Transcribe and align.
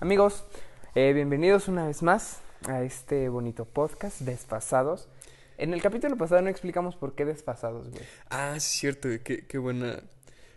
Amigos, 0.00 0.44
eh, 0.94 1.12
bienvenidos 1.14 1.68
una 1.68 1.86
vez 1.86 2.02
más 2.02 2.40
a 2.68 2.82
este 2.82 3.28
bonito 3.28 3.64
podcast, 3.64 4.20
Desfasados. 4.20 5.08
En 5.58 5.72
el 5.72 5.80
capítulo 5.80 6.16
pasado 6.16 6.42
no 6.42 6.50
explicamos 6.50 6.96
por 6.96 7.14
qué 7.14 7.24
desfasados, 7.24 7.88
güey. 7.90 8.02
Ah, 8.28 8.56
cierto, 8.60 9.08
güey. 9.08 9.20
Qué, 9.20 9.46
qué 9.46 9.58
buena. 9.58 10.00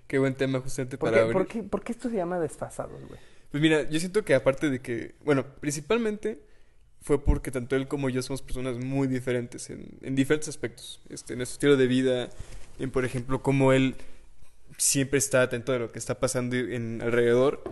Qué 0.08 0.18
buen 0.20 0.34
tema 0.36 0.60
justamente 0.60 0.98
¿Por, 0.98 1.10
para 1.10 1.18
qué, 1.18 1.22
abrir. 1.22 1.34
por 1.34 1.48
qué- 1.48 1.64
por 1.64 1.84
qué 1.84 1.92
esto 1.92 2.10
se 2.10 2.16
llama 2.16 2.40
desfasados, 2.40 3.00
güey? 3.08 3.20
Pues 3.52 3.62
mira, 3.62 3.84
yo 3.90 4.00
siento 4.00 4.26
que 4.26 4.34
aparte 4.36 4.70
de 4.70 4.80
que, 4.82 5.16
bueno, 5.24 5.46
principalmente 5.60 6.42
fue 7.02 7.24
porque 7.24 7.52
tanto 7.52 7.76
él 7.76 7.88
como 7.88 8.10
yo 8.10 8.22
somos 8.22 8.42
personas 8.42 8.78
muy 8.84 9.08
diferentes 9.08 9.70
en, 9.70 9.98
en 10.02 10.16
diferentes 10.16 10.50
aspectos. 10.50 11.00
Este, 11.10 11.34
en 11.34 11.40
nuestro 11.40 11.54
estilo 11.56 11.78
de 11.78 11.88
vida, 11.88 12.30
en 12.80 12.92
por 12.92 13.06
ejemplo, 13.06 13.42
cómo 13.42 13.72
él 13.72 13.96
siempre 14.78 15.20
está 15.20 15.44
atento 15.44 15.72
de 15.72 15.80
lo 15.80 15.92
que 15.92 16.00
está 16.00 16.20
pasando 16.20 16.56
en 16.58 17.02
alrededor. 17.02 17.64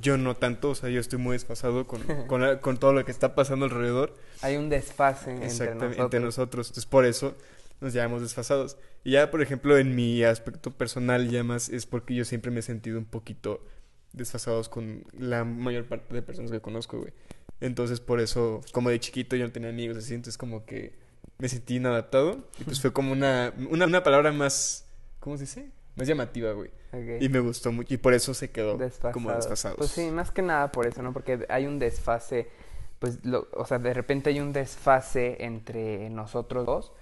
Yo 0.00 0.16
no 0.18 0.34
tanto, 0.36 0.70
o 0.70 0.74
sea, 0.74 0.88
yo 0.90 1.00
estoy 1.00 1.18
muy 1.18 1.32
desfasado 1.34 1.86
con, 1.86 2.02
con, 2.26 2.42
la- 2.42 2.60
con 2.60 2.78
todo 2.78 2.92
lo 2.92 3.04
que 3.04 3.10
está 3.12 3.34
pasando 3.34 3.66
alrededor. 3.66 4.14
Hay 4.42 4.56
un 4.56 4.68
desfase 4.68 5.30
entre 5.30 5.46
Exactamente, 5.46 5.86
nosotros. 5.86 6.04
entre 6.06 6.20
nosotros. 6.20 6.66
Entonces, 6.68 6.86
por 6.86 7.04
eso 7.04 7.34
nos 7.80 7.92
llamamos 7.92 8.22
desfasados. 8.22 8.76
Y 9.04 9.12
ya, 9.12 9.30
por 9.30 9.42
ejemplo, 9.42 9.76
en 9.78 9.94
mi 9.94 10.22
aspecto 10.24 10.70
personal, 10.72 11.28
ya 11.30 11.44
más 11.44 11.68
es 11.68 11.86
porque 11.86 12.14
yo 12.14 12.24
siempre 12.24 12.50
me 12.50 12.60
he 12.60 12.62
sentido 12.62 12.98
un 12.98 13.04
poquito 13.04 13.64
desfasados 14.12 14.68
con 14.68 15.04
la 15.18 15.44
mayor 15.44 15.84
parte 15.84 16.14
de 16.14 16.22
personas 16.22 16.50
que 16.50 16.60
conozco, 16.60 16.98
güey. 16.98 17.12
Entonces, 17.60 18.00
por 18.00 18.20
eso, 18.20 18.60
como 18.72 18.90
de 18.90 18.98
chiquito 19.00 19.36
yo 19.36 19.44
no 19.46 19.52
tenía 19.52 19.68
amigos 19.70 19.96
así, 19.98 20.14
entonces 20.14 20.36
como 20.38 20.64
que 20.66 20.94
me 21.38 21.48
sentí 21.48 21.76
inadaptado. 21.76 22.44
Y 22.58 22.64
pues 22.64 22.80
fue 22.80 22.92
como 22.92 23.12
una, 23.12 23.52
una, 23.70 23.86
una 23.86 24.02
palabra 24.02 24.32
más, 24.32 24.86
¿cómo 25.20 25.36
se 25.36 25.44
dice? 25.44 25.70
Más 25.96 26.06
llamativa, 26.06 26.52
güey. 26.52 26.68
Ok. 26.92 27.20
Y 27.22 27.28
me 27.28 27.40
gustó 27.40 27.72
mucho. 27.72 27.92
Y 27.92 27.96
por 27.96 28.12
eso 28.14 28.34
se 28.34 28.50
quedó 28.50 28.78
como 29.12 29.32
Desfasados. 29.32 29.76
Pues 29.78 29.90
sí, 29.90 30.10
más 30.10 30.30
que 30.30 30.42
nada 30.42 30.70
por 30.70 30.86
eso, 30.86 31.02
¿no? 31.02 31.12
Porque 31.12 31.44
hay 31.48 31.66
un 31.66 31.78
desfase, 31.78 32.48
pues, 32.98 33.24
lo- 33.24 33.48
o 33.52 33.66
sea, 33.66 33.78
de 33.78 33.92
repente 33.94 34.30
hay 34.30 34.40
un 34.40 34.52
desfase 34.52 35.44
entre 35.44 36.08
nosotros 36.10 36.66
dos 36.66 36.92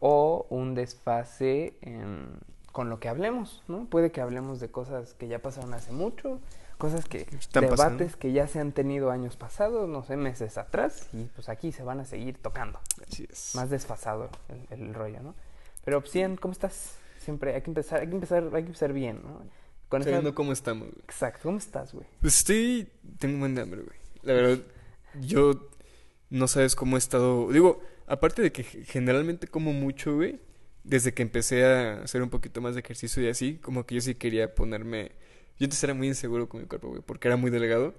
o 0.00 0.46
un 0.50 0.74
desfase 0.74 1.74
em, 1.80 2.26
con 2.72 2.88
lo 2.90 3.00
que 3.00 3.08
hablemos, 3.08 3.62
¿no? 3.68 3.86
Puede 3.86 4.10
que 4.12 4.20
hablemos 4.20 4.60
de 4.60 4.70
cosas 4.70 5.14
que 5.14 5.28
ya 5.28 5.38
pasaron 5.40 5.72
hace 5.74 5.92
mucho, 5.92 6.40
cosas 6.78 7.04
que, 7.06 7.18
Están 7.38 7.62
debates 7.64 7.78
pasando. 7.78 8.18
que 8.18 8.32
ya 8.32 8.48
se 8.48 8.58
han 8.58 8.72
tenido 8.72 9.10
años 9.10 9.36
pasados, 9.36 9.88
no 9.88 10.02
sé, 10.04 10.16
meses 10.16 10.58
atrás, 10.58 11.08
y 11.12 11.24
pues 11.34 11.48
aquí 11.48 11.70
se 11.72 11.82
van 11.84 12.00
a 12.00 12.04
seguir 12.04 12.38
tocando. 12.40 12.80
Así 13.06 13.26
es. 13.30 13.54
Más 13.54 13.70
desfasado 13.70 14.28
el, 14.48 14.80
el 14.80 14.94
rollo, 14.94 15.20
¿no? 15.22 15.34
Pero, 15.84 16.02
Ian, 16.04 16.36
¿cómo 16.36 16.52
estás? 16.52 16.96
Siempre 17.24 17.54
hay 17.54 17.62
que 17.62 17.70
empezar, 17.70 18.00
hay 18.00 18.08
que 18.08 18.14
empezar, 18.14 18.44
hay 18.44 18.62
que 18.62 18.66
empezar 18.68 18.92
bien, 18.92 19.20
¿no? 19.22 19.44
Con 19.88 20.02
esa- 20.02 20.34
cómo 20.34 20.52
estamos, 20.52 20.88
güey. 20.88 21.02
Exacto, 21.04 21.40
¿cómo 21.44 21.58
estás, 21.58 21.92
güey? 21.92 22.06
Pues 22.20 22.38
estoy. 22.38 22.88
Tengo 23.18 23.34
un 23.34 23.40
buen 23.40 23.54
de 23.54 23.62
hambre, 23.62 23.82
güey. 23.82 23.96
La 24.22 24.32
verdad, 24.32 24.58
yo. 25.20 25.68
No 26.30 26.48
sabes 26.48 26.74
cómo 26.74 26.96
he 26.96 26.98
estado. 26.98 27.52
Digo, 27.52 27.82
aparte 28.06 28.40
de 28.40 28.52
que 28.52 28.62
ge- 28.64 28.84
generalmente 28.84 29.46
como 29.48 29.72
mucho, 29.72 30.14
güey. 30.16 30.40
Desde 30.82 31.12
que 31.12 31.22
empecé 31.22 31.64
a 31.64 32.02
hacer 32.02 32.22
un 32.22 32.30
poquito 32.30 32.60
más 32.60 32.74
de 32.74 32.80
ejercicio 32.80 33.22
y 33.22 33.28
así, 33.28 33.58
como 33.58 33.84
que 33.86 33.94
yo 33.96 34.00
sí 34.00 34.14
quería 34.14 34.54
ponerme. 34.54 35.12
Yo 35.58 35.66
antes 35.66 35.84
era 35.84 35.92
muy 35.94 36.08
inseguro 36.08 36.48
con 36.48 36.60
mi 36.62 36.66
cuerpo, 36.66 36.88
güey, 36.88 37.02
porque 37.02 37.28
era 37.28 37.36
muy 37.36 37.50
delgado. 37.50 37.94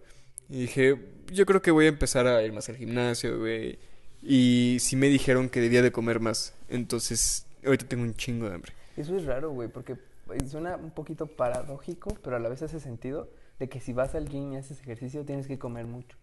Y 0.49 0.61
dije, 0.61 0.97
yo 1.31 1.45
creo 1.45 1.61
que 1.61 1.71
voy 1.71 1.85
a 1.85 1.89
empezar 1.89 2.27
a 2.27 2.41
ir 2.43 2.51
más 2.51 2.67
al 2.69 2.75
gimnasio, 2.75 3.39
güey. 3.39 3.77
Y 4.21 4.77
sí 4.79 4.95
me 4.95 5.07
dijeron 5.07 5.47
que 5.47 5.61
debía 5.61 5.81
de 5.81 5.91
comer 5.91 6.19
más. 6.19 6.53
Entonces, 6.69 7.45
ahorita 7.63 7.87
tengo 7.87 8.03
un 8.03 8.15
chingo 8.15 8.49
de 8.49 8.55
hambre. 8.55 8.73
Eso 8.95 9.15
es 9.17 9.25
raro, 9.25 9.51
güey, 9.51 9.69
porque 9.69 9.93
eh, 9.93 10.45
suena 10.47 10.75
un 10.77 10.91
poquito 10.91 11.27
paradójico, 11.27 12.19
pero 12.23 12.35
a 12.35 12.39
la 12.39 12.49
vez 12.49 12.61
hace 12.61 12.79
sentido 12.79 13.31
de 13.59 13.69
que 13.69 13.79
si 13.79 13.93
vas 13.93 14.15
al 14.15 14.29
gym 14.29 14.53
y 14.53 14.57
haces 14.57 14.79
ejercicio 14.81 15.25
tienes 15.25 15.47
que 15.47 15.59
comer 15.59 15.85
mucho, 15.87 16.17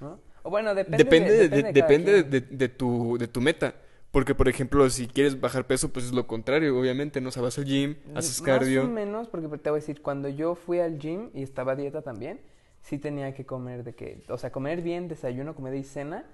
¿no? 0.00 0.20
O 0.42 0.50
bueno, 0.50 0.74
depende 0.74 1.04
Depende, 1.04 1.32
de, 1.32 1.48
de, 1.48 1.48
depende 1.48 1.62
de 1.62 1.74
cada 1.74 1.96
depende 1.96 2.02
quien. 2.02 2.30
de, 2.30 2.40
de 2.40 2.68
tu, 2.68 3.16
de 3.18 3.28
tu 3.28 3.40
meta. 3.40 3.74
Porque, 4.10 4.34
por 4.34 4.48
ejemplo, 4.48 4.88
si 4.90 5.08
quieres 5.08 5.40
bajar 5.40 5.66
peso, 5.66 5.92
pues 5.92 6.04
es 6.06 6.12
lo 6.12 6.26
contrario, 6.26 6.78
obviamente, 6.78 7.20
¿no? 7.20 7.30
O 7.30 7.32
sea, 7.32 7.42
vas 7.42 7.58
al 7.58 7.64
gym, 7.64 7.96
haces 8.14 8.40
Más 8.40 8.42
o 8.42 8.44
cardio. 8.44 8.88
menos, 8.88 9.28
porque 9.28 9.48
te 9.58 9.70
voy 9.70 9.78
a 9.78 9.80
decir, 9.80 10.02
cuando 10.02 10.28
yo 10.28 10.54
fui 10.54 10.78
al 10.80 10.98
gym 10.98 11.30
y 11.34 11.42
estaba 11.42 11.72
a 11.72 11.76
dieta 11.76 12.02
también, 12.02 12.40
sí 12.80 12.98
tenía 12.98 13.34
que 13.34 13.46
comer 13.46 13.82
de 13.84 13.94
que, 13.94 14.24
o 14.28 14.38
sea, 14.38 14.52
comer 14.52 14.82
bien, 14.82 15.08
desayuno, 15.08 15.54
comida 15.54 15.76
y 15.76 15.84
cena, 15.84 16.24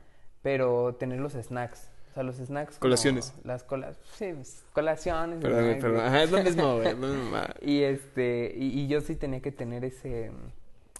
pero 0.42 0.96
tener 0.96 1.20
los 1.20 1.32
snacks. 1.34 1.89
O 2.10 2.14
sea, 2.14 2.22
los 2.24 2.36
snacks. 2.36 2.78
Colaciones. 2.78 3.32
Las 3.44 3.62
colas, 3.62 3.96
sí, 4.18 4.32
pues, 4.34 4.64
colaciones. 4.72 5.40
Perdón, 5.40 5.64
snacks, 5.64 5.80
perdón. 5.82 6.00
Ajá, 6.06 6.22
es 6.24 6.30
lo 6.30 6.42
mismo, 6.42 6.76
güey. 6.76 6.94
Y 7.62 7.82
este, 7.82 8.52
y, 8.56 8.80
y 8.80 8.88
yo 8.88 9.00
sí 9.00 9.14
tenía 9.14 9.40
que 9.40 9.52
tener 9.52 9.84
ese, 9.84 10.32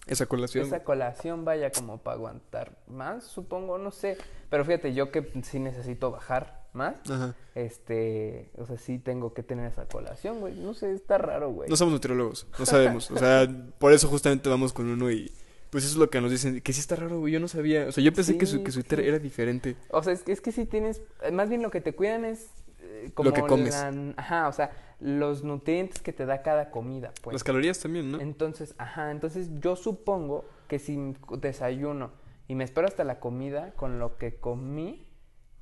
Esa 0.07 0.25
colación. 0.25 0.65
esa 0.65 0.83
colación 0.83 1.43
vaya 1.43 1.71
como 1.71 1.97
para 1.97 2.15
aguantar 2.15 2.77
más, 2.87 3.25
supongo, 3.25 3.77
no 3.77 3.91
sé. 3.91 4.17
Pero 4.49 4.63
fíjate, 4.65 4.93
yo 4.93 5.11
que 5.11 5.29
sí 5.43 5.59
necesito 5.59 6.11
bajar 6.11 6.61
más, 6.73 6.95
Ajá. 7.09 7.35
este, 7.55 8.49
o 8.57 8.65
sea, 8.65 8.77
sí 8.77 8.97
tengo 8.97 9.33
que 9.33 9.43
tener 9.43 9.69
esa 9.69 9.85
colación, 9.85 10.39
güey. 10.39 10.53
No 10.55 10.73
sé, 10.73 10.93
está 10.93 11.17
raro, 11.17 11.51
güey. 11.51 11.69
No 11.69 11.75
somos 11.75 11.93
nutriólogos, 11.93 12.47
no 12.57 12.65
sabemos. 12.65 13.11
O 13.11 13.17
sea, 13.17 13.47
por 13.79 13.91
eso 13.91 14.07
justamente 14.07 14.47
vamos 14.49 14.71
con 14.71 14.87
uno 14.89 15.11
y 15.11 15.29
pues 15.71 15.83
eso 15.85 15.93
es 15.93 15.97
lo 15.99 16.09
que 16.11 16.21
nos 16.21 16.29
dicen. 16.29 16.61
Que 16.61 16.73
sí 16.73 16.79
está 16.79 16.95
raro, 16.95 17.19
güey. 17.19 17.33
Yo 17.33 17.39
no 17.39 17.47
sabía. 17.47 17.87
O 17.87 17.91
sea, 17.91 18.03
yo 18.03 18.13
pensé 18.13 18.37
que 18.37 18.45
su, 18.45 18.63
que 18.63 18.71
su 18.71 18.81
sí. 18.81 18.87
Era 18.91 19.17
diferente. 19.17 19.75
O 19.89 20.03
sea, 20.03 20.13
es 20.13 20.21
que, 20.21 20.31
es 20.31 20.41
que 20.41 20.51
sí 20.51 20.65
tienes, 20.65 21.01
eh, 21.23 21.31
más 21.31 21.49
bien 21.49 21.63
lo 21.63 21.71
que 21.71 21.81
te 21.81 21.93
cuidan 21.95 22.25
es 22.25 22.49
eh, 22.81 23.09
como 23.15 23.31
que 23.33 23.41
comes. 23.41 23.73
la- 23.73 24.13
ajá, 24.17 24.47
o 24.47 24.51
sea, 24.51 24.71
los 24.99 25.43
nutrientes 25.43 26.01
que 26.01 26.13
te 26.13 26.25
da 26.27 26.43
cada 26.43 26.69
comida, 26.69 27.11
pues. 27.23 27.33
Las 27.33 27.43
calorías 27.43 27.79
también, 27.79 28.11
¿no? 28.11 28.19
Entonces, 28.19 28.75
ajá, 28.77 29.09
entonces 29.11 29.49
yo 29.59 29.75
supongo 29.75 30.45
que 30.67 30.77
si 30.77 31.15
desayuno 31.39 32.11
y 32.47 32.55
me 32.55 32.63
espero 32.63 32.87
hasta 32.87 33.03
la 33.03 33.19
comida 33.19 33.71
con 33.75 33.97
lo 33.97 34.17
que 34.17 34.35
comí, 34.35 35.07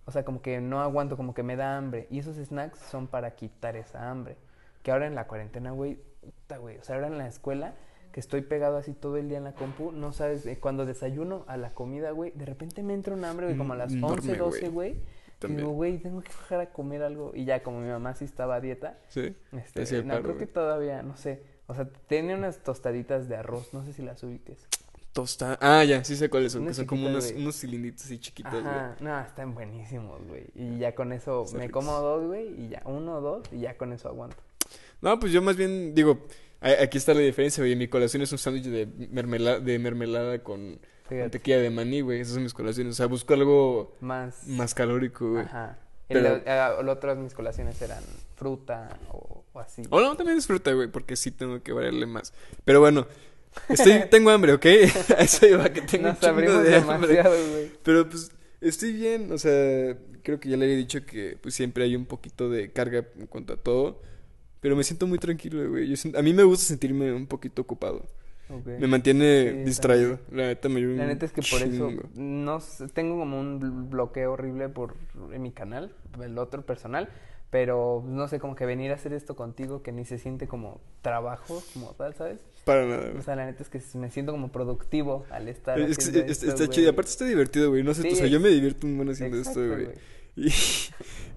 o 0.05 0.11
sea, 0.11 0.25
como 0.25 0.41
que 0.41 0.59
no 0.59 0.81
aguanto, 0.81 1.17
como 1.17 1.33
que 1.35 1.43
me 1.43 1.55
da 1.55 1.77
hambre. 1.77 2.07
Y 2.09 2.19
esos 2.19 2.35
snacks 2.37 2.79
son 2.79 3.07
para 3.07 3.35
quitar 3.35 3.75
esa 3.75 4.09
hambre. 4.09 4.37
Que 4.81 4.91
ahora 4.91 5.05
en 5.05 5.13
la 5.13 5.27
cuarentena, 5.27 5.71
güey, 5.71 5.99
puta, 6.21 6.57
güey, 6.57 6.77
o 6.77 6.83
sea, 6.83 6.95
ahora 6.95 7.07
en 7.07 7.17
la 7.17 7.27
escuela, 7.27 7.75
que 8.11 8.19
estoy 8.19 8.41
pegado 8.41 8.77
así 8.77 8.93
todo 8.93 9.17
el 9.17 9.29
día 9.29 9.37
en 9.37 9.43
la 9.43 9.53
compu, 9.53 9.91
no 9.91 10.11
sabes, 10.13 10.45
eh, 10.45 10.57
cuando 10.59 10.85
desayuno 10.85 11.45
a 11.47 11.57
la 11.57 11.69
comida, 11.71 12.11
güey, 12.11 12.31
de 12.35 12.45
repente 12.45 12.81
me 12.83 12.93
entra 12.93 13.13
un 13.13 13.23
hambre, 13.25 13.45
güey, 13.47 13.57
como 13.57 13.73
a 13.73 13.75
las 13.77 13.91
Enorme, 13.93 14.17
11, 14.31 14.35
12, 14.35 14.69
güey. 14.69 14.95
digo, 15.47 15.69
güey, 15.71 15.99
tengo 15.99 16.21
que 16.21 16.29
bajar 16.29 16.59
a 16.61 16.69
comer 16.71 17.03
algo. 17.03 17.31
Y 17.35 17.45
ya, 17.45 17.61
como 17.63 17.79
mi 17.81 17.87
mamá 17.89 18.13
sí 18.15 18.25
estaba 18.25 18.55
a 18.55 18.59
dieta, 18.61 18.97
Sí. 19.09 19.35
este, 19.53 19.83
el 19.97 20.07
no, 20.07 20.13
paro, 20.15 20.23
creo 20.23 20.35
güey. 20.35 20.47
que 20.47 20.51
todavía, 20.53 21.01
no 21.03 21.15
sé. 21.15 21.43
O 21.67 21.75
sea, 21.75 21.87
tiene 22.07 22.33
unas 22.35 22.57
tostaditas 22.63 23.29
de 23.29 23.35
arroz, 23.37 23.73
no 23.73 23.83
sé 23.85 23.93
si 23.93 24.01
las 24.01 24.21
ubiques. 24.23 24.65
Tosta. 25.13 25.57
Ah, 25.61 25.83
ya, 25.83 26.03
sí 26.03 26.15
sé 26.15 26.29
cuáles 26.29 26.51
son. 26.53 26.65
Que 26.67 26.73
son 26.73 26.85
como 26.85 27.07
unos, 27.07 27.31
unos 27.31 27.55
cilindritos 27.59 28.05
así 28.05 28.19
chiquitos, 28.19 28.61
güey. 28.63 28.75
No, 28.99 29.19
están 29.21 29.53
buenísimos, 29.55 30.19
güey. 30.27 30.45
Y 30.55 30.77
ya 30.77 30.93
con 30.95 31.11
eso 31.13 31.43
Están 31.43 31.59
me 31.59 31.67
ricos. 31.67 31.85
como 31.85 31.99
dos, 31.99 32.25
güey, 32.27 32.47
y 32.61 32.69
ya 32.69 32.81
uno 32.85 33.17
o 33.17 33.21
dos, 33.21 33.43
y 33.51 33.59
ya 33.61 33.75
con 33.77 33.91
eso 33.93 34.07
aguanto. 34.09 34.37
No, 35.01 35.19
pues 35.19 35.31
yo 35.31 35.41
más 35.41 35.55
bien 35.57 35.95
digo, 35.95 36.19
aquí 36.61 36.97
está 36.97 37.13
la 37.13 37.21
diferencia, 37.21 37.63
güey. 37.63 37.75
Mi 37.75 37.87
colación 37.87 38.21
es 38.23 38.31
un 38.31 38.37
sándwich 38.37 38.65
de 38.65 38.87
mermelada, 39.11 39.59
de 39.59 39.79
mermelada 39.79 40.39
con 40.43 40.79
Fíjate, 41.03 41.21
mantequilla 41.21 41.59
de 41.59 41.69
maní, 41.69 42.01
güey. 42.01 42.19
Esas 42.21 42.33
son 42.35 42.43
mis 42.43 42.53
colaciones. 42.53 42.93
O 42.93 42.95
sea, 42.95 43.05
busco 43.07 43.33
algo 43.33 43.95
más. 44.01 44.45
más 44.47 44.73
calórico, 44.73 45.31
güey. 45.31 45.43
Ajá. 45.43 45.79
Pero- 46.07 46.21
lo- 46.21 46.41
ah, 46.47 46.75
otro 46.87 47.15
de 47.15 47.21
mis 47.21 47.33
colaciones 47.33 47.79
eran 47.81 48.03
fruta 48.35 48.89
o, 49.11 49.43
o 49.53 49.59
así. 49.59 49.83
O 49.89 49.99
no, 50.01 50.15
también 50.15 50.37
es 50.37 50.47
fruta, 50.47 50.71
güey, 50.73 50.87
porque 50.87 51.15
sí 51.15 51.29
tengo 51.31 51.61
que 51.61 51.71
variarle 51.71 52.05
más. 52.07 52.33
Pero 52.65 52.79
bueno, 52.79 53.05
estoy, 53.69 54.03
tengo 54.09 54.31
hambre, 54.31 54.53
¿ok? 54.53 54.65
A 55.17 55.21
eso 55.23 55.45
iba 55.45 55.69
que 55.71 55.81
tengo 55.81 56.07
Nos 56.09 56.23
abrimos 56.23 56.63
de 56.63 56.75
hambre. 56.77 57.07
demasiado, 57.09 57.35
güey. 57.51 57.71
Pero 57.83 58.09
pues 58.09 58.31
estoy 58.59 58.93
bien, 58.93 59.31
o 59.31 59.37
sea, 59.37 59.95
creo 60.23 60.39
que 60.39 60.49
ya 60.49 60.57
le 60.57 60.65
había 60.65 60.77
dicho 60.77 61.05
que 61.05 61.37
pues 61.41 61.53
siempre 61.53 61.83
hay 61.83 61.95
un 61.95 62.05
poquito 62.07 62.49
de 62.49 62.71
carga 62.71 63.05
en 63.17 63.27
cuanto 63.27 63.53
a 63.53 63.57
todo. 63.57 64.01
Pero 64.61 64.75
me 64.75 64.83
siento 64.83 65.07
muy 65.07 65.19
tranquilo, 65.19 65.69
güey. 65.69 65.93
A 66.15 66.21
mí 66.21 66.33
me 66.33 66.43
gusta 66.43 66.65
sentirme 66.65 67.13
un 67.13 67.27
poquito 67.27 67.61
ocupado. 67.61 68.05
Me 68.79 68.87
mantiene 68.87 69.51
Sí, 69.51 69.57
distraído. 69.63 70.19
La 70.31 70.47
neta 70.47 70.69
me 70.69 70.81
La 70.81 71.05
neta 71.05 71.25
es 71.25 71.31
que 71.31 71.41
por 71.43 71.61
eso 71.61 71.91
no 72.15 72.59
tengo 72.93 73.17
como 73.19 73.39
un 73.39 73.61
bl- 73.61 73.89
bloqueo 73.91 74.33
horrible 74.33 74.69
por 74.69 74.95
en 75.31 75.41
mi 75.43 75.51
canal, 75.51 75.93
el 76.23 76.35
otro 76.39 76.63
personal, 76.65 77.09
pero 77.51 78.03
no 78.07 78.27
sé, 78.27 78.39
como 78.39 78.55
que 78.55 78.65
venir 78.65 78.89
a 78.91 78.95
hacer 78.95 79.13
esto 79.13 79.35
contigo 79.35 79.83
que 79.83 79.91
ni 79.91 80.03
se 80.03 80.17
siente 80.17 80.47
como 80.47 80.81
trabajo, 81.03 81.61
como 81.73 81.91
tal, 81.91 82.15
¿sabes? 82.15 82.39
Para 82.65 82.85
nada, 82.87 83.07
O 83.09 83.11
güey. 83.11 83.23
sea, 83.23 83.35
la 83.35 83.45
neta 83.45 83.61
es 83.61 83.69
que 83.69 83.79
me 83.99 84.09
siento 84.09 84.31
como 84.31 84.51
productivo 84.51 85.25
al 85.29 85.47
estar 85.47 85.79
Es 85.79 85.97
haciendo 85.99 86.19
es- 86.21 86.31
esto, 86.43 86.47
está 86.49 86.67
chido. 86.67 86.87
Y 86.87 86.89
aparte 86.89 87.11
está 87.11 87.25
divertido, 87.25 87.69
güey. 87.69 87.83
No 87.83 87.93
sé, 87.93 88.01
tú, 88.01 88.13
o 88.13 88.15
sea, 88.15 88.25
yo 88.27 88.39
me 88.39 88.49
divierto 88.49 88.87
un 88.87 88.97
buen 88.97 89.09
haciendo 89.09 89.37
Exacto, 89.37 89.63
esto, 89.63 89.75
güey. 89.75 89.95
Y, 90.35 90.51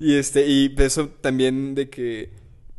y 0.01 0.15
este, 0.17 0.47
y 0.47 0.75
eso 0.79 1.09
también 1.09 1.75
de 1.75 1.91
que 1.91 2.31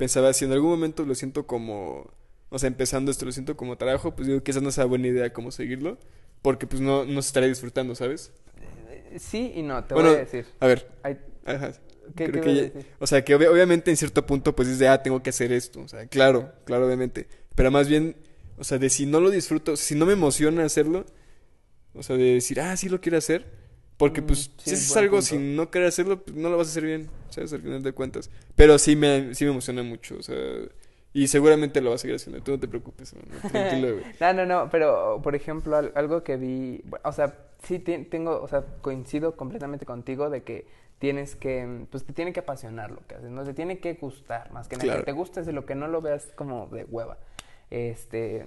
pensaba, 0.03 0.33
si 0.33 0.45
en 0.45 0.51
algún 0.53 0.71
momento 0.71 1.05
lo 1.05 1.15
siento 1.15 1.47
como, 1.47 2.11
o 2.50 2.59
sea, 2.59 2.67
empezando 2.67 3.11
esto 3.11 3.25
lo 3.25 3.31
siento 3.31 3.57
como 3.57 3.77
trabajo, 3.77 4.15
pues 4.15 4.27
digo 4.27 4.44
que 4.44 4.51
esa 4.51 4.61
no 4.61 4.71
sea 4.71 4.85
buena 4.85 5.07
idea 5.07 5.33
cómo 5.33 5.51
seguirlo, 5.51 5.97
porque 6.41 6.67
pues 6.67 6.81
no, 6.81 7.05
no 7.05 7.21
se 7.21 7.27
estaría 7.27 7.50
disfrutando, 7.50 7.95
¿sabes? 7.95 8.31
Eh, 8.88 9.17
Sí 9.19 9.53
y 9.55 9.61
no, 9.63 9.83
te 9.85 9.94
Bueno, 9.94 10.09
voy 10.09 10.17
a 10.17 10.19
decir. 10.19 10.45
A 10.59 10.67
ver, 10.67 10.88
ajá. 11.45 11.73
¿Qué, 12.15 12.31
Creo 12.31 12.41
qué 12.41 12.41
que 12.41 12.53
decir? 12.53 12.85
o 13.00 13.07
sea, 13.07 13.23
que 13.23 13.35
obvia- 13.35 13.50
obviamente 13.51 13.91
en 13.91 13.97
cierto 13.97 14.25
punto 14.25 14.55
pues 14.55 14.67
es 14.67 14.79
de, 14.79 14.88
ah, 14.89 15.01
tengo 15.01 15.23
que 15.23 15.29
hacer 15.29 15.51
esto, 15.53 15.81
o 15.81 15.88
sea, 15.88 16.05
claro, 16.07 16.51
claro, 16.65 16.85
obviamente, 16.88 17.27
pero 17.55 17.71
más 17.71 17.88
bien, 17.88 18.15
o 18.57 18.63
sea, 18.63 18.77
de 18.77 18.89
si 18.89 19.05
no 19.05 19.19
lo 19.21 19.29
disfruto, 19.31 19.75
si 19.77 19.95
no 19.95 20.05
me 20.05 20.13
emociona 20.13 20.65
hacerlo, 20.65 21.05
O 21.95 22.03
sea, 22.03 22.17
de 22.17 22.35
decir, 22.35 22.59
ah, 22.61 22.75
sí 22.77 22.89
lo 22.89 23.01
quiero 23.01 23.17
hacer. 23.19 23.45
Porque, 23.97 24.21
pues, 24.21 24.51
sí, 24.57 24.75
si 24.75 24.89
buen 24.93 25.03
algo 25.05 25.17
punto. 25.17 25.25
sin 25.27 25.55
no 25.55 25.69
querer 25.69 25.87
hacerlo, 25.87 26.21
pues 26.23 26.35
no 26.35 26.49
lo 26.49 26.57
vas 26.57 26.67
a 26.67 26.71
hacer 26.71 26.83
bien, 26.85 27.09
¿sabes? 27.29 27.53
Al 27.53 27.61
final 27.61 27.83
de 27.83 27.91
cuentas. 27.93 28.29
Pero 28.55 28.77
sí 28.79 28.95
me, 28.95 29.33
sí 29.35 29.45
me 29.45 29.51
emociona 29.51 29.83
mucho, 29.83 30.17
o 30.17 30.23
sea, 30.23 30.35
y 31.13 31.27
seguramente 31.27 31.79
lo 31.79 31.91
vas 31.91 31.99
a 31.99 32.03
seguir 32.03 32.15
haciendo. 32.15 32.41
Tú 32.41 32.51
no 32.51 32.59
te 32.59 32.67
preocupes, 32.67 33.13
hermano, 33.13 33.39
tranquilo, 33.51 33.93
güey. 33.93 34.05
No, 34.19 34.33
no, 34.33 34.45
no, 34.45 34.69
pero 34.71 35.21
por 35.21 35.35
ejemplo, 35.35 35.77
al- 35.77 35.91
algo 35.95 36.23
que 36.23 36.37
vi, 36.37 36.83
o 37.03 37.11
sea, 37.11 37.37
sí 37.63 37.79
tengo, 37.79 38.41
o 38.41 38.47
sea, 38.47 38.63
coincido 38.81 39.35
completamente 39.37 39.85
contigo 39.85 40.29
de 40.29 40.41
que 40.43 40.65
tienes 40.99 41.35
que, 41.35 41.85
pues 41.91 42.03
te 42.03 42.13
tiene 42.13 42.33
que 42.33 42.39
apasionar 42.39 42.89
lo 42.91 43.05
que 43.07 43.15
haces, 43.15 43.29
¿no? 43.29 43.43
Te 43.43 43.53
tiene 43.53 43.77
que 43.79 43.93
gustar, 43.93 44.51
más 44.51 44.67
que 44.67 44.75
nada, 44.77 44.85
Claro. 44.85 44.99
que 45.01 45.05
te 45.05 45.11
guste 45.11 45.43
de 45.43 45.51
lo 45.53 45.65
que 45.65 45.75
no 45.75 45.87
lo 45.87 46.01
veas 46.01 46.31
como 46.35 46.67
de 46.67 46.85
hueva. 46.85 47.17
Este, 47.69 48.45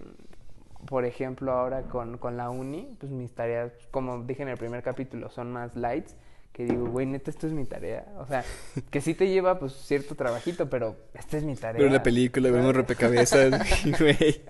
por 0.86 1.04
ejemplo, 1.04 1.52
ahora 1.52 1.82
con, 1.82 2.18
con 2.18 2.36
la 2.36 2.50
uni, 2.50 2.96
pues 3.00 3.10
mis 3.10 3.34
tareas, 3.34 3.72
como 3.90 4.22
dije 4.24 4.42
en 4.42 4.48
el 4.50 4.58
primer 4.58 4.82
capítulo, 4.82 5.30
son 5.30 5.52
más 5.52 5.74
lights, 5.74 6.14
que 6.52 6.64
digo, 6.64 6.86
güey, 6.86 7.06
neta, 7.06 7.30
esto 7.30 7.46
es 7.46 7.52
mi 7.52 7.64
tarea. 7.64 8.06
O 8.18 8.26
sea, 8.26 8.44
que 8.90 9.00
sí 9.00 9.14
te 9.14 9.28
lleva, 9.28 9.58
pues, 9.58 9.72
cierto 9.72 10.14
trabajito, 10.14 10.68
pero 10.70 10.96
esta 11.14 11.36
es 11.36 11.44
mi 11.44 11.54
tarea. 11.56 11.80
Ver 11.82 11.90
una 11.90 12.02
película, 12.02 12.48
¿sabes? 12.50 12.74
rompecabezas, 12.74 13.50
güey. 14.00 14.42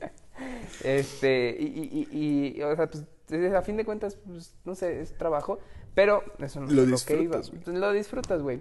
Este, 0.85 1.57
y, 1.59 1.65
y, 1.65 2.09
y, 2.13 2.59
y, 2.59 2.63
o 2.63 2.77
sea, 2.77 2.89
pues, 2.89 3.05
es- 3.31 3.55
a 3.55 3.63
fin 3.63 3.77
de 3.77 3.85
cuentas, 3.85 4.17
pues, 4.27 4.55
no 4.65 4.75
sé, 4.75 5.01
es 5.01 5.17
trabajo, 5.17 5.59
pero 5.95 6.23
eso 6.39 6.61
no 6.61 6.67
Lo 6.71 6.83
es 6.83 6.89
lo 6.89 6.97
que 6.99 7.23
iba. 7.23 7.41
Pues, 7.41 7.67
Lo 7.67 7.93
disfrutas, 7.93 8.43
güey. 8.43 8.61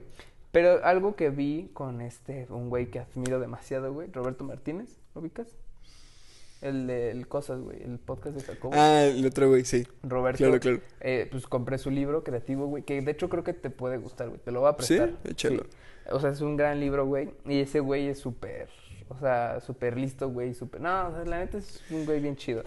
Pero 0.51 0.83
algo 0.85 1.15
que 1.15 1.29
vi 1.29 1.69
con 1.73 2.00
este, 2.01 2.47
un 2.50 2.69
güey 2.69 2.89
que 2.89 3.00
admiro 3.00 3.39
demasiado, 3.39 3.91
güey, 3.94 4.09
Roberto 4.11 4.44
Martínez, 4.45 4.97
¿lo 5.13 5.21
ubicas? 5.21 5.47
El 6.62 6.88
de 6.88 7.12
el 7.12 7.28
Cosas, 7.28 7.60
güey, 7.62 7.81
el 7.84 8.00
podcast 8.00 8.38
de 8.38 8.44
Jacobo. 8.44 8.74
Ah, 8.75 9.04
el 9.04 9.25
otro, 9.25 9.50
güey, 9.50 9.66
sí. 9.66 9.86
Roberto, 10.04 10.38
Claro, 10.38 10.60
claro. 10.60 10.80
eh, 11.02 11.28
pues 11.30 11.46
compré 11.48 11.78
su 11.78 11.92
libro 11.92 12.24
creativo, 12.24 12.66
güey, 12.68 12.84
que 12.84 13.02
de 13.02 13.12
hecho 13.12 13.30
creo 13.30 13.44
que 13.44 13.54
te 13.54 13.69
puede 13.69 13.98
gustar, 13.98 14.30
güey, 14.30 14.40
te 14.40 14.52
lo 14.52 14.62
voy 14.62 14.69
a 14.69 14.81
¿Sí? 14.81 14.96
prestar. 14.98 15.12
Échalo. 15.30 15.63
O 16.12 16.19
sea, 16.19 16.30
es 16.31 16.42
un 16.42 16.56
gran 16.57 16.80
libro, 16.80 17.06
güey, 17.06 17.30
y 17.46 17.60
ese 17.60 17.80
güey 17.81 18.07
es 18.07 18.19
súper, 18.19 18.69
o 19.10 19.18
sea, 19.18 19.60
súper 19.60 19.98
listo, 19.98 20.30
güey, 20.30 20.54
súper... 20.54 20.81
No, 20.81 21.10
o 21.10 21.12
sea, 21.12 21.25
la 21.25 21.40
neta 21.40 21.57
es 21.57 21.84
un 21.92 22.06
güey 22.06 22.19
bien 22.19 22.36
chido. 22.36 22.63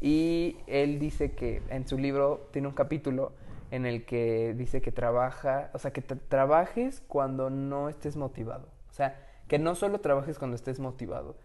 Y 0.00 0.56
él 0.66 0.98
dice 0.98 1.32
que 1.32 1.62
en 1.70 1.86
su 1.88 1.98
libro 1.98 2.48
tiene 2.52 2.68
un 2.68 2.74
capítulo 2.74 3.32
en 3.70 3.86
el 3.86 4.04
que 4.04 4.54
dice 4.56 4.80
que 4.80 4.92
trabaja, 4.92 5.70
o 5.74 5.78
sea, 5.78 5.92
que 5.92 6.06
tra- 6.06 6.18
trabajes 6.28 7.02
cuando 7.08 7.50
no 7.50 7.88
estés 7.88 8.16
motivado. 8.16 8.68
O 8.90 8.92
sea, 8.92 9.20
que 9.48 9.58
no 9.58 9.74
solo 9.74 10.00
trabajes 10.00 10.38
cuando 10.38 10.54
estés 10.54 10.80
motivado, 10.80 11.36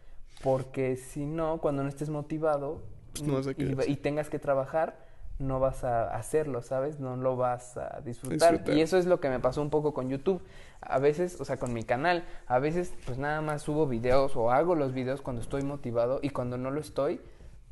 porque 0.44 0.96
si 0.98 1.26
no, 1.26 1.60
cuando 1.60 1.84
no 1.84 1.90
estés 1.90 2.10
motivado 2.10 2.82
Pues 3.14 3.24
no 3.24 3.42
y- 3.86 3.96
tengas 3.98 4.30
que 4.30 4.40
trabajar, 4.40 5.10
no 5.40 5.60
vas 5.60 5.84
a 5.84 6.14
hacerlo, 6.16 6.62
¿sabes? 6.62 7.00
No 7.00 7.16
lo 7.18 7.36
vas 7.36 7.76
a 7.78 8.02
disfrutar. 8.06 8.52
Disfrutar. 8.52 8.78
Y 8.78 8.82
eso 8.82 8.98
es 8.98 9.06
lo 9.08 9.20
que 9.20 9.30
me 9.30 9.40
pasó 9.40 9.62
un 9.62 9.70
poco 9.72 9.94
con 9.94 10.10
YouTube. 10.10 10.42
A 10.82 11.00
veces, 11.00 11.40
o 11.42 11.46
sea, 11.46 11.58
con 11.58 11.74
mi 11.74 11.84
canal, 11.84 12.24
a 12.48 12.60
veces 12.60 12.94
pues 13.06 13.18
nada 13.18 13.42
más 13.42 13.64
subo 13.64 13.88
videos 13.88 14.36
o 14.36 14.52
hago 14.52 14.76
los 14.76 14.94
videos 14.94 15.22
cuando 15.22 15.42
estoy 15.42 15.64
motivado 15.64 16.20
y 16.22 16.30
cuando 16.30 16.58
no 16.58 16.70
lo 16.72 16.80
estoy, 16.80 17.20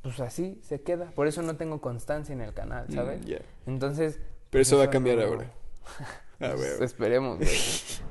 pues 0.01 0.19
así 0.19 0.59
se 0.63 0.81
queda. 0.81 1.05
Por 1.11 1.27
eso 1.27 1.41
no 1.43 1.57
tengo 1.57 1.79
constancia 1.81 2.33
en 2.33 2.41
el 2.41 2.53
canal, 2.53 2.85
Mm, 2.89 2.93
¿sabes? 2.93 3.25
ya. 3.25 3.39
Entonces... 3.67 4.15
Pero 4.17 4.61
pues, 4.61 4.67
eso 4.67 4.77
va 4.79 4.85
a 4.85 4.89
cambiar 4.89 5.17
no- 5.17 5.23
ahora. 5.25 5.51
Ah, 6.41 6.53
pues, 6.55 6.77
güey. 6.77 6.85
esperemos, 6.85 7.37
güey. 7.37 7.49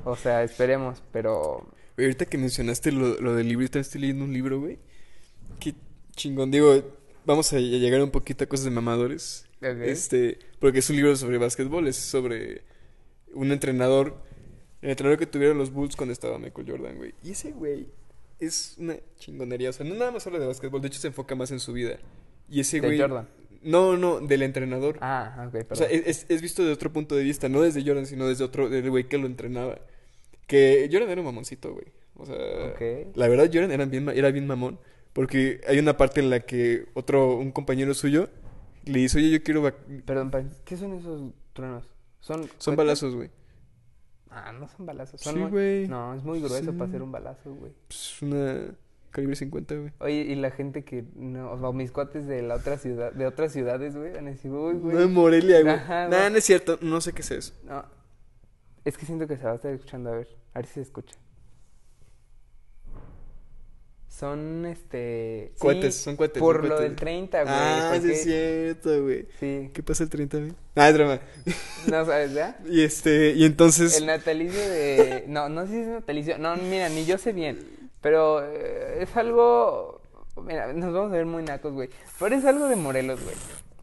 O 0.05 0.15
sea, 0.15 0.43
esperemos, 0.43 1.01
pero... 1.11 1.65
Ahorita 1.99 2.25
que 2.25 2.37
mencionaste 2.37 2.91
lo, 2.91 3.19
lo 3.21 3.35
del 3.35 3.47
libro, 3.47 3.65
también 3.67 3.81
estoy 3.81 4.01
leyendo 4.01 4.25
un 4.25 4.33
libro, 4.33 4.59
güey. 4.59 4.79
Qué 5.59 5.73
chingón. 6.15 6.51
Digo, 6.51 6.81
vamos 7.25 7.51
a 7.53 7.59
llegar 7.59 8.01
un 8.01 8.11
poquito 8.11 8.43
a 8.43 8.47
cosas 8.47 8.65
de 8.65 8.71
mamadores. 8.71 9.45
Este, 9.91 10.39
porque 10.59 10.79
es 10.79 10.89
un 10.89 10.95
libro 10.95 11.15
sobre 11.15 11.37
básquetbol, 11.37 11.87
es 11.87 11.95
sobre 11.97 12.61
un 13.33 13.51
entrenador, 13.51 14.15
el 14.81 14.89
entrenador 14.91 15.19
que 15.19 15.25
tuvieron 15.25 15.57
los 15.57 15.71
Bulls 15.71 15.95
cuando 15.95 16.13
estaba 16.13 16.39
Michael 16.39 16.69
Jordan, 16.69 16.97
güey. 16.97 17.13
Y 17.23 17.31
ese 17.31 17.51
güey 17.51 17.87
es 18.39 18.75
una 18.77 18.95
chingonería, 19.17 19.69
o 19.69 19.73
sea, 19.73 19.85
no 19.85 19.95
nada 19.95 20.11
más 20.11 20.25
habla 20.25 20.39
de 20.39 20.47
básquetbol, 20.47 20.81
de 20.81 20.87
hecho 20.87 20.99
se 20.99 21.07
enfoca 21.07 21.35
más 21.35 21.51
en 21.51 21.59
su 21.59 21.73
vida. 21.73 21.97
Y 22.49 22.61
ese 22.61 22.79
De 22.79 22.87
güey 22.87 22.99
Jordan. 22.99 23.27
No, 23.61 23.97
no, 23.97 24.21
del 24.21 24.43
entrenador. 24.43 24.97
Ah, 25.01 25.43
ok, 25.47 25.51
perdón. 25.51 25.67
O 25.71 25.75
sea, 25.75 25.87
es, 25.89 26.07
es- 26.07 26.25
es 26.29 26.41
visto 26.41 26.63
de 26.63 26.71
otro 26.71 26.93
punto 26.93 27.15
de 27.15 27.23
vista, 27.23 27.49
no 27.49 27.61
desde 27.61 27.83
Jordan, 27.85 28.05
sino 28.05 28.25
desde 28.29 28.45
otro, 28.45 28.69
del 28.69 28.89
güey 28.89 29.09
que 29.09 29.17
lo 29.17 29.25
entrenaba. 29.27 29.79
Que 30.49 30.89
Jordan 30.91 31.09
era 31.09 31.21
un 31.21 31.25
mamoncito, 31.27 31.71
güey. 31.73 31.85
O 32.15 32.25
sea, 32.25 32.35
Ok. 32.71 32.81
la 33.15 33.27
verdad 33.29 33.49
Jordan 33.53 33.71
era 33.71 33.85
bien, 33.85 34.09
era 34.09 34.31
bien 34.31 34.45
mamón. 34.47 34.79
Porque 35.13 35.61
hay 35.67 35.79
una 35.79 35.95
parte 35.95 36.19
en 36.19 36.29
la 36.29 36.41
que 36.41 36.85
otro, 36.93 37.37
un 37.37 37.51
compañero 37.51 37.93
suyo, 37.93 38.29
le 38.85 38.99
dice, 38.99 39.19
oye, 39.19 39.29
yo 39.29 39.43
quiero... 39.43 39.63
Perdón, 40.05 40.31
¿qué 40.65 40.75
son 40.75 40.93
esos 40.95 41.31
truenos? 41.53 41.87
Son... 42.19 42.47
Son 42.57 42.75
balazos, 42.75 43.15
güey. 43.15 43.29
Ah, 44.29 44.51
no 44.51 44.67
son 44.67 44.85
balazos. 44.85 45.21
Son 45.21 45.33
Sí, 45.33 45.39
muy- 45.39 45.49
güey. 45.49 45.87
No, 45.87 46.13
es 46.13 46.23
muy 46.23 46.39
grueso 46.39 46.71
Sí. 46.71 46.77
para 46.77 46.85
hacer 46.89 47.01
un 47.01 47.11
balazo, 47.11 47.53
güey. 47.53 47.71
Pues 47.87 48.21
una 48.21 48.75
calibre 49.11 49.35
50, 49.35 49.75
güey. 49.75 49.91
Oye, 49.99 50.21
y 50.21 50.35
la 50.35 50.51
gente 50.51 50.83
que... 50.83 51.03
No, 51.15 51.51
o 51.51 51.73
mis 51.73 51.91
cuates 51.91 52.27
de 52.27 52.41
la 52.43 52.55
otra 52.55 52.77
ciudad, 52.77 53.11
de 53.11 53.25
otras 53.25 53.51
ciudades, 53.53 53.95
güey, 53.95 54.15
a 54.17 54.21
decir, 54.21 54.51
uy, 54.51 54.75
güey. 54.75 54.95
No, 54.95 55.01
en 55.03 55.13
Morelia, 55.13 55.61
güey. 55.61 55.75
Nah, 55.75 56.07
güey. 56.07 56.31
no 56.31 56.37
es 56.37 56.43
cierto, 56.43 56.77
no 56.81 57.01
sé 57.01 57.13
qué 57.13 57.21
es 57.21 57.31
eso. 57.31 57.53
No. 57.63 57.83
Es 58.85 58.97
que 58.97 59.05
siento 59.05 59.27
que 59.27 59.37
se 59.37 59.43
va 59.43 59.51
a 59.51 59.55
estar 59.55 59.71
escuchando, 59.71 60.11
a 60.11 60.17
ver. 60.17 60.27
A 60.53 60.59
ver 60.59 60.65
si 60.65 60.73
se 60.75 60.81
escucha. 60.81 61.15
Son, 64.09 64.65
este... 64.65 65.51
sí, 65.53 65.59
Cohetes, 65.59 65.95
son 65.95 66.17
cohetes, 66.17 66.41
Por 66.41 66.57
son 66.57 66.69
lo 66.69 66.79
del 66.81 66.95
30, 66.95 67.43
güey. 67.43 67.55
Ah, 67.55 67.97
sí 68.01 68.11
es 68.11 68.23
cierto, 68.23 69.03
güey. 69.03 69.27
Sí. 69.39 69.69
¿Qué 69.73 69.81
pasa 69.81 70.03
el 70.03 70.09
30, 70.09 70.37
güey? 70.39 70.53
Ah, 70.75 70.89
es 70.89 70.95
drama. 70.95 71.21
No 71.87 72.05
sabes, 72.05 72.33
¿ya? 72.33 72.59
Y 72.69 72.81
este, 72.81 73.31
y 73.31 73.45
entonces... 73.45 73.97
El 73.97 74.07
natalicio 74.07 74.59
de... 74.59 75.23
No, 75.27 75.47
no 75.47 75.65
sé 75.67 75.71
si 75.71 75.79
es 75.79 75.87
natalicio. 75.87 76.37
No, 76.37 76.57
mira, 76.57 76.89
ni 76.89 77.05
yo 77.05 77.17
sé 77.17 77.31
bien. 77.31 77.59
Pero 78.01 78.43
eh, 78.43 79.03
es 79.03 79.15
algo... 79.15 80.01
Mira, 80.43 80.73
nos 80.73 80.93
vamos 80.93 81.11
a 81.13 81.15
ver 81.15 81.25
muy 81.25 81.43
nacos, 81.43 81.71
güey. 81.71 81.89
Pero 82.19 82.35
es 82.35 82.43
algo 82.43 82.67
de 82.67 82.75
Morelos, 82.75 83.23
güey. 83.23 83.35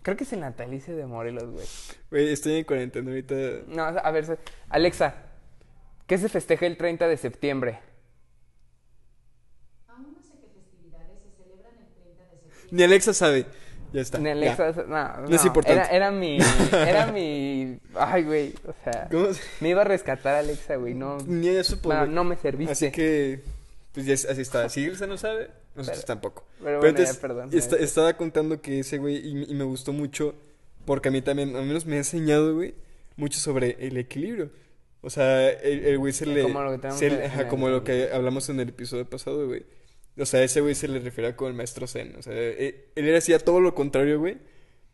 Creo 0.06 0.16
que 0.16 0.22
es 0.22 0.32
el 0.32 0.38
natalicio 0.38 0.94
de 0.94 1.04
Morelos, 1.04 1.50
güey. 1.50 1.66
Güey, 2.12 2.32
estoy 2.32 2.58
en 2.58 2.64
cuarentena 2.64 3.10
ahorita. 3.10 3.34
No, 3.66 3.82
a 3.82 4.10
ver, 4.12 4.38
Alexa, 4.68 5.14
¿qué 6.06 6.16
se 6.16 6.28
festeja 6.28 6.64
el 6.64 6.76
30 6.76 7.08
de 7.08 7.16
septiembre? 7.16 7.80
Aún 9.88 10.14
no 10.16 10.22
sé 10.22 10.34
qué 10.40 10.46
festividades 10.54 11.18
se 11.24 11.42
celebran 11.42 11.72
el 11.74 11.92
30 11.92 12.22
de 12.22 12.38
septiembre. 12.38 12.68
Ni 12.70 12.82
Alexa 12.84 13.14
sabe. 13.14 13.46
Ya 13.92 14.00
está. 14.00 14.18
Ni 14.18 14.26
ya. 14.26 14.30
Alexa, 14.30 14.84
no, 14.86 15.28
No 15.28 15.34
es 15.34 15.44
importante. 15.44 15.80
Era, 15.80 15.88
era 15.90 16.10
mi... 16.12 16.38
Era 16.72 17.06
mi... 17.10 17.80
Ay, 17.96 18.22
güey, 18.22 18.54
o 18.64 18.74
sea... 18.84 19.08
¿Cómo 19.10 19.32
se- 19.34 19.42
Me 19.60 19.70
iba 19.70 19.80
a 19.80 19.86
rescatar 19.86 20.36
Alexa, 20.36 20.76
güey, 20.76 20.94
no... 20.94 21.18
Ni 21.26 21.48
ella 21.48 21.64
supo. 21.64 21.92
No, 21.92 22.06
no 22.06 22.22
me 22.22 22.36
serviste. 22.36 22.70
Así 22.70 22.92
que, 22.92 23.42
pues 23.96 24.06
ya 24.06 24.14
es- 24.14 24.26
así 24.26 24.42
está. 24.42 24.68
Si 24.68 24.82
Ilse 24.82 25.06
no 25.08 25.16
sabe, 25.18 25.48
nosotros 25.74 26.04
Pero- 26.04 26.06
tampoco. 26.06 26.44
pero 26.58 26.64
Pero, 26.64 26.78
bueno, 26.80 26.82
ya, 26.96 27.02
entonces, 27.02 27.16
perdón, 27.16 27.50
ya. 27.50 27.58
estaba 27.84 28.16
contando 28.16 28.60
que 28.60 28.78
ese 28.78 28.98
güey, 28.98 29.16
y, 29.16 29.44
y 29.50 29.54
me 29.54 29.64
gustó 29.64 29.92
mucho, 29.92 30.34
porque 30.84 31.08
a 31.08 31.10
mí 31.12 31.22
también, 31.22 31.56
al 31.56 31.64
menos 31.66 31.86
me 31.86 31.94
ha 31.96 31.98
enseñado, 31.98 32.54
güey, 32.54 32.74
mucho 33.16 33.38
sobre 33.40 33.76
el 33.80 33.96
equilibrio. 33.96 34.50
O 35.00 35.10
sea, 35.10 35.50
el, 35.50 35.84
el 35.86 35.98
güey 35.98 36.12
se 36.12 36.26
le... 36.26 36.42
Como 36.42 36.62
lo 36.62 36.80
que 36.80 36.90
se 36.92 37.06
en- 37.06 37.22
ajá, 37.24 37.40
el- 37.42 37.48
como 37.48 37.68
lo 37.70 37.82
que 37.82 38.10
hablamos 38.12 38.48
en 38.50 38.60
el 38.60 38.68
episodio 38.68 39.08
pasado, 39.08 39.46
güey. 39.48 39.64
O 40.18 40.24
sea, 40.26 40.42
ese 40.42 40.60
güey 40.60 40.74
se 40.74 40.88
le 40.88 40.98
refería 41.00 41.34
como 41.36 41.48
el 41.48 41.54
maestro 41.54 41.86
Zen. 41.86 42.14
O 42.18 42.22
sea, 42.22 42.32
él, 42.32 42.74
él 42.94 43.16
hacía 43.16 43.38
todo 43.38 43.60
lo 43.60 43.74
contrario, 43.74 44.18
güey. 44.18 44.36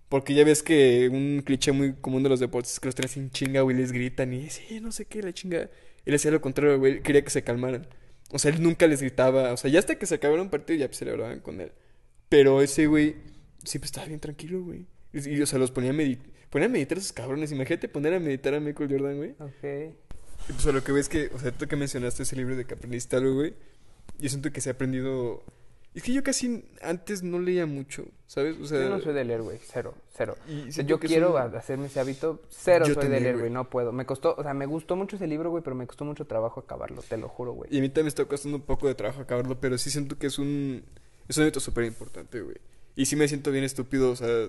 Porque 0.08 0.34
ya 0.34 0.44
ves 0.44 0.62
que 0.62 1.08
un 1.10 1.42
cliché 1.44 1.72
muy 1.72 1.94
común 1.94 2.22
de 2.22 2.28
los 2.28 2.38
deportes 2.40 2.72
es 2.74 2.80
que 2.80 2.86
los 2.88 2.94
traen 2.94 3.08
sin 3.08 3.30
chinga, 3.30 3.62
güey, 3.62 3.76
les 3.76 3.92
gritan 3.92 4.32
y 4.34 4.50
sí, 4.50 4.78
no 4.80 4.92
sé 4.92 5.06
qué, 5.06 5.22
la 5.22 5.32
chinga. 5.32 5.70
Él 6.04 6.14
hacía 6.14 6.30
lo 6.30 6.40
contrario, 6.42 6.78
güey, 6.78 7.00
quería 7.02 7.22
que 7.24 7.30
se 7.30 7.42
calmaran. 7.42 7.86
O 8.32 8.38
sea, 8.38 8.50
él 8.50 8.62
nunca 8.62 8.86
les 8.86 9.00
gritaba. 9.00 9.52
O 9.52 9.56
sea, 9.56 9.70
ya 9.70 9.78
hasta 9.78 9.96
que 9.96 10.06
se 10.06 10.16
acabara 10.16 10.42
un 10.42 10.50
partido 10.50 10.78
ya 10.78 10.92
celebraban 10.92 11.40
con 11.40 11.60
él. 11.60 11.72
Pero 12.28 12.62
ese 12.62 12.86
güey 12.86 13.16
siempre 13.62 13.86
estaba 13.86 14.06
bien 14.06 14.20
tranquilo, 14.20 14.62
güey. 14.62 14.86
Y, 15.12 15.36
y, 15.36 15.42
o 15.42 15.46
sea, 15.46 15.58
los 15.58 15.70
ponía 15.70 15.90
a 15.90 15.92
meditar. 15.92 16.32
Ponía 16.50 16.66
a 16.66 16.70
meditar 16.70 16.98
a 16.98 17.00
esos 17.00 17.12
cabrones. 17.12 17.52
Imagínate 17.52 17.88
poner 17.88 18.14
a 18.14 18.20
meditar 18.20 18.54
a 18.54 18.60
Michael 18.60 18.90
Jordan, 18.90 19.16
güey. 19.18 19.30
Ok. 19.38 19.94
Y 20.48 20.52
pues 20.52 20.66
a 20.66 20.72
lo 20.72 20.82
que 20.82 20.92
ves 20.92 21.08
que, 21.08 21.30
o 21.34 21.38
sea, 21.38 21.52
tú 21.52 21.66
que 21.66 21.76
mencionaste 21.76 22.24
ese 22.24 22.36
libro 22.36 22.56
de 22.56 22.66
algo, 23.12 23.34
güey. 23.34 23.54
Yo 24.18 24.28
siento 24.28 24.50
que 24.50 24.60
se 24.60 24.70
ha 24.70 24.72
aprendido. 24.72 25.44
Es 25.94 26.02
que 26.02 26.12
yo 26.12 26.22
casi 26.22 26.64
antes 26.80 27.22
no 27.22 27.38
leía 27.38 27.66
mucho, 27.66 28.04
¿sabes? 28.26 28.56
O 28.58 28.64
sea, 28.66 28.80
Yo 28.80 28.88
no 28.88 28.98
soy 29.00 29.12
de 29.12 29.24
leer, 29.24 29.42
güey, 29.42 29.58
cero, 29.62 29.94
cero. 30.16 30.36
y 30.48 30.52
O 30.52 30.62
sea, 30.62 30.72
siento 30.72 30.90
yo 30.90 30.98
quiero 30.98 31.36
hacerme 31.36 31.86
ese 31.86 32.00
hábito, 32.00 32.40
cero 32.48 32.86
Yo 32.88 32.94
soy 32.94 33.02
de 33.02 33.08
también, 33.10 33.22
leer, 33.24 33.34
güey. 33.34 33.42
güey, 33.42 33.52
no 33.52 33.68
puedo. 33.68 33.92
Me 33.92 34.06
costó, 34.06 34.34
o 34.36 34.42
sea, 34.42 34.54
me 34.54 34.64
gustó 34.64 34.96
mucho 34.96 35.16
ese 35.16 35.26
libro, 35.26 35.50
güey, 35.50 35.62
pero 35.62 35.76
me 35.76 35.86
costó 35.86 36.06
mucho 36.06 36.24
trabajo 36.26 36.60
acabarlo, 36.60 37.02
te 37.02 37.18
lo 37.18 37.28
juro, 37.28 37.52
güey. 37.52 37.68
Y 37.74 37.78
a 37.78 37.80
mí 37.82 37.88
también 37.90 38.04
me 38.06 38.08
está 38.08 38.24
costando 38.24 38.56
un 38.56 38.62
poco 38.64 38.88
de 38.88 38.94
trabajo 38.94 39.20
acabarlo, 39.20 39.60
pero 39.60 39.76
sí 39.76 39.90
siento 39.90 40.16
que 40.18 40.28
es 40.28 40.38
un. 40.38 40.82
Es 41.28 41.36
un 41.36 41.42
hábito 41.44 41.60
súper 41.60 41.84
importante, 41.84 42.40
güey. 42.40 42.56
Y 42.96 43.04
sí 43.06 43.14
me 43.16 43.28
siento 43.28 43.50
bien 43.50 43.64
estúpido, 43.64 44.10
o 44.12 44.16
sea, 44.16 44.48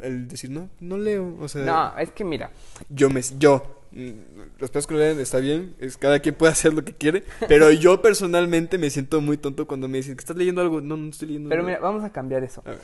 el 0.00 0.26
decir, 0.28 0.48
no, 0.50 0.70
no 0.80 0.96
leo. 0.96 1.36
O 1.40 1.48
sea, 1.48 1.64
No, 1.64 1.98
es 1.98 2.10
que 2.12 2.24
mira, 2.24 2.50
yo 2.88 3.10
me. 3.10 3.20
Yo. 3.38 3.77
Mm, 3.92 4.56
que 4.58 4.94
lo 4.94 4.98
leen 4.98 5.20
está 5.20 5.38
bien, 5.38 5.74
es 5.78 5.96
cada 5.96 6.20
quien 6.20 6.34
puede 6.34 6.52
hacer 6.52 6.72
lo 6.72 6.84
que 6.84 6.94
quiere, 6.94 7.24
pero 7.48 7.70
yo 7.70 8.00
personalmente 8.02 8.78
me 8.78 8.90
siento 8.90 9.20
muy 9.20 9.36
tonto 9.36 9.66
cuando 9.66 9.88
me 9.88 9.98
dicen 9.98 10.16
que 10.16 10.20
estás 10.20 10.36
leyendo 10.36 10.60
algo. 10.60 10.80
No, 10.80 10.96
no 10.96 11.10
estoy 11.10 11.28
leyendo 11.28 11.48
pero 11.50 11.62
mira, 11.62 11.78
vamos 11.80 12.04
a 12.04 12.10
cambiar 12.10 12.44
eso. 12.44 12.62
A 12.64 12.70
ver. 12.70 12.82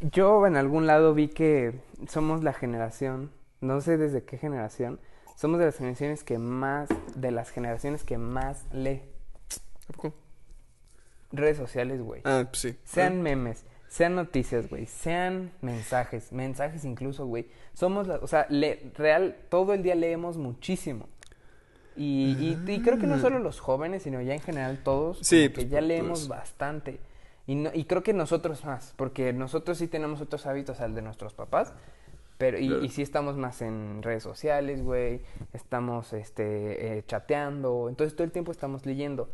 Yo 0.00 0.46
en 0.46 0.56
algún 0.56 0.86
lado 0.86 1.14
vi 1.14 1.28
que 1.28 1.80
somos 2.08 2.44
la 2.44 2.52
generación, 2.52 3.30
no 3.60 3.80
sé 3.80 3.96
desde 3.96 4.24
qué 4.24 4.36
generación, 4.36 5.00
somos 5.36 5.58
de 5.58 5.66
las 5.66 5.76
generaciones 5.76 6.24
que 6.24 6.38
más, 6.38 6.88
de 7.14 7.30
las 7.30 7.50
generaciones 7.50 8.04
que 8.04 8.18
más 8.18 8.64
lee 8.72 9.02
¿A 9.88 9.92
poco? 9.92 10.14
redes 11.32 11.56
sociales, 11.56 12.00
güey. 12.00 12.22
Ah, 12.24 12.44
pues 12.48 12.60
sí. 12.60 12.76
Sean 12.84 13.22
memes, 13.22 13.64
sean 13.88 14.14
noticias, 14.14 14.68
güey, 14.68 14.86
sean 14.86 15.52
mensajes, 15.62 16.32
mensajes 16.32 16.84
incluso, 16.84 17.26
güey. 17.26 17.46
Somos, 17.72 18.06
la, 18.06 18.16
o 18.16 18.26
sea, 18.26 18.46
le- 18.50 18.90
real, 18.96 19.36
todo 19.48 19.74
el 19.74 19.82
día 19.82 19.94
leemos 19.94 20.36
muchísimo. 20.38 21.08
Y, 21.96 22.36
y- 22.66 22.72
y 22.72 22.80
creo 22.82 22.98
que 22.98 23.06
no 23.06 23.18
solo 23.18 23.38
los 23.38 23.58
jóvenes, 23.60 24.02
sino 24.02 24.20
ya 24.20 24.34
en 24.34 24.40
general 24.40 24.80
todos, 24.84 25.18
Sí, 25.22 25.44
como 25.44 25.54
pues, 25.54 25.64
que 25.66 25.70
ya 25.70 25.80
leemos 25.80 26.28
bastante. 26.28 27.00
Y, 27.46 27.54
no- 27.54 27.70
y 27.72 27.84
creo 27.84 28.02
que 28.02 28.12
nosotros 28.12 28.64
más, 28.64 28.92
porque 28.96 29.32
nosotros 29.32 29.78
sí 29.78 29.86
tenemos 29.86 30.20
otros 30.20 30.44
hábitos 30.46 30.80
al 30.80 30.94
de 30.94 31.00
nuestros 31.02 31.32
papás, 31.32 31.72
pero 32.38 32.58
y, 32.58 32.68
Claro. 32.68 32.84
y 32.84 32.88
sí 32.90 33.00
estamos 33.00 33.36
más 33.38 33.62
en 33.62 34.02
redes 34.02 34.22
sociales, 34.22 34.82
güey, 34.82 35.22
estamos 35.54 36.12
este, 36.12 36.98
eh, 36.98 37.04
chateando, 37.06 37.86
entonces 37.88 38.14
todo 38.14 38.24
el 38.24 38.32
tiempo 38.32 38.52
estamos 38.52 38.84
leyendo. 38.84 39.30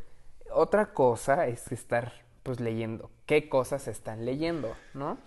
Otra 0.53 0.93
cosa 0.93 1.49
es 1.49 1.73
estar 1.73 2.13
pues 2.43 2.61
leyendo, 2.61 3.11
qué 3.27 3.49
cosas 3.49 3.83
se 3.83 3.91
están 3.91 4.25
leyendo, 4.25 4.75
¿no? 4.95 5.19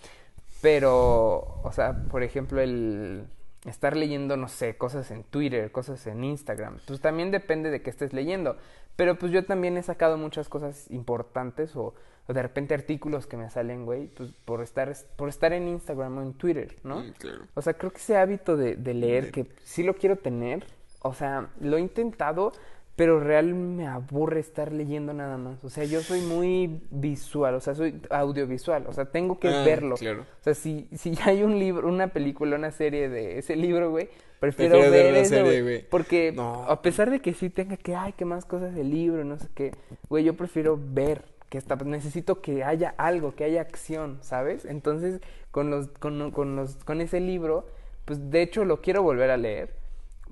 Pero, 0.62 1.60
o 1.63 1.72
sea, 1.74 1.93
por 2.10 2.24
ejemplo, 2.24 2.62
el 2.62 3.25
estar 3.65 3.95
leyendo, 3.95 4.38
no 4.38 4.48
sé, 4.48 4.77
cosas 4.77 5.12
en 5.12 5.24
Twitter, 5.24 5.72
cosas 5.72 6.05
en 6.07 6.24
Instagram, 6.24 6.79
pues 6.88 7.01
también 7.01 7.31
depende 7.31 7.69
de 7.72 7.81
qué 7.81 7.89
estés 7.89 8.13
leyendo. 8.13 8.57
Pero 8.95 9.15
pues 9.17 9.31
yo 9.31 9.45
también 9.45 9.75
he 9.77 9.84
sacado 9.84 10.17
muchas 10.17 10.48
cosas 10.48 10.89
importantes 10.89 11.75
o, 11.75 11.93
o 12.27 12.34
de 12.34 12.41
repente 12.41 12.74
artículos 12.74 13.27
que 13.27 13.36
me 13.38 13.50
salen, 13.50 13.86
güey, 13.86 14.07
pues 14.07 14.31
por 14.45 14.62
estar, 14.62 14.95
por 15.17 15.27
estar 15.29 15.51
en 15.51 15.67
Instagram 15.67 16.17
o 16.17 16.22
en 16.22 16.34
Twitter, 16.34 16.77
¿no? 16.84 17.01
Mm, 17.01 17.12
claro. 17.17 17.41
O 17.55 17.62
sea, 17.62 17.74
creo 17.74 17.91
que 17.91 17.98
ese 17.98 18.15
hábito 18.17 18.55
de, 18.55 18.75
de 18.75 18.93
leer, 18.93 19.25
De- 19.25 19.31
que 19.31 19.48
sí 19.63 19.84
lo 19.84 19.95
quiero 19.95 20.15
tener, 20.15 20.65
o 21.01 21.13
sea, 21.13 21.50
lo 21.60 21.77
he 21.77 21.81
intentado, 21.81 22.53
pero 22.95 23.19
real 23.19 23.53
me 23.53 23.87
aburre 23.87 24.39
estar 24.39 24.71
leyendo 24.71 25.13
nada 25.13 25.37
más. 25.37 25.63
O 25.63 25.69
sea, 25.69 25.83
yo 25.83 26.01
soy 26.01 26.21
muy 26.21 26.81
visual, 26.91 27.55
o 27.55 27.59
sea, 27.59 27.75
soy 27.75 28.01
audiovisual, 28.09 28.85
o 28.87 28.93
sea, 28.93 29.05
tengo 29.05 29.39
que 29.39 29.49
Ah, 29.49 29.63
verlo. 29.65 29.95
claro. 29.95 30.21
O 30.21 30.43
sea, 30.43 30.53
si, 30.53 30.87
si 30.95 31.11
ya 31.11 31.25
hay 31.29 31.43
un 31.43 31.59
libro, 31.59 31.87
una 31.87 32.07
película, 32.07 32.55
una 32.55 32.71
serie 32.71 33.09
de 33.09 33.37
ese 33.37 33.55
libro, 33.55 33.89
güey, 33.91 34.07
prefiero 34.39 34.73
Prefieres 34.79 34.91
ver 34.91 35.03
ver 35.05 35.13
la 35.13 35.19
eso, 35.19 35.29
serie, 35.29 35.43
güey. 35.61 35.61
güey. 35.61 35.89
Porque 35.89 36.31
No. 36.33 36.63
a 36.63 36.81
pesar 36.81 37.09
de 37.11 37.19
que 37.19 37.33
sí 37.33 37.49
tenga 37.49 37.75
que, 37.77 37.95
ay, 37.95 38.13
que 38.13 38.23
más 38.25 38.45
cosas 38.45 38.73
del 38.75 38.89
libro, 38.91 39.23
no 39.25 39.37
sé 39.39 39.47
qué, 39.53 39.71
güey, 40.09 40.23
yo 40.23 40.35
prefiero 40.35 40.79
ver 40.81 41.23
que 41.49 41.57
está, 41.57 41.75
necesito 41.75 42.41
que 42.41 42.63
haya 42.63 42.95
algo, 42.97 43.35
que 43.35 43.43
haya 43.43 43.61
acción, 43.61 44.17
¿sabes? 44.21 44.65
Entonces, 44.65 45.21
con 45.51 45.69
los, 45.69 45.87
con, 45.99 46.31
con 46.31 46.55
los, 46.55 46.75
con 46.83 47.01
ese 47.01 47.19
libro, 47.19 47.67
pues 48.05 48.29
de 48.31 48.41
hecho 48.41 48.65
lo 48.65 48.81
quiero 48.81 49.03
volver 49.03 49.29
a 49.31 49.37
leer 49.37 49.73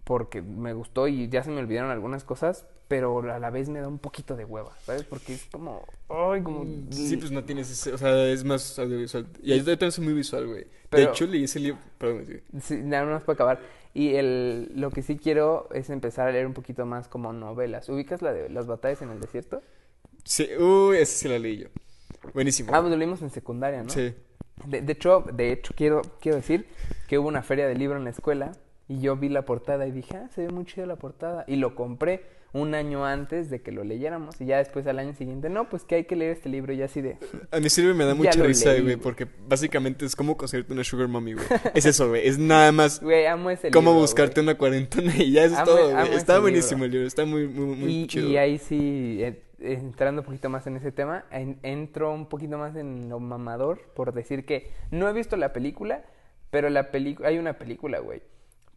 porque 0.04 0.42
me 0.42 0.74
gustó 0.74 1.08
y 1.08 1.30
ya 1.30 1.44
se 1.44 1.52
me 1.52 1.60
olvidaron 1.60 1.92
algunas 1.92 2.24
cosas, 2.24 2.66
pero 2.88 3.20
a 3.32 3.40
la 3.40 3.50
vez 3.50 3.70
me 3.70 3.80
da 3.80 3.88
un 3.88 4.00
poquito 4.00 4.36
de 4.36 4.46
hueva, 4.46 4.76
¿sabes? 4.86 5.04
Porque 5.04 5.34
es 5.34 5.46
como, 5.46 5.86
ay, 6.10 6.42
como... 6.42 6.66
Sí, 6.92 7.18
pues 7.18 7.32
no 7.32 7.44
tienes 7.44 7.72
ese, 7.72 7.94
o 7.94 7.98
sea, 7.98 8.28
es 8.28 8.44
más 8.44 8.78
audiovisual. 8.78 9.28
Y 9.42 9.58
yo 9.58 9.64
también 9.64 9.92
soy 9.92 10.04
muy 10.04 10.14
visual, 10.14 10.48
güey. 10.48 10.68
De 10.92 11.04
hecho, 11.04 11.26
leí 11.26 11.46
ese 11.46 11.60
libro, 11.60 11.80
perdón, 11.98 12.26
sí. 12.26 12.40
Sí, 12.62 12.78
nada 12.84 13.06
más 13.06 13.24
para 13.24 13.34
acabar. 13.34 13.60
Y 13.94 14.16
el, 14.16 14.72
lo 14.76 14.92
que 14.92 15.02
sí 15.02 15.18
quiero 15.18 15.70
es 15.72 15.90
empezar 15.90 16.28
a 16.28 16.32
leer 16.32 16.46
un 16.48 16.54
poquito 16.54 16.86
más 16.86 17.08
como 17.08 17.32
novelas. 17.32 17.90
¿Ubicas 17.90 18.22
la 18.22 18.34
de 18.34 18.50
las 18.50 18.68
batallas 18.68 19.02
en 19.02 19.10
el 19.10 19.20
desierto? 19.20 19.62
Sí, 20.24 20.50
uy, 20.58 20.98
esa 20.98 21.18
sí 21.18 21.28
la 21.28 21.40
leí 21.40 21.58
yo. 21.58 21.68
Buenísimo. 22.34 22.72
Ah, 22.74 22.80
pues 22.80 22.92
lo 22.92 22.98
leímos 22.98 23.22
en 23.22 23.30
secundaria, 23.30 23.84
¿no? 23.84 23.90
Sí. 23.90 24.14
De, 24.66 24.82
de 24.82 24.94
hecho, 24.94 25.24
de 25.34 25.52
hecho 25.52 25.74
quiero, 25.76 26.02
quiero 26.22 26.38
decir 26.38 26.68
que 27.08 27.18
hubo 27.18 27.28
una 27.28 27.44
feria 27.44 27.68
de 27.68 27.76
libro 27.76 27.98
en 27.98 28.04
la 28.04 28.12
escuela 28.12 28.52
y 28.88 29.00
yo 29.00 29.16
vi 29.16 29.30
la 29.30 29.44
portada 29.46 29.88
y 29.88 29.92
dije, 29.92 30.18
ah, 30.18 30.30
se 30.34 30.46
ve 30.46 30.50
muy 30.54 30.66
chida 30.66 30.86
la 30.86 30.98
portada. 30.98 31.46
Y 31.48 31.56
lo 31.56 31.76
compré 31.76 32.24
un 32.52 32.76
año 32.76 33.04
antes 33.04 33.50
de 33.50 33.64
que 33.64 33.72
lo 33.72 33.84
leyéramos 33.84 34.40
y 34.40 34.46
ya 34.46 34.58
después 34.60 34.86
al 34.86 35.00
año 35.00 35.14
siguiente, 35.16 35.50
no, 35.50 35.70
pues 35.70 35.86
que 35.86 35.96
hay 35.96 36.04
que 36.04 36.16
leer 36.16 36.34
este 36.34 36.50
libro 36.50 36.72
y 36.72 36.78
ya 36.78 36.86
así 36.86 37.02
de... 37.02 37.18
A 37.50 37.60
mí 37.60 37.68
sirve 37.70 37.96
me 37.96 38.06
da 38.06 38.14
mucha 38.16 38.44
risa, 38.44 38.80
güey, 38.80 38.96
porque 38.98 39.26
básicamente 39.48 40.06
es 40.06 40.16
como 40.16 40.38
conseguirte 40.38 40.72
una 40.74 40.84
sugar 40.84 41.08
mommy, 41.08 41.34
güey. 41.34 41.46
Es 41.74 41.86
eso, 41.88 42.10
güey. 42.10 42.28
Es 42.28 42.38
nada 42.38 42.72
más 42.72 43.02
Güey, 43.02 43.26
amo 43.26 43.50
ese 43.50 43.72
cómo 43.72 43.90
libro, 43.90 44.02
buscarte 44.02 44.40
una 44.42 44.56
cuarentona 44.56 45.16
y 45.18 45.32
ya 45.32 45.46
es 45.46 45.54
Amo- 45.54 45.66
todo, 45.66 45.92
güey. 45.94 46.14
Está 46.14 46.34
libro. 46.34 46.42
buenísimo 46.44 46.84
el 46.86 46.92
libro, 46.92 47.08
está 47.08 47.26
muy, 47.26 47.48
muy, 47.48 47.76
muy 47.76 47.92
y, 48.04 48.08
chido. 48.08 48.30
y 48.30 48.38
ahí 48.38 48.60
sí, 48.60 49.18
eh, 49.24 49.42
entrando 49.60 50.22
un 50.22 50.26
poquito 50.26 50.50
más 50.50 50.68
en 50.68 50.76
ese 50.78 50.92
tema, 50.92 51.26
en- 51.32 51.58
entro 51.64 52.14
un 52.14 52.28
poquito 52.28 52.60
más 52.60 52.76
en 52.76 53.10
lo 53.10 53.20
mamador 53.20 53.82
por 53.96 54.14
decir 54.14 54.46
que 54.46 54.70
no 54.92 55.10
he 55.10 55.14
visto 55.14 55.38
la 55.38 55.54
película, 55.54 56.04
pero 56.52 56.70
la 56.70 56.92
película, 56.92 57.30
hay 57.30 57.40
una 57.40 57.58
película, 57.58 57.98
güey. 58.00 58.22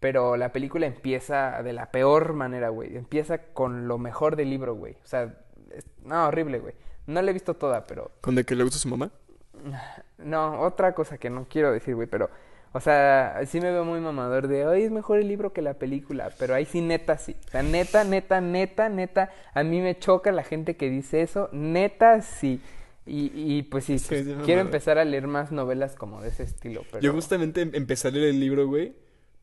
Pero 0.06 0.36
la 0.36 0.52
película 0.52 0.86
empieza 0.86 1.64
de 1.64 1.72
la 1.72 1.90
peor 1.90 2.32
manera, 2.32 2.68
güey. 2.68 2.96
Empieza 2.96 3.38
con 3.38 3.88
lo 3.88 3.98
mejor 3.98 4.36
del 4.36 4.50
libro, 4.50 4.76
güey. 4.76 4.92
O 5.02 5.06
sea, 5.06 5.34
es- 5.74 5.84
no, 6.04 6.28
horrible, 6.28 6.60
güey. 6.60 6.74
No 7.08 7.20
la 7.22 7.30
he 7.32 7.34
visto 7.34 7.54
toda, 7.54 7.88
pero 7.88 8.12
¿Con 8.20 8.36
de 8.36 8.44
que 8.44 8.54
le 8.54 8.62
gusta 8.62 8.78
su 8.78 8.88
mamá? 8.88 9.10
no, 10.18 10.60
otra 10.60 10.94
cosa 10.94 11.18
que 11.18 11.28
no 11.28 11.48
quiero 11.50 11.72
decir, 11.72 11.96
güey, 11.96 12.06
pero, 12.06 12.30
o 12.70 12.78
sea, 12.78 13.40
sí 13.46 13.60
me 13.60 13.72
veo 13.72 13.84
muy 13.84 13.98
mamador 13.98 14.46
de, 14.46 14.64
hoy 14.64 14.84
es 14.84 14.92
mejor 14.92 15.18
el 15.18 15.26
libro 15.26 15.52
que 15.52 15.60
la 15.60 15.74
película, 15.74 16.30
pero 16.38 16.54
ahí 16.54 16.66
sí, 16.66 16.82
neta, 16.82 17.18
sí. 17.18 17.34
O 17.48 17.50
sea, 17.50 17.64
neta, 17.64 18.04
neta, 18.04 18.40
neta, 18.40 18.88
neta, 18.88 19.30
a 19.54 19.64
mí 19.64 19.80
me 19.80 19.98
choca 19.98 20.30
la 20.30 20.44
gente 20.44 20.76
que 20.76 20.88
dice 20.88 21.20
eso, 21.22 21.48
neta, 21.50 22.22
sí. 22.22 22.60
Y, 23.06 23.32
y 23.34 23.62
pues 23.64 23.86
sí, 23.86 23.98
Sí, 23.98 24.06
pues, 24.08 24.44
quiero 24.44 24.60
empezar 24.60 24.98
a 24.98 25.04
leer 25.04 25.26
más 25.26 25.50
novelas 25.50 25.96
como 25.96 26.20
de 26.22 26.28
ese 26.28 26.44
estilo, 26.44 26.82
pero... 26.92 27.00
Yo 27.02 27.12
justamente 27.12 27.62
em- 27.62 27.70
empecé 27.74 28.06
a 28.06 28.12
leer 28.12 28.26
el 28.28 28.38
libro, 28.38 28.68
güey, 28.68 28.94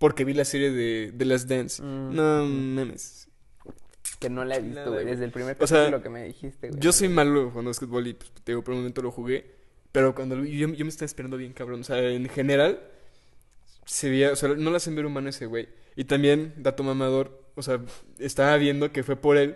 porque 0.03 0.25
vi 0.25 0.33
la 0.33 0.43
serie 0.43 0.69
de, 0.69 1.13
de 1.13 1.24
Last 1.24 1.48
Dance. 1.48 1.81
Mm. 1.81 2.13
No 2.13 2.45
mames. 2.45 3.29
Que 4.19 4.29
no 4.29 4.43
la 4.43 4.57
he 4.57 4.62
visto, 4.62 4.91
güey, 4.91 5.05
desde 5.05 5.24
el 5.24 5.31
primer 5.31 5.55
O 5.57 5.65
sea, 5.65 5.77
capítulo 5.77 6.03
que 6.03 6.10
me 6.10 6.25
dijiste, 6.25 6.67
güey. 6.67 6.81
Yo 6.81 6.91
soy 6.91 7.07
malo 7.07 7.50
jugando 7.51 7.69
básquetbol 7.69 8.05
y 8.07 8.13
pues, 8.13 8.29
te 8.43 8.51
digo, 8.51 8.65
por 8.65 8.74
un 8.74 8.81
momento 8.81 9.01
lo 9.01 9.12
jugué. 9.12 9.55
Pero 9.93 10.13
cuando 10.13 10.36
lo 10.36 10.41
vi, 10.41 10.57
yo, 10.57 10.67
yo 10.67 10.83
me 10.83 10.89
estaba 10.89 11.05
esperando 11.05 11.38
bien, 11.38 11.53
cabrón. 11.53 11.79
O 11.79 11.83
sea, 11.86 12.01
en 12.01 12.27
general, 12.27 12.81
se 13.86 14.10
veía, 14.10 14.33
o 14.33 14.36
sea, 14.36 14.50
no 14.50 14.72
la 14.72 14.75
hacen 14.75 14.93
ver 14.93 15.05
humano 15.05 15.29
ese 15.29 15.45
güey. 15.45 15.69
Y 15.95 16.03
también, 16.03 16.53
dato 16.57 16.83
mamador, 16.83 17.41
o 17.55 17.62
sea, 17.62 17.79
estaba 18.19 18.57
viendo 18.57 18.91
que 18.91 19.03
fue 19.03 19.15
por 19.15 19.38
él 19.38 19.55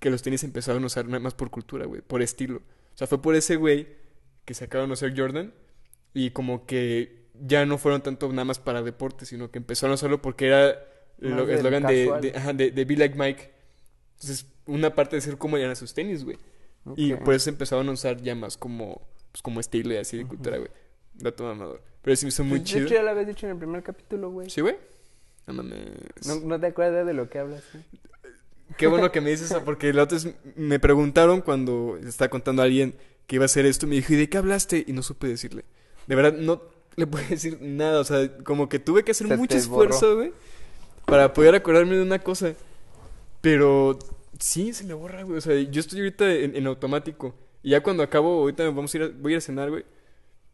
que 0.00 0.08
los 0.08 0.22
tenis 0.22 0.42
empezaron 0.42 0.82
a 0.84 0.86
usar 0.86 1.04
nada 1.04 1.20
más 1.20 1.34
por 1.34 1.50
cultura, 1.50 1.84
güey, 1.84 2.00
por 2.00 2.22
estilo. 2.22 2.62
O 2.94 2.96
sea, 2.96 3.06
fue 3.06 3.20
por 3.20 3.34
ese 3.34 3.56
güey 3.56 3.88
que 4.46 4.54
sacaron 4.54 4.88
a 4.88 4.94
usar 4.94 5.12
Jordan 5.14 5.52
y 6.14 6.30
como 6.30 6.64
que 6.64 7.21
ya 7.44 7.66
no 7.66 7.78
fueron 7.78 8.02
tanto 8.02 8.28
nada 8.30 8.44
más 8.44 8.58
para 8.58 8.82
deporte, 8.82 9.26
sino 9.26 9.50
que 9.50 9.58
empezaron 9.58 9.92
a 9.92 9.94
usarlo 9.94 10.22
porque 10.22 10.46
era 10.46 10.70
el 11.20 11.38
eslogan 11.50 11.84
de, 11.84 12.12
de, 12.20 12.32
ajá, 12.36 12.52
de, 12.52 12.70
de 12.70 12.84
Be 12.84 12.96
Like 12.96 13.16
Mike. 13.18 13.50
Entonces, 14.14 14.46
una 14.66 14.94
parte 14.94 15.16
de 15.16 15.22
ser 15.22 15.36
como 15.38 15.56
eran 15.56 15.74
sus 15.76 15.94
tenis, 15.94 16.24
güey. 16.24 16.38
Y 16.96 17.14
por 17.14 17.34
eso 17.34 17.50
empezaron 17.50 17.88
a 17.88 17.92
usar 17.92 18.20
ya 18.20 18.34
más 18.34 18.56
como, 18.56 19.06
pues, 19.30 19.42
como 19.42 19.60
estilo 19.60 19.92
y 19.94 19.96
así 19.96 20.18
de 20.18 20.26
cultura, 20.26 20.58
güey. 20.58 20.70
Dato 21.14 21.44
mamador. 21.44 21.82
Pero 22.02 22.16
sí 22.16 22.26
me 22.26 22.30
hizo 22.30 22.42
muy 22.44 22.58
Pues, 22.60 22.70
De 22.70 22.74
chido. 22.74 22.86
hecho, 22.86 22.94
ya 22.94 23.02
lo 23.02 23.10
habías 23.10 23.26
dicho 23.26 23.46
en 23.46 23.52
el 23.52 23.58
primer 23.58 23.82
capítulo, 23.82 24.30
güey. 24.30 24.50
¿Sí, 24.50 24.60
güey? 24.60 24.76
No 25.46 25.54
mames. 25.54 25.80
¿No, 26.26 26.40
no 26.40 26.58
te 26.60 26.66
acuerdas 26.66 27.06
de 27.06 27.14
lo 27.14 27.28
que 27.28 27.38
hablas? 27.38 27.62
güey? 27.72 27.84
Qué 28.76 28.86
bueno 28.86 29.12
que 29.12 29.20
me 29.20 29.30
dices 29.30 29.50
eso, 29.50 29.62
porque 29.64 29.92
la 29.92 30.04
otra 30.04 30.18
vez 30.18 30.34
me 30.56 30.78
preguntaron 30.80 31.40
cuando 31.40 31.98
estaba 31.98 32.28
contando 32.30 32.62
a 32.62 32.64
alguien 32.64 32.94
que 33.26 33.36
iba 33.36 33.44
a 33.44 33.46
hacer 33.46 33.66
esto. 33.66 33.86
Me 33.86 33.96
dijo, 33.96 34.12
¿y 34.12 34.16
de 34.16 34.28
qué 34.28 34.38
hablaste? 34.38 34.84
Y 34.86 34.92
no 34.92 35.02
supe 35.02 35.28
decirle. 35.28 35.64
De 36.06 36.14
verdad, 36.16 36.32
no 36.32 36.62
le 36.96 37.06
pude 37.06 37.26
decir 37.28 37.58
nada. 37.60 38.00
O 38.00 38.04
sea, 38.04 38.36
como 38.44 38.68
que 38.68 38.78
tuve 38.78 39.02
que 39.04 39.12
hacer 39.12 39.28
Se 39.28 39.36
mucho 39.36 39.56
esfuerzo, 39.56 40.16
güey, 40.16 40.32
para 41.06 41.32
poder 41.32 41.54
acordarme 41.54 41.96
de 41.96 42.02
una 42.02 42.18
cosa. 42.18 42.54
Pero 43.40 43.98
sí, 44.38 44.72
se 44.72 44.84
me 44.84 44.94
borra, 44.94 45.22
güey. 45.22 45.38
O 45.38 45.40
sea, 45.40 45.58
yo 45.60 45.80
estoy 45.80 46.00
ahorita 46.00 46.32
en, 46.32 46.56
en 46.56 46.66
automático. 46.66 47.34
Y 47.62 47.70
ya 47.70 47.82
cuando 47.82 48.02
acabo, 48.02 48.40
ahorita 48.40 48.64
vamos 48.70 48.92
a 48.94 48.96
ir 48.98 49.02
a, 49.04 49.08
voy 49.08 49.32
a 49.32 49.34
ir 49.34 49.38
a 49.38 49.40
cenar, 49.40 49.70
güey. 49.70 49.84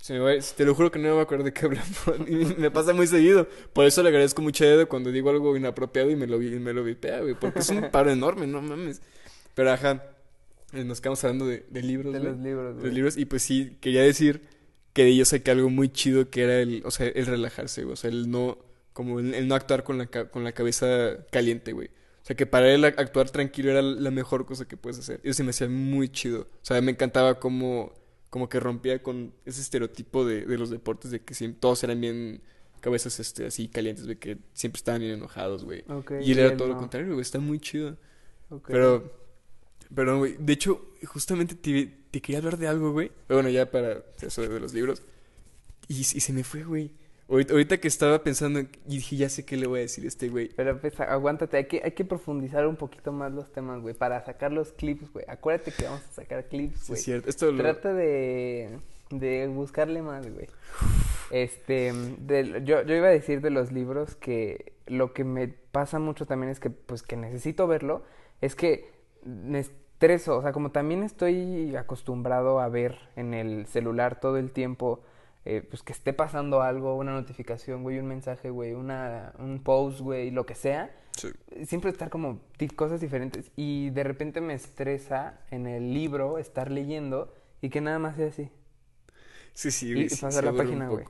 Se 0.01 0.13
me 0.13 0.21
va, 0.21 0.31
te 0.57 0.65
lo 0.65 0.75
juro 0.77 0.91
que 0.93 0.99
no 1.01 1.07
me 1.07 1.11
voy 1.11 1.21
a 1.21 1.23
acordar 1.25 1.45
de 1.45 1.53
qué 1.53 1.67
hablamos. 1.67 2.29
Y 2.29 2.55
me 2.61 2.71
pasa 2.71 2.93
muy 2.95 3.07
seguido. 3.07 3.49
Por 3.73 3.85
eso 3.85 4.03
le 4.03 4.09
agradezco 4.11 4.41
mucho 4.43 4.65
a 4.65 4.69
Edo 4.69 4.89
cuando 4.89 5.11
digo 5.11 5.29
algo 5.31 5.57
inapropiado 5.57 6.11
y 6.11 6.17
me 6.17 6.27
lo, 6.27 6.39
vi- 6.39 6.51
me 6.61 6.73
lo 6.73 6.85
vipea, 6.85 7.21
güey. 7.21 7.35
Porque 7.35 7.59
es 7.61 7.69
un 7.71 7.83
paro 7.93 8.11
enorme, 8.11 8.47
no 8.47 8.63
mames. 8.63 9.03
Pero 9.55 9.73
ajá, 9.73 10.05
nos 10.73 11.01
quedamos 11.01 11.23
hablando 11.25 11.47
de, 11.47 11.67
de 11.69 11.83
libros, 11.83 12.13
De 12.13 12.21
los 12.21 12.39
libros, 12.39 12.65
De 12.69 12.73
los 12.75 12.81
güey. 12.83 12.95
libros. 12.95 13.17
Y 13.17 13.25
pues 13.25 13.43
sí, 13.43 13.77
quería 13.81 14.03
decir 14.03 14.41
que 14.99 15.05
de 15.05 15.11
ellos 15.11 15.29
saqué 15.29 15.53
algo 15.53 15.71
muy 15.71 15.91
chido 15.91 16.29
que 16.29 16.43
era 16.43 16.59
el, 16.61 16.83
o 16.85 16.91
sea, 16.91 17.07
el 17.07 17.25
relajarse, 17.25 17.85
güey. 17.85 17.93
O 17.93 17.97
sea, 17.97 18.11
el 18.11 18.29
no, 18.33 18.59
como 18.93 19.21
el, 19.21 19.33
el 19.33 19.47
no 19.47 19.55
actuar 19.55 19.85
con 19.85 19.97
la, 19.97 20.07
con 20.07 20.43
la 20.43 20.51
cabeza 20.51 21.25
caliente, 21.31 21.73
güey. 21.73 21.87
O 21.87 22.25
sea, 22.29 22.35
que 22.35 22.47
para 22.47 22.69
él 22.75 22.83
ac- 22.83 22.99
actuar 22.99 23.31
tranquilo 23.31 23.71
era 23.71 23.81
la 23.81 24.11
mejor 24.11 24.45
cosa 24.45 24.67
que 24.67 24.77
puedes 24.77 24.99
hacer. 24.99 25.21
Eso 25.23 25.35
se 25.35 25.45
me 25.45 25.51
hacía 25.51 25.69
muy 25.69 26.09
chido. 26.09 26.41
O 26.41 26.65
sea, 26.65 26.81
me 26.81 26.91
encantaba 26.91 27.39
como, 27.39 27.93
como 28.29 28.49
que 28.49 28.59
rompía 28.59 29.01
con 29.01 29.33
ese 29.45 29.61
estereotipo 29.61 30.25
de, 30.25 30.45
de 30.47 30.59
los 30.59 30.69
deportes 30.69 31.13
de 31.13 31.21
que 31.21 31.35
siempre, 31.35 31.61
todos 31.61 31.85
eran 31.85 32.01
bien 32.01 32.43
cabezas 32.81 33.21
este, 33.21 33.47
así 33.47 33.69
calientes, 33.69 34.05
de 34.05 34.19
que 34.19 34.39
siempre 34.53 34.79
estaban 34.79 35.01
bien 35.01 35.13
enojados, 35.13 35.65
güey. 35.65 35.85
Y 36.21 36.33
él 36.33 36.41
era 36.41 36.57
todo 36.57 36.67
lo 36.67 36.77
contrario, 36.77 37.11
güey. 37.11 37.23
Está 37.23 37.39
muy 37.39 37.61
chido. 37.61 37.97
Pero, 38.67 39.13
pero, 39.95 40.19
güey, 40.19 40.35
de 40.41 40.53
hecho, 40.55 40.91
justamente 41.05 41.55
te, 41.55 41.98
te 42.11 42.21
quería 42.21 42.39
hablar 42.39 42.57
de 42.59 42.69
algo, 42.69 42.93
güey. 42.93 43.11
Bueno, 43.29 43.49
ya 43.49 43.71
para 43.71 44.03
eso 44.21 44.43
de 44.43 44.61
los 44.61 44.73
libros. 44.75 45.03
Y, 45.89 46.01
y 46.01 46.05
se 46.05 46.33
me 46.33 46.45
fue, 46.45 46.63
güey. 46.65 46.91
Ahorita, 47.31 47.53
ahorita 47.53 47.77
que 47.79 47.89
estaba 47.89 48.23
pensando, 48.23 48.59
en- 48.59 48.71
y 48.87 48.97
dije, 48.97 49.17
ya 49.17 49.29
sé 49.29 49.45
qué 49.45 49.57
le 49.59 49.67
voy 49.67 49.81
a 49.81 49.83
decir 49.83 50.05
a 50.05 50.09
este 50.09 50.29
güey. 50.31 50.49
Pero 50.57 50.81
pues 50.81 50.99
aguántate, 50.99 51.59
hay 51.59 51.67
que, 51.67 51.83
hay 51.85 51.93
que 51.93 52.05
profundizar 52.07 52.67
un 52.67 52.77
poquito 52.77 53.13
más 53.13 53.33
los 53.33 53.53
temas, 53.53 53.83
güey, 53.83 53.95
para 53.95 54.25
sacar 54.25 54.51
los 54.53 54.73
clips, 54.73 55.13
güey. 55.13 55.27
Acuérdate 55.29 55.73
que 55.73 55.85
vamos 55.85 56.01
a 56.09 56.13
sacar 56.13 56.47
clips, 56.49 56.81
Sí, 56.81 56.87
güey. 56.89 56.99
es 56.99 57.05
cierto. 57.05 57.29
Esto 57.29 57.53
lo... 57.53 57.59
Trata 57.59 57.93
de, 57.93 58.79
de 59.11 59.47
buscarle 59.49 60.01
más, 60.01 60.27
güey. 60.33 60.47
Este, 61.31 61.93
yo, 62.65 62.83
yo 62.83 62.95
iba 62.95 63.09
a 63.09 63.11
decir 63.11 63.43
de 63.43 63.51
los 63.51 63.73
libros 63.73 64.15
que 64.15 64.73
lo 64.87 65.13
que 65.13 65.25
me 65.25 65.49
pasa 65.49 65.99
mucho 65.99 66.25
también 66.25 66.51
es 66.51 66.61
que, 66.61 66.71
pues, 66.71 67.03
que 67.03 67.17
necesito 67.19 67.67
verlo, 67.67 68.03
es 68.41 68.55
que 68.55 68.91
estreso, 69.99 70.39
o 70.39 70.43
sea, 70.43 70.53
como 70.53 70.71
también 70.71 71.03
estoy 71.03 71.75
acostumbrado 71.75 72.61
a 72.61 72.69
ver 72.69 72.97
en 73.17 73.35
el 73.35 73.67
celular 73.67 74.21
todo 74.21 74.37
el 74.37 74.53
tiempo, 74.53 75.01
eh, 75.45 75.61
pues, 75.69 75.83
que 75.83 75.93
esté 75.93 76.13
pasando 76.13 76.63
algo, 76.63 76.95
una 76.95 77.11
notificación, 77.11 77.83
güey, 77.83 77.99
un 77.99 78.07
mensaje, 78.07 78.51
güey, 78.51 78.75
una, 78.75 79.33
un 79.41 79.61
post, 79.61 80.01
güey, 80.01 80.31
lo 80.31 80.47
que 80.47 80.55
sea, 80.55 80.95
Sí. 81.17 81.31
siempre 81.67 81.91
estar 81.91 82.11
como 82.11 82.39
cosas 82.77 83.01
diferentes 83.01 83.51
y 83.57 83.91
de 83.91 84.05
repente 84.05 84.41
me 84.41 84.55
estresa 84.55 85.41
en 85.51 85.67
el 85.67 85.93
libro 85.93 86.39
estar 86.39 86.71
leyendo 86.71 87.35
y 87.61 87.71
que 87.71 87.81
nada 87.81 87.99
más 87.99 88.15
sea 88.15 88.29
así. 88.29 88.53
Sí, 89.53 89.73
sí, 89.73 89.93
güey. 89.93 90.05
y 90.07 90.11
sí, 90.11 90.23
pasar 90.23 90.45
la 90.45 90.53
página, 90.53 90.89
güey. 90.89 91.05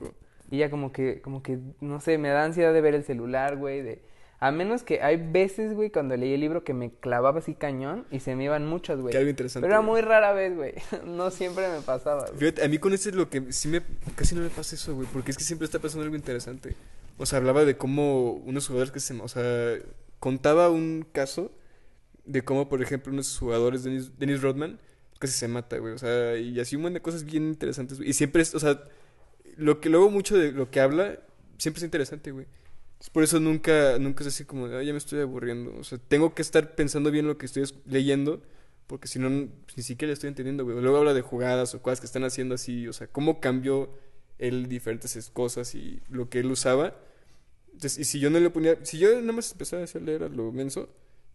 Y 0.49 0.57
ya 0.57 0.71
como 0.71 0.91
que, 0.91 1.21
como 1.21 1.43
que, 1.43 1.59
no 1.79 1.99
sé, 2.01 2.17
me 2.17 2.29
da 2.29 2.43
ansiedad 2.43 2.73
de 2.73 2.81
ver 2.81 2.95
el 2.95 3.03
celular, 3.03 3.55
güey, 3.55 3.83
de... 3.83 4.01
A 4.41 4.51
menos 4.51 4.83
que 4.83 5.01
hay 5.01 5.17
veces, 5.17 5.73
güey, 5.73 5.89
cuando 5.89 6.15
leí 6.15 6.33
el 6.33 6.39
libro 6.39 6.63
que 6.63 6.73
me 6.73 6.91
clavaba 6.91 7.39
así 7.39 7.55
cañón 7.55 8.05
y 8.09 8.21
se 8.21 8.35
me 8.35 8.45
iban 8.45 8.65
muchas, 8.65 8.99
güey. 8.99 9.11
Que 9.11 9.17
algo 9.17 9.29
interesante. 9.29 9.65
Pero 9.65 9.73
era 9.79 9.81
muy 9.81 9.99
rara 9.99 10.31
vez, 10.31 10.55
güey. 10.55 10.73
No 11.05 11.29
siempre 11.29 11.67
me 11.67 11.81
pasaba. 11.81 12.25
güey. 12.25 12.39
Fíjate, 12.39 12.63
a 12.63 12.69
mí 12.69 12.77
con 12.77 12.93
este 12.93 13.09
es 13.09 13.15
lo 13.15 13.29
que 13.29 13.51
sí 13.51 13.67
me... 13.67 13.81
Casi 14.15 14.35
no 14.35 14.41
me 14.41 14.49
pasa 14.49 14.75
eso, 14.75 14.95
güey, 14.95 15.07
porque 15.11 15.31
es 15.31 15.37
que 15.37 15.43
siempre 15.43 15.65
está 15.65 15.79
pasando 15.79 16.03
algo 16.03 16.15
interesante. 16.15 16.75
O 17.17 17.25
sea, 17.25 17.39
hablaba 17.39 17.65
de 17.65 17.75
cómo 17.75 18.31
unos 18.31 18.67
jugadores 18.67 18.91
que 18.91 19.01
se... 19.01 19.13
O 19.19 19.27
sea, 19.27 19.77
contaba 20.19 20.69
un 20.69 21.05
caso 21.11 21.51
de 22.25 22.41
cómo, 22.43 22.69
por 22.69 22.81
ejemplo, 22.81 23.11
unos 23.11 23.37
jugadores, 23.37 23.83
Dennis, 23.83 24.17
Dennis 24.17 24.41
Rodman, 24.41 24.79
casi 25.19 25.33
se 25.33 25.49
mata, 25.49 25.77
güey. 25.79 25.93
O 25.93 25.97
sea, 25.97 26.37
y 26.37 26.57
así 26.61 26.77
un 26.77 26.83
montón 26.83 26.93
de 26.93 27.01
cosas 27.01 27.25
bien 27.25 27.43
interesantes, 27.47 27.97
güey. 27.97 28.09
Y 28.09 28.13
siempre 28.13 28.41
es, 28.41 28.55
o 28.55 28.59
sea, 28.59 28.83
lo 29.57 29.81
que 29.81 29.89
luego 29.89 30.09
mucho 30.09 30.37
de 30.37 30.53
lo 30.53 30.71
que 30.71 30.79
habla, 30.79 31.19
siempre 31.57 31.79
es 31.79 31.83
interesante, 31.83 32.31
güey. 32.31 32.45
Por 33.13 33.23
eso 33.23 33.39
nunca, 33.39 33.97
nunca 33.99 34.23
es 34.23 34.27
así 34.27 34.45
como, 34.45 34.67
de, 34.67 34.77
"Ay, 34.77 34.87
ya 34.87 34.91
me 34.91 34.97
estoy 34.97 35.21
aburriendo. 35.21 35.73
O 35.79 35.83
sea, 35.83 35.97
tengo 35.97 36.33
que 36.35 36.41
estar 36.41 36.75
pensando 36.75 37.11
bien 37.11 37.27
lo 37.27 37.37
que 37.37 37.45
estoy 37.45 37.63
es- 37.63 37.75
leyendo, 37.85 38.41
porque 38.87 39.07
si 39.07 39.19
no, 39.19 39.29
pues, 39.65 39.77
ni 39.77 39.83
siquiera 39.83 40.09
le 40.09 40.13
estoy 40.13 40.27
entendiendo. 40.29 40.63
Luego 40.63 40.97
habla 40.97 41.13
de 41.13 41.21
jugadas 41.21 41.73
o 41.75 41.81
cosas 41.81 41.99
que 42.01 42.05
están 42.07 42.23
haciendo 42.25 42.55
así, 42.55 42.87
o 42.87 42.93
sea, 42.93 43.07
cómo 43.07 43.39
cambió 43.39 43.89
él 44.37 44.67
diferentes 44.67 45.15
es- 45.15 45.29
cosas 45.29 45.75
y 45.75 46.01
lo 46.09 46.29
que 46.29 46.39
él 46.39 46.51
usaba. 46.51 46.95
Entonces, 47.73 47.99
y 47.99 48.03
si 48.05 48.19
yo 48.19 48.29
no 48.29 48.39
le 48.39 48.49
ponía, 48.49 48.77
si 48.85 48.97
yo 48.99 49.09
nada 49.21 49.33
más 49.33 49.51
empezaba 49.53 49.83
a 49.83 49.99
leer 49.99 50.23
a 50.23 50.29
lo 50.29 50.51
menso, 50.51 50.89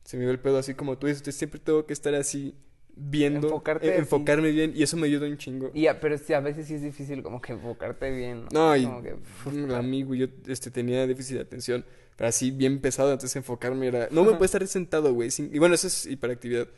se 0.04 0.16
me 0.18 0.24
iba 0.24 0.32
el 0.32 0.40
pedo 0.40 0.58
así 0.58 0.74
como 0.74 0.98
tú 0.98 1.06
dices, 1.06 1.34
siempre 1.34 1.60
tengo 1.60 1.86
que 1.86 1.92
estar 1.94 2.14
así 2.14 2.54
viendo, 2.96 3.48
Enfocarte 3.48 3.88
eh, 3.88 3.98
enfocarme 3.98 4.50
bien 4.50 4.72
y 4.74 4.82
eso 4.82 4.96
me 4.96 5.06
ayuda 5.06 5.26
un 5.26 5.36
chingo. 5.36 5.70
Y 5.74 5.82
ya, 5.82 6.00
pero 6.00 6.16
sí, 6.18 6.32
a 6.32 6.40
veces 6.40 6.66
sí 6.66 6.74
es 6.74 6.82
difícil 6.82 7.22
como 7.22 7.40
que 7.40 7.52
enfocarte 7.52 8.10
bien. 8.10 8.44
No, 8.52 8.76
y 8.76 8.84
Como 8.84 9.02
que, 9.02 9.74
amigo, 9.74 10.14
yo 10.14 10.26
este, 10.46 10.70
tenía 10.70 11.06
déficit 11.06 11.36
de 11.36 11.42
atención, 11.42 11.84
pero 12.16 12.28
así 12.28 12.50
bien 12.50 12.80
pesado, 12.80 13.10
entonces 13.12 13.34
enfocarme 13.36 13.88
era... 13.88 14.08
No 14.10 14.22
me 14.22 14.30
puedo 14.32 14.44
estar 14.44 14.66
sentado, 14.66 15.12
güey, 15.12 15.30
sin- 15.30 15.50
y 15.54 15.58
bueno, 15.58 15.74
eso 15.74 15.86
es 15.88 16.06
hiperactividad, 16.06 16.68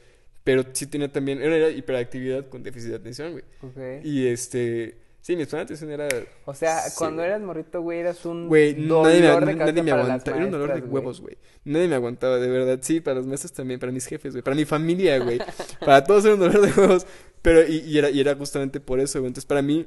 pero 0.44 0.64
sí 0.73 0.87
tenía 0.87 1.11
también, 1.12 1.42
era, 1.42 1.56
era 1.56 1.70
hiperactividad 1.70 2.49
con 2.49 2.62
déficit 2.62 2.90
de 2.90 2.96
atención, 2.96 3.32
güey. 3.32 3.44
ok. 3.62 4.04
Y 4.04 4.26
este, 4.28 4.96
sí, 5.26 5.37
mi 5.37 5.45
de 5.45 5.59
atención 5.59 5.90
era... 5.90 6.09
O 6.45 6.54
sea, 6.54 6.88
Sí, 6.90 6.97
cuando 6.97 7.23
güey. 7.23 7.28
eras 7.30 7.40
morrito, 7.42 7.83
güey, 7.83 7.99
eras 7.99 8.25
un 8.26 8.49
Güey, 8.49 8.75
dolor 8.75 9.02
nadie 9.02 9.21
me, 9.21 9.26
de 9.26 9.56
nadie 9.56 9.83
me 9.83 9.90
aguantaba, 9.90 10.37
era 10.37 10.47
un 10.47 10.52
dolor 10.52 10.73
de 10.73 10.80
güey. 10.80 10.92
huevos, 10.92 11.21
güey. 11.21 11.37
Nadie 11.64 11.88
me 11.88 11.97
aguantaba, 11.97 12.38
de 12.38 12.49
verdad, 12.49 12.78
sí, 12.83 13.00
para 13.00 13.16
los 13.16 13.26
maestros 13.26 13.52
también, 13.52 13.80
para 13.80 13.91
mis 13.93 14.06
jefes, 14.06 14.32
güey, 14.34 14.43
para 14.43 14.54
mi 14.54 14.65
familia, 14.65 15.19
güey. 15.19 15.43
para 15.84 16.04
todos 16.04 16.25
era 16.25 16.34
un 16.34 16.41
dolor 16.41 16.60
de 16.60 16.80
huevos, 16.80 17.06
pero 17.43 17.67
y, 17.67 17.78
y 17.78 17.99
era, 17.99 18.10
y 18.10 18.21
era 18.21 18.36
justamente 18.36 18.80
por 18.80 19.00
eso, 19.00 19.19
güey. 19.19 19.28
Entonces, 19.28 19.47
para 19.47 19.62
mí, 19.62 19.86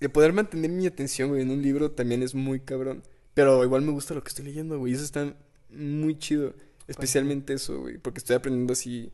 de 0.00 0.08
poder 0.08 0.32
mantener 0.32 0.70
mi 0.70 0.86
atención, 0.86 1.30
güey, 1.30 1.42
en 1.42 1.50
un 1.50 1.62
libro 1.62 1.90
también 1.90 2.22
es 2.22 2.34
muy 2.34 2.60
cabrón. 2.60 3.02
Pero 3.34 3.62
igual 3.64 3.82
me 3.82 3.92
gusta 3.92 4.14
lo 4.14 4.22
que 4.22 4.28
estoy 4.28 4.44
leyendo, 4.46 4.78
güey, 4.78 4.92
eso 4.94 5.04
está 5.04 5.34
muy 5.70 6.18
chido. 6.18 6.54
Especialmente 6.86 7.52
eso, 7.54 7.80
güey, 7.80 7.98
porque 7.98 8.18
estoy 8.18 8.36
aprendiendo 8.36 8.72
así 8.74 9.12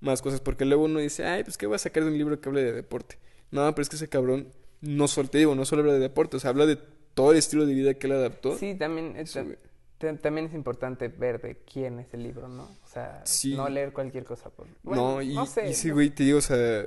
más 0.00 0.22
cosas. 0.22 0.40
Porque 0.40 0.64
luego 0.64 0.84
uno 0.84 1.00
dice, 1.00 1.24
ay, 1.26 1.44
pues, 1.44 1.58
¿qué 1.58 1.66
voy 1.66 1.76
a 1.76 1.78
sacar 1.78 2.04
de 2.04 2.10
un 2.10 2.18
libro 2.18 2.40
que 2.40 2.48
hable 2.48 2.62
de 2.64 2.72
deporte? 2.72 3.18
No, 3.50 3.72
pero 3.74 3.82
es 3.82 3.88
que 3.88 3.96
ese 3.96 4.08
cabrón 4.08 4.48
no 4.80 5.08
solo, 5.08 5.28
te 5.28 5.38
digo, 5.38 5.54
no 5.54 5.64
solo 5.64 5.82
habla 5.82 5.94
de 5.94 5.98
deporte, 6.00 6.36
o 6.36 6.40
sea, 6.40 6.50
habla 6.50 6.66
de 6.66 6.78
todo 7.14 7.32
el 7.32 7.38
estilo 7.38 7.66
de 7.66 7.74
vida 7.74 7.94
que 7.94 8.06
él 8.06 8.14
adaptó. 8.14 8.56
Sí, 8.56 8.74
también, 8.74 9.16
es- 9.16 9.34
güey. 9.34 9.56
ta- 9.98 10.16
también 10.16 10.46
es 10.46 10.54
importante 10.54 11.08
ver 11.08 11.40
de 11.42 11.56
quién 11.70 11.98
es 12.00 12.12
el 12.14 12.22
libro, 12.22 12.48
¿no? 12.48 12.62
O 12.64 12.88
sea, 12.90 13.20
Sí. 13.24 13.54
no 13.54 13.68
leer 13.68 13.92
cualquier 13.92 14.24
cosa. 14.24 14.48
Por... 14.50 14.66
Bueno, 14.82 15.14
no, 15.16 15.22
y, 15.22 15.34
no 15.34 15.44
sé. 15.46 15.68
y 15.70 15.74
sí, 15.74 15.88
no- 15.88 15.94
güey, 15.94 16.10
te 16.10 16.24
digo, 16.24 16.38
o 16.38 16.42
sea, 16.42 16.86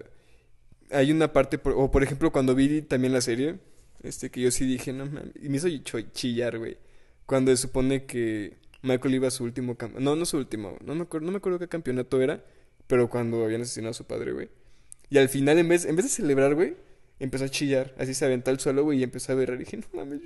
hay 0.92 1.12
una 1.12 1.32
parte, 1.32 1.58
por- 1.58 1.74
o 1.74 1.92
por 1.92 2.04
ejemplo, 2.04 2.32
cuando 2.32 2.56
vi 2.56 2.82
también 2.82 3.14
la 3.14 3.22
serie, 3.22 3.60
este, 4.02 4.30
que 4.32 4.42
yo 4.42 4.52
sí 4.52 4.66
dije, 4.66 4.92
no 4.94 5.06
mames, 5.06 5.32
y 5.42 5.50
me 5.50 5.58
hizo 5.58 5.68
chillar, 6.14 6.58
güey, 6.58 6.78
cuando 7.26 7.52
se 7.52 7.58
supone 7.58 8.06
que 8.06 8.58
Michael 8.82 9.16
iba 9.16 9.28
a 9.28 9.32
su 9.32 9.44
último, 9.44 9.78
cam- 9.78 9.94
no, 10.00 10.16
no 10.16 10.26
su 10.26 10.38
último, 10.38 10.78
no 10.84 10.94
me 10.96 11.04
acuerdo, 11.04 11.26
no 11.26 11.32
me 11.32 11.38
acuerdo 11.38 11.60
qué 11.60 11.68
campeonato 11.68 12.22
era, 12.22 12.44
pero 12.88 13.10
cuando 13.10 13.44
habían 13.46 13.62
asesinado 13.62 13.92
a 13.92 13.94
su 13.94 14.06
padre, 14.06 14.34
güey, 14.34 14.50
y 15.10 15.18
al 15.20 15.30
final, 15.30 15.58
en 15.60 15.68
vez, 15.70 15.86
en 15.86 15.96
vez 15.96 16.06
de 16.06 16.10
celebrar, 16.12 16.54
güey, 16.56 16.76
empezó 17.24 17.46
a 17.46 17.50
chillar, 17.50 17.96
así 17.98 18.14
se 18.14 18.26
aventó 18.26 18.52
al 18.52 18.60
suelo, 18.60 18.84
güey, 18.84 19.00
y 19.00 19.04
empezó 19.04 19.32
a 19.32 19.36
berrar, 19.36 19.56
y 19.56 19.64
dije, 19.64 19.78
no 19.78 19.86
mames, 19.94 20.20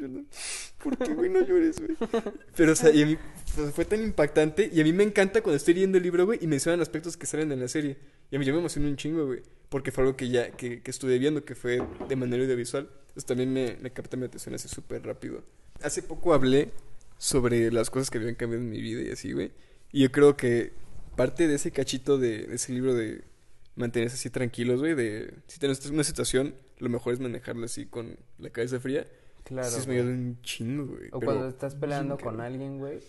¿por 0.84 0.98
qué, 0.98 1.14
güey, 1.14 1.30
no 1.30 1.42
llores, 1.46 1.80
güey? 1.80 1.96
Pero, 2.56 2.72
o 2.72 2.76
sea, 2.76 2.90
y 2.90 3.04
a 3.04 3.06
mí 3.06 3.18
pues, 3.56 3.72
fue 3.72 3.86
tan 3.86 4.02
impactante. 4.02 4.70
Y 4.74 4.82
a 4.82 4.84
mí 4.84 4.92
me 4.92 5.04
encanta 5.04 5.42
cuando 5.42 5.58
estoy 5.58 5.76
leyendo 5.76 5.98
el 6.00 6.04
libro, 6.04 6.26
güey, 6.26 6.40
y 6.42 6.48
mencionan 6.48 6.82
aspectos 6.82 7.16
que 7.16 7.28
salen 7.28 7.52
en 7.52 7.60
la 7.60 7.68
serie. 7.68 7.98
Y 8.32 8.36
a 8.36 8.40
mí 8.40 8.46
yo 8.46 8.54
me 8.54 8.60
emociono 8.60 8.88
un 8.88 8.98
chingo, 8.98 9.28
güey. 9.28 9.44
Porque 9.70 9.92
fue 9.92 10.06
algo 10.06 10.18
que 10.18 10.30
ya, 10.30 10.50
que, 10.52 10.82
que 10.82 10.90
estuve 10.90 11.20
viendo, 11.20 11.46
que 11.46 11.54
fue 11.54 11.82
de 12.10 12.16
manera 12.16 12.42
audiovisual. 12.44 12.90
Entonces 13.10 13.26
también 13.26 13.54
me, 13.54 13.78
me 13.80 13.92
capta 13.92 14.18
mi 14.18 14.26
atención 14.26 14.56
así 14.56 14.68
súper 14.68 15.06
rápido. 15.06 15.44
Hace 15.84 16.02
poco 16.02 16.34
hablé 16.34 16.72
sobre 17.20 17.72
las 17.72 17.92
cosas 17.92 18.10
que 18.10 18.18
habían 18.18 18.36
cambiado 18.36 18.64
en 18.64 18.72
mi 18.72 18.82
vida 18.82 19.02
y 19.04 19.12
así, 19.12 19.34
güey. 19.34 19.52
Y 19.92 20.02
yo 20.02 20.12
creo 20.12 20.36
que 20.36 20.74
parte 21.16 21.48
de 21.48 21.56
ese 21.56 21.72
cachito 21.72 22.18
de, 22.18 22.48
de 22.48 22.56
ese 22.56 22.74
libro 22.74 22.96
de 22.96 23.24
mantenerse 23.76 24.16
así 24.16 24.30
tranquilos, 24.30 24.80
güey, 24.80 24.96
de 24.96 25.34
si 25.48 25.60
tienes 25.60 25.86
una 25.86 26.04
situación, 26.04 26.56
lo 26.80 26.90
mejor 26.90 27.14
es 27.14 27.20
manejarla 27.20 27.66
así 27.66 27.86
con 27.86 28.18
la 28.38 28.50
cabeza 28.50 28.80
fría. 28.80 29.08
Claro. 29.44 29.70
sí, 29.70 29.80
me 29.80 29.86
güey. 29.86 30.00
ayuda 30.00 30.14
un 30.14 30.42
chingo, 30.42 30.86
güey. 30.88 31.08
O 31.12 31.20
pero 31.20 31.32
cuando 31.32 31.48
estás 31.48 31.76
peleando 31.76 32.18
con 32.18 32.42
alguien, 32.42 32.80
güey, 32.80 33.00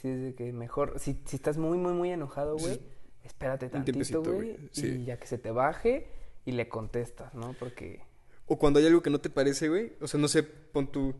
sí 0.00 0.08
es 0.08 0.20
de 0.22 0.34
que 0.34 0.52
mejor, 0.52 0.98
si, 0.98 1.18
si 1.24 1.36
estás 1.36 1.58
muy, 1.58 1.78
muy, 1.78 1.92
muy 1.92 2.10
enojado, 2.10 2.56
güey, 2.56 2.80
espérate 3.24 3.66
Un 3.66 3.84
tantito, 3.84 4.22
güey, 4.22 4.56
sí. 4.72 4.86
y 4.86 5.04
ya 5.04 5.18
que 5.18 5.26
se 5.26 5.38
te 5.38 5.50
baje 5.50 6.06
y 6.44 6.52
le 6.52 6.68
contestas, 6.68 7.34
¿no? 7.34 7.54
Porque, 7.58 8.00
O 8.46 8.58
cuando 8.58 8.78
hay 8.78 8.86
algo 8.86 9.02
que 9.02 9.10
no 9.10 9.20
te 9.20 9.30
parece, 9.30 9.68
güey. 9.68 9.92
O 10.00 10.06
sea, 10.06 10.18
no 10.20 10.28
sé, 10.28 10.42
pon 10.44 10.90
tú 10.90 11.14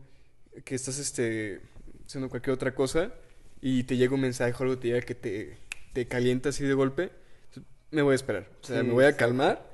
que 0.65 0.75
estás 0.75 0.99
este 0.99 1.61
haciendo 2.05 2.29
cualquier 2.29 2.53
otra 2.53 2.73
cosa 2.75 3.13
y 3.61 3.83
te 3.83 3.95
llega 3.97 4.15
un 4.15 4.21
mensaje 4.21 4.51
o 4.57 4.63
algo 4.63 4.77
te 4.77 4.87
llega 4.89 5.01
que 5.01 5.15
te, 5.15 5.57
te 5.93 6.07
calienta 6.07 6.49
así 6.49 6.63
de 6.65 6.73
golpe. 6.73 7.11
Me 7.91 8.01
voy 8.01 8.13
a 8.13 8.15
esperar. 8.15 8.47
O 8.61 8.65
sea, 8.65 8.81
Sí, 8.81 8.87
me 8.87 8.93
voy 8.93 9.05
a 9.05 9.15
calmar 9.17 9.69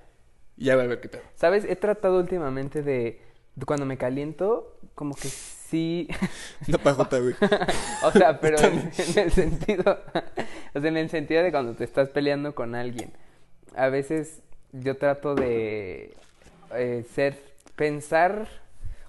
ya 0.57 0.75
voy 0.75 0.85
a 0.85 0.87
ver 0.87 0.99
qué 1.01 1.09
pedo. 1.09 1.21
¿sabes? 1.35 1.63
He 1.65 1.75
tratado 1.75 2.19
últimamente 2.19 2.81
de, 2.81 3.21
cuando 3.65 3.85
me 3.85 3.97
caliento, 3.97 4.77
como 4.95 5.15
que 5.15 5.27
sí, 5.29 6.07
Una 6.67 6.77
pajota, 6.77 7.19
güey. 7.19 7.35
o 8.03 8.11
sea, 8.11 8.39
pero 8.39 8.57
en, 8.59 8.91
en 8.97 9.19
el 9.19 9.31
sentido, 9.31 9.99
o 10.73 10.79
sea, 10.79 10.89
en 10.89 10.97
el 10.97 11.09
sentido 11.09 11.43
de 11.43 11.51
cuando 11.51 11.73
te 11.73 11.83
estás 11.83 12.09
peleando 12.09 12.55
con 12.55 12.75
alguien. 12.75 13.11
A 13.75 13.89
veces 13.89 14.41
yo 14.71 14.97
trato 14.97 15.35
de 15.35 16.15
eh, 16.73 17.05
ser, 17.13 17.37
pensar, 17.75 18.47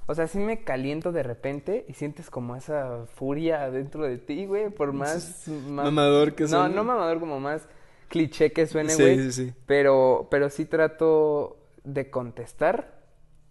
o 0.06 0.14
sea, 0.14 0.26
sí 0.26 0.38
me 0.38 0.62
caliento 0.64 1.12
de 1.12 1.22
repente 1.22 1.84
y 1.88 1.94
sientes 1.94 2.28
como 2.30 2.54
esa 2.56 3.06
furia 3.14 3.70
dentro 3.70 4.02
de 4.04 4.18
ti, 4.18 4.46
güey, 4.46 4.68
por 4.70 4.92
más, 4.92 5.46
más- 5.48 5.84
Mamador 5.86 6.34
que 6.34 6.44
No, 6.44 6.48
suene. 6.48 6.74
no 6.74 6.84
mamador, 6.84 7.20
como 7.20 7.40
más 7.40 7.62
cliché 8.08 8.52
que 8.52 8.66
suene, 8.66 8.90
Sí, 8.90 9.02
güey. 9.02 9.16
sí, 9.18 9.32
sí. 9.32 9.52
Pero, 9.66 10.28
pero 10.30 10.50
sí 10.50 10.64
trato 10.64 11.58
de 11.84 12.10
contestar 12.10 12.98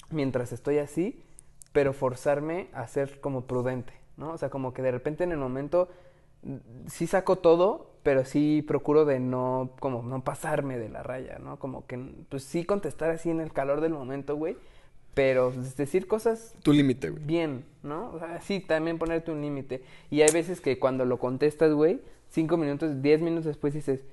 mientras 0.09 0.51
estoy 0.51 0.77
así, 0.79 1.21
pero 1.73 1.93
forzarme 1.93 2.67
a 2.73 2.87
ser 2.87 3.19
como 3.19 3.45
prudente, 3.45 3.93
¿no? 4.17 4.31
O 4.31 4.37
sea, 4.37 4.49
como 4.49 4.73
que 4.73 4.81
de 4.81 4.91
repente 4.91 5.23
en 5.23 5.31
el 5.31 5.37
momento 5.37 5.89
mm, 6.43 6.55
sí 6.87 7.07
saco 7.07 7.37
todo, 7.37 7.91
pero 8.03 8.25
sí 8.25 8.63
procuro 8.65 9.05
de 9.05 9.19
no, 9.19 9.71
como 9.79 10.01
no 10.03 10.23
pasarme 10.23 10.77
de 10.77 10.89
la 10.89 11.03
raya, 11.03 11.39
¿no? 11.39 11.59
Como 11.59 11.85
que, 11.87 11.99
pues 12.29 12.43
sí 12.43 12.63
contestar 12.65 13.09
así 13.11 13.29
en 13.29 13.41
el 13.41 13.51
calor 13.53 13.81
del 13.81 13.91
momento, 13.93 14.35
güey, 14.37 14.55
pero 15.13 15.51
decir 15.51 16.07
cosas 16.07 16.53
Tu 16.63 16.71
límite, 16.73 17.09
güey. 17.09 17.23
bien, 17.23 17.65
¿no? 17.83 18.11
O 18.13 18.19
sea, 18.19 18.39
sí, 18.41 18.59
también 18.59 18.97
ponerte 18.99 19.31
un 19.31 19.41
límite. 19.41 19.83
Y 20.11 20.21
hay 20.21 20.31
veces 20.31 20.61
que 20.61 20.77
cuando 20.79 21.05
lo 21.05 21.17
contestas, 21.19 21.73
güey, 21.73 21.99
cinco 22.29 22.55
minutos, 22.55 23.01
diez 23.01 23.21
minutos 23.21 23.45
después 23.45 23.73
dices, 23.73 24.05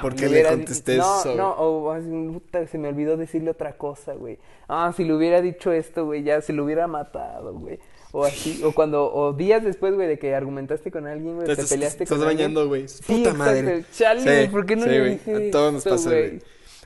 ¿Por 0.00 0.12
le 0.14 0.18
qué 0.20 0.28
le 0.28 0.42
contesté 0.48 0.96
no, 0.96 1.20
eso? 1.20 1.34
No, 1.34 1.50
o 1.52 1.90
así, 1.90 2.08
puta, 2.32 2.66
se 2.66 2.78
me 2.78 2.88
olvidó 2.88 3.16
decirle 3.18 3.50
otra 3.50 3.76
cosa, 3.76 4.14
güey. 4.14 4.38
Ah, 4.68 4.92
si 4.96 5.04
le 5.04 5.12
hubiera 5.14 5.42
dicho 5.42 5.72
esto, 5.72 6.06
güey, 6.06 6.22
ya 6.22 6.40
se 6.40 6.52
lo 6.54 6.64
hubiera 6.64 6.86
matado, 6.86 7.52
güey. 7.52 7.78
O 8.12 8.24
así, 8.24 8.62
o 8.64 8.72
cuando, 8.72 9.12
o 9.12 9.32
días 9.34 9.62
después, 9.62 9.92
güey, 9.94 10.06
de 10.08 10.18
que 10.18 10.34
argumentaste 10.34 10.90
con 10.90 11.06
alguien, 11.06 11.34
güey, 11.34 11.46
te 11.46 11.52
Estás- 11.52 11.68
peleaste 11.70 12.04
estás 12.04 12.16
con 12.18 12.26
alguien. 12.26 12.54
bañando, 12.54 12.68
güey. 12.68 12.86
Puta 13.06 13.34
madre. 13.34 13.84
Chale, 13.92 14.20
Sí, 14.20 14.26
güey, 14.28 14.48
¿por 14.50 14.64
qué 14.66 14.76
no 14.76 14.84
sí, 14.84 14.88
le 14.88 15.00
güey. 15.00 15.10
dije 15.14 15.48
A 15.48 15.50
todos 15.50 15.72
nos 15.74 15.84
pasa, 15.84 16.08
güey? 16.10 16.28
güey. 16.30 16.42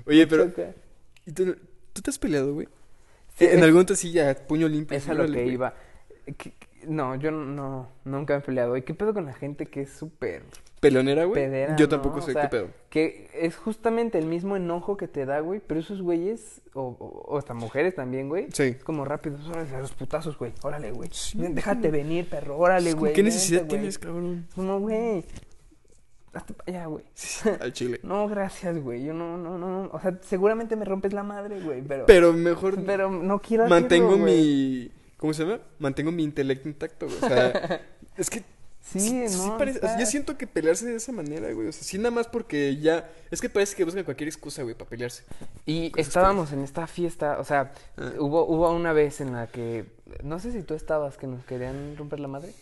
Oye, 0.07 0.27
pero 0.27 0.46
Choca. 0.48 0.74
¿y 1.27 1.33
tú, 1.33 1.57
tú 1.92 2.03
te 2.03 2.11
has 2.11 2.18
peleado, 2.18 2.55
güey? 2.55 2.66
Sí, 3.37 3.44
en 3.44 3.59
algún 3.59 3.74
momento 3.74 3.94
sí 3.94 4.11
ya 4.11 4.35
puño 4.35 4.66
limpio. 4.66 4.96
Es 4.96 5.09
a 5.09 5.14
lo 5.14 5.27
que 5.27 5.33
güey. 5.33 5.51
iba. 5.51 5.74
¿Qué- 6.24 6.35
qué- 6.53 6.57
No, 6.87 7.14
yo 7.16 7.31
no, 7.31 7.88
nunca 8.05 8.35
me 8.35 8.38
he 8.40 8.42
peleado. 8.42 8.77
¿Y 8.77 8.83
qué 8.83 8.94
pedo 8.94 9.12
con 9.14 9.27
la 9.27 9.35
gente 9.35 9.66
que 9.66 9.83
es 9.83 9.90
súper 9.92 10.42
¿Pelonera, 10.81 11.25
güey? 11.25 11.43
pedera? 11.43 11.77
Yo 11.77 11.87
¿no? 11.87 11.88
tampoco 11.88 12.19
O 12.19 12.23
sé 12.23 12.33
sea, 12.33 12.43
qué 12.43 12.49
pedo. 12.49 12.69
Que 12.88 13.29
es 13.35 13.57
justamente 13.57 14.19
el 14.19 14.27
mismo 14.27 14.57
enojo 14.57 14.97
que 14.97 15.09
te 15.09 15.27
da, 15.27 15.41
güey. 15.41 15.61
Pero 15.67 15.81
esos 15.81 16.03
güeyes, 16.03 16.61
o, 16.75 16.97
o, 16.99 17.07
o 17.27 17.38
hasta 17.38 17.55
mujeres 17.55 17.95
también, 17.95 18.29
güey. 18.29 18.49
Sí. 18.53 18.62
Es 18.79 18.85
como 18.85 19.05
rápido, 19.05 19.38
órale, 19.49 19.75
a 19.75 19.81
los 19.81 19.93
putazos, 19.93 20.38
güey. 20.38 20.53
Órale, 20.62 20.93
güey. 20.93 21.09
Sí, 21.12 21.38
Déjate 21.38 21.91
venir, 21.91 22.29
perro. 22.29 22.59
Órale, 22.59 22.93
güey. 22.93 23.12
¿Qué 23.12 23.23
vente, 23.23 23.35
necesidad 23.35 23.61
güey. 23.61 23.69
tienes, 23.71 23.99
cabrón? 23.99 24.47
Como, 24.55 24.81
güey. 24.81 25.25
Hazte 26.33 26.55
para 26.55 26.79
allá, 26.79 26.87
güey. 26.87 27.05
Al 27.61 27.73
chile. 27.73 28.01
No, 28.03 28.29
gracias, 28.29 28.79
güey. 28.79 29.03
Yo 29.05 29.14
no, 29.14 29.37
no, 29.37 29.59
no, 29.59 29.69
no. 29.85 29.91
O 29.93 30.01
sea, 30.01 30.19
seguramente 30.23 30.77
me 30.77 30.85
rompes 30.85 31.12
la 31.12 31.23
madre, 31.23 31.61
güey. 31.61 31.83
Pero, 31.83 32.07
Pero 32.07 32.33
mejor 32.33 32.85
pero 32.85 33.11
no 33.11 33.41
quiero 33.41 33.64
hacerlo, 33.64 33.81
mantengo 33.81 34.19
güey. 34.19 34.37
mi... 34.37 34.93
¿Cómo 35.17 35.33
se 35.33 35.45
llama? 35.45 35.61
Mantengo 35.81 36.12
mi 36.12 36.23
intelecto 36.23 36.69
intacto, 36.69 37.07
güey. 37.07 37.19
O 37.21 37.29
sea, 37.29 37.81
es 38.17 38.31
que... 38.31 38.45
Sí, 38.81 39.01
sí, 39.01 39.12
no. 39.14 39.29
sí 39.29 39.51
parece- 39.59 39.79
o 39.79 39.81
sea, 39.83 39.91
está- 39.91 40.01
yo 40.01 40.07
siento 40.07 40.38
que 40.38 40.47
pelearse 40.47 40.87
de 40.87 40.97
esa 40.97 41.12
manera, 41.12 41.53
güey. 41.53 41.69
O 41.69 41.73
sea, 41.73 41.83
sí 41.83 41.99
nada 41.99 42.11
más 42.11 42.27
porque 42.27 42.77
ya... 42.79 43.11
Es 43.31 43.41
que 43.43 43.51
parece 43.51 43.77
que 43.77 43.85
buscan 43.85 44.05
cualquier 44.05 44.29
excusa, 44.29 44.62
güey, 44.62 44.75
para 44.75 44.88
pelearse. 44.88 45.25
Y 45.67 45.91
Cosas 45.91 46.07
estábamos 46.09 46.53
en 46.53 46.62
esta 46.64 46.87
fiesta, 46.87 47.38
o 47.38 47.45
sea, 47.45 47.73
Ah. 47.99 48.12
hubo, 48.19 48.47
hubo 48.47 48.71
una 48.73 48.93
vez 48.95 49.21
en 49.21 49.33
la 49.35 49.47
que, 49.49 49.85
no 50.23 50.38
sé 50.38 50.53
si 50.53 50.62
tú 50.62 50.73
estabas, 50.75 51.19
que 51.19 51.27
nos 51.27 51.45
querían 51.45 51.97
romper 51.99 52.21
la 52.21 52.29
madre. 52.29 52.53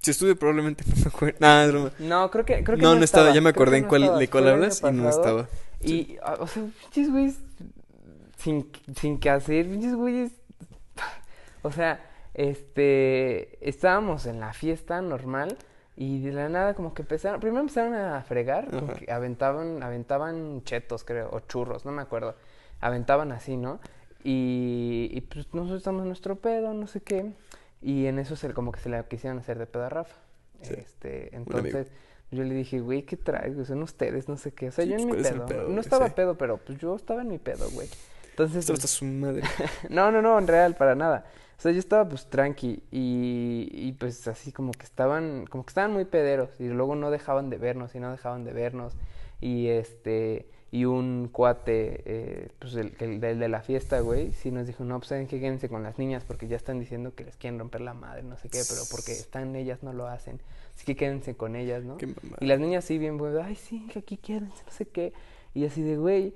Si 0.00 0.12
estuve 0.12 0.34
probablemente, 0.34 0.82
no 0.88 0.94
me 0.96 1.08
acuerdo. 1.08 1.36
Nah. 1.40 1.90
No, 1.98 2.30
creo 2.30 2.44
que, 2.46 2.64
creo 2.64 2.78
que 2.78 2.82
No, 2.82 2.94
no 2.94 3.04
estaba, 3.04 3.34
ya 3.34 3.42
me 3.42 3.50
acordé 3.50 3.76
en 3.78 3.84
cuál, 3.84 4.18
de 4.18 4.28
cuál 4.28 4.48
hablas 4.48 4.80
y 4.82 4.92
no 4.92 5.10
estaba. 5.10 5.46
Y, 5.82 6.16
ah, 6.22 6.36
o 6.40 6.46
sea, 6.46 6.62
pinches 6.80 7.10
güeyes, 7.12 7.34
sin, 8.38 8.70
sin 8.98 9.18
que 9.20 9.28
hacer, 9.28 9.68
pinches 9.68 9.94
güeyes, 9.94 10.32
o 11.62 11.70
sea, 11.70 12.00
este, 12.34 13.68
estábamos 13.68 14.26
en 14.26 14.40
la 14.40 14.52
fiesta 14.52 15.00
normal 15.02 15.56
y 15.96 16.20
de 16.22 16.32
la 16.32 16.48
nada 16.48 16.74
como 16.74 16.94
que 16.94 17.02
empezaron, 17.02 17.40
primero 17.40 17.60
empezaron 17.60 17.94
a 17.94 18.22
fregar, 18.22 18.70
como 18.70 18.94
que 18.94 19.10
aventaban, 19.12 19.82
aventaban 19.82 20.62
chetos 20.64 21.04
creo, 21.04 21.28
o 21.32 21.40
churros, 21.40 21.84
no 21.84 21.92
me 21.92 22.02
acuerdo, 22.02 22.36
aventaban 22.80 23.32
así, 23.32 23.56
¿no? 23.56 23.80
Y, 24.24 25.08
y 25.12 25.20
pues 25.22 25.52
nosotros 25.52 25.78
estamos 25.78 26.02
en 26.02 26.08
nuestro 26.08 26.36
pedo, 26.36 26.72
no 26.74 26.86
sé 26.86 27.00
qué, 27.02 27.32
y 27.82 28.06
en 28.06 28.18
eso 28.18 28.36
se, 28.36 28.52
como 28.52 28.72
que 28.72 28.80
se 28.80 28.88
le 28.88 29.02
quisieron 29.04 29.38
hacer 29.38 29.58
de 29.58 29.66
pedo 29.66 29.84
a 29.84 29.88
Rafa. 29.88 30.16
Sí, 30.62 30.74
Este, 30.74 31.34
entonces 31.34 31.90
yo 32.30 32.44
le 32.44 32.54
dije, 32.54 32.80
güey, 32.80 33.02
¿qué 33.02 33.16
traes? 33.16 33.66
Son 33.66 33.82
ustedes, 33.82 34.28
no 34.28 34.36
sé 34.36 34.52
qué. 34.52 34.68
O 34.68 34.72
sea, 34.72 34.84
Sí, 34.84 34.90
yo 34.90 34.96
en 34.96 35.08
pues, 35.08 35.16
mi 35.18 35.22
¿cuál 35.22 35.24
es 35.24 35.30
el 35.32 35.36
pedo. 35.38 35.46
pedo, 35.64 35.68
no 35.70 35.80
estaba 35.80 36.06
Sí. 36.08 36.12
pedo, 36.14 36.36
pero 36.36 36.58
pues 36.58 36.78
yo 36.78 36.94
estaba 36.94 37.22
en 37.22 37.28
mi 37.28 37.38
pedo, 37.38 37.68
güey. 37.70 37.88
Entonces, 38.30 38.58
Esto 38.58 38.74
está 38.74 38.86
su 38.86 39.04
madre. 39.06 39.42
no, 39.90 40.12
no, 40.12 40.20
no, 40.22 40.38
en 40.38 40.46
real, 40.46 40.74
para 40.76 40.94
nada. 40.94 41.24
O 41.60 41.62
sea, 41.62 41.72
yo 41.72 41.78
estaba 41.78 42.08
pues 42.08 42.24
tranqui 42.24 42.82
y, 42.90 43.68
y 43.70 43.92
pues 43.92 44.26
así 44.28 44.50
como 44.50 44.72
que 44.72 44.84
estaban, 44.84 45.44
como 45.44 45.62
que 45.62 45.68
estaban 45.68 45.92
muy 45.92 46.06
pederos 46.06 46.48
y 46.58 46.68
luego 46.68 46.96
no 46.96 47.10
dejaban 47.10 47.50
de 47.50 47.58
vernos 47.58 47.94
y 47.94 48.00
no 48.00 48.10
dejaban 48.10 48.44
de 48.44 48.54
vernos 48.54 48.94
y 49.42 49.66
este, 49.66 50.46
y 50.72 50.86
un 50.86 51.28
cuate, 51.30 52.02
eh, 52.06 52.48
pues 52.58 52.74
el, 52.76 53.20
de 53.20 53.48
la 53.50 53.60
fiesta, 53.60 54.00
güey, 54.00 54.32
sí 54.32 54.50
nos 54.50 54.66
dijo, 54.66 54.84
no, 54.84 55.00
pues 55.00 55.08
saben 55.08 55.26
que 55.26 55.38
quédense 55.38 55.68
con 55.68 55.82
las 55.82 55.98
niñas 55.98 56.24
porque 56.24 56.48
ya 56.48 56.56
están 56.56 56.80
diciendo 56.80 57.14
que 57.14 57.24
les 57.24 57.36
quieren 57.36 57.58
romper 57.58 57.82
la 57.82 57.92
madre, 57.92 58.22
no 58.22 58.38
sé 58.38 58.48
qué, 58.48 58.62
pero 58.66 58.80
porque 58.90 59.12
están 59.12 59.54
ellas 59.54 59.82
no 59.82 59.92
lo 59.92 60.06
hacen, 60.06 60.40
así 60.74 60.86
que 60.86 60.96
quédense 60.96 61.36
con 61.36 61.56
ellas, 61.56 61.84
¿no? 61.84 61.98
Qué. 61.98 62.08
Y 62.40 62.46
las 62.46 62.58
niñas 62.58 62.86
sí, 62.86 62.96
bien, 62.96 63.18
güey, 63.18 63.36
ay, 63.36 63.54
sí, 63.54 63.86
que 63.92 63.98
aquí 63.98 64.16
quédense, 64.16 64.64
no 64.64 64.72
sé 64.72 64.86
qué. 64.86 65.12
Y 65.52 65.66
así 65.66 65.82
de, 65.82 65.98
güey, 65.98 66.32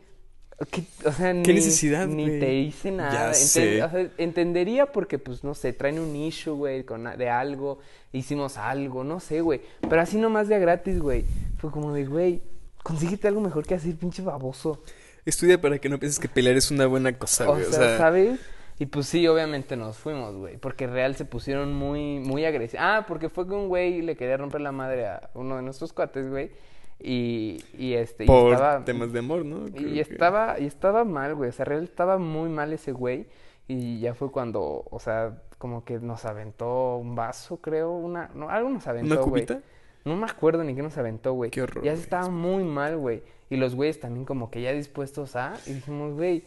¿qué- 0.70 0.84
o 1.04 1.12
sea, 1.12 1.32
ni, 1.32 1.42
necesidad, 1.42 2.06
ni 2.06 2.26
te 2.38 2.54
hice 2.54 2.90
Ya 2.90 2.96
nada. 2.96 3.30
Enten- 3.30 3.34
sé. 3.34 3.82
o 3.82 3.90
sea, 3.90 4.08
entendería 4.18 4.86
porque, 4.86 5.18
pues, 5.18 5.44
no 5.44 5.54
sé, 5.54 5.72
traen 5.72 5.98
un 5.98 6.14
issue, 6.16 6.54
güey, 6.54 6.84
de 7.16 7.28
algo, 7.28 7.78
hicimos 8.12 8.56
algo, 8.56 9.04
no 9.04 9.20
sé, 9.20 9.40
güey. 9.40 9.60
Pero 9.88 10.00
así 10.00 10.16
nomás 10.16 10.48
de 10.48 10.54
a 10.54 10.58
gratis, 10.58 10.98
güey. 11.00 11.24
Fue 11.58 11.70
como 11.70 11.92
de, 11.92 12.04
güey, 12.06 12.40
consíguete 12.82 13.28
algo 13.28 13.40
mejor 13.40 13.66
que 13.66 13.74
hacer, 13.74 13.94
pinche 13.96 14.22
baboso. 14.22 14.82
Estudia 15.24 15.60
para 15.60 15.78
que 15.78 15.88
no 15.88 15.98
pienses 15.98 16.20
que 16.20 16.28
pelear 16.28 16.56
es 16.56 16.70
una 16.70 16.86
buena 16.86 17.16
cosa, 17.18 17.48
O 17.48 17.54
güey. 17.54 17.64
O 17.66 17.70
sea, 17.70 17.78
sea, 17.80 17.98
¿sabes? 17.98 18.38
Y 18.78 18.86
pues 18.86 19.06
sí, 19.06 19.26
obviamente 19.28 19.76
nos 19.76 19.96
fuimos, 19.96 20.34
güey. 20.34 20.56
Porque 20.58 20.86
real 20.86 21.14
se 21.16 21.24
pusieron 21.24 21.72
muy, 21.72 22.18
muy 22.18 22.44
agresivos. 22.44 22.84
Ah, 22.84 23.04
porque 23.08 23.28
fue 23.28 23.46
que 23.46 23.54
un 23.54 23.68
güey 23.68 24.02
le 24.02 24.16
quería 24.16 24.36
romper 24.36 24.60
la 24.60 24.72
madre 24.72 25.06
a 25.06 25.30
uno 25.34 25.56
de 25.56 25.62
nuestros 25.62 25.92
cuates, 25.92 26.28
güey. 26.28 26.50
Y, 27.06 27.62
y 27.76 27.92
este. 27.94 28.24
y 28.24 28.26
por 28.26 28.54
estaba, 28.54 28.82
temas 28.84 29.12
de 29.12 29.18
amor, 29.18 29.44
¿no? 29.44 29.68
Y 29.68 29.72
que- 29.72 30.00
estaba, 30.00 30.58
y 30.58 30.64
estaba 30.64 31.04
mal, 31.04 31.34
güey. 31.34 31.50
O 31.50 31.52
sea, 31.52 31.66
real 31.66 31.84
estaba 31.84 32.16
muy 32.18 32.48
mal 32.48 32.72
ese 32.72 32.92
güey. 32.92 33.26
Y 33.68 34.00
ya 34.00 34.14
fue 34.14 34.30
cuando, 34.30 34.84
o 34.90 34.98
sea, 34.98 35.42
como 35.58 35.84
que 35.84 35.98
nos 35.98 36.24
aventó 36.24 36.96
un 36.96 37.14
vaso, 37.14 37.58
creo, 37.58 37.92
una, 37.92 38.30
no, 38.34 38.48
algo 38.50 38.68
nos 38.70 38.86
aventó, 38.86 39.14
¿Una 39.14 39.20
güey. 39.22 39.44
cubita? 39.46 39.60
No 40.04 40.16
me 40.16 40.26
acuerdo 40.26 40.64
ni 40.64 40.74
qué 40.74 40.82
nos 40.82 40.96
aventó, 40.98 41.32
güey. 41.34 41.50
Qué 41.50 41.62
horror, 41.62 41.82
Ya 41.84 41.92
güey. 41.92 42.02
estaba 42.02 42.28
muy 42.28 42.64
mal, 42.64 42.96
güey. 42.98 43.22
Y 43.50 43.56
los 43.56 43.74
güeyes 43.74 44.00
también 44.00 44.24
como 44.26 44.50
que 44.50 44.60
ya 44.62 44.72
dispuestos 44.72 45.36
a... 45.36 45.54
Y 45.66 45.72
dijimos, 45.74 46.14
güey, 46.14 46.44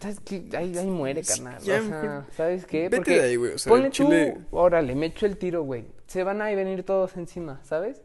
¿sabes 0.00 0.18
qué? 0.20 0.44
Ahí, 0.56 0.76
ahí 0.76 0.86
muere, 0.88 1.22
carnal. 1.22 1.56
o 1.56 1.60
sea, 1.60 2.26
¿sabes 2.32 2.66
qué? 2.66 2.82
vete 2.84 2.96
Porque 2.96 3.20
de 3.20 3.28
ahí, 3.28 3.36
güey, 3.36 3.52
o 3.52 3.58
sea, 3.58 3.70
ponle 3.70 3.90
chile- 3.90 4.36
tú, 4.50 4.56
órale, 4.56 4.94
me 4.96 5.06
echo 5.06 5.26
el 5.26 5.36
tiro, 5.36 5.62
güey. 5.62 5.84
Se 6.06 6.24
van 6.24 6.42
a 6.42 6.46
venir 6.46 6.84
todos 6.84 7.16
encima, 7.16 7.60
¿sabes? 7.62 8.02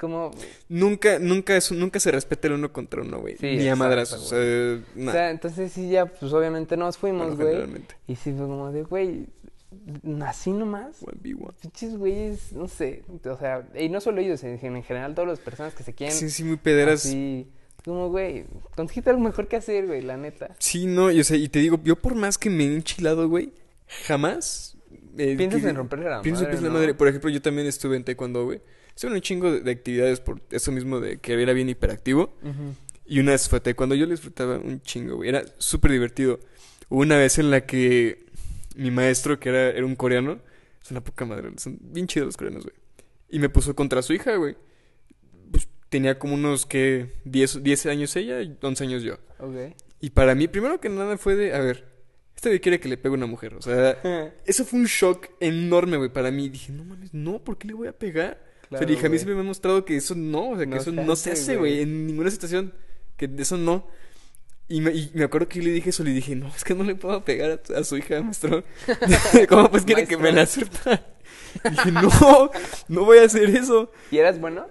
Como... 0.00 0.30
Nunca, 0.70 1.18
nunca, 1.18 1.56
es, 1.58 1.70
nunca 1.72 2.00
se 2.00 2.10
respeta 2.10 2.48
el 2.48 2.54
uno 2.54 2.72
contra 2.72 3.02
uno, 3.02 3.20
güey. 3.20 3.36
Sí, 3.36 3.56
Ni 3.58 3.68
a 3.68 3.76
madrazos. 3.76 4.22
O 4.22 4.28
sea, 4.28 5.08
O 5.08 5.12
sea, 5.12 5.30
entonces 5.30 5.70
sí, 5.72 5.90
ya, 5.90 6.06
pues 6.06 6.32
obviamente 6.32 6.76
nos 6.78 6.96
fuimos, 6.96 7.26
bueno, 7.26 7.36
güey. 7.36 7.48
generalmente. 7.48 7.94
Y 8.06 8.16
sí 8.16 8.32
fue 8.32 8.46
como 8.46 8.72
de, 8.72 8.82
güey, 8.84 9.26
así 10.26 10.52
nomás. 10.52 11.02
1v1. 11.02 11.52
Pinches 11.60 11.96
güeyes, 11.98 12.52
no 12.54 12.66
sé. 12.66 13.02
O 13.24 13.36
sea, 13.36 13.68
y 13.78 13.88
no 13.90 14.00
solo 14.00 14.20
ellos, 14.22 14.42
en, 14.42 14.58
en 14.64 14.82
general 14.82 15.14
todas 15.14 15.28
las 15.28 15.38
personas 15.38 15.74
que 15.74 15.82
se 15.82 15.92
quieren... 15.92 16.16
Sí, 16.16 16.30
sí, 16.30 16.44
muy 16.44 16.56
pederas. 16.56 17.04
Así, 17.04 17.46
como, 17.84 18.08
güey, 18.08 18.46
consíguete 18.76 19.10
algo 19.10 19.22
mejor 19.22 19.48
que 19.48 19.56
hacer, 19.56 19.86
güey, 19.86 20.00
la 20.02 20.16
neta. 20.16 20.54
Sí, 20.58 20.86
no, 20.86 21.10
y, 21.10 21.20
o 21.20 21.24
sea, 21.24 21.36
y 21.36 21.48
te 21.48 21.58
digo, 21.58 21.78
yo 21.84 21.96
por 21.96 22.14
más 22.14 22.38
que 22.38 22.48
me 22.50 22.64
he 22.64 22.74
enchilado, 22.74 23.28
güey, 23.28 23.52
jamás... 24.06 24.76
eh, 25.18 25.34
Piensas 25.36 25.62
que- 25.62 25.68
en 25.68 25.76
romperle 25.76 26.08
la 26.08 26.22
Pienso 26.22 26.42
en 26.42 26.46
madre, 26.48 26.56
romperle 26.56 26.68
la 26.68 26.72
¿no? 26.72 26.78
madre. 26.80 26.94
Por 26.94 27.08
ejemplo, 27.08 27.30
yo 27.30 27.42
también 27.42 27.66
estuve 27.66 27.96
en 27.96 28.04
taekwondo, 28.04 28.44
güey. 28.46 28.60
En 29.02 29.14
un 29.14 29.20
chingo 29.20 29.50
de, 29.50 29.60
de 29.60 29.70
actividades 29.70 30.20
por 30.20 30.40
eso 30.50 30.72
mismo 30.72 31.00
de 31.00 31.18
que 31.18 31.40
era 31.40 31.52
bien 31.52 31.68
hiperactivo. 31.68 32.34
Y 33.06 33.18
una 33.18 33.32
vez 33.32 33.48
fue 33.48 33.60
taekwondo, 33.60 33.94
yo 33.94 34.06
lo 34.06 34.12
disfrutaba 34.12 34.58
un 34.58 34.80
chingo, 34.82 35.16
güey. 35.16 35.28
Era 35.28 35.42
súper 35.58 35.90
divertido. 35.90 36.38
Hubo 36.88 37.00
una 37.00 37.16
vez 37.16 37.38
en 37.38 37.50
la 37.50 37.66
que 37.66 38.26
mi 38.76 38.90
maestro, 38.90 39.40
que 39.40 39.48
era, 39.48 39.70
era 39.70 39.84
un 39.84 39.96
coreano, 39.96 40.40
es 40.82 40.90
una 40.90 41.02
poca 41.02 41.24
madre, 41.24 41.50
son 41.56 41.78
bien 41.80 42.06
chidos 42.06 42.26
los 42.26 42.36
coreanos, 42.36 42.64
güey. 42.64 42.74
Y 43.28 43.38
me 43.38 43.48
puso 43.48 43.74
contra 43.74 44.02
su 44.02 44.12
hija, 44.12 44.36
güey. 44.36 44.56
Pues 45.50 45.68
tenía 45.88 46.18
como 46.18 46.34
unos, 46.34 46.66
que 46.66 47.14
10, 47.24 47.62
10 47.62 47.86
años 47.86 48.14
ella 48.16 48.42
y 48.42 48.56
11 48.60 48.84
años 48.84 49.02
yo. 49.02 49.14
Ok. 49.38 49.74
Y 50.00 50.10
para 50.10 50.34
mí, 50.34 50.48
primero 50.48 50.80
que 50.80 50.88
nada 50.88 51.18
fue 51.18 51.36
de, 51.36 51.54
a 51.54 51.60
ver, 51.60 51.86
este 52.34 52.48
güey 52.48 52.60
quiere 52.60 52.80
que 52.80 52.88
le 52.88 52.96
pegue 52.96 53.14
una 53.14 53.26
mujer. 53.26 53.54
O 53.54 53.62
sea, 53.62 54.00
eso 54.46 54.64
fue 54.64 54.78
un 54.78 54.86
shock 54.86 55.28
enorme, 55.40 55.96
güey, 55.96 56.12
para 56.12 56.30
mí. 56.30 56.48
Dije, 56.48 56.72
no 56.72 56.84
mames, 56.84 57.12
no, 57.12 57.42
¿por 57.42 57.58
qué 57.58 57.68
le 57.68 57.74
voy 57.74 57.88
a 57.88 57.92
pegar? 57.92 58.49
O 58.70 58.78
sea, 58.78 58.78
Claro, 58.78 58.94
dije, 58.94 59.06
a 59.06 59.10
mí 59.10 59.18
siempre 59.18 59.34
me 59.34 59.40
ha 59.40 59.44
mostrado 59.44 59.84
que 59.84 59.96
eso 59.96 60.14
no, 60.14 60.50
o 60.50 60.56
sea, 60.56 60.64
que 60.64 60.70
No 60.70 60.76
eso 60.76 60.90
se 60.90 60.92
no 60.92 61.16
se 61.16 61.32
hace, 61.32 61.56
güey. 61.56 61.82
en 61.82 62.06
ninguna 62.06 62.30
situación. 62.30 62.72
Que 63.16 63.28
eso 63.38 63.56
no. 63.56 63.88
Y 64.68 64.80
me, 64.80 64.92
y 64.92 65.10
me 65.14 65.24
acuerdo 65.24 65.48
que 65.48 65.58
yo 65.58 65.64
le 65.64 65.72
dije 65.72 65.90
eso, 65.90 66.04
le 66.04 66.12
dije, 66.12 66.36
no, 66.36 66.46
es 66.54 66.62
que 66.62 66.76
no 66.76 66.84
le 66.84 66.94
puedo 66.94 67.24
pegar 67.24 67.60
a, 67.76 67.84
su 67.84 67.96
hija, 67.96 68.22
maestro. 68.22 68.62
¿Cómo 69.48 69.70
pues 69.70 69.84
quiere 69.84 70.06
que 70.06 70.16
me 70.16 70.30
la 70.30 70.46
surta? 70.46 71.04
dije, 71.70 71.90
no, 71.90 72.50
no 72.86 73.04
voy 73.04 73.18
a 73.18 73.24
hacer 73.24 73.50
eso. 73.50 73.90
¿Y 74.12 74.18
eras 74.18 74.38
bueno? 74.40 74.68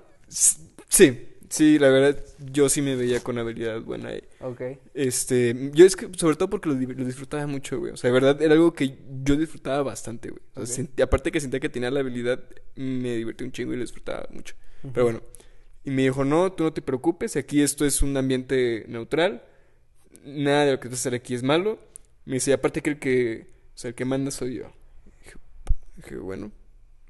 Sí, 0.88 1.29
sí, 1.50 1.78
la 1.80 1.90
verdad, 1.90 2.24
yo 2.52 2.70
sí 2.70 2.82
me 2.82 2.96
veía 2.96 3.20
con 3.22 3.38
habilidad 3.38 3.82
buena. 3.82 4.14
eh. 4.14 4.24
Ok. 4.42 4.62
Este, 4.94 5.72
yo 5.74 5.86
es 5.86 5.96
que, 5.96 6.08
sobre 6.18 6.36
todo 6.38 6.50
porque 6.50 6.70
lo, 6.70 6.76
di- 6.76 6.86
lo 6.86 7.06
disfrutaba 7.06 7.46
mucho, 7.48 7.80
güey. 7.80 7.92
O 7.94 7.98
sea, 7.98 8.10
de 8.10 8.14
verdad, 8.14 8.42
era 8.42 8.54
algo 8.54 8.74
que 8.74 8.98
yo 9.24 9.36
disfrutaba 9.36 9.84
bastante, 9.84 10.30
güey. 10.30 10.42
O 10.56 10.66
sea, 10.66 10.86
aparte 11.04 11.32
que 11.32 11.40
sentía 11.42 11.60
que 11.60 11.70
tenía 11.70 11.92
la 11.92 12.00
habilidad, 12.02 12.44
me 12.76 13.16
divertí 13.16 13.44
un 13.44 13.52
chingo 13.52 13.74
y 13.74 13.78
lo 13.78 13.82
disfrutaba 13.82 14.28
mucho. 14.32 14.56
Pero 14.94 15.04
bueno, 15.06 15.22
y 15.84 15.92
me 15.92 16.04
dijo, 16.04 16.24
no, 16.24 16.52
tú 16.54 16.64
no 16.64 16.72
te 16.74 16.82
preocupes, 16.82 17.36
aquí 17.36 17.62
esto 17.62 17.86
es 17.86 18.02
un 18.02 18.16
ambiente 18.16 18.86
neutral, 18.88 19.44
nada 20.24 20.66
de 20.66 20.72
lo 20.74 20.80
que 20.80 20.88
vas 20.88 20.98
a 20.98 21.02
hacer 21.02 21.16
aquí 21.16 21.34
es 21.34 21.44
malo. 21.44 21.80
Me 22.26 22.36
dice, 22.36 22.54
aparte 22.54 22.82
que 22.82 22.90
el 22.92 23.00
que, 23.00 23.48
o 23.74 23.78
sea, 23.78 23.90
el 23.90 23.96
que 23.96 24.06
manda 24.06 24.30
soy 24.32 24.56
yo. 24.56 24.72
Dije, 25.24 25.38
dije, 25.98 26.16
bueno, 26.18 26.52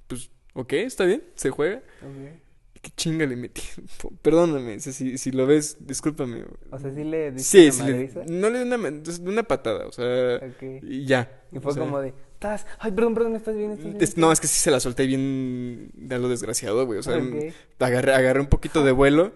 pues, 0.08 0.30
ok, 0.54 0.74
está 0.74 1.06
bien, 1.06 1.24
se 1.36 1.50
juega. 1.50 1.78
Ok. 2.02 2.40
Qué 2.82 2.92
chinga 2.96 3.26
le 3.26 3.36
metí. 3.36 3.62
Perdóname, 4.22 4.76
o 4.76 4.80
sea, 4.80 4.94
si, 4.94 5.18
si 5.18 5.32
lo 5.32 5.46
ves, 5.48 5.78
discúlpame. 5.80 6.46
O 6.72 6.80
sea, 6.80 6.94
sí 6.94 7.04
le 7.04 7.32
diste 7.32 7.44
Sí, 7.44 7.64
una 7.66 7.72
sí, 7.74 7.84
le- 7.84 7.92
madriza. 7.94 8.22
no 8.28 8.50
le 8.50 8.60
di 8.60 8.72
una, 8.72 9.02
una 9.32 9.44
patada, 9.44 9.88
o 9.88 9.92
sea, 9.92 10.38
Ok. 10.38 10.84
y 10.84 11.06
ya. 11.06 11.42
Y 11.52 11.60
fue 11.60 11.74
sea, 11.74 11.84
como 11.84 12.00
de, 12.00 12.14
estás, 12.34 12.66
ay, 12.80 12.92
perdón, 12.92 13.14
perdón, 13.16 13.36
estás 13.36 13.56
bien, 13.56 13.72
estás 13.72 13.86
bien. 13.86 13.98
es- 14.02 14.18
no, 14.18 14.32
es 14.32 14.40
que 14.40 14.48
sí 14.48 14.60
se 14.60 14.72
la 14.72 14.80
solté 14.80 15.06
bien 15.08 15.90
de 15.94 16.16
a 16.16 16.20
lo 16.20 16.30
desgraciado, 16.30 16.86
güey. 16.86 17.00
O 17.00 17.04
sea, 17.04 17.18
Ok. 17.18 17.54
agarré, 17.80 18.14
agarré 18.14 18.40
un 18.40 18.48
poquito 18.48 18.84
de 18.84 18.92
vuelo, 18.92 19.34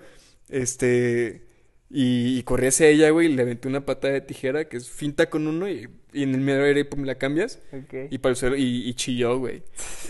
este, 0.50 1.46
y, 1.94 2.40
y 2.40 2.44
corrí 2.44 2.68
hacia 2.68 2.88
ella, 2.88 3.12
güey, 3.12 3.32
y 3.32 3.36
le 3.36 3.44
aventé 3.44 3.68
una 3.68 3.86
patada 3.86 4.16
de 4.16 4.22
tijera 4.22 4.68
que 4.68 4.78
es 4.78 4.90
finta 4.90 5.30
con 5.30 5.46
uno 5.48 5.70
y, 5.70 5.88
y 6.12 6.24
en 6.24 6.34
el 6.34 6.42
medio 6.42 6.64
aire 6.64 6.86
pum, 6.86 7.04
la 7.04 7.16
cambias 7.16 7.60
Ok. 7.72 8.10
y 8.10 8.18
para 8.18 8.32
el 8.32 8.36
suelo 8.36 8.56
y, 8.58 8.90
y 8.90 8.94
chilló, 8.96 9.38
güey. 9.38 9.62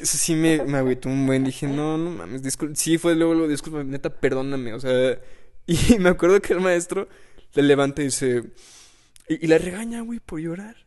Eso 0.02 0.17
sí 0.17 0.34
me, 0.34 0.63
me 0.63 0.78
agüitó 0.78 1.10
un 1.10 1.28
buen, 1.28 1.43
dije, 1.43 1.67
no, 1.67 1.98
no 1.98 2.10
mames, 2.10 2.41
disculpa, 2.41 2.76
sí 2.76 2.98
fue 2.98 3.15
luego, 3.15 3.34
luego, 3.34 3.50
disculpa, 3.50 3.84
neta, 3.84 4.10
perdóname, 4.10 4.74
o 4.74 4.80
sea, 4.80 5.19
y 5.67 6.00
me 6.00 6.10
acuerdo 6.10 6.41
que 6.41 6.54
el 6.54 6.62
maestro 6.62 7.08
le 7.54 7.63
levanta 7.63 8.02
y 8.02 8.06
dice, 8.06 8.43
y, 9.28 9.46
y 9.46 9.48
la 9.48 9.58
regaña, 9.58 10.02
güey, 10.02 10.19
por 10.19 10.39
llorar. 10.39 10.78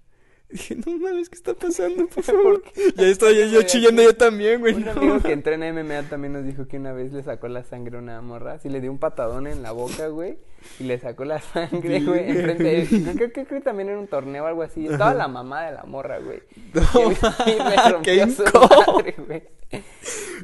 Dije, 0.49 0.77
no 0.77 0.97
mames, 0.99 1.29
¿qué 1.29 1.35
está 1.35 1.55
pasando, 1.55 2.07
por 2.15 2.23
favor? 2.23 2.63
Ya 2.97 3.09
estaba 3.09 3.33
yo, 3.33 3.47
yo 3.47 3.63
chillando 3.63 4.03
yo 4.03 4.15
también, 4.15 4.61
güey. 4.61 4.75
Un 4.75 4.85
no 4.85 4.91
amigo 4.93 5.21
que 5.21 5.33
entrena 5.33 5.73
MMA 5.73 6.09
también 6.09 6.35
nos 6.35 6.45
dijo 6.45 6.69
que 6.69 6.77
una 6.77 6.93
vez 6.93 7.13
le 7.13 7.23
sacó 7.25 7.49
la 7.49 7.65
sangre 7.65 7.97
a 7.97 8.01
una 8.01 8.21
morra. 8.21 8.59
Sí, 8.61 8.69
le 8.69 8.81
dio 8.81 8.93
un 8.93 8.99
patadón 8.99 9.47
en 9.49 9.63
la 9.63 9.73
boca, 9.73 10.07
güey. 10.09 10.39
Y 10.79 10.85
le 10.85 10.99
sacó 10.99 11.25
la 11.25 11.41
sangre, 11.41 12.01
güey, 12.01 12.31
enfrente 12.31 12.63
de 12.63 12.83
él. 12.83 12.89
Creo, 13.17 13.33
que 13.33 13.61
también 13.61 13.89
era 13.89 13.99
un 13.99 14.07
torneo 14.07 14.45
o 14.45 14.47
algo 14.47 14.63
así. 14.63 14.87
Estaba 14.87 15.15
la 15.15 15.27
mamá 15.29 15.67
de 15.67 15.73
la 15.73 15.85
morra, 15.85 16.19
güey. 16.19 16.41
No, 16.75 16.83
y 17.47 17.51
le 17.51 17.93
rompió 17.93 18.03
qué 18.03 18.31
su 18.31 18.43
incómodo. 18.45 18.93
madre, 18.99 19.15
güey. 19.27 19.43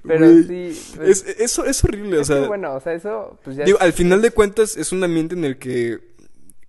Pero 0.06 0.26
Güey, 0.26 0.42
sí. 0.72 0.92
pues, 0.96 1.24
Es, 1.24 1.40
eso 1.40 1.64
es 1.64 1.84
horrible, 1.84 2.18
o 2.18 2.20
es 2.22 2.26
sea, 2.26 2.46
bueno, 2.48 2.74
o 2.74 2.80
sea, 2.80 2.92
eso, 2.92 3.38
pues 3.44 3.56
ya. 3.56 3.64
digo, 3.64 3.78
al 3.80 3.92
final 3.92 4.20
de 4.20 4.32
cuentas 4.32 4.76
es 4.76 4.90
un 4.90 5.04
ambiente 5.04 5.34
en 5.36 5.44
el 5.44 5.58
que 5.58 5.98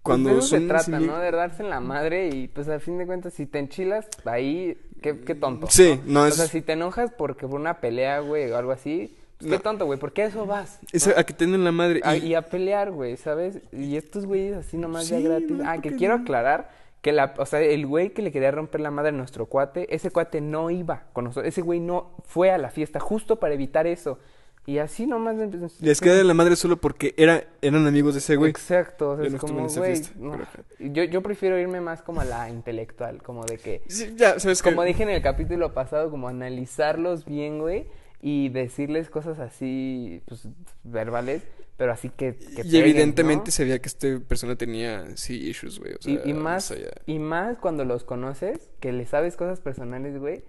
cuando 0.03 0.29
de 0.29 0.39
eso 0.39 0.47
se 0.47 0.59
trata, 0.61 0.99
¿no? 0.99 1.17
De 1.17 1.31
darse 1.31 1.63
en 1.63 1.69
la 1.69 1.79
madre 1.79 2.27
y, 2.29 2.47
pues, 2.49 2.67
al 2.67 2.81
fin 2.81 2.97
de 2.97 3.05
cuentas, 3.05 3.33
si 3.33 3.45
te 3.45 3.59
enchilas, 3.59 4.07
ahí, 4.25 4.77
qué, 5.01 5.19
qué 5.21 5.33
tonto. 5.35 5.67
Sí, 5.69 5.99
no 6.05 6.23
O 6.23 6.25
es, 6.25 6.35
sea, 6.35 6.47
si 6.47 6.61
te 6.61 6.73
enojas 6.73 7.11
porque 7.17 7.47
por 7.47 7.59
una 7.59 7.79
pelea, 7.79 8.19
güey, 8.19 8.51
o 8.51 8.57
algo 8.57 8.71
así, 8.73 9.15
pues, 9.39 9.49
qué 9.51 9.59
tonto, 9.59 9.85
güey. 9.85 9.97
¿Por 9.99 10.11
qué 10.13 10.23
a 10.23 10.25
eso 10.27 10.45
vas? 10.45 10.79
es 10.91 11.07
¿no? 11.07 11.13
a 11.17 11.23
que 11.23 11.33
tienen 11.33 11.63
la 11.63 11.71
madre 11.71 12.01
A- 12.03 12.15
y- 12.17 12.27
y 12.27 12.35
a 12.35 12.41
pelear, 12.43 12.91
güey, 12.91 13.17
¿sabes? 13.17 13.59
Y 13.71 13.95
estos 13.97 14.25
güeyes 14.25 14.57
así 14.57 14.77
nomás 14.77 15.07
ya 15.07 15.17
Sí, 15.17 15.23
gratis. 15.23 15.51
no, 15.51 15.63
ah, 15.69 15.73
¿por 15.75 15.81
que 15.83 15.95
quiero 15.95 16.15
aclarar 16.15 16.69
que 17.01 17.11
la, 17.11 17.33
o 17.37 17.45
sea, 17.45 17.59
el 17.61 17.85
güey 17.85 18.11
que 18.11 18.21
le 18.21 18.31
quería 18.31 18.51
romper 18.51 18.79
la 18.81 18.89
madre 18.91 19.09
a 19.09 19.11
nuestro 19.13 19.45
cuate, 19.47 19.93
ese 19.93 20.09
cuate 20.11 20.39
no 20.39 20.69
iba 20.69 21.03
con 21.11 21.25
nosotros, 21.25 21.47
ese 21.49 21.61
güey 21.61 21.81
no 21.81 22.11
fue 22.23 22.49
a 22.51 22.57
la 22.57 22.69
fiesta 22.69 22.99
justo 23.01 23.37
para 23.39 23.53
evitar 23.53 23.87
eso. 23.87 24.19
Y 24.65 24.77
así 24.77 25.05
nomás 25.05 25.37
empezó- 25.39 25.75
les 25.81 25.99
queda 25.99 26.21
en 26.21 26.27
la 26.27 26.33
madre 26.33 26.55
solo 26.55 26.77
porque 26.77 27.13
era, 27.17 27.43
eran 27.61 27.85
amigos 27.85 28.13
de 28.13 28.19
ese 28.19 28.37
güey. 28.37 28.51
Exacto, 28.51 29.11
o 29.11 29.17
sea, 29.17 29.25
es 29.25 29.33
no 29.33 29.39
como, 29.39 29.67
güey, 29.67 30.01
no. 30.17 30.37
yo, 30.79 31.03
yo 31.03 31.21
prefiero 31.21 31.59
irme 31.59 31.81
más 31.81 32.01
como 32.01 32.21
a 32.21 32.25
la 32.25 32.49
intelectual, 32.49 33.21
como 33.21 33.43
de 33.45 33.57
que, 33.57 33.81
Sí, 33.87 34.13
ya, 34.15 34.39
sabes 34.39 34.61
que 34.61 34.69
como 34.69 34.83
dije 34.83 35.03
en 35.03 35.09
el 35.09 35.21
capítulo 35.21 35.73
pasado, 35.73 36.09
como 36.09 36.29
analizarlos 36.29 37.25
bien, 37.25 37.59
güey, 37.59 37.87
y 38.21 38.47
decirles 38.49 39.09
cosas 39.09 39.37
así, 39.39 40.21
pues, 40.27 40.47
verbales, 40.85 41.43
pero 41.75 41.91
así 41.91 42.07
que, 42.07 42.35
que 42.35 42.45
y 42.61 42.63
peguen, 42.63 42.81
evidentemente 42.83 43.47
¿no? 43.47 43.51
se 43.51 43.65
veía 43.65 43.79
que 43.79 43.89
esta 43.89 44.07
persona 44.25 44.55
tenía 44.55 45.05
sí 45.17 45.49
issues, 45.49 45.77
güey, 45.79 45.93
o 45.95 46.01
sea, 46.01 46.13
Y, 46.23 46.29
y 46.29 46.33
más, 46.33 46.71
allá. 46.71 46.91
y 47.05 47.19
más 47.19 47.57
cuando 47.57 47.83
los 47.83 48.05
conoces, 48.05 48.69
que 48.79 48.93
le 48.93 49.05
sabes 49.05 49.35
cosas 49.35 49.59
personales, 49.59 50.17
güey. 50.19 50.45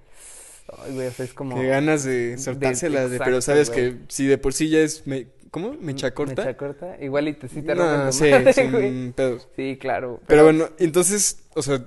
Ay, 0.69 0.95
güey, 0.95 1.07
o 1.09 1.11
sea, 1.11 1.25
es 1.25 1.35
como... 1.35 1.57
Qué 1.61 1.67
ganas 1.67 2.05
de 2.05 2.39
soltárselas, 2.39 3.11
de, 3.11 3.19
pero 3.19 3.41
sabes 3.41 3.71
güey. 3.71 3.93
que 3.93 3.99
si 4.09 4.27
de 4.27 4.39
por 4.39 4.53
sí 4.55 4.69
ya 4.69 4.81
es 4.81 5.07
me, 5.07 5.27
¿cómo? 5.51 5.75
mecha 5.75 6.13
corta. 6.13 6.43
Mecha 6.45 6.57
corta. 6.57 6.97
Igual 7.01 7.29
y 7.29 7.35
te, 7.35 7.49
sí 7.49 7.63
te 7.63 7.75
No, 7.75 8.11
sí, 8.13 8.31
madre, 8.31 8.53
sin 8.53 8.71
güey. 8.73 9.13
pedos. 9.13 9.49
Sí, 9.57 9.77
claro. 9.81 10.21
Pero 10.27 10.45
bueno, 10.45 10.71
entonces, 10.79 11.45
o 11.55 11.63
sea, 11.63 11.85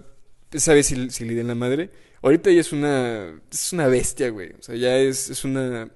sabes 0.54 0.86
si, 0.88 1.10
si 1.10 1.26
le 1.26 1.36
den 1.36 1.48
la 1.48 1.56
madre. 1.56 1.90
Ahorita 2.22 2.50
ya 2.52 2.62
es 2.62 2.72
una 2.72 3.40
es 3.52 3.74
una 3.74 3.88
bestia, 3.88 4.30
güey. 4.30 4.52
O 4.60 4.62
sea, 4.62 4.76
ya 4.76 4.98
es 4.98 5.30
es 5.30 5.44
una 5.44 5.90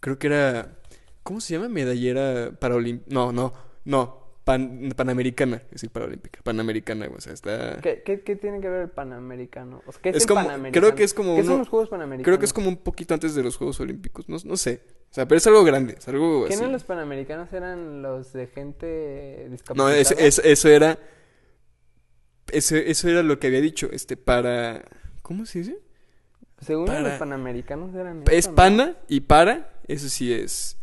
creo 0.00 0.18
que 0.18 0.26
era 0.28 0.76
¿cómo 1.22 1.40
se 1.40 1.54
llama? 1.54 1.68
Medallera 1.68 2.52
paraolímpica. 2.58 3.14
No, 3.14 3.32
no, 3.32 3.52
no, 3.84 4.27
pan, 4.48 4.92
panamericana, 4.96 5.56
es 5.66 5.70
decir, 5.72 5.90
paralímpica, 5.90 6.40
panamericana, 6.42 7.06
o 7.14 7.20
sea, 7.20 7.34
está 7.34 7.80
¿Qué, 7.82 8.02
qué, 8.02 8.22
qué 8.22 8.34
tiene 8.34 8.62
que 8.62 8.68
ver 8.70 8.80
el 8.84 8.88
Panamericano? 8.88 9.82
O 9.86 9.92
sea, 9.92 10.00
¿qué 10.00 10.08
es, 10.08 10.16
Es 10.16 10.22
el 10.22 10.28
como- 10.28 10.40
Panamericano? 10.46 10.86
creo 10.86 10.94
que 10.96 11.04
es 11.04 11.12
como 11.12 11.34
¿Qué 11.34 11.42
uno- 11.42 11.50
son 11.50 11.58
los 11.58 11.68
Juegos 11.68 11.88
Panamericanos? 11.90 12.24
Creo 12.24 12.38
que 12.38 12.46
es 12.46 12.52
como 12.54 12.68
un 12.70 12.78
poquito 12.78 13.12
antes 13.12 13.34
de 13.34 13.42
los 13.42 13.56
Juegos 13.58 13.78
Olímpicos, 13.80 14.26
no, 14.28 14.38
no 14.42 14.56
sé. 14.56 14.80
O 15.10 15.14
sea, 15.14 15.28
pero 15.28 15.36
es 15.36 15.46
algo 15.46 15.62
grande, 15.64 15.96
es 15.98 16.08
algo 16.08 16.46
así. 16.46 16.54
¿Quiénes 16.54 16.72
los 16.72 16.84
Panamericanos 16.84 17.52
eran 17.52 18.00
los 18.00 18.32
de 18.32 18.46
gente 18.46 19.48
discapacitada? 19.50 19.90
No, 19.90 19.94
eso, 19.94 20.14
eso, 20.18 20.42
eso 20.42 20.68
era 20.70 20.98
eso, 22.50 22.76
eso 22.76 23.08
era 23.10 23.22
lo 23.22 23.38
que 23.38 23.48
había 23.48 23.60
dicho, 23.60 23.90
este 23.92 24.16
para 24.16 24.82
¿cómo 25.20 25.44
se 25.44 25.58
dice? 25.58 25.78
Según 26.60 26.86
para- 26.86 27.00
los 27.02 27.12
Panamericanos 27.18 27.94
eran 27.94 28.22
Es 28.26 28.32
eso, 28.32 28.50
¿no? 28.50 28.56
pana 28.56 28.96
y 29.08 29.20
para, 29.20 29.70
eso 29.86 30.08
sí 30.08 30.32
es. 30.32 30.77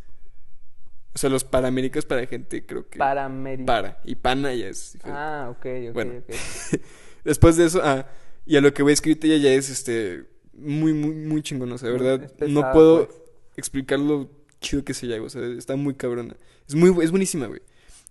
O 1.16 1.18
sea, 1.18 1.30
los 1.30 1.46
paraméricas 1.46 2.06
para 2.06 2.26
gente, 2.28 2.66
creo 2.66 2.90
que. 2.90 3.00
Para. 3.00 4.00
Y 4.04 4.16
pana 4.16 4.54
ya 4.54 4.68
es. 4.68 4.94
diferente. 4.94 5.20
Ah, 5.20 5.48
ok, 5.50 5.66
ok, 5.88 5.94
Bueno. 5.94 6.14
ok. 6.20 6.36
Después 7.24 7.56
de 7.56 7.66
eso, 7.66 7.80
ah, 7.84 8.06
y 8.46 8.58
a 8.58 8.62
lo 8.62 8.74
que 8.74 8.84
voy 8.84 8.92
a 8.92 8.94
escribir 8.94 9.20
ya, 9.20 9.38
ya 9.38 9.54
es 9.54 9.70
este. 9.70 10.26
Muy, 10.54 10.94
muy, 10.94 11.16
muy 11.16 11.42
chingón. 11.42 11.72
O 11.72 11.78
sea, 11.78 11.90
de 11.90 11.98
verdad, 11.98 12.32
no 12.48 12.72
puedo 12.72 13.08
pues. 13.08 13.18
explicar 13.58 13.98
lo 14.00 14.30
chido 14.62 14.84
que 14.84 14.94
se 14.94 15.08
llama. 15.08 15.26
O 15.26 15.30
sea, 15.30 15.42
está 15.58 15.76
muy 15.76 15.94
cabrona. 15.96 16.36
Es 16.68 16.76
muy, 16.76 16.90
es 17.04 17.12
buenísima, 17.12 17.48
güey. 17.48 17.62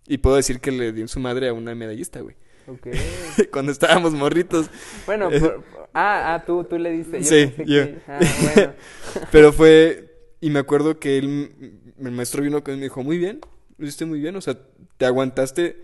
Y 0.06 0.18
puedo 0.18 0.36
decir 0.36 0.60
que 0.60 0.70
le 0.72 0.92
di 0.92 1.00
en 1.02 1.08
su 1.08 1.20
madre 1.20 1.48
a 1.48 1.52
una 1.52 1.74
medallista, 1.74 2.20
güey. 2.20 2.36
Ok. 2.66 2.88
Cuando 3.52 3.70
estábamos 3.72 4.12
morritos. 4.14 4.70
Bueno, 5.06 5.30
por- 5.30 5.62
ah, 5.92 6.34
ah, 6.34 6.44
tú, 6.46 6.64
tú 6.64 6.78
le 6.78 6.90
diste. 6.90 7.20
Yo 7.20 7.24
Sí, 7.28 7.52
yo. 7.58 7.64
que- 7.84 7.98
Ah, 8.08 8.20
bueno. 8.54 8.72
Pero 9.32 9.52
fue. 9.52 10.10
Y 10.40 10.50
me 10.50 10.58
acuerdo 10.58 10.98
que 10.98 11.16
él, 11.16 11.80
el 11.98 12.10
maestro 12.12 12.42
vino 12.42 12.62
y 12.66 12.70
me 12.72 12.76
dijo, 12.82 13.02
muy 13.02 13.18
bien, 13.18 13.40
lo 13.78 13.86
hiciste 13.86 14.04
muy 14.06 14.20
bien, 14.20 14.36
o 14.36 14.40
sea, 14.40 14.58
te 14.98 15.06
aguantaste. 15.06 15.76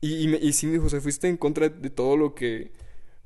Y, 0.00 0.24
y, 0.24 0.28
me- 0.28 0.38
y 0.38 0.52
sí 0.52 0.66
me 0.66 0.74
dijo, 0.74 0.86
o 0.86 0.90
sea, 0.90 1.00
fuiste 1.00 1.28
en 1.28 1.36
contra 1.36 1.68
de 1.68 1.90
todo 1.90 2.16
lo 2.16 2.34
que, 2.34 2.72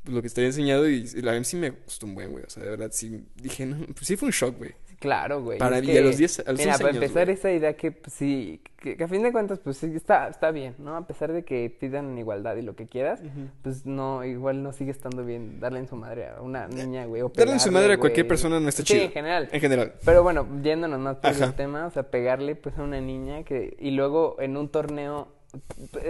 pues, 0.04 0.14
lo 0.14 0.22
que 0.22 0.30
te 0.30 0.40
había 0.42 0.48
enseñado. 0.50 0.88
Y 0.90 1.04
la 1.22 1.32
verdad 1.32 1.44
sí 1.46 1.56
me 1.56 1.70
gustó 1.70 2.06
un 2.06 2.14
buen, 2.16 2.32
güey. 2.32 2.44
O 2.44 2.50
sea, 2.50 2.62
de 2.64 2.70
verdad 2.70 2.90
sí. 2.92 3.24
Dije, 3.36 3.66
no, 3.66 3.86
pues 3.88 4.06
sí 4.06 4.16
fue 4.16 4.28
un 4.28 4.32
shock, 4.32 4.58
güey. 4.58 4.72
Claro, 5.02 5.42
güey. 5.42 5.58
Para 5.58 5.78
es 5.78 5.84
que, 5.86 5.98
a 5.98 6.02
los 6.02 6.16
10 6.16 6.38
a 6.46 6.52
los 6.52 6.60
Mira, 6.60 6.72
11 6.74 6.78
para 6.84 6.90
años, 6.92 7.02
empezar, 7.02 7.24
güey. 7.26 7.34
esa 7.36 7.50
idea 7.50 7.72
que, 7.74 7.90
pues, 7.90 8.12
sí, 8.14 8.60
que, 8.76 8.96
que 8.96 9.02
a 9.02 9.08
fin 9.08 9.20
de 9.24 9.32
cuentas, 9.32 9.58
pues 9.58 9.76
sí, 9.78 9.92
está, 9.96 10.28
está 10.28 10.52
bien, 10.52 10.76
¿no? 10.78 10.96
A 10.96 11.04
pesar 11.08 11.32
de 11.32 11.44
que 11.44 11.68
pidan 11.70 12.16
igualdad 12.16 12.54
y 12.54 12.62
lo 12.62 12.76
que 12.76 12.86
quieras, 12.86 13.20
pues 13.62 13.84
no, 13.84 14.24
igual 14.24 14.62
no 14.62 14.72
sigue 14.72 14.92
estando 14.92 15.24
bien 15.24 15.58
darle 15.58 15.80
en 15.80 15.88
su 15.88 15.96
madre 15.96 16.28
a 16.28 16.40
una 16.40 16.68
niña, 16.68 17.04
güey. 17.06 17.22
o 17.22 17.32
Darle 17.34 17.54
en 17.54 17.60
su 17.60 17.72
madre 17.72 17.94
a 17.94 17.98
cualquier 17.98 18.28
persona 18.28 18.60
no 18.60 18.68
está 18.68 18.82
Sí, 18.82 18.92
chido. 18.94 19.04
en 19.06 19.10
general. 19.10 19.48
En 19.50 19.60
general. 19.60 19.92
Pero 20.04 20.22
bueno, 20.22 20.46
yéndonos 20.62 21.00
más 21.00 21.16
por 21.16 21.32
el 21.32 21.54
tema, 21.54 21.86
o 21.86 21.90
sea, 21.90 22.04
pegarle 22.04 22.54
pues 22.54 22.78
a 22.78 22.82
una 22.84 23.00
niña 23.00 23.42
que 23.42 23.76
y 23.80 23.90
luego 23.90 24.36
en 24.38 24.56
un 24.56 24.68
torneo, 24.68 25.26
eh, 25.32 25.41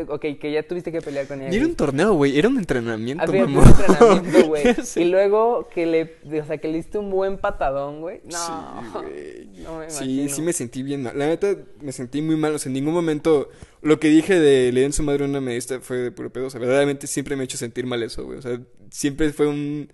ok, 0.08 0.20
que 0.40 0.52
ya 0.52 0.62
tuviste 0.62 0.92
que 0.92 1.00
pelear 1.00 1.26
con 1.26 1.40
ella. 1.40 1.52
Y 1.52 1.56
era 1.56 1.66
un 1.66 1.74
torneo, 1.74 2.14
güey. 2.14 2.38
Era 2.38 2.48
un 2.48 2.58
entrenamiento, 2.58 3.24
Había 3.24 3.46
mamón. 3.46 3.64
un 3.64 3.70
entrenamiento, 3.70 4.46
güey. 4.48 4.62
Y 4.96 5.04
luego 5.04 5.68
que 5.74 5.86
le, 5.86 6.40
o 6.40 6.44
sea, 6.44 6.58
que 6.58 6.68
le 6.68 6.76
diste 6.76 6.98
un 6.98 7.10
buen 7.10 7.38
patadón, 7.38 8.00
güey. 8.00 8.20
No, 8.24 8.38
Sí, 8.38 8.88
güey. 8.92 9.46
no 9.64 9.78
me 9.78 9.90
Sí, 9.90 10.28
sí 10.28 10.42
me 10.42 10.52
sentí 10.52 10.82
bien 10.82 11.02
mal. 11.02 11.18
La 11.18 11.26
neta, 11.26 11.56
me 11.80 11.92
sentí 11.92 12.22
muy 12.22 12.36
mal. 12.36 12.54
O 12.54 12.58
sea, 12.58 12.70
en 12.70 12.74
ningún 12.74 12.94
momento 12.94 13.48
lo 13.80 13.98
que 13.98 14.08
dije 14.08 14.38
de 14.38 14.70
leer 14.72 14.86
en 14.86 14.92
su 14.92 15.02
madre 15.02 15.24
una 15.24 15.40
medista 15.40 15.80
fue 15.80 15.96
de 15.98 16.12
puro 16.12 16.30
pedo. 16.32 16.46
O 16.46 16.50
sea, 16.50 16.60
verdaderamente 16.60 17.06
siempre 17.06 17.34
me 17.34 17.42
ha 17.42 17.44
hecho 17.44 17.58
sentir 17.58 17.86
mal 17.86 18.02
eso, 18.02 18.24
güey. 18.24 18.38
O 18.38 18.42
sea, 18.42 18.60
siempre 18.90 19.32
fue 19.32 19.46
un. 19.48 19.92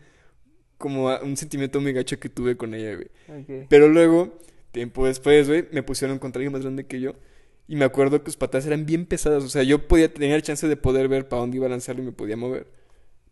Como 0.77 1.09
un 1.09 1.37
sentimiento 1.37 1.81
muy 1.81 1.93
gacho 1.93 2.21
que 2.21 2.29
tuve 2.29 2.57
con 2.57 2.73
ella, 2.73 2.95
güey. 2.95 3.67
Pero 3.69 3.89
luego, 3.89 4.39
tiempo 4.71 5.07
después, 5.07 5.49
güey, 5.49 5.67
me 5.73 5.83
pusieron 5.83 6.21
contra 6.21 6.39
alguien 6.39 6.53
más 6.53 6.63
grande 6.63 6.87
que 6.87 7.01
yo. 7.01 7.15
Y 7.69 7.77
me 7.77 7.85
acuerdo 7.85 8.25
que 8.25 8.31
sus 8.31 8.39
patas 8.39 8.65
eran 8.67 8.87
bien 8.87 9.05
pesadas. 9.05 9.45
O 9.45 9.49
sea, 9.51 9.63
yo 9.63 9.87
podía 9.87 10.13
tener 10.13 10.41
chance 10.41 10.67
de 10.67 10.77
poder 10.77 11.07
ver 11.07 11.29
para 11.29 11.41
dónde 11.41 11.59
iba 11.59 11.67
a 11.67 11.69
lanzarlo 11.69 12.03
y 12.03 12.07
me 12.07 12.13
podía 12.13 12.37
mover. 12.37 12.67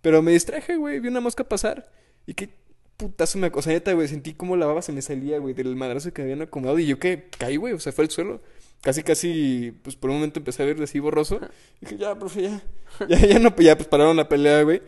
Pero 0.03 0.21
me 0.23 0.33
distraje, 0.33 0.77
güey. 0.77 1.01
Vi 1.01 1.09
una 1.09 1.21
mosca 1.21 1.43
pasar. 1.43 1.91
Y 2.27 2.35
qué 2.35 2.51
putazo 2.99 3.39
me... 3.39 3.51
O 3.53 3.63
sea, 3.63 3.73
neta, 3.73 3.95
güey, 3.95 4.09
sentí 4.09 4.35
como 4.35 4.57
la 4.57 4.67
baba 4.67 4.83
se 4.83 4.93
me 4.93 5.01
salía, 5.01 5.39
güey, 5.39 5.55
del 5.55 5.75
madrazo 5.75 6.13
que 6.13 6.23
me 6.23 6.27
habían 6.31 6.43
acomodado. 6.43 6.79
Y 6.79 6.87
yo 6.87 6.99
que 6.99 7.29
caí, 7.39 7.57
güey, 7.57 7.73
o 7.73 7.81
sea, 7.81 7.93
fue 7.93 8.05
al 8.05 8.11
suelo. 8.11 8.43
Casi, 8.83 9.03
casi, 9.03 9.73
pues 9.83 9.97
por 9.97 10.11
un 10.11 10.17
momento 10.17 10.39
empecé 10.39 10.63
a 10.63 10.67
ver 10.67 10.83
así 10.83 11.01
borroso. 11.01 11.41
dije, 11.81 11.97
ya, 11.97 12.15
profe, 12.19 12.43
ya. 12.43 12.63
Ya, 13.09 13.19
ya 13.19 13.39
no, 13.39 13.55
ya, 13.57 13.77
pues 13.77 13.89
pararon 13.89 14.17
la 14.17 14.29
pelea, 14.29 14.63
güey. 14.63 14.83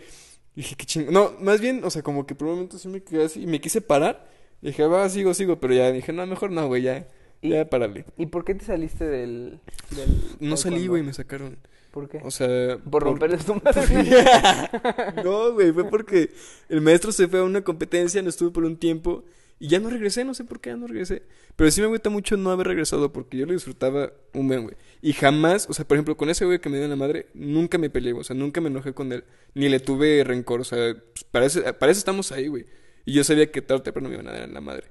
Y 0.55 0.61
dije, 0.61 0.77
qué 0.77 0.85
ching... 0.85 1.11
No, 1.11 1.33
más 1.41 1.61
bien, 1.61 1.83
o 1.85 1.91
sea, 1.91 2.03
como 2.03 2.27
que 2.27 2.35
por 2.35 2.49
un 2.49 2.55
momento 2.55 2.79
sí 2.79 2.89
me 2.89 3.03
quedé 3.03 3.25
así. 3.25 3.43
Y 3.43 3.47
me 3.47 3.61
quise 3.61 3.81
parar. 3.81 4.29
Y 4.61 4.69
dije, 4.69 4.85
va, 4.87 5.09
sigo, 5.09 5.33
sigo. 5.35 5.59
Pero 5.59 5.75
ya 5.75 5.91
dije, 5.91 6.13
no, 6.13 6.27
mejor 6.27 6.51
no, 6.51 6.67
güey, 6.67 6.83
ya. 6.83 7.07
Y- 7.43 7.51
Ya, 7.51 7.69
párale. 7.69 8.05
¿Y 8.17 8.27
por 8.27 8.45
qué 8.45 8.55
te 8.55 8.65
saliste 8.65 9.05
del, 9.07 9.61
del 9.91 10.09
No 10.41 10.57
salí, 10.57 10.87
güey, 10.87 11.03
me 11.03 11.13
sacaron. 11.13 11.57
¿Por 11.91 12.09
qué? 12.09 12.21
O 12.23 12.31
sea... 12.31 12.79
por 12.91 13.03
romperles 13.03 13.45
tu 13.45 13.55
madre. 13.65 13.87
no, 15.25 15.53
güey, 15.55 15.73
fue 15.73 15.89
porque 15.89 16.31
el 16.69 16.81
maestro 16.81 17.13
se 17.13 17.29
fue 17.29 17.41
a 17.41 17.45
una 17.45 17.63
competencia, 17.63 18.21
no 18.23 18.29
estuvo 18.29 18.53
por 18.53 18.65
un 18.65 18.77
tiempo 18.77 19.25
Y 19.59 19.69
ya 19.69 19.81
no 19.81 19.89
regresé, 19.91 20.25
no 20.25 20.35
sé 20.35 20.45
por 20.45 20.61
qué 20.61 20.71
ya 20.71 20.77
no 20.77 20.87
regresé. 20.87 21.23
Pero 21.57 21.71
sí 21.71 21.81
me 21.81 21.87
agüita 21.87 22.11
mucho 22.11 22.37
no 22.37 22.51
haber 22.51 22.69
regresado 22.69 23.13
porque 23.13 23.37
yo 23.39 23.47
lo 23.47 23.53
disfrutaba 23.53 24.13
un 24.35 24.47
buen, 24.49 24.63
güey. 24.65 24.77
Y 25.03 25.13
jamás, 25.15 25.67
o 25.69 25.73
sea, 25.73 25.87
por 25.87 25.97
ejemplo, 25.97 26.17
con 26.17 26.29
ese 26.31 26.45
güey 26.45 26.61
que 26.61 26.69
me 26.69 26.77
dio 26.77 26.85
en 26.85 26.91
la 26.91 26.97
madre, 26.97 27.27
nunca 27.35 27.79
me 27.79 27.89
peleé. 27.91 28.13
O 28.13 28.23
sea, 28.23 28.37
nunca 28.37 28.61
me 28.61 28.69
enojé 28.69 28.93
con 28.93 29.11
él. 29.13 29.25
Ni 29.55 29.69
le 29.69 29.81
tuve 29.81 30.23
rencor. 30.25 30.61
O 30.61 30.65
sea, 30.65 30.95
pues, 30.95 31.25
para, 31.25 31.47
eso, 31.47 31.61
para 31.79 31.91
eso 31.91 31.99
estamos 31.99 32.31
ahí, 32.33 32.47
güey. 32.49 32.67
Y 33.05 33.15
yo 33.15 33.25
sabía 33.25 33.51
que 33.51 33.63
tarde 33.63 33.81
o 33.81 33.83
temprano 33.83 34.09
me 34.09 34.15
iban 34.17 34.29
a 34.29 34.33
dar 34.33 34.43
en 34.43 34.55
la 34.55 34.61
madre. 34.61 34.85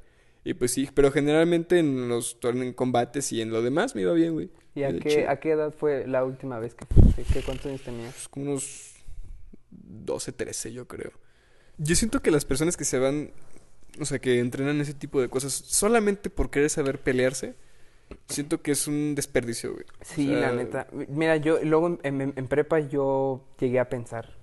Y 0.48 0.54
pues 0.54 0.72
sí, 0.72 0.88
pero 0.94 1.12
generalmente 1.12 1.78
en 1.78 2.08
los 2.08 2.38
en 2.42 2.72
combates 2.72 3.34
y 3.34 3.42
en 3.42 3.50
lo 3.52 3.62
demás 3.62 3.96
me 3.96 4.04
iba 4.04 4.14
bien, 4.14 4.32
güey. 4.34 4.50
¿Y 4.76 4.84
a 4.84 4.98
qué, 4.98 5.28
a 5.28 5.42
qué 5.42 5.52
edad 5.52 5.74
fue 5.78 6.08
la 6.08 6.24
última 6.24 6.58
vez 6.58 6.74
que 6.74 6.86
fuiste? 6.86 7.26
¿Qué, 7.34 7.42
¿Cuántos 7.42 7.66
años 7.66 7.82
tenías? 7.82 8.14
Pues 8.14 8.28
como 8.30 8.52
unos 8.52 8.94
12, 9.72 10.32
13, 10.32 10.72
yo 10.72 10.88
creo. 10.88 11.12
Yo 11.78 11.96
siento 11.96 12.22
que 12.22 12.32
las 12.32 12.46
personas 12.46 12.78
que 12.78 12.86
se 12.86 12.98
van, 12.98 13.32
o 14.00 14.06
sea, 14.06 14.20
que 14.20 14.40
entrenan 14.40 14.80
ese 14.80 14.94
tipo 14.94 15.20
de 15.20 15.28
cosas 15.28 15.52
solamente 15.52 16.30
por 16.30 16.50
querer 16.50 16.70
saber 16.70 17.00
pelearse, 17.02 17.56
siento 18.30 18.62
que 18.62 18.72
es 18.72 18.88
un 18.88 19.16
desperdicio, 19.16 19.74
güey. 19.74 19.84
O 20.00 20.06
Sí, 20.06 20.28
sea, 20.28 20.40
la 20.40 20.52
neta. 20.54 20.88
Mira, 21.10 21.36
yo 21.36 21.60
luego 21.62 22.00
en, 22.04 22.22
en- 22.22 22.34
en 22.38 22.48
prepa 22.48 22.80
yo 22.80 23.44
llegué 23.60 23.80
a 23.80 23.90
pensar. 23.90 24.37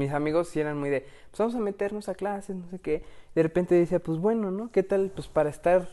Mis 0.00 0.12
amigos 0.12 0.48
sí 0.48 0.58
eran 0.60 0.78
muy 0.78 0.88
de, 0.88 1.02
pues 1.30 1.38
vamos 1.38 1.54
a 1.54 1.58
meternos 1.58 2.08
a 2.08 2.14
clases, 2.14 2.56
no 2.56 2.66
sé 2.70 2.78
qué. 2.78 3.02
De 3.34 3.42
repente 3.42 3.74
decía, 3.74 3.98
pues 3.98 4.16
bueno, 4.18 4.50
¿no? 4.50 4.72
¿Qué 4.72 4.82
tal? 4.82 5.10
Pues 5.14 5.28
para 5.28 5.50
estar 5.50 5.86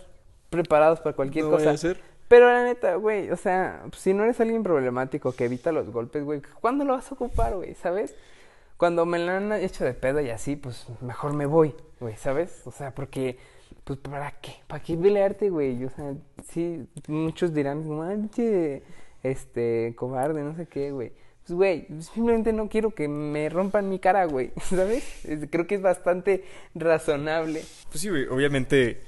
preparados 0.50 1.02
para 1.02 1.14
cualquier 1.14 1.44
no 1.44 1.52
cosa. 1.52 1.76
ser. 1.76 2.00
Pero 2.30 2.48
la 2.50 2.64
neta, 2.64 2.96
güey, 2.96 3.30
o 3.32 3.36
sea, 3.36 3.84
si 3.98 4.14
no 4.14 4.24
eres 4.24 4.40
alguien 4.40 4.64
problemático 4.64 5.34
que 5.34 5.44
evita 5.44 5.74
los 5.74 5.90
golpes, 5.90 6.24
güey, 6.24 6.42
¿cuándo 6.62 6.86
lo 6.86 6.94
vas 6.94 7.12
a 7.12 7.16
ocupar, 7.16 7.56
güey? 7.56 7.76
¿Sabes? 7.76 8.16
Cuando 8.78 9.06
me 9.06 9.20
la 9.20 9.38
han 9.38 9.52
hecho 9.52 9.84
de 9.84 9.94
pedo 9.94 10.22
y 10.22 10.30
así, 10.30 10.56
pues 10.56 10.86
mejor 11.02 11.34
me 11.34 11.46
voy, 11.46 11.76
güey, 12.00 12.16
¿sabes? 12.16 12.62
O 12.66 12.72
sea, 12.72 12.92
porque, 12.96 13.38
pues, 13.84 14.00
¿para 14.00 14.32
qué? 14.40 14.54
¿Para 14.68 14.82
qué 14.82 14.96
pelearte, 14.96 15.50
güey? 15.50 15.84
O 15.84 15.90
sea, 15.90 16.14
sí, 16.50 16.88
muchos 17.10 17.54
dirán, 17.54 17.84
como, 17.84 18.04
"Ay, 18.04 18.16
pinche, 18.16 18.84
este, 19.24 19.94
cobarde, 19.98 20.44
no 20.44 20.56
sé 20.56 20.66
qué, 20.68 20.92
güey. 20.94 21.12
Pues, 21.48 21.56
güey, 21.56 21.88
simplemente 22.02 22.52
no 22.52 22.68
quiero 22.68 22.92
que 22.92 23.08
me 23.08 23.48
rompan 23.50 23.88
mi 23.90 24.00
cara, 24.00 24.26
güey, 24.26 24.52
¿sabes? 24.70 25.04
Es- 25.26 25.48
Creo 25.50 25.66
que 25.66 25.76
es 25.76 25.82
bastante 25.82 26.44
razonable. 26.76 27.64
Pues 27.90 28.02
sí, 28.02 28.10
güey, 28.10 28.26
obviamente 28.28 29.00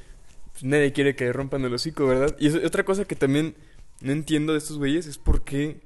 pues, 0.53 0.63
nadie 0.63 0.93
quiere 0.93 1.15
que 1.15 1.25
le 1.25 1.33
rompan 1.33 1.63
el 1.65 1.73
hocico, 1.73 2.05
¿verdad? 2.07 2.35
Y 2.39 2.49
otra 2.65 2.83
cosa 2.85 3.05
que 3.05 3.15
también 3.15 3.55
no 4.01 4.11
entiendo 4.13 4.53
de 4.53 4.59
estos 4.59 4.77
güeyes 4.77 5.05
es 5.07 5.17
por 5.17 5.43
qué, 5.43 5.81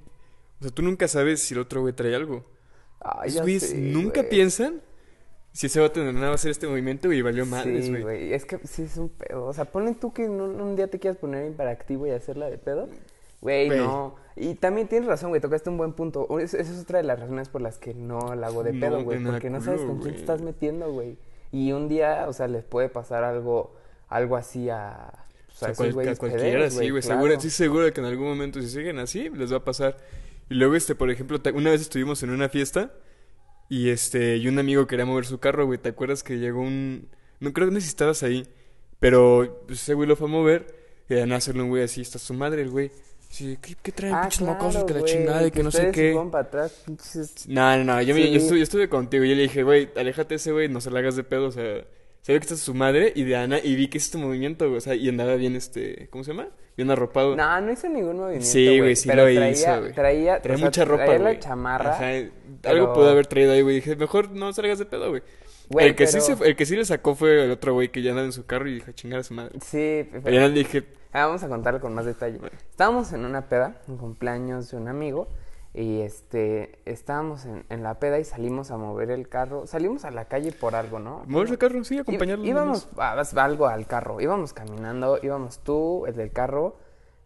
o 0.60 0.63
sea, 0.63 0.72
tú 0.72 0.82
nunca 0.84 1.08
sabes 1.08 1.42
si 1.42 1.54
el 1.56 1.60
otro 1.62 1.82
güey 1.82 1.94
trae 1.94 2.16
algo. 2.16 2.46
Ya 3.28 3.42
güeyes 3.42 3.70
sé, 3.70 3.78
nunca 3.78 4.22
güey. 4.22 4.30
piensan 4.30 4.82
si 5.52 5.68
ese 5.68 5.80
vato 5.80 6.00
de 6.04 6.13
nada 6.13 6.28
va 6.28 6.32
a 6.32 6.36
hacer 6.36 6.52
este 6.52 6.68
movimiento 6.68 7.12
y 7.12 7.22
valió 7.22 7.46
madres, 7.46 7.86
Sí, 7.86 7.92
güey. 7.92 8.02
güey. 8.04 8.34
Es 8.34 8.46
que 8.46 8.60
sí 8.66 8.84
es 8.84 8.98
un 8.98 9.10
pedo. 9.10 9.46
O 9.46 9.54
sea, 9.54 9.66
ponle 9.66 9.94
tú 9.96 10.13
que 10.13 10.24
un, 10.30 10.39
un 10.39 10.76
día 10.76 10.88
te 10.88 11.00
quieras 11.00 11.18
poner 11.18 11.46
imperactivo 11.46 12.08
y 12.08 12.12
hacerla 12.12 12.50
de 12.50 12.58
pedo. 12.58 12.89
Güey, 13.43 13.69
no. 13.69 14.15
Y 14.36 14.56
también 14.56 14.88
tienes 14.88 15.08
razón, 15.08 15.29
güey. 15.29 15.41
Tocaste 15.41 15.69
un 15.69 15.77
buen 15.77 15.93
punto. 15.93 16.39
Esa 16.39 16.58
es 16.58 16.79
otra 16.82 16.97
de 16.99 17.03
las 17.03 17.19
razones 17.19 17.49
por 17.49 17.62
las 17.62 17.77
que 17.77 17.93
no 17.93 18.34
la 18.36 18.47
hago 18.47 18.63
de 18.63 18.73
No, 18.73 18.79
pedo, 18.79 19.03
güey. 19.03 19.23
Porque 19.23 19.49
no 19.49 19.62
sabes 19.62 19.82
con 19.82 19.99
quién 19.99 20.15
te 20.15 20.19
estás 20.21 20.41
metiendo, 20.41 20.91
güey. 20.91 21.17
Y 21.51 21.71
un 21.73 21.88
día, 21.88 22.25
o 22.27 22.34
sea, 22.34 22.47
les 22.47 22.63
puede 22.63 22.89
pasar 22.89 23.23
algo, 23.23 23.75
algo 24.08 24.36
así 24.38 24.69
a. 24.69 25.12
pues, 25.45 25.56
O 25.56 25.65
sea, 25.65 25.73
cual- 25.75 25.93
güeyes 25.93 26.17
a 26.17 26.19
cualquiera, 26.19 26.69
sí, 26.69 26.89
güey. 26.89 27.01
claro. 27.03 27.21
Seguro, 27.21 27.39
sí, 27.41 27.49
seguro 27.51 27.93
que 27.93 27.99
en 28.01 28.08
algún 28.08 28.27
momento, 28.29 28.60
si 28.62 28.69
siguen 28.69 28.97
así, 28.97 29.29
les 29.29 29.51
va 29.53 29.58
a 29.58 29.63
pasar. 29.63 29.97
Y 30.49 30.56
luego, 30.56 30.75
este, 30.75 30.95
por 30.95 31.12
ejemplo, 31.12 31.39
una 31.53 31.69
vez 31.71 31.82
estuvimos 31.82 32.23
en 32.23 32.32
una 32.32 32.49
fiesta 32.49 32.91
y 33.69 33.89
este, 33.89 34.38
y 34.38 34.47
un 34.47 34.58
amigo 34.58 34.88
quería 34.88 35.06
mover 35.06 35.25
su 35.25 35.39
carro, 35.39 35.65
güey. 35.65 35.77
¿Te 35.77 35.89
acuerdas 35.89 36.23
que 36.23 36.39
llegó 36.39 36.62
un. 36.62 37.08
No 37.39 37.53
creo 37.53 37.69
que 37.69 37.77
estabas 37.77 38.23
ahí, 38.23 38.47
pero 38.99 39.63
pues, 39.67 39.82
ese 39.82 39.93
güey 39.93 40.08
lo 40.08 40.15
fue 40.15 40.27
a 40.27 40.32
mover 40.32 40.75
y 41.10 41.13
nada 41.15 41.36
hacerle 41.36 41.63
un 41.63 41.69
güey 41.69 41.84
así, 41.84 42.01
está 42.01 42.17
su 42.19 42.34
madre, 42.34 42.62
el 42.62 42.71
güey. 42.71 42.91
Sí, 43.34 43.58
¿qué, 43.60 43.76
qué 43.82 43.91
traen 43.91 44.13
Ah, 44.13 44.22
pinches 44.22 44.39
claro, 44.39 44.54
mocosos 44.54 44.84
que 44.84 44.93
la 44.93 45.04
chingada 45.04 45.48
y 45.48 45.50
que 45.52 45.63
no 45.63 45.72
sé 45.72 45.89
qué? 45.91 46.12
fueron 46.12 46.30
para 46.30 46.43
atrás, 46.43 46.84
pinches- 46.86 47.48
No, 47.48 47.76
no, 47.78 47.84
no, 47.84 48.02
yo, 48.04 48.13
me- 48.13 48.22
Sí. 48.22 48.32
yo, 48.32 48.38
estuve, 48.38 48.58
yo 48.60 48.63
estuve 48.63 48.89
contigo 48.89 49.24
y 49.24 49.30
yo 49.30 49.36
le 49.36 49.41
dije, 49.41 49.63
güey, 49.63 49.89
aléjate 49.96 50.36
ese 50.36 50.52
güey, 50.52 50.69
no 50.69 50.80
se 50.82 50.91
la 50.91 51.00
hagas 51.00 51.15
de 51.15 51.24
pedo, 51.24 51.48
o 51.48 51.52
sea, 51.52 51.84
sabía 52.22 52.39
que 52.39 52.43
esta 52.43 52.54
es 52.54 52.60
su 52.60 52.76
madre 52.76 53.12
y 53.15 53.24
de 53.24 53.36
Ana 53.36 53.58
y 53.58 53.76
vi 53.76 53.88
que 53.88 53.98
hizo 53.98 54.06
este 54.06 54.17
movimiento, 54.19 54.65
güey, 54.67 54.78
o 54.78 54.82
sea, 54.82 54.93
y 54.93 55.10
andaba 55.10 55.34
bien, 55.36 55.56
este, 55.56 56.08
¿cómo 56.12 56.24
se 56.24 56.32
llama? 56.32 56.50
Bien 56.78 56.91
arropado. 56.91 57.36
No, 57.36 57.60
no 57.62 57.72
hizo 57.72 57.89
ningún 57.89 58.17
movimiento. 58.17 58.46
Sí, 58.48 58.80
güey, 58.80 58.96
sí 58.96 59.08
pero 59.10 59.26
lo 59.28 59.34
traía, 59.34 59.50
hizo, 59.50 59.80
güey. 59.80 59.93
Traía, 59.93 60.39
Traía 60.39 60.56
o 60.56 60.58
sea, 60.60 60.67
mucha 60.67 60.86
ropa, 60.86 61.06
traía 61.06 61.19
güey. 61.22 61.34
la 61.34 61.39
chamarra. 61.39 61.91
Ajá, 61.96 62.12
pero- 62.62 62.72
algo 62.76 62.93
pudo 62.93 63.10
haber 63.10 63.26
traído 63.26 63.52
ahí, 63.54 63.62
güey. 63.62 63.76
Dije, 63.78 63.96
mejor 63.96 64.30
no 64.32 64.54
salgas 64.54 64.78
de 64.78 64.86
pedo, 64.86 65.10
güey. 65.10 65.24
Güey, 65.69 65.88
el, 65.88 65.96
que 65.96 66.06
sí 66.06 66.22
se, 66.22 66.34
el 66.46 66.56
que 66.56 66.65
sí 66.67 66.76
le 66.76 66.86
sacó 66.86 67.15
fue 67.15 67.46
el 67.46 67.50
otro 67.52 67.74
güey 67.74 67.89
que 67.89 68.02
ya 68.04 68.12
andaba 68.12 68.26
en 68.28 68.32
su 68.34 68.46
carro 68.46 68.67
y 68.69 68.76
dije, 68.76 68.93
chingar 68.93 69.22
a 69.22 69.24
su 69.24 69.34
madre. 69.34 69.54
Sí, 69.65 70.08
Pero 70.12 70.30
ya 70.32 70.48
le 70.48 70.54
dije, 70.54 70.84
Ah, 71.13 71.28
vamos 71.28 71.43
a 71.43 71.47
contarlo 71.47 71.80
con 71.80 71.93
más 71.93 72.06
detalle. 72.06 72.39
Estábamos 72.69 73.13
en 73.13 73.23
una 73.26 73.47
peda, 73.47 73.76
un 73.88 73.97
cumpleaños 73.97 74.71
de 74.71 74.78
un 74.78 74.88
amigo, 74.88 75.28
y 75.76 76.02
este, 76.02 76.80
estábamos 76.86 77.45
en, 77.45 77.65
en 77.69 77.84
la 77.84 77.99
peda 77.99 78.19
y 78.19 78.23
salimos 78.23 78.71
a 78.71 78.78
mover 78.78 79.12
el 79.12 79.28
carro. 79.30 79.65
Salimos 79.67 80.06
a 80.06 80.12
la 80.12 80.26
calle 80.26 80.52
por 80.52 80.76
algo, 80.76 80.99
¿no? 80.99 81.23
mover 81.28 81.49
el 81.49 81.58
carro, 81.58 81.84
sí, 81.84 81.99
acompañarlo. 81.99 82.45
Íbamos 82.45 82.89
a, 82.97 83.13
a 83.19 83.43
algo 83.43 83.67
al 83.67 83.86
carro, 83.88 84.21
íbamos 84.21 84.54
caminando, 84.54 85.19
íbamos 85.21 85.60
tú, 85.60 86.06
el 86.08 86.15
del 86.15 86.32
carro, 86.32 86.76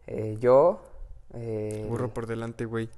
eh, 0.06 0.38
yo. 0.40 0.82
Eh, 1.34 1.86
Burro 1.90 2.10
por 2.14 2.28
delante, 2.28 2.66
güey. 2.66 2.90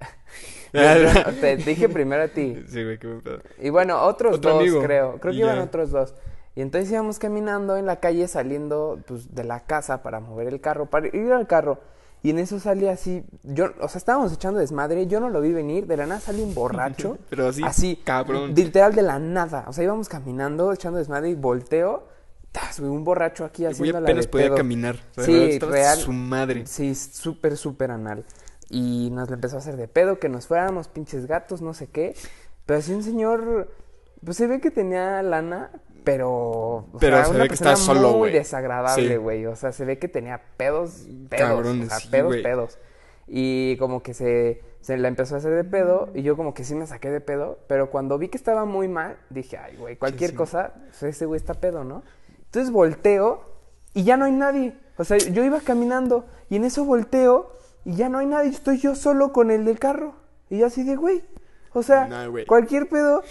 te 0.72 1.56
dije 1.56 1.88
primero 1.88 2.24
a 2.24 2.28
ti. 2.28 2.62
Sí, 2.68 2.84
güey, 2.84 2.98
qué 2.98 3.08
pedo. 3.22 3.40
Y 3.58 3.70
bueno, 3.70 4.02
otros 4.02 4.36
Otro 4.36 4.52
dos, 4.52 4.60
amigo. 4.60 4.82
creo. 4.82 5.18
Creo 5.18 5.32
Y 5.32 5.36
que 5.36 5.42
iban 5.42 5.56
ya. 5.56 5.64
otros 5.64 5.90
dos. 5.90 6.14
Y 6.56 6.62
entonces 6.62 6.90
íbamos 6.90 7.18
caminando 7.20 7.76
en 7.76 7.86
la 7.86 8.00
calle, 8.00 8.26
saliendo 8.26 8.98
pues, 9.06 9.34
de 9.34 9.44
la 9.44 9.60
casa 9.60 10.02
para 10.02 10.18
mover 10.20 10.48
el 10.48 10.60
carro, 10.60 10.86
para 10.86 11.06
ir 11.08 11.32
al 11.32 11.46
carro. 11.46 11.78
Y 12.22 12.30
en 12.30 12.38
eso 12.40 12.58
salía 12.58 12.90
así, 12.92 13.24
yo, 13.44 13.66
o 13.80 13.88
sea, 13.88 13.98
estábamos 13.98 14.32
echando 14.32 14.58
desmadre, 14.58 15.06
yo 15.06 15.20
no 15.20 15.28
lo 15.28 15.40
vi 15.42 15.52
venir, 15.52 15.86
de 15.86 15.96
la 15.96 16.06
nada 16.06 16.20
salió 16.20 16.42
un 16.44 16.54
borracho. 16.54 17.18
Pero 17.30 17.46
así, 17.48 17.62
así, 17.62 17.96
cabrón. 18.02 18.54
Literal 18.54 18.94
de 18.94 19.02
la 19.02 19.18
nada. 19.20 19.64
O 19.68 19.72
sea, 19.72 19.84
íbamos 19.84 20.08
caminando, 20.08 20.72
echando 20.72 20.98
desmadre 20.98 21.28
y 21.28 21.34
volteo. 21.34 22.08
¡tas! 22.52 22.80
un 22.80 23.04
borracho 23.04 23.44
aquí 23.44 23.66
haciendo 23.66 24.00
la 24.00 24.06
apenas 24.06 24.26
podía 24.26 24.46
pedo. 24.46 24.56
caminar. 24.56 24.96
O 25.16 25.22
sea, 25.22 25.34
de 25.34 25.52
Sí, 25.52 25.58
real. 25.58 25.98
su 25.98 26.12
madre. 26.12 26.66
Sí, 26.66 26.94
súper, 26.94 27.56
súper 27.58 27.90
anal. 27.90 28.24
Y 28.70 29.10
nos 29.12 29.28
lo 29.28 29.34
empezó 29.34 29.56
a 29.56 29.58
hacer 29.58 29.76
de 29.76 29.86
pedo, 29.88 30.18
que 30.18 30.30
nos 30.30 30.46
fuéramos 30.46 30.88
pinches 30.88 31.26
gatos, 31.26 31.60
no 31.60 31.74
sé 31.74 31.88
qué. 31.88 32.16
Pero 32.64 32.78
así 32.78 32.94
un 32.94 33.02
señor, 33.02 33.70
pues 34.24 34.38
se 34.38 34.46
ve 34.46 34.60
que 34.60 34.70
tenía 34.70 35.22
lana, 35.22 35.70
pero... 36.06 36.30
o 36.30 36.88
Pero 37.00 37.16
sea, 37.16 37.24
se 37.24 37.30
una 37.32 37.38
ve 37.40 37.44
que 37.48 37.56
persona 37.56 37.74
solo, 37.76 38.10
muy 38.12 38.18
güey. 38.18 38.32
desagradable, 38.32 39.08
Sí. 39.08 39.16
güey. 39.16 39.44
O 39.46 39.56
sea, 39.56 39.72
se 39.72 39.84
ve 39.84 39.98
que 39.98 40.06
tenía 40.06 40.40
pedos, 40.56 41.04
pedos. 41.28 41.48
Cabrones, 41.48 41.92
o 41.92 41.98
sea, 41.98 42.10
pedos, 42.12 42.36
pedos. 42.36 42.78
Y 43.26 43.76
como 43.78 44.04
que 44.04 44.14
se, 44.14 44.62
se 44.80 44.96
la 44.98 45.08
empezó 45.08 45.34
a 45.34 45.38
hacer 45.38 45.52
de 45.52 45.64
pedo, 45.64 46.10
y 46.14 46.22
yo 46.22 46.36
como 46.36 46.54
que 46.54 46.62
sí 46.62 46.76
me 46.76 46.86
saqué 46.86 47.10
de 47.10 47.20
pedo. 47.20 47.58
Pero 47.66 47.90
cuando 47.90 48.18
vi 48.18 48.28
que 48.28 48.36
estaba 48.36 48.64
muy 48.64 48.86
mal, 48.86 49.16
dije, 49.30 49.58
ay, 49.58 49.76
güey, 49.76 49.96
cualquier 49.96 50.30
sí. 50.30 50.36
cosa, 50.36 50.74
pues 50.86 51.02
ese 51.02 51.26
güey 51.26 51.38
está 51.38 51.54
pedo, 51.54 51.82
¿no? 51.82 52.04
Entonces 52.44 52.70
volteo 52.70 53.40
y 53.92 54.04
ya 54.04 54.16
no 54.16 54.26
hay 54.26 54.32
nadie. 54.32 54.74
O 54.98 55.02
sea, 55.02 55.18
yo 55.18 55.42
iba 55.44 55.58
caminando 55.60 56.24
y 56.48 56.54
en 56.56 56.64
eso 56.64 56.84
volteo 56.84 57.50
y 57.84 57.96
ya 57.96 58.08
no 58.08 58.18
hay 58.18 58.26
nadie. 58.26 58.50
Estoy 58.50 58.78
yo 58.78 58.94
solo 58.94 59.32
con 59.32 59.50
el 59.50 59.64
del 59.64 59.80
carro. 59.80 60.14
Y 60.50 60.58
yo 60.58 60.66
así 60.66 60.84
de, 60.84 60.94
güey. 60.94 61.24
O 61.78 61.82
sea, 61.82 62.06
cualquier 62.46 62.88
pedo, 62.88 63.22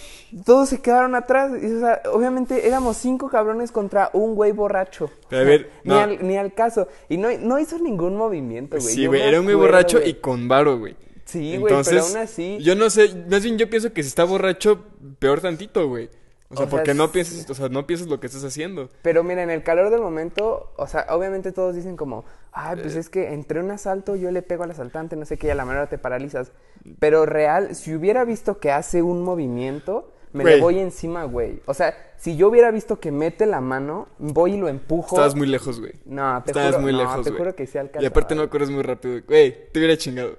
todos 0.44 0.68
se 0.68 0.80
quedaron 0.80 1.14
atrás. 1.14 1.50
Y, 1.60 1.66
o 1.74 1.80
sea, 1.80 2.02
obviamente 2.12 2.66
éramos 2.66 2.96
cinco 2.96 3.28
cabrones 3.28 3.72
contra 3.72 4.10
un 4.12 4.34
güey 4.34 4.52
borracho. 4.52 5.10
Pero 5.28 5.42
a 5.42 5.44
ver, 5.44 5.70
ni, 5.84 5.94
al, 5.94 6.26
ni 6.26 6.36
al 6.36 6.54
caso. 6.54 6.86
Y 7.08 7.16
no, 7.18 7.28
no 7.38 7.58
hizo 7.58 7.78
ningún 7.78 8.16
movimiento, 8.16 8.76
güey. 8.78 8.94
Sí, 8.94 9.06
güey, 9.06 9.22
era 9.22 9.40
un 9.40 9.46
güey 9.46 9.56
borracho 9.56 10.00
y 10.02 10.14
con 10.14 10.46
varo, 10.48 10.78
güey. 10.78 10.96
Sí, 11.24 11.56
güey, 11.56 11.74
pero 11.84 12.02
aún 12.02 12.16
así- 12.18 12.58
Yo 12.60 12.76
no 12.76 12.88
sé, 12.88 13.12
más 13.28 13.42
bien 13.42 13.58
yo 13.58 13.68
pienso 13.68 13.92
que 13.92 14.02
si 14.04 14.08
está 14.08 14.22
borracho, 14.22 14.84
peor 15.18 15.40
tantito, 15.40 15.88
güey. 15.88 16.08
O 16.48 16.56
sea, 16.56 16.66
O 16.66 16.70
sea, 16.70 16.70
porque 16.70 16.94
no 16.94 17.10
piensas, 17.10 17.48
o 17.50 17.54
sea, 17.54 17.68
no 17.68 17.86
piensas 17.86 18.08
lo 18.08 18.20
que 18.20 18.26
estás 18.28 18.44
haciendo. 18.44 18.88
Pero 19.02 19.24
mira, 19.24 19.42
en 19.42 19.50
el 19.50 19.62
calor 19.64 19.90
del 19.90 20.00
momento, 20.00 20.72
o 20.76 20.86
sea, 20.86 21.06
obviamente 21.10 21.50
todos 21.52 21.74
dicen 21.74 21.96
como, 21.96 22.24
ay, 22.52 22.78
pues 22.80 22.94
es 22.94 23.08
que 23.08 23.32
entre 23.32 23.60
un 23.60 23.70
asalto 23.70 24.14
yo 24.16 24.30
le 24.30 24.42
pego 24.42 24.62
al 24.64 24.70
asaltante, 24.70 25.16
no 25.16 25.24
sé 25.24 25.38
qué, 25.38 25.48
y 25.48 25.50
a 25.50 25.54
la 25.56 25.64
manera 25.64 25.88
te 25.88 25.98
paralizas. 25.98 26.52
Pero 27.00 27.26
real, 27.26 27.74
si 27.74 27.94
hubiera 27.94 28.24
visto 28.24 28.60
que 28.60 28.70
hace 28.70 29.02
un 29.02 29.22
movimiento, 29.22 30.12
me 30.32 30.44
le 30.44 30.60
voy 30.60 30.78
encima, 30.78 31.24
güey. 31.24 31.62
O 31.66 31.74
sea, 31.74 31.96
si 32.16 32.36
yo 32.36 32.48
hubiera 32.48 32.70
visto 32.70 33.00
que 33.00 33.10
mete 33.10 33.46
la 33.46 33.60
mano, 33.60 34.08
voy 34.18 34.54
y 34.54 34.56
lo 34.58 34.68
empujo. 34.68 35.16
Estabas 35.16 35.34
muy 35.34 35.46
lejos, 35.48 35.80
güey. 35.80 35.94
No, 36.04 36.42
te 36.44 36.50
Estabas 36.52 36.76
juro, 36.76 36.82
muy 36.82 36.92
no, 36.92 36.98
lejos, 36.98 37.24
te 37.24 37.30
güey. 37.30 37.38
juro 37.38 37.56
que 37.56 37.66
sí 37.66 37.78
Y 37.78 37.80
alcanzaba. 37.80 38.08
aparte 38.08 38.34
no 38.36 38.48
corres 38.50 38.70
muy 38.70 38.82
rápido. 38.82 39.20
Güey, 39.26 39.70
te 39.72 39.78
hubiera 39.80 39.96
chingado. 39.96 40.36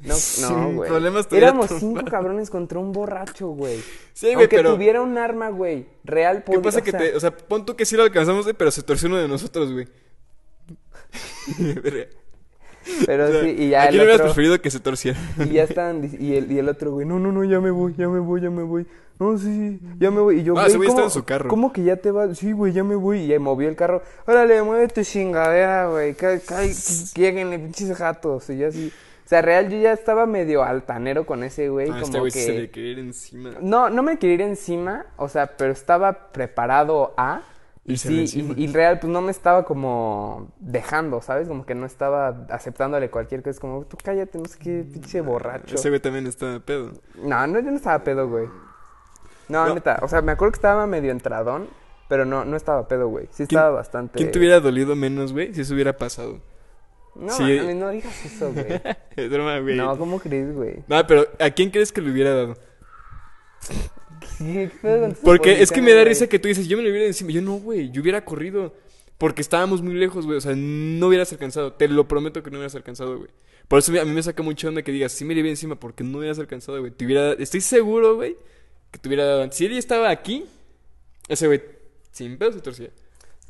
No, 0.00 0.14
no, 0.40 0.72
güey. 0.74 0.90
problemas 0.90 1.26
Éramos 1.32 1.68
cinco 1.78 2.04
cabrones 2.04 2.50
contra 2.50 2.78
un 2.78 2.92
borracho, 2.92 3.48
güey. 3.48 3.78
Sí, 4.12 4.34
güey, 4.34 4.46
pero- 4.48 4.74
tuviera 4.74 5.00
un 5.02 5.16
arma, 5.18 5.48
güey. 5.48 5.86
Real, 6.04 6.44
¿Qué 6.44 6.58
pasa 6.60 6.82
que 6.82 6.92
te, 6.92 7.14
o 7.16 7.20
sea, 7.20 7.30
pon 7.36 7.64
tú 7.64 7.74
que 7.76 7.84
sí 7.86 7.96
lo 7.96 8.02
alcanzamos, 8.02 8.44
güey, 8.44 8.54
pero 8.56 8.70
se 8.70 8.82
torció 8.82 9.08
uno 9.08 9.16
de 9.16 9.26
nosotros, 9.28 9.72
güey. 9.72 9.88
Pero 13.04 13.24
O 13.26 13.32
sea, 13.32 13.40
sí, 13.42 13.48
y 13.58 13.70
ya 13.70 13.82
¿A 13.82 13.88
el 13.88 13.96
hubieras 13.96 14.14
otro... 14.14 14.26
preferido 14.26 14.60
que 14.60 14.70
se 14.70 14.78
torciera? 14.78 15.18
Y 15.44 15.54
ya 15.54 15.66
dic- 15.66 16.20
y 16.20 16.36
el, 16.36 16.52
y 16.52 16.58
el 16.58 16.68
otro, 16.68 16.92
güey, 16.92 17.04
no, 17.06 17.18
no, 17.18 17.32
no, 17.32 17.42
ya 17.42 17.58
me 17.60 17.70
voy, 17.72 17.94
ya 17.98 18.08
me 18.08 18.20
voy, 18.20 18.40
ya 18.40 18.50
me 18.50 18.62
voy. 18.62 18.86
No, 19.18 19.36
sí, 19.38 19.80
ya 19.98 20.10
me 20.10 20.20
voy. 20.20 20.40
Y 20.40 20.44
yo, 20.44 20.56
Ah, 20.56 20.68
güey, 20.72 20.88
¿cómo- 20.88 21.02
en 21.04 21.10
su 21.10 21.24
carro. 21.24 21.48
¿Cómo 21.48 21.72
que 21.72 21.82
ya 21.82 21.96
te 21.96 22.10
vas? 22.12 22.38
Sí, 22.38 22.52
güey, 22.52 22.72
ya 22.72 22.84
me 22.84 22.94
voy. 22.94 23.20
Y 23.22 23.26
ya 23.28 23.40
movió 23.40 23.68
el 23.68 23.74
carro. 23.74 24.02
Órale, 24.26 24.62
mueve 24.62 24.86
tu 24.88 25.02
chingadera, 25.02 25.88
güey. 25.88 26.14
Lleguen 27.16 27.50
pinches 27.62 27.98
gatos. 27.98 28.48
Y 28.50 28.58
yo 28.58 28.68
así. 28.68 28.92
O 29.26 29.28
sea, 29.28 29.42
real, 29.42 29.68
yo 29.68 29.76
ya 29.76 29.92
estaba 29.92 30.24
medio 30.24 30.62
altanero 30.62 31.26
con 31.26 31.42
ese 31.42 31.68
güey. 31.68 31.88
Ah, 31.88 31.94
como 31.94 32.04
este 32.04 32.20
güey 32.20 32.30
que... 32.30 32.44
se 32.44 32.52
le 32.52 32.70
quería 32.70 32.92
ir 32.92 32.98
encima. 33.00 33.50
No, 33.60 33.90
no 33.90 34.04
me 34.04 34.20
quería 34.20 34.34
ir 34.36 34.42
encima, 34.42 35.06
o 35.16 35.28
sea, 35.28 35.56
pero 35.56 35.72
estaba 35.72 36.30
preparado 36.30 37.12
a. 37.16 37.42
Y 37.84 37.96
sí, 37.96 38.24
y, 38.56 38.64
y 38.64 38.66
real, 38.68 39.00
pues 39.00 39.12
no 39.12 39.20
me 39.22 39.32
estaba 39.32 39.64
como 39.64 40.52
dejando, 40.60 41.22
¿sabes? 41.22 41.48
Como 41.48 41.66
que 41.66 41.74
no 41.74 41.86
estaba 41.86 42.46
aceptándole 42.50 43.10
cualquier 43.10 43.42
cosa. 43.42 43.50
Es 43.50 43.58
como, 43.58 43.84
tú 43.84 43.96
cállate, 44.00 44.38
no 44.38 44.44
sé 44.44 44.60
qué, 44.60 44.84
pinche 44.92 45.20
borracho. 45.20 45.74
Ese 45.74 45.88
güey 45.88 46.00
también 46.00 46.28
está 46.28 46.60
pedo. 46.60 46.92
No, 47.16 47.46
no, 47.48 47.58
yo 47.58 47.70
no 47.72 47.76
estaba 47.76 48.04
pedo, 48.04 48.28
güey. 48.28 48.46
No, 49.48 49.66
No. 49.66 49.74
neta, 49.74 49.98
o 50.02 50.08
sea, 50.08 50.22
me 50.22 50.30
acuerdo 50.32 50.52
que 50.52 50.58
estaba 50.58 50.86
medio 50.86 51.10
entradón, 51.10 51.68
pero 52.08 52.24
no, 52.24 52.44
no 52.44 52.56
estaba 52.56 52.86
pedo, 52.86 53.08
güey. 53.08 53.26
Sí 53.32 53.42
estaba 53.42 53.70
bastante. 53.70 54.18
¿Quién 54.18 54.30
te 54.30 54.38
hubiera 54.38 54.60
dolido 54.60 54.94
menos, 54.94 55.32
güey, 55.32 55.52
si 55.52 55.62
eso 55.62 55.74
hubiera 55.74 55.96
pasado? 55.96 56.38
No, 57.18 57.32
Sí. 57.32 57.58
no 57.74 57.90
digas 57.90 58.24
eso, 58.24 58.52
güey. 58.54 58.66
Es 59.16 59.30
broma, 59.30 59.58
güey. 59.60 59.76
no, 59.76 59.96
¿cómo 59.98 60.20
crees, 60.20 60.54
güey? 60.54 60.76
No, 60.86 61.06
pero 61.06 61.26
¿a 61.38 61.50
quién 61.50 61.70
crees 61.70 61.92
que 61.92 62.00
le 62.00 62.10
hubiera 62.10 62.34
dado? 62.34 62.56
¿Qué 64.38 64.70
pedo 64.82 65.00
con 65.00 65.10
tus 65.12 65.20
Porque 65.20 65.62
es 65.62 65.70
que 65.72 65.80
me 65.82 65.92
da 65.94 66.04
risa 66.04 66.26
que 66.26 66.38
tú 66.38 66.48
dices, 66.48 66.68
yo 66.68 66.76
me 66.76 66.82
lo 66.82 66.90
hubiera 66.90 67.06
encima. 67.06 67.30
Yo 67.30 67.42
no, 67.42 67.54
güey, 67.54 67.90
yo 67.90 68.02
hubiera 68.02 68.24
corrido. 68.24 68.74
Porque 69.18 69.40
estábamos 69.40 69.80
muy 69.80 69.94
lejos, 69.94 70.26
güey. 70.26 70.36
O 70.36 70.40
sea, 70.40 70.52
no 70.54 71.06
hubieras 71.08 71.32
alcanzado. 71.32 71.72
Te 71.72 71.88
lo 71.88 72.06
prometo 72.06 72.42
que 72.42 72.50
no 72.50 72.58
hubieras 72.58 72.74
alcanzado, 72.74 73.16
güey. 73.16 73.30
Por 73.66 73.78
eso 73.78 73.92
a 74.00 74.04
mí 74.04 74.12
me 74.12 74.22
saca 74.22 74.42
mucho 74.42 74.68
onda 74.68 74.82
que 74.82 74.92
digas, 74.92 75.10
sí 75.12 75.24
me 75.24 75.34
le 75.34 75.48
encima 75.48 75.74
porque 75.80 76.04
no 76.04 76.18
hubieras 76.18 76.38
alcanzado, 76.38 76.78
güey. 76.80 76.92
Te 76.92 77.04
hubiera... 77.04 77.32
Estoy 77.32 77.60
seguro, 77.62 78.14
güey, 78.16 78.36
que 78.92 78.98
te 78.98 79.08
hubiera 79.08 79.24
dado. 79.24 79.50
Si 79.50 79.64
él 79.66 79.72
ya 79.72 79.78
estaba 79.78 80.10
aquí, 80.10 80.44
ese 81.28 81.46
güey, 81.46 81.62
sin 82.12 82.38
pedo 82.38 82.52
se 82.52 82.60
torcía. 82.60 82.90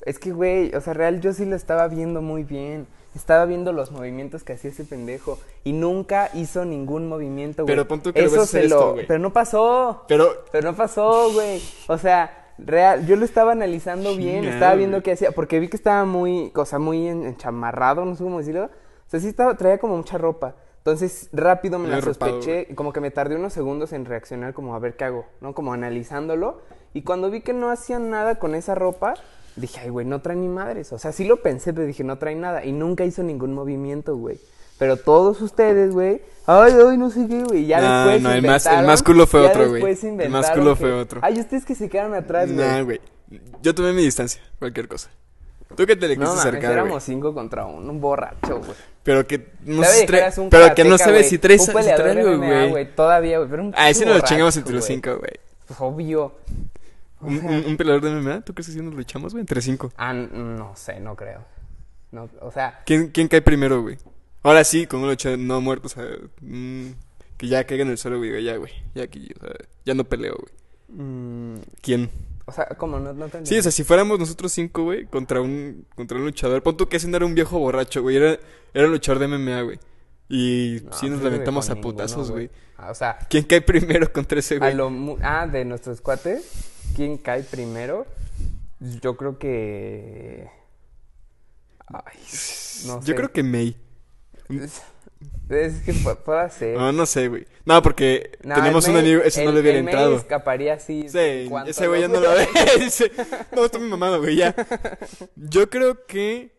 Es 0.06 0.18
que, 0.18 0.30
güey, 0.32 0.74
o 0.74 0.80
sea, 0.80 0.94
real, 0.94 1.20
yo 1.20 1.32
sí 1.34 1.44
lo 1.44 1.56
estaba 1.56 1.88
viendo 1.88 2.22
muy 2.22 2.44
bien. 2.44 2.86
Estaba 3.16 3.44
viendo 3.46 3.72
los 3.72 3.90
movimientos 3.90 4.44
que 4.44 4.52
hacía 4.52 4.70
ese 4.70 4.84
pendejo. 4.84 5.38
Y 5.64 5.72
nunca 5.72 6.30
hizo 6.34 6.64
ningún 6.64 7.08
movimiento, 7.08 7.62
güey. 7.64 7.74
Pero 7.74 7.88
pon 7.88 8.00
tú 8.02 8.12
que 8.12 8.24
Eso 8.24 8.44
se 8.46 8.68
lo... 8.68 8.92
güey. 8.92 9.06
Pero 9.06 9.18
no 9.18 9.32
pasó. 9.32 10.04
Pero 10.06 10.44
Pero 10.52 10.70
no 10.70 10.76
pasó, 10.76 11.32
güey. 11.32 11.60
O 11.88 11.98
sea, 11.98 12.52
real, 12.58 13.06
yo 13.06 13.16
lo 13.16 13.24
estaba 13.24 13.52
analizando 13.52 14.14
bien. 14.16 14.44
Estaba 14.44 14.74
viendo 14.74 15.02
qué 15.02 15.12
hacía. 15.12 15.32
Porque 15.32 15.58
vi 15.60 15.68
que 15.68 15.76
estaba 15.76 16.04
muy, 16.04 16.52
o 16.54 16.64
sea, 16.66 16.78
muy 16.78 17.08
en- 17.08 17.24
enchamarrado, 17.24 18.04
no 18.04 18.14
sé 18.14 18.22
cómo 18.22 18.38
decirlo. 18.38 18.64
O 18.66 18.70
sea, 19.10 19.18
sí 19.20 19.28
estaba, 19.28 19.56
traía 19.56 19.78
como 19.78 19.96
mucha 19.96 20.18
ropa. 20.18 20.54
Entonces, 20.78 21.28
rápido 21.32 21.78
me 21.80 21.88
la 21.88 22.00
sospeché. 22.00 22.72
Como 22.76 22.92
que 22.92 23.00
me 23.00 23.10
tardé 23.10 23.34
unos 23.34 23.52
segundos 23.52 23.92
en 23.92 24.04
reaccionar, 24.04 24.54
como 24.54 24.74
a 24.76 24.78
ver 24.78 24.96
qué 24.96 25.04
hago, 25.04 25.24
¿no? 25.40 25.52
Como 25.54 25.72
analizándolo. 25.72 26.60
Y 26.94 27.02
cuando 27.02 27.28
vi 27.30 27.40
que 27.40 27.52
no 27.52 27.70
hacían 27.70 28.08
nada 28.10 28.36
con 28.38 28.54
esa 28.54 28.74
ropa, 28.76 29.14
dije, 29.56 29.80
ay, 29.80 29.88
güey, 29.90 30.06
no 30.06 30.20
trae 30.20 30.36
ni 30.36 30.48
madres. 30.48 30.92
O 30.92 30.98
sea, 30.98 31.12
sí 31.12 31.24
lo 31.24 31.42
pensé, 31.42 31.72
pero 31.72 31.86
dije, 31.86 32.04
no 32.04 32.18
trae 32.18 32.34
nada. 32.34 32.64
Y 32.64 32.72
nunca 32.72 33.04
hizo 33.04 33.22
ningún 33.22 33.54
movimiento, 33.54 34.16
güey. 34.16 34.38
Pero 34.78 34.96
todos 34.98 35.40
ustedes, 35.40 35.92
güey, 35.92 36.20
ay, 36.44 36.72
ay, 36.86 36.98
no 36.98 37.10
sé 37.10 37.26
qué, 37.26 37.42
güey. 37.44 37.66
Ya 37.66 37.80
después 37.80 38.22
no, 38.22 38.30
el 38.32 38.42
más- 38.46 38.66
el 38.66 38.84
más 38.86 39.02
culo 39.02 39.26
fue 39.26 39.40
otro, 39.40 39.68
güey. 39.70 39.82
después 39.82 40.04
El 40.04 40.28
más 40.30 40.50
culo 40.50 40.74
que- 40.74 40.80
fue 40.80 40.92
otro. 40.92 41.20
Ay, 41.22 41.40
ustedes 41.40 41.64
que 41.64 41.74
se 41.74 41.88
quedaron 41.88 42.14
atrás, 42.14 42.52
güey. 42.52 42.66
Nah, 42.66 42.82
güey. 42.82 43.00
Yo 43.62 43.74
tomé 43.74 43.92
mi 43.92 44.02
distancia, 44.02 44.40
cualquier 44.58 44.86
cosa. 44.86 45.08
Tú 45.74 45.84
que 45.84 45.96
te 45.96 46.06
le 46.06 46.16
no, 46.16 46.26
quisiste 46.26 46.48
acercar, 46.48 46.72
éramos 46.72 47.02
cinco 47.02 47.34
contra 47.34 47.66
uno, 47.66 47.90
un 47.90 48.00
borracho, 48.00 48.58
güey. 48.58 48.70
Pero 49.02 49.26
que 49.26 49.48
no 49.64 49.82
que 49.82 50.40
un 50.40 50.50
Pero 50.50 50.74
que 50.74 50.84
no 50.84 50.98
sabe 50.98 51.24
si 51.24 51.38
traes 51.38 51.64
si 51.64 51.72
güey. 51.72 52.94
Todavía, 52.94 53.38
güey, 53.38 53.50
pero 53.50 53.62
un 53.62 53.74
Ah, 53.76 53.90
ese 53.90 54.04
nos 54.06 54.16
lo 54.16 54.20
chingamos 54.22 54.56
entre 54.56 54.74
los 54.74 54.84
cinco, 54.84 55.16
güey. 55.16 55.32
Pues, 55.66 55.80
obvio. 55.80 56.32
¿Un, 57.20 57.38
un, 57.44 57.64
un 57.66 57.76
peleador 57.76 58.02
de 58.02 58.10
MMA? 58.10 58.42
¿Tú 58.42 58.52
crees 58.54 58.66
que 58.66 58.72
sí 58.74 58.80
nos 58.82 58.94
lo 58.94 59.00
echamos, 59.00 59.32
güey? 59.32 59.40
Entre 59.40 59.60
cinco. 59.62 59.92
Ah, 59.96 60.12
no 60.12 60.74
sé, 60.76 61.00
no 61.00 61.16
creo. 61.16 61.44
No, 62.12 62.28
o 62.40 62.50
sea, 62.50 62.82
¿Quién, 62.86 63.08
quién 63.08 63.28
cae 63.28 63.42
primero, 63.42 63.82
güey? 63.82 63.98
Ahora 64.42 64.62
sí, 64.64 64.86
con 64.86 65.00
un 65.00 65.08
lucha 65.08 65.36
no 65.36 65.60
muerto, 65.60 65.86
o 65.86 65.90
sea, 65.90 66.04
mm, 66.40 66.86
que 67.36 67.48
ya 67.48 67.64
caiga 67.64 67.82
en 67.82 67.90
el 67.90 67.98
suelo, 67.98 68.18
güey, 68.18 68.42
ya, 68.44 68.56
güey, 68.56 68.72
ya 68.94 69.02
aquí, 69.04 69.28
o 69.36 69.40
sea, 69.40 69.54
ya 69.84 69.94
no 69.94 70.04
peleo, 70.04 70.36
güey. 70.36 71.00
mm, 71.00 71.60
¿Quién? 71.82 72.10
o 72.48 72.52
sea, 72.52 72.66
¿cómo? 72.78 73.00
No, 73.00 73.12
no 73.12 73.28
Sí, 73.42 73.58
o 73.58 73.62
sea, 73.62 73.72
si 73.72 73.82
fuéramos 73.82 74.20
nosotros 74.20 74.52
cinco, 74.52 74.84
güey, 74.84 75.06
contra 75.06 75.40
un, 75.40 75.84
contra 75.96 76.16
un 76.16 76.24
luchador, 76.24 76.62
pon 76.62 76.76
tú 76.76 76.88
que 76.88 76.98
ese 76.98 77.08
no 77.08 77.16
era 77.16 77.26
un 77.26 77.34
viejo 77.34 77.58
borracho, 77.58 78.02
güey, 78.02 78.16
era, 78.16 78.38
era 78.72 78.86
luchador 78.86 79.18
de 79.18 79.26
MMA, 79.26 79.62
güey. 79.62 79.80
Y 80.28 80.80
No, 80.84 80.92
sí 80.92 81.08
nos 81.08 81.20
pues, 81.20 81.32
lamentamos 81.32 81.70
a 81.70 81.76
putazos, 81.76 82.30
güey. 82.30 82.50
Ah, 82.76 82.90
o 82.90 82.94
sea, 82.94 83.18
¿Quién 83.30 83.44
cae 83.44 83.60
primero 83.62 84.12
contra 84.12 84.38
ese, 84.40 84.56
a 84.56 84.58
güey? 84.74 85.16
ah, 85.22 85.46
de 85.46 85.64
nuestros 85.64 86.00
cuates, 86.00 86.44
¿quién 86.96 87.16
cae 87.16 87.42
primero? 87.42 88.06
Yo 89.00 89.16
creo 89.16 89.38
que... 89.38 90.48
Ay, 91.86 92.18
no 92.86 93.00
sé. 93.00 93.08
Yo 93.08 93.14
creo 93.14 93.32
que 93.32 93.42
May. 93.42 93.76
Es 95.48 95.80
que 95.82 95.94
pu- 95.94 96.16
puede 96.18 96.50
ser. 96.50 96.76
No, 96.76 96.92
no 96.92 97.06
sé, 97.06 97.28
güey. 97.28 97.46
No, 97.64 97.80
porque 97.80 98.32
No, 98.42 98.54
tenemos 98.56 98.86
un 98.88 98.96
amigo, 98.96 99.22
ese 99.22 99.44
no 99.44 99.52
le 99.52 99.60
hubiera 99.60 99.78
el 99.78 99.84
May 99.84 99.94
entrado. 99.94 100.16
escaparía 100.16 100.74
así. 100.74 101.08
Sí, 101.08 101.48
ese 101.66 101.86
güey 101.88 102.00
ya 102.02 102.08
no 102.08 102.20
lo- 102.20 102.30
ve. 102.32 102.46
No, 103.54 103.64
estoy 103.64 103.80
muy 103.80 103.90
mamado, 103.90 104.18
güey, 104.20 104.36
ya. 104.36 104.54
Yo 105.36 105.70
creo 105.70 106.04
que. 106.06 106.50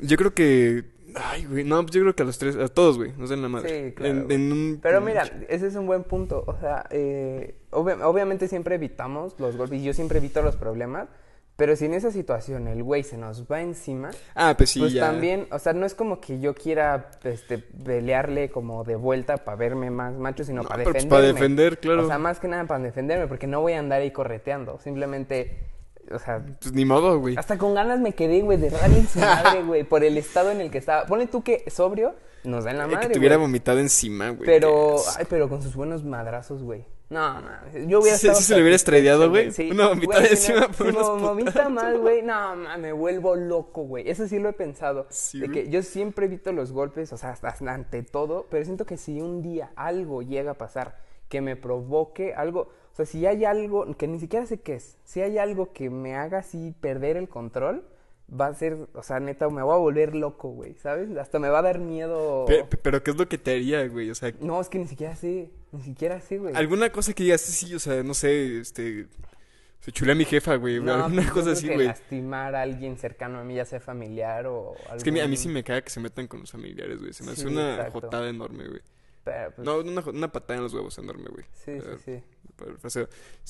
Yo 0.00 0.16
creo 0.16 0.34
que. 0.34 0.84
Ay, 1.14 1.44
güey, 1.46 1.64
no, 1.64 1.80
pues 1.82 1.92
yo 1.92 2.02
creo 2.02 2.14
que 2.14 2.22
a 2.22 2.26
los 2.26 2.38
tres, 2.38 2.56
a 2.56 2.68
todos, 2.68 2.96
güey, 2.98 3.12
nos 3.16 3.30
den 3.30 3.40
la 3.42 3.48
madre. 3.48 3.88
Sí, 3.88 3.94
claro, 3.94 4.12
En, 4.12 4.24
güey. 4.24 4.36
en 4.36 4.52
un- 4.52 4.78
Pero 4.82 5.00
mira, 5.00 5.24
ese 5.48 5.66
es 5.66 5.74
un 5.74 5.86
buen 5.86 6.04
punto. 6.04 6.44
O 6.46 6.56
sea, 6.58 6.84
eh, 6.90 7.56
obvia- 7.70 8.06
obviamente 8.06 8.46
siempre 8.48 8.74
evitamos 8.74 9.34
los 9.38 9.56
golpes 9.56 9.80
y 9.80 9.84
yo 9.84 9.94
siempre 9.94 10.18
evito 10.18 10.42
los 10.42 10.56
problemas. 10.56 11.08
Pero 11.56 11.74
si 11.74 11.86
en 11.86 11.94
esa 11.94 12.12
situación 12.12 12.68
el 12.68 12.84
güey 12.84 13.02
se 13.02 13.18
nos 13.18 13.44
va 13.50 13.60
encima, 13.62 14.10
Ah, 14.36 14.54
pues 14.56 14.70
sí, 14.70 14.78
pues 14.78 14.92
ya. 14.92 15.06
también, 15.10 15.48
o 15.50 15.58
sea, 15.58 15.72
no 15.72 15.86
es 15.86 15.94
como 15.96 16.20
que 16.20 16.38
yo 16.38 16.54
quiera 16.54 17.10
este, 17.24 17.58
pelearle 17.58 18.48
como 18.50 18.84
de 18.84 18.94
vuelta 18.94 19.38
para 19.38 19.56
verme 19.56 19.90
más 19.90 20.14
macho, 20.14 20.44
sino 20.44 20.62
No, 20.62 20.68
para 20.68 20.84
pues 20.84 20.94
defenderme. 20.94 21.10
para 21.24 21.32
defender, 21.32 21.78
claro. 21.80 22.04
O 22.04 22.06
sea, 22.06 22.18
más 22.18 22.38
que 22.38 22.46
nada 22.46 22.64
para 22.66 22.84
defenderme, 22.84 23.26
porque 23.26 23.48
no 23.48 23.60
voy 23.60 23.72
a 23.72 23.80
andar 23.80 24.02
ahí 24.02 24.12
correteando. 24.12 24.78
Simplemente, 24.78 25.58
o 26.12 26.18
sea, 26.18 26.42
Pues 26.60 26.72
ni 26.72 26.84
modo, 26.84 27.18
güey. 27.18 27.36
hasta 27.36 27.58
con 27.58 27.74
ganas 27.74 28.00
me 28.00 28.12
quedé, 28.12 28.40
güey, 28.42 28.58
de 28.58 28.70
darle 28.70 28.98
en 28.98 29.08
su 29.08 29.18
madre, 29.18 29.62
güey, 29.62 29.84
por 29.84 30.04
el 30.04 30.16
estado 30.18 30.50
en 30.50 30.60
el 30.60 30.70
que 30.70 30.78
estaba. 30.78 31.06
Ponle 31.06 31.26
tú 31.26 31.42
que 31.42 31.64
sobrio, 31.70 32.14
nos 32.44 32.64
da 32.64 32.70
en 32.70 32.78
la 32.78 32.84
Eh, 32.84 32.88
madre, 32.88 33.06
que 33.08 33.12
te 33.14 33.18
hubiera 33.18 33.36
vomitado 33.36 33.78
encima, 33.78 34.30
güey. 34.30 34.44
Pero, 34.46 34.96
ay, 35.18 35.26
pero 35.28 35.48
con 35.48 35.62
sus 35.62 35.74
buenos 35.74 36.04
madrazos, 36.04 36.62
güey. 36.62 36.84
No, 37.10 37.40
no, 37.40 37.48
yo 37.86 38.00
hubiera 38.00 38.16
estado 38.16 38.34
sí 38.34 38.44
se 38.44 38.54
le 38.54 38.60
hubiera 38.60 38.76
estrellado, 38.76 39.30
güey. 39.30 39.50
Sí, 39.50 39.70
Una 39.70 39.88
vomitada 39.88 40.24
si 40.26 40.32
encima 40.52 40.68
por 40.68 40.90
si 40.90 40.92
unos 40.94 41.22
vomita 41.22 41.68
mal, 41.70 41.98
güey, 41.98 42.20
no, 42.20 42.54
me 42.78 42.92
vuelvo 42.92 43.34
loco, 43.34 43.82
güey. 43.84 44.10
Eso 44.10 44.28
sí 44.28 44.38
lo 44.38 44.50
he 44.50 44.52
pensado. 44.52 45.06
Sí, 45.08 45.40
de 45.40 45.48
que 45.50 45.70
yo 45.70 45.82
siempre 45.82 46.26
evito 46.26 46.52
los 46.52 46.70
golpes, 46.70 47.10
o 47.14 47.16
sea, 47.16 47.30
hasta 47.30 47.54
ante 47.72 48.02
todo, 48.02 48.46
pero 48.50 48.62
siento 48.62 48.84
que 48.84 48.98
si 48.98 49.22
un 49.22 49.40
día 49.40 49.70
algo 49.74 50.20
llega 50.20 50.50
a 50.50 50.58
pasar 50.58 50.98
que 51.30 51.40
me 51.40 51.56
provoque 51.56 52.34
algo, 52.34 52.68
sea, 52.98 53.06
si 53.06 53.26
hay 53.26 53.44
algo 53.44 53.96
que 53.96 54.06
ni 54.08 54.18
siquiera 54.20 54.44
sé 54.46 54.60
qué 54.60 54.74
es, 54.74 54.98
si 55.04 55.20
hay 55.22 55.38
algo 55.38 55.72
que 55.72 55.90
me 55.90 56.14
haga 56.14 56.38
así 56.38 56.74
perder 56.80 57.16
el 57.16 57.28
control, 57.28 57.84
va 58.30 58.48
a 58.48 58.54
ser, 58.54 58.76
o 58.92 59.02
sea, 59.02 59.20
neta, 59.20 59.48
me 59.48 59.62
voy 59.62 59.74
a 59.74 59.78
volver 59.78 60.14
loco, 60.14 60.50
güey, 60.50 60.74
¿sabes? 60.74 61.16
Hasta 61.16 61.38
me 61.38 61.48
va 61.48 61.60
a 61.60 61.62
dar 61.62 61.78
miedo. 61.78 62.44
Pe- 62.46 62.64
pe- 62.64 62.76
Pero, 62.76 63.02
¿qué 63.02 63.12
es 63.12 63.16
lo 63.16 63.26
que 63.28 63.38
te 63.38 63.52
haría, 63.52 63.86
güey? 63.88 64.10
O 64.10 64.14
sea, 64.14 64.32
No, 64.40 64.60
es 64.60 64.68
que 64.68 64.78
ni 64.78 64.86
siquiera 64.86 65.16
sé, 65.16 65.50
ni 65.72 65.80
siquiera 65.80 66.20
sé, 66.20 66.36
güey. 66.38 66.54
alguna 66.54 66.90
cosa 66.92 67.14
que 67.14 67.22
digas, 67.22 67.40
sí, 67.40 67.74
o 67.74 67.78
sea, 67.78 68.02
no 68.02 68.12
sé, 68.14 68.58
este. 68.60 69.06
Se 69.80 69.92
chulea 69.92 70.12
a 70.12 70.16
mi 70.18 70.24
jefa, 70.24 70.56
güey. 70.56 70.80
No, 70.80 70.92
alguna 70.92 71.22
pues 71.22 71.26
yo 71.28 71.32
cosa 71.34 71.52
así, 71.52 71.68
que 71.68 71.74
güey. 71.76 71.86
lastimar 71.86 72.54
a 72.56 72.62
alguien 72.62 72.98
cercano 72.98 73.38
a 73.38 73.44
mí, 73.44 73.54
ya 73.54 73.64
sea 73.64 73.78
familiar 73.80 74.46
o 74.48 74.74
algo. 74.86 74.96
Es 74.96 75.04
que 75.04 75.10
a 75.10 75.12
mí, 75.12 75.20
a 75.20 75.28
mí 75.28 75.36
sí 75.36 75.48
me 75.48 75.62
caga 75.62 75.80
que 75.82 75.90
se 75.90 76.00
metan 76.00 76.26
con 76.26 76.40
los 76.40 76.50
familiares, 76.50 76.98
güey. 76.98 77.12
Se 77.12 77.22
me 77.22 77.34
Sí, 77.34 77.42
hace 77.42 77.46
una 77.48 77.76
exacto. 77.76 78.00
jotada 78.00 78.28
enorme, 78.28 78.66
güey. 78.66 78.80
Pues, 79.22 79.36
No, 79.58 79.78
una, 79.78 80.02
una 80.02 80.32
patada 80.32 80.56
en 80.58 80.64
los 80.64 80.74
huevos 80.74 80.98
enorme, 80.98 81.28
güey. 81.30 81.44
sí, 81.52 81.80
sí, 81.80 81.86
sí. 82.04 82.22
Pero, 82.58 82.90
sí, 82.90 83.00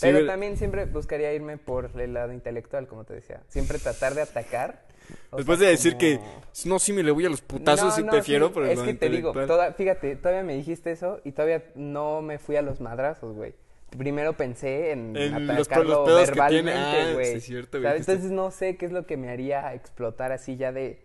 Pero 0.01 0.27
también 0.27 0.57
siempre 0.57 0.85
buscaría 0.87 1.33
irme 1.33 1.57
por 1.59 1.91
el 2.01 2.15
lado 2.15 2.33
intelectual, 2.33 2.87
como 2.87 3.05
te 3.05 3.15
decía. 3.15 3.41
Siempre 3.49 3.79
tratar 3.79 4.15
de 4.15 4.23
atacar. 4.23 4.87
Después 5.35 5.59
sea, 5.59 5.67
de 5.69 5.73
decir 5.73 5.93
como- 5.93 6.01
que, 6.01 6.21
no, 6.69 6.79
sí 6.79 6.93
me 6.93 7.03
le 7.03 7.11
voy 7.11 7.25
a 7.25 7.31
los 7.31 7.41
putazos, 7.41 7.87
No, 7.87 7.91
sí 7.97 8.03
no, 8.03 8.11
prefiero 8.13 8.53
sí, 8.53 8.61
el 8.61 8.69
Es 8.71 8.81
que 8.81 8.95
te 8.95 9.09
digo, 9.09 9.33
toda- 9.33 9.73
fíjate, 9.73 10.17
todavía 10.17 10.43
me 10.45 10.55
dijiste 10.55 10.93
eso 10.93 11.21
y 11.25 11.33
todavía 11.33 11.65
no 11.75 12.21
me 12.21 12.39
fui 12.39 12.57
a 12.57 12.63
los 12.63 12.81
madrazos, 12.81 13.35
güey. 13.35 13.55
Primero 13.97 14.35
pensé 14.35 14.91
en, 14.91 15.17
En 15.17 15.47
los 15.47 15.67
atacarlo 15.67 16.05
los 16.07 16.25
tiene. 16.49 16.73
verbalmente, 16.73 16.73
Ah, 16.75 17.13
güey. 17.15 17.97
Entonces 17.97 18.31
no 18.31 18.51
sé 18.51 18.77
qué 18.77 18.85
es 18.85 18.93
lo 18.93 19.07
que 19.07 19.17
me 19.17 19.31
haría 19.31 19.73
explotar 19.73 20.31
así 20.31 20.57
ya 20.59 20.73
de... 20.73 21.03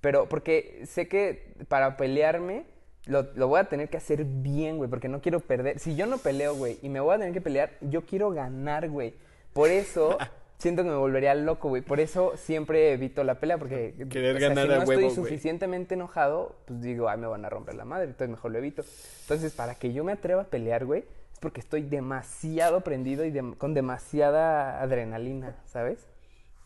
Pero 0.00 0.28
porque 0.28 0.82
sé 0.86 1.06
que 1.06 1.54
para 1.68 1.96
pelearme 1.96 2.64
lo, 3.06 3.26
lo 3.34 3.48
voy 3.48 3.60
a 3.60 3.64
tener 3.64 3.88
que 3.88 3.96
hacer 3.96 4.24
bien, 4.24 4.76
güey, 4.76 4.90
porque 4.90 5.08
no 5.08 5.20
quiero 5.20 5.40
perder. 5.40 5.78
Si 5.78 5.96
yo 5.96 6.06
no 6.06 6.18
peleo, 6.18 6.54
güey, 6.54 6.78
y 6.82 6.88
me 6.88 7.00
voy 7.00 7.14
a 7.14 7.18
tener 7.18 7.32
que 7.32 7.40
pelear, 7.40 7.72
yo 7.80 8.04
quiero 8.04 8.30
ganar, 8.30 8.88
güey. 8.88 9.14
Por 9.52 9.70
eso 9.70 10.18
siento 10.58 10.82
que 10.82 10.90
me 10.90 10.96
volvería 10.96 11.34
loco, 11.34 11.68
güey. 11.68 11.82
Por 11.82 12.00
eso 12.00 12.34
siempre 12.36 12.92
evito 12.92 13.24
la 13.24 13.40
pelea, 13.40 13.58
porque 13.58 13.94
Querer 14.10 14.36
o 14.36 14.38
sea, 14.38 14.48
ganar 14.48 14.64
si 14.64 14.70
no 14.70 14.84
huevo, 14.84 15.08
estoy 15.08 15.24
suficientemente 15.24 15.94
enojado, 15.94 16.56
pues 16.66 16.82
digo, 16.82 17.08
ay, 17.08 17.18
me 17.18 17.26
van 17.26 17.44
a 17.44 17.48
romper 17.48 17.74
la 17.74 17.84
madre, 17.84 18.04
entonces 18.04 18.28
mejor 18.28 18.52
lo 18.52 18.58
evito. 18.58 18.84
Entonces, 19.22 19.52
para 19.54 19.74
que 19.74 19.92
yo 19.92 20.04
me 20.04 20.12
atreva 20.12 20.42
a 20.42 20.46
pelear, 20.46 20.84
güey, 20.84 21.04
es 21.32 21.38
porque 21.40 21.60
estoy 21.60 21.82
demasiado 21.82 22.82
prendido 22.82 23.24
y 23.24 23.32
con 23.56 23.74
demasiada 23.74 24.80
adrenalina, 24.80 25.56
¿sabes? 25.64 26.06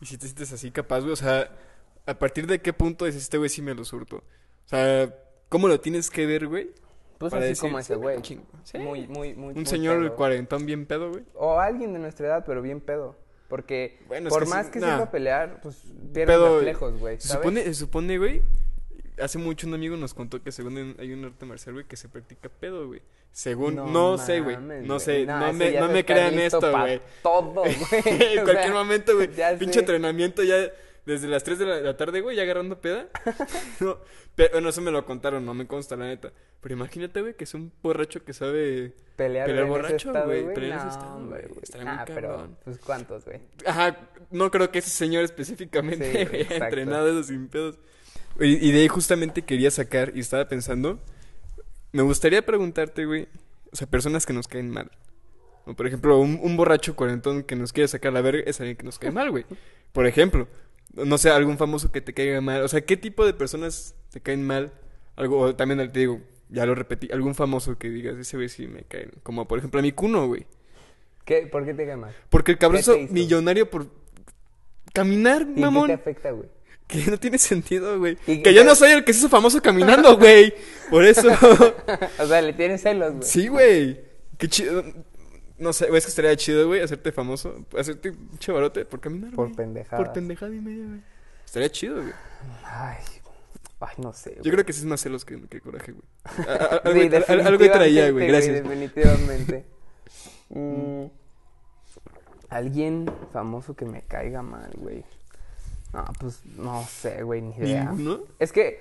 Y 0.01 0.05
si 0.05 0.17
te 0.17 0.25
sientes 0.25 0.51
así 0.51 0.71
capaz, 0.71 0.99
güey, 0.99 1.13
o 1.13 1.15
sea, 1.15 1.49
¿a 2.05 2.13
partir 2.13 2.45
de 2.45 2.59
qué 2.59 2.73
punto 2.73 3.05
dices, 3.05 3.23
este 3.23 3.37
güey 3.37 3.49
sí 3.49 3.61
me 3.61 3.73
lo 3.73 3.85
surto? 3.85 4.17
O 4.17 4.67
sea, 4.67 5.13
¿cómo 5.55 5.69
lo 5.69 5.79
tienes 5.79 6.09
que 6.09 6.25
ver, 6.25 6.47
güey? 6.47 6.69
Pues 7.17 7.31
Para 7.31 7.43
así 7.43 7.49
decir, 7.51 7.61
como 7.61 7.79
ese 7.79 7.93
"Sí, 7.93 7.99
güey. 8.01 8.21
chingo". 8.21 8.43
Sí. 8.65 8.77
Muy, 8.77 9.07
muy, 9.07 9.33
muy. 9.35 9.47
Un 9.49 9.53
muy 9.53 9.65
señor 9.65 9.99
pedo. 10.01 10.15
cuarentón 10.17 10.65
bien 10.65 10.85
pedo, 10.85 11.11
güey. 11.11 11.23
O 11.33 11.57
alguien 11.61 11.93
de 11.93 11.99
nuestra 11.99 12.27
edad, 12.27 12.43
pero 12.45 12.61
bien 12.61 12.81
pedo. 12.81 13.15
Porque 13.47 13.99
Bueno, 14.09 14.29
por 14.29 14.39
que 14.41 14.45
sí, 14.47 14.51
más 14.51 14.67
que 14.67 14.79
nah. 14.79 14.97
sepa 14.97 15.11
pelear, 15.11 15.61
pues 15.61 15.81
pierde 16.13 16.33
Pedo, 16.33 16.55
reflejos, 16.57 16.99
güey. 16.99 17.21
Se 17.21 17.29
supone, 17.29 17.63
se 17.63 17.73
supone, 17.73 18.17
güey, 18.17 18.41
hace 19.17 19.37
mucho 19.37 19.65
un 19.67 19.75
amigo 19.75 19.95
nos 19.95 20.13
contó 20.13 20.43
que 20.43 20.51
según 20.51 20.95
hay 20.99 21.13
un 21.13 21.23
arte 21.23 21.45
marcial, 21.45 21.75
güey, 21.75 21.85
que 21.85 21.95
se 21.95 22.09
practica 22.09 22.49
pedo, 22.49 22.87
güey. 22.87 23.01
Según, 23.31 23.75
no, 23.75 24.17
sé, 24.17 24.41
güey, 24.41 24.57
no 24.57 24.99
sé, 24.99 25.25
no, 25.25 25.53
me, 25.53 25.71
no 25.79 25.87
me 25.89 26.03
crean 26.03 26.37
esto, 26.39 26.69
güey. 26.71 27.01
Todo, 27.23 27.53
güey. 27.53 27.75
en 28.05 28.43
cualquier 28.43 28.63
sea, 28.63 28.73
momento, 28.73 29.15
güey, 29.15 29.29
pinche 29.57 29.73
sé. 29.73 29.79
entrenamiento 29.79 30.43
ya 30.43 30.69
desde 31.05 31.27
las 31.27 31.43
3 31.43 31.59
de 31.59 31.65
la, 31.65 31.81
la 31.81 31.97
tarde, 31.97 32.21
güey, 32.21 32.35
ya 32.35 32.43
agarrando 32.43 32.81
peda. 32.81 33.07
no, 33.79 33.99
pero, 34.35 34.53
bueno, 34.53 34.69
eso 34.69 34.81
me 34.81 34.91
lo 34.91 35.05
contaron, 35.05 35.45
no 35.45 35.53
me 35.53 35.67
consta, 35.67 35.95
la 35.95 36.05
neta. 36.05 36.31
Pero 36.61 36.75
imagínate, 36.75 37.21
güey, 37.21 37.35
que 37.35 37.43
es 37.43 37.53
un 37.53 37.71
borracho 37.83 38.23
que 38.23 38.33
sabe... 38.33 38.93
Pelear, 39.15 39.47
Pelear 39.47 39.67
borracho, 39.67 40.11
güey, 40.25 40.53
pelear 40.53 40.83
No, 40.83 40.89
estado, 40.89 41.27
güey, 41.27 41.43
estaría 41.61 41.85
muy 41.85 41.95
Ah, 41.99 42.05
pero, 42.05 42.57
pues, 42.63 42.79
¿cuántos, 42.79 43.23
güey? 43.25 43.39
Ajá, 43.65 43.97
no 44.31 44.49
creo 44.49 44.71
que 44.71 44.79
ese 44.79 44.89
señor 44.89 45.23
específicamente 45.23 46.11
Sí, 46.11 46.35
haya 46.35 46.65
entrenado 46.65 47.07
eso 47.09 47.23
sin 47.23 47.47
pedos. 47.47 47.77
Y, 48.39 48.67
y 48.67 48.71
de 48.71 48.81
ahí 48.81 48.87
justamente 48.87 49.43
quería 49.43 49.71
sacar, 49.71 50.11
y 50.15 50.19
estaba 50.21 50.47
pensando, 50.47 50.99
me 51.91 52.01
gustaría 52.01 52.45
preguntarte, 52.45 53.05
güey, 53.05 53.27
o 53.71 53.75
sea, 53.75 53.87
personas 53.87 54.25
que 54.25 54.33
nos 54.33 54.47
caen 54.47 54.69
mal. 54.69 54.89
O 55.65 55.73
por 55.75 55.87
ejemplo, 55.87 56.19
un, 56.19 56.39
un 56.41 56.57
borracho 56.57 56.95
cuarentón 56.95 57.43
que 57.43 57.55
nos 57.55 57.73
quiere 57.73 57.87
sacar 57.87 58.13
la 58.13 58.21
verga 58.21 58.43
es 58.45 58.59
alguien 58.59 58.77
que 58.77 58.83
nos 58.83 58.99
cae 58.99 59.11
mal, 59.11 59.31
güey. 59.31 59.45
Por 59.93 60.05
ejemplo, 60.05 60.47
no 60.95 61.17
sé, 61.17 61.29
algún 61.29 61.57
famoso 61.57 61.91
que 61.91 62.01
te 62.01 62.13
caiga 62.13 62.41
mal. 62.41 62.63
O 62.63 62.67
sea, 62.67 62.81
¿qué 62.81 62.97
tipo 62.97 63.25
de 63.25 63.33
personas 63.33 63.95
te 64.11 64.21
caen 64.21 64.45
mal? 64.45 64.71
Algo, 65.15 65.39
o 65.39 65.55
también 65.55 65.91
te 65.91 65.99
digo, 65.99 66.21
ya 66.49 66.65
lo 66.65 66.75
repetí, 66.75 67.09
algún 67.11 67.35
famoso 67.35 67.77
que 67.77 67.89
digas, 67.89 68.15
ese 68.17 68.37
güey 68.37 68.49
sí 68.49 68.67
me 68.67 68.83
cae. 68.83 69.09
Como 69.23 69.47
por 69.47 69.59
ejemplo 69.59 69.79
a 69.79 69.83
mi 69.83 69.91
cuno, 69.91 70.27
güey. 70.27 70.45
¿Qué? 71.25 71.47
¿Por 71.47 71.65
qué 71.65 71.73
te 71.73 71.85
cae 71.85 71.97
mal? 71.97 72.15
Porque 72.29 72.51
el 72.51 72.57
cabrón 72.57 72.81
¿Qué 72.83 73.03
es 73.03 73.11
millonario 73.11 73.69
por 73.69 73.87
caminar, 74.93 75.41
¿Y 75.41 75.55
qué 75.55 75.61
mamón. 75.61 75.87
te 75.87 75.93
afecta, 75.93 76.31
güey? 76.31 76.49
Que 76.87 76.99
no 77.09 77.17
tiene 77.17 77.39
sentido, 77.39 77.97
güey. 77.97 78.15
Que 78.15 78.53
yo 78.53 78.63
no 78.63 78.75
soy 78.75 78.91
el 78.91 79.03
que 79.03 79.11
se 79.11 79.19
hizo 79.19 79.29
famoso 79.29 79.59
caminando, 79.59 80.17
güey. 80.17 80.53
Por 80.91 81.03
eso. 81.03 81.29
o 82.19 82.27
sea, 82.27 82.41
le 82.41 82.53
tienes 82.53 82.81
celos, 82.83 83.13
güey. 83.13 83.23
sí, 83.23 83.47
güey. 83.47 84.01
Qué 84.37 84.47
chido. 84.47 84.83
No 85.57 85.71
sé, 85.73 85.87
güey, 85.87 85.97
es 85.99 86.05
que 86.05 86.09
estaría 86.09 86.35
chido, 86.35 86.67
güey, 86.67 86.81
hacerte 86.81 87.11
famoso. 87.11 87.65
Hacerte 87.77 88.09
un 88.11 88.37
chavarote 88.39 88.85
por 88.85 88.99
caminar, 88.99 89.31
Por 89.33 89.45
güey. 89.47 89.55
pendejadas. 89.55 90.05
Por 90.05 90.13
pendejada 90.13 90.53
y 90.53 90.59
media, 90.61 90.85
güey. 90.85 91.01
Estaría 91.45 91.71
chido, 91.71 92.01
güey. 92.01 92.13
Ay, 92.63 92.97
ay, 93.79 93.95
no 93.99 94.11
sé, 94.13 94.37
Yo 94.41 94.51
creo 94.51 94.65
que 94.65 94.73
sí 94.73 94.79
es 94.81 94.85
más 94.85 94.99
celos 95.01 95.23
que, 95.23 95.41
que 95.47 95.61
coraje, 95.61 95.93
güey. 95.93 96.03
A- 96.25 96.51
a- 96.51 96.75
a- 96.77 96.81
Sí, 96.93 96.99
algo, 97.01 97.25
al- 97.27 97.47
algo 97.47 97.65
traía, 97.71 98.11
güey. 98.11 98.27
Gracias. 98.27 98.63
Definitivamente. 98.63 99.65
Mm, 100.49 101.05
Alguien 102.49 103.11
famoso 103.33 103.75
que 103.75 103.85
me 103.85 104.01
caiga 104.03 104.43
mal, 104.43 104.69
güey. 104.77 105.03
No, 105.93 106.05
pues 106.19 106.45
no 106.45 106.83
sé, 106.83 107.23
güey, 107.23 107.41
ni 107.41 107.55
idea. 107.55 107.85
¿Ninguno? 107.85 108.19
Es 108.37 108.51
que, 108.51 108.79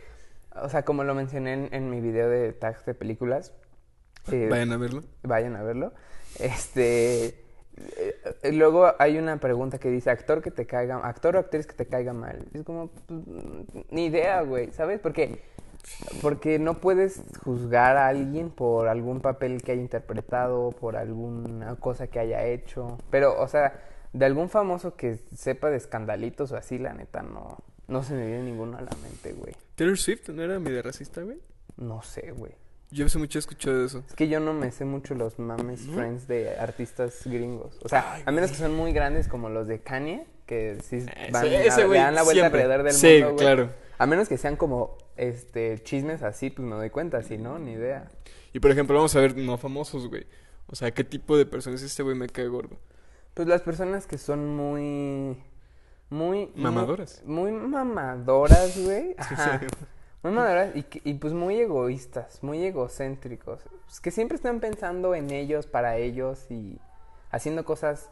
o 0.54 0.68
sea, 0.68 0.84
como 0.84 1.04
lo 1.04 1.14
mencioné 1.14 1.54
en, 1.54 1.68
en 1.72 1.90
mi 1.90 2.00
video 2.00 2.28
de 2.28 2.52
tags 2.52 2.84
de 2.84 2.92
películas, 2.94 3.52
eh, 4.30 4.48
Vayan 4.50 4.72
a 4.72 4.76
verlo. 4.76 5.04
vayan 5.22 5.56
a 5.56 5.62
verlo. 5.62 5.94
Este. 6.38 7.34
eh, 7.76 8.52
luego 8.52 8.92
hay 8.98 9.18
una 9.18 9.38
pregunta 9.38 9.78
que 9.78 9.90
dice: 9.90 10.10
actor 10.10 10.42
que 10.42 10.50
te 10.50 10.66
caiga, 10.66 10.96
actor 10.98 11.36
o 11.36 11.38
actriz 11.38 11.66
que 11.66 11.74
te 11.74 11.86
caiga 11.86 12.12
mal. 12.12 12.44
Es 12.52 12.62
como, 12.62 12.88
pues, 12.88 13.20
ni 13.90 14.06
idea, 14.06 14.42
güey, 14.42 14.70
¿sabes? 14.72 15.00
Porque, 15.00 15.40
porque 16.22 16.58
no 16.58 16.74
puedes 16.74 17.22
juzgar 17.44 17.96
a 17.96 18.08
alguien 18.08 18.50
por 18.50 18.88
algún 18.88 19.20
papel 19.20 19.62
que 19.62 19.72
haya 19.72 19.82
interpretado, 19.82 20.70
por 20.70 20.96
alguna 20.96 21.76
cosa 21.76 22.06
que 22.06 22.18
haya 22.20 22.44
hecho. 22.46 22.98
Pero, 23.10 23.40
o 23.40 23.48
sea, 23.48 23.82
de 24.12 24.24
algún 24.24 24.48
famoso 24.48 24.94
que 24.96 25.16
sepa 25.36 25.70
de 25.70 25.76
escandalitos 25.76 26.52
o 26.52 26.56
así, 26.56 26.78
la 26.78 26.94
neta, 26.94 27.22
no, 27.22 27.58
no 27.88 28.02
se 28.02 28.14
me 28.14 28.26
viene 28.26 28.44
ninguno 28.44 28.78
a 28.78 28.80
la 28.80 28.92
mente, 29.02 29.32
güey. 29.32 29.54
Taylor 29.74 29.98
Swift 29.98 30.28
no 30.28 30.42
era 30.42 30.58
medio 30.60 30.82
racista, 30.82 31.22
güey. 31.22 31.38
No 31.76 32.00
sé, 32.02 32.30
güey. 32.30 32.52
Yo 32.94 33.06
hace 33.06 33.18
mucho 33.18 33.38
he 33.38 33.40
escuchado 33.40 33.84
eso. 33.84 34.04
Es 34.08 34.14
que 34.14 34.28
yo 34.28 34.38
no 34.38 34.52
me 34.52 34.70
sé 34.70 34.84
mucho 34.84 35.14
los 35.14 35.38
mames 35.40 35.86
¿No? 35.86 35.94
friends 35.94 36.28
de 36.28 36.56
artistas 36.56 37.22
gringos. 37.24 37.76
O 37.82 37.88
sea, 37.88 38.14
Ay, 38.14 38.22
a 38.24 38.30
menos 38.30 38.50
que 38.52 38.56
son 38.56 38.72
muy 38.74 38.92
grandes 38.92 39.26
como 39.26 39.48
los 39.48 39.66
de 39.66 39.80
Kanye, 39.80 40.26
que 40.46 40.78
sí 40.80 40.96
Ese- 40.98 41.30
van 41.32 41.46
ese 41.46 41.82
a, 41.82 41.86
güey 41.86 41.98
le 41.98 42.04
dan 42.04 42.14
la 42.14 42.22
vuelta 42.22 42.42
siempre. 42.42 42.62
alrededor 42.62 42.84
del 42.84 42.94
Sí, 42.94 43.08
mundo, 43.14 43.26
güey. 43.32 43.36
claro. 43.38 43.70
A 43.98 44.06
menos 44.06 44.28
que 44.28 44.38
sean 44.38 44.54
como 44.56 44.96
este 45.16 45.82
chismes 45.82 46.22
así, 46.22 46.50
pues 46.50 46.66
me 46.68 46.76
doy 46.76 46.90
cuenta, 46.90 47.20
si 47.22 47.36
no, 47.36 47.58
ni 47.58 47.72
idea. 47.72 48.10
Y 48.52 48.60
por 48.60 48.70
ejemplo, 48.70 48.94
vamos 48.94 49.14
a 49.16 49.20
ver 49.20 49.36
no 49.36 49.58
famosos, 49.58 50.08
güey. 50.08 50.26
O 50.68 50.76
sea, 50.76 50.92
¿qué 50.92 51.02
tipo 51.02 51.36
de 51.36 51.46
personas 51.46 51.82
este 51.82 52.04
güey 52.04 52.16
me 52.16 52.28
cae 52.28 52.46
gordo? 52.46 52.76
Pues 53.34 53.48
las 53.48 53.62
personas 53.62 54.06
que 54.06 54.18
son 54.18 54.54
muy 54.56 55.36
muy 56.10 56.52
Mamadoras. 56.54 57.22
Muy, 57.24 57.50
muy 57.50 57.68
mamadoras, 57.68 58.78
güey. 58.78 59.16
Ajá. 59.18 59.60
Muy 60.24 60.32
mamadoras 60.32 60.74
y, 60.74 60.82
que- 60.82 61.00
y 61.04 61.14
pues 61.14 61.32
muy 61.32 61.60
egoístas, 61.60 62.42
muy 62.42 62.64
egocéntricos. 62.64 63.60
Pues 63.86 64.00
que 64.00 64.10
siempre 64.10 64.36
están 64.36 64.58
pensando 64.58 65.14
en 65.14 65.30
ellos, 65.30 65.66
para 65.66 65.96
ellos 65.98 66.46
y 66.50 66.78
haciendo 67.30 67.64
cosas 67.64 68.10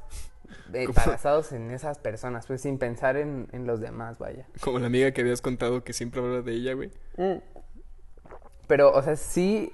eh, 0.75 0.87
basados 0.95 1.53
en 1.53 1.71
esas 1.71 1.99
personas, 1.99 2.47
pues 2.47 2.61
sin 2.61 2.79
pensar 2.79 3.17
en, 3.17 3.49
en 3.53 3.67
los 3.67 3.81
demás, 3.81 4.19
vaya. 4.19 4.47
Como 4.61 4.79
la 4.79 4.87
amiga 4.87 5.11
que 5.13 5.23
habías 5.23 5.41
contado 5.41 5.83
que 5.85 5.93
siempre 5.93 6.21
habla 6.21 6.43
de 6.43 6.53
ella, 6.53 6.75
güey. 6.75 6.91
Pero, 8.67 8.93
o 8.93 9.03
sea, 9.03 9.17
sí, 9.17 9.71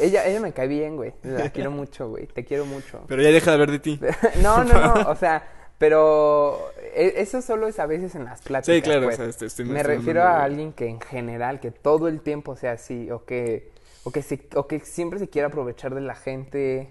ella, 0.00 0.26
ella 0.26 0.40
me 0.40 0.52
cae 0.52 0.66
bien, 0.66 0.96
güey. 0.96 1.12
La 1.22 1.50
quiero 1.50 1.70
mucho, 1.70 2.08
güey. 2.08 2.26
Te 2.26 2.44
quiero 2.44 2.64
mucho. 2.64 3.04
Pero 3.06 3.22
ya 3.22 3.28
deja 3.30 3.46
de 3.50 3.52
hablar 3.54 3.70
de 3.70 3.78
ti. 3.78 4.00
no, 4.42 4.64
no, 4.64 4.74
no, 4.94 4.94
o 5.10 5.16
sea, 5.16 5.42
pero 5.78 6.58
e- 6.94 7.14
eso 7.16 7.42
solo 7.42 7.66
es 7.68 7.78
a 7.78 7.86
veces 7.86 8.14
en 8.14 8.24
las 8.24 8.40
pláticas. 8.42 8.74
Sí, 8.76 8.82
claro, 8.82 9.04
pues. 9.06 9.18
o 9.18 9.32
sea, 9.32 9.46
estoy- 9.46 9.64
Me 9.66 9.82
refiero 9.82 10.22
a 10.22 10.42
alguien 10.44 10.72
que 10.72 10.86
en 10.88 11.00
general, 11.00 11.60
que 11.60 11.70
todo 11.70 12.08
el 12.08 12.20
tiempo 12.20 12.56
sea 12.56 12.72
así, 12.72 13.10
o 13.10 13.24
que, 13.24 13.70
o 14.04 14.10
que, 14.10 14.22
se- 14.22 14.48
o 14.54 14.66
que 14.66 14.80
siempre 14.80 15.18
se 15.18 15.28
quiera 15.28 15.48
aprovechar 15.48 15.94
de 15.94 16.00
la 16.00 16.14
gente, 16.14 16.88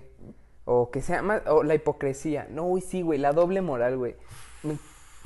o 0.66 0.92
que 0.92 1.02
sea 1.02 1.22
más, 1.22 1.42
o 1.48 1.64
la 1.64 1.76
hipocresía. 1.76 2.48
No, 2.50 2.68
uy, 2.68 2.82
sí, 2.82 3.02
güey, 3.02 3.20
la 3.20 3.32
doble 3.34 3.62
moral, 3.62 3.98
güey. 3.98 4.16
Me 4.64 4.78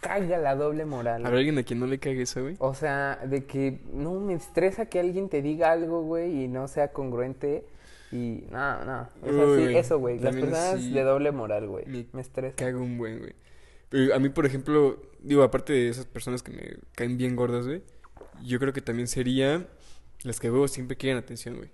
caga 0.02 0.38
la 0.38 0.56
doble 0.56 0.86
moral. 0.86 1.26
¿Habrá 1.26 1.40
alguien 1.40 1.58
a 1.58 1.64
quien 1.64 1.80
no 1.80 1.88
le 1.88 1.98
cague 2.00 2.22
eso, 2.22 2.42
güey? 2.44 2.56
O 2.60 2.74
sea, 2.76 3.20
de 3.26 3.46
que 3.46 3.80
no 3.92 4.14
me 4.14 4.34
estresa 4.36 4.86
que 4.86 5.00
alguien 5.00 5.30
te 5.30 5.42
diga 5.42 5.72
algo, 5.72 6.02
güey, 6.04 6.44
y 6.44 6.48
no 6.48 6.68
sea 6.68 6.90
congruente. 6.90 7.66
Y 8.12 8.46
no, 8.52 8.86
no. 8.86 9.02
Es 9.24 9.30
así, 9.36 9.66
Uy, 9.68 9.76
eso, 9.78 10.00
güey. 10.00 10.20
Las 10.20 10.36
personas 10.36 10.80
sí. 10.80 10.92
de 10.94 11.02
doble 11.02 11.32
moral, 11.32 11.68
güey. 11.68 11.86
Me 11.88 12.06
Me 12.14 12.22
estresa. 12.22 12.56
Cago 12.56 12.80
un 12.80 12.98
buen, 12.98 13.20
güey. 13.20 13.34
Pero 13.96 14.14
a 14.14 14.20
mí, 14.20 14.28
por 14.30 14.46
ejemplo, 14.46 15.02
digo, 15.20 15.44
aparte 15.44 15.72
de 15.72 15.88
esas 15.90 16.06
personas 16.06 16.44
que 16.44 16.52
me 16.52 16.78
caen 16.96 17.18
bien 17.18 17.36
gordas, 17.36 17.66
güey, 17.66 17.82
yo 18.44 18.60
creo 18.60 18.74
que 18.74 18.82
también 18.82 19.08
sería 19.08 19.68
las 20.24 20.40
que 20.40 20.48
a 20.48 20.52
huevo 20.52 20.68
siempre 20.68 20.98
quieren 20.98 21.18
atención, 21.18 21.56
güey. 21.58 21.70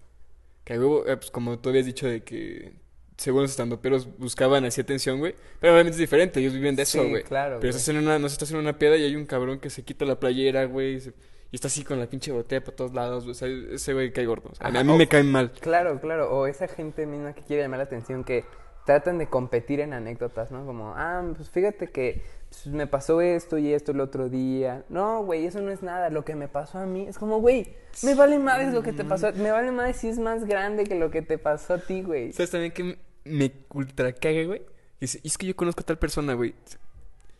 Que 0.64 0.74
a 0.74 0.78
huevo, 0.80 1.08
eh, 1.08 1.18
pues 1.18 1.32
como 1.32 1.58
tú 1.58 1.70
habías 1.70 1.86
dicho 1.88 2.08
de 2.08 2.24
que 2.24 2.74
según 3.18 3.42
los 3.42 3.52
estandoperos 3.52 4.08
buscaban 4.20 4.66
así 4.66 4.82
atención, 4.82 5.18
güey. 5.18 5.34
Pero 5.60 5.74
obviamente 5.74 5.96
es 5.96 6.00
diferente, 6.00 6.40
ellos 6.40 6.54
viven 6.54 6.76
de 6.76 6.84
eso, 6.84 7.02
Sí, 7.04 7.10
güey. 7.10 7.24
claro, 7.24 7.58
Pero 7.60 7.72
estás 7.72 7.88
en 7.90 7.98
una, 7.98 8.20
no 8.20 8.28
estás 8.28 8.52
en 8.52 8.58
una 8.58 8.78
peda 8.78 8.98
y 8.98 9.04
hay 9.04 9.16
un 9.16 9.26
cabrón 9.26 9.60
que 9.60 9.70
se 9.72 9.84
quita 9.84 10.06
la 10.06 10.20
playera, 10.20 10.66
güey, 10.66 10.96
y 10.96 11.00
se- 11.02 11.14
y 11.52 11.56
está 11.56 11.68
así 11.70 11.84
con 11.84 12.00
la 12.00 12.08
pinche 12.08 12.32
botella 12.32 12.64
por 12.64 12.76
todos 12.76 12.94
lados, 12.94 13.24
güey. 13.24 13.32
O 13.32 13.36
sea, 13.36 13.48
ese 13.48 13.94
güey 13.94 14.14
cae 14.14 14.26
gordo. 14.28 14.50
O 14.52 14.56
sea, 14.56 14.68
a 14.68 14.70
mí- 14.72 14.78
a 14.78 14.82
Ajá, 14.82 14.88
mí 14.88 14.94
o- 14.94 14.98
me 14.98 15.08
caen 15.08 15.32
mal. 15.32 15.52
Claro, 15.60 16.00
claro. 16.00 16.32
O 16.32 16.46
esa 16.48 16.68
gente 16.68 17.06
misma 17.08 17.34
que 17.34 17.42
quiere 17.42 17.64
llamar 17.64 17.80
la 17.80 17.86
atención, 17.86 18.24
que 18.24 18.46
tratan 18.86 19.18
de 19.18 19.28
competir 19.28 19.80
en 19.80 19.94
anécdotas, 19.94 20.52
¿no? 20.52 20.66
Como, 20.66 20.94
ah, 20.96 21.24
pues 21.36 21.50
fíjate 21.50 21.88
que 21.92 22.24
pues, 22.50 22.68
me 22.68 22.88
pasó 22.88 23.22
esto 23.22 23.58
y 23.58 23.74
esto 23.74 23.92
el 23.92 24.00
otro 24.02 24.30
día. 24.30 24.84
No, 24.90 25.24
güey, 25.24 25.46
eso 25.46 25.62
no 25.62 25.72
es 25.72 25.82
nada. 25.84 26.10
Lo 26.10 26.26
que 26.26 26.36
me 26.36 26.48
pasó 26.48 26.80
a 26.80 26.86
mí 26.86 27.06
es 27.08 27.18
como, 27.18 27.40
güey, 27.40 27.74
me 28.04 28.16
vale 28.16 28.40
madres 28.40 28.74
lo 28.74 28.82
que 28.84 28.92
te 28.94 29.04
pasó. 29.06 29.32
Me 29.34 29.52
vale 29.52 29.72
madres 29.72 29.98
si 29.98 30.08
es 30.10 30.20
más 30.20 30.46
grande 30.46 30.84
que 30.86 30.96
lo 30.96 31.12
que 31.12 31.22
te 31.22 31.38
pasó 31.38 31.76
a 31.76 31.78
ti, 31.78 32.02
güey. 32.02 32.34
¿Sabes 32.34 32.52
también 32.52 32.72
que 32.72 32.98
me 33.24 33.52
ultra 33.74 34.12
caga, 34.14 34.44
güey? 34.46 34.64
Dice, 35.00 35.20
es 35.24 35.38
que 35.38 35.46
yo 35.48 35.56
conozco 35.56 35.82
a 35.82 35.86
tal 35.86 35.98
persona, 35.98 36.34
güey. 36.34 36.54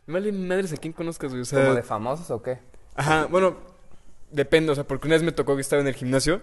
Me 0.08 0.14
vale 0.14 0.32
madres 0.32 0.74
a 0.74 0.78
quién 0.78 0.94
conozcas, 0.94 1.30
güey. 1.32 1.42
O 1.42 1.46
sea, 1.46 1.62
¿Como 1.64 1.76
de 1.76 1.84
famosos 1.84 2.30
o 2.32 2.42
qué? 2.42 2.60
Ajá, 2.96 3.26
bueno, 3.28 3.56
depende, 4.32 4.72
o 4.72 4.76
sea, 4.76 4.84
porque 4.86 5.08
una 5.08 5.16
vez 5.16 5.24
me 5.24 5.32
tocó 5.32 5.56
que 5.56 5.62
estaba 5.62 5.82
en 5.82 5.88
el 5.88 5.94
gimnasio 5.96 6.42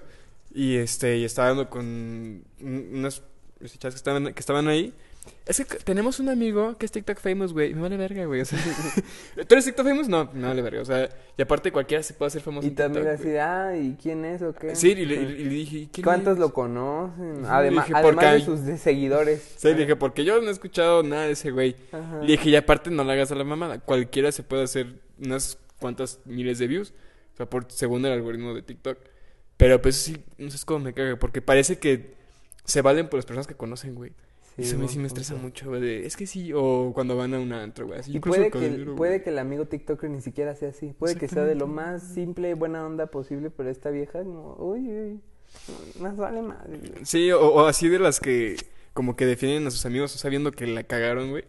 y 0.54 0.76
este 0.76 1.16
y 1.16 1.24
estaba 1.24 1.48
dando 1.48 1.68
con 1.68 1.84
un- 1.84 2.44
unas 2.92 3.22
este, 3.60 3.78
chavas 3.78 3.94
que 3.94 3.98
estaban 3.98 4.34
que 4.34 4.40
estaban 4.40 4.68
ahí 4.68 4.94
Es 5.46 5.58
que 5.58 5.76
tenemos 5.78 6.20
un 6.20 6.28
amigo 6.28 6.76
que 6.78 6.86
es 6.86 6.92
TikTok 6.92 7.18
famous, 7.18 7.52
güey. 7.52 7.74
Me 7.74 7.82
vale 7.82 7.96
verga, 7.96 8.24
güey. 8.24 8.40
O 8.40 8.44
sea, 8.44 8.58
¿tú 9.34 9.54
eres 9.54 9.64
TikTok 9.64 9.86
famous? 9.86 10.08
No, 10.08 10.30
me 10.32 10.46
vale 10.46 10.62
verga. 10.62 10.80
O 10.80 10.84
sea, 10.84 11.08
y 11.36 11.42
aparte 11.42 11.70
cualquiera 11.72 12.02
se 12.02 12.14
puede 12.14 12.28
hacer 12.28 12.42
famoso 12.42 12.66
Y 12.66 12.70
en 12.70 12.76
también 12.76 13.04
TikTok, 13.04 13.20
así 13.20 13.36
ah, 13.36 13.76
¿y 13.76 13.96
quién 14.00 14.24
es 14.24 14.42
o 14.42 14.54
qué? 14.54 14.74
Sí, 14.74 14.92
y 14.92 15.04
le, 15.06 15.14
y 15.16 15.26
le- 15.44 15.48
dije, 15.48 15.76
¿y 15.78 15.86
quién 15.88 16.04
¿Cuántos 16.04 16.34
es? 16.34 16.38
lo 16.38 16.52
conocen? 16.52 17.44
Además, 17.46 17.86
dije, 17.86 18.00
porque 18.02 18.26
además 18.26 18.66
de 18.66 18.72
sus 18.72 18.80
seguidores. 18.80 19.54
Sí, 19.56 19.68
le 19.68 19.74
dije, 19.74 19.96
porque 19.96 20.24
yo 20.24 20.40
no 20.40 20.48
he 20.48 20.52
escuchado 20.52 21.02
nada 21.02 21.26
de 21.26 21.32
ese 21.32 21.50
güey. 21.50 21.76
Ajá. 21.92 22.20
Le 22.20 22.32
dije, 22.32 22.50
y 22.50 22.56
aparte 22.56 22.90
no 22.90 23.04
le 23.04 23.12
hagas 23.12 23.30
a 23.32 23.34
la 23.34 23.44
mamada. 23.44 23.80
Cualquiera 23.80 24.32
se 24.32 24.42
puede 24.42 24.62
hacer 24.62 25.00
unas 25.18 25.58
cuantas 25.78 26.20
miles 26.24 26.58
de 26.58 26.66
views. 26.66 26.92
O 27.34 27.36
sea, 27.36 27.46
por, 27.46 27.70
según 27.70 28.04
el 28.06 28.12
algoritmo 28.12 28.54
de 28.54 28.62
TikTok. 28.62 28.98
Pero 29.56 29.82
pues 29.82 29.96
sí, 29.96 30.24
no 30.38 30.50
sé 30.50 30.56
es 30.56 30.64
como 30.64 30.80
me 30.80 30.94
caga. 30.94 31.16
Porque 31.16 31.42
parece 31.42 31.78
que 31.78 32.17
se 32.68 32.82
valen 32.82 33.08
por 33.08 33.18
las 33.18 33.24
personas 33.26 33.46
que 33.46 33.54
conocen, 33.54 33.94
güey. 33.94 34.12
y 34.58 34.62
eso 34.62 34.72
a 34.72 34.74
mí 34.74 34.80
buen 34.84 34.88
sí 34.90 34.98
me 34.98 35.06
estresa 35.06 35.34
mucho, 35.34 35.70
güey. 35.70 36.04
Es 36.04 36.16
que 36.16 36.26
sí, 36.26 36.52
o 36.54 36.92
cuando 36.94 37.16
van 37.16 37.32
a 37.32 37.40
un 37.40 37.52
antro, 37.52 37.86
güey. 37.86 38.00
Así, 38.00 38.14
Y 38.14 38.20
puede 38.20 38.50
que, 38.50 38.66
el 38.66 38.94
puede 38.94 39.22
que 39.22 39.30
el 39.30 39.38
amigo 39.38 39.64
TikToker 39.64 40.10
ni 40.10 40.20
siquiera 40.20 40.54
sea 40.54 40.68
así. 40.68 40.94
Puede 40.98 41.16
que 41.16 41.28
sea 41.28 41.44
de 41.44 41.54
lo 41.54 41.66
más 41.66 42.02
simple 42.02 42.50
y 42.50 42.52
buena 42.52 42.84
onda 42.84 43.06
posible, 43.06 43.50
pero 43.50 43.70
esta 43.70 43.88
vieja 43.88 44.22
como, 44.22 44.54
uy, 44.58 44.80
uy, 44.86 45.20
más 45.98 46.16
vale 46.16 46.42
madre. 46.42 46.78
güey". 46.78 47.04
Sí, 47.04 47.32
o, 47.32 47.40
o 47.40 47.66
así 47.66 47.88
de 47.88 47.98
las 47.98 48.20
que 48.20 48.56
como 48.92 49.16
que 49.16 49.24
defienden 49.24 49.66
a 49.66 49.70
sus 49.70 49.86
amigos 49.86 50.12
sabiendo 50.12 50.52
que 50.52 50.66
la 50.66 50.82
cagaron, 50.82 51.30
güey. 51.30 51.44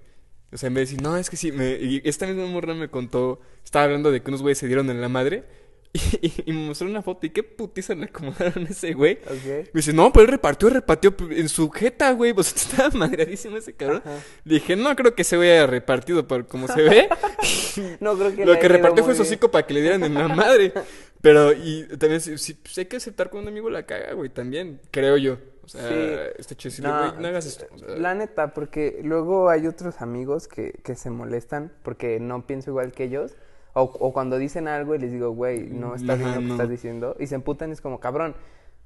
O 0.54 0.58
sea, 0.58 0.68
en 0.68 0.74
vez 0.74 0.90
de 0.90 0.96
decir, 0.96 1.04
no, 1.04 1.18
es 1.18 1.30
que 1.30 1.36
sí, 1.36 1.52
me... 1.52 1.74
y 1.74 2.02
esta 2.06 2.26
misma 2.26 2.48
morra 2.48 2.74
me 2.74 2.90
contó, 2.90 3.40
estaba 3.64 3.86
hablando 3.86 4.10
de 4.12 4.22
que 4.22 4.30
unos 4.30 4.42
güeyes 4.42 4.58
se 4.58 4.68
dieron 4.68 4.90
en 4.90 5.02
la 5.02 5.10
madre 5.10 5.44
y, 6.22 6.32
y 6.46 6.54
me 6.54 6.68
mostró 6.68 6.88
una 6.88 7.02
foto 7.02 7.26
y 7.26 7.32
qué 7.32 7.42
putiza 7.42 7.96
le 7.96 8.06
acomodaron 8.06 8.68
a 8.68 8.70
ese 8.70 8.94
güey. 8.94 9.18
Me 9.46 9.68
dice, 9.74 9.92
no, 9.92 10.14
pero 10.14 10.26
él 10.26 10.32
repartió, 10.32 10.70
repartió 10.70 11.16
en 11.32 11.50
su 11.50 11.70
jeta, 11.72 12.12
güey. 12.12 12.34
Pues 12.40 12.56
estaba 12.56 12.90
madreadísimo 12.92 13.58
ese 13.58 13.74
cabrón. 13.74 14.02
Ajá. 14.06 14.20
Dije, 14.46 14.76
no 14.76 14.96
creo 14.96 15.16
que 15.16 15.24
se 15.24 15.36
haya 15.36 15.66
repartido 15.66 16.28
por 16.28 16.48
como 16.48 16.68
se 16.68 16.82
ve. 16.82 17.10
No 18.00 18.16
creo 18.18 18.36
que 18.36 18.46
Lo 18.46 18.60
que 18.60 18.68
repartió 18.68 19.04
fue 19.04 19.16
su 19.16 19.22
hocico 19.24 19.50
para 19.50 19.66
que 19.66 19.74
le 19.74 19.82
dieran 19.82 20.04
en 20.04 20.14
la 20.14 20.28
madre. 20.28 20.74
Pero, 21.22 21.54
y 21.54 21.86
también, 21.98 22.22
sí, 22.22 22.38
sí, 22.38 22.54
pues 22.54 22.78
hay 22.78 22.86
que 22.86 22.98
aceptar 22.98 23.30
cuando 23.30 23.50
un 23.50 23.54
amigo 23.54 23.70
la 23.70 23.86
caga, 23.86 24.14
güey, 24.14 24.30
también, 24.30 24.80
creo 24.92 25.18
yo. 25.18 25.38
O 25.64 25.68
sea, 25.68 25.88
Sí. 25.88 25.96
está 26.38 26.56
chido 26.56 26.88
No, 26.88 26.98
güey, 27.12 27.22
no 27.22 27.28
hagas 27.28 27.46
esto. 27.46 27.66
O 27.74 27.78
sea, 27.78 27.90
La 27.98 28.16
neta, 28.16 28.54
porque 28.54 29.00
luego 29.04 29.50
hay 29.50 29.68
otros 29.68 30.02
amigos 30.02 30.48
que, 30.48 30.74
que 30.84 30.96
se 30.96 31.10
molestan 31.10 31.72
porque 31.84 32.20
no 32.20 32.46
pienso 32.48 32.70
igual 32.72 32.92
que 32.92 33.04
ellos. 33.06 33.34
O, 33.82 33.84
o 34.00 34.14
cuando 34.14 34.38
dicen 34.38 34.68
algo 34.68 34.96
y 34.96 35.00
les 35.00 35.12
digo, 35.12 35.32
güey, 35.32 35.62
no 35.70 35.96
está 35.96 36.16
bien 36.16 36.28
Ajá, 36.30 36.36
lo 36.36 36.42
que 36.42 36.48
no. 36.48 36.54
estás 36.56 36.70
diciendo. 36.70 37.16
Y 37.20 37.28
se 37.28 37.36
emputan, 37.36 37.72
es 37.72 37.82
como, 37.82 38.00
cabrón. 38.00 38.36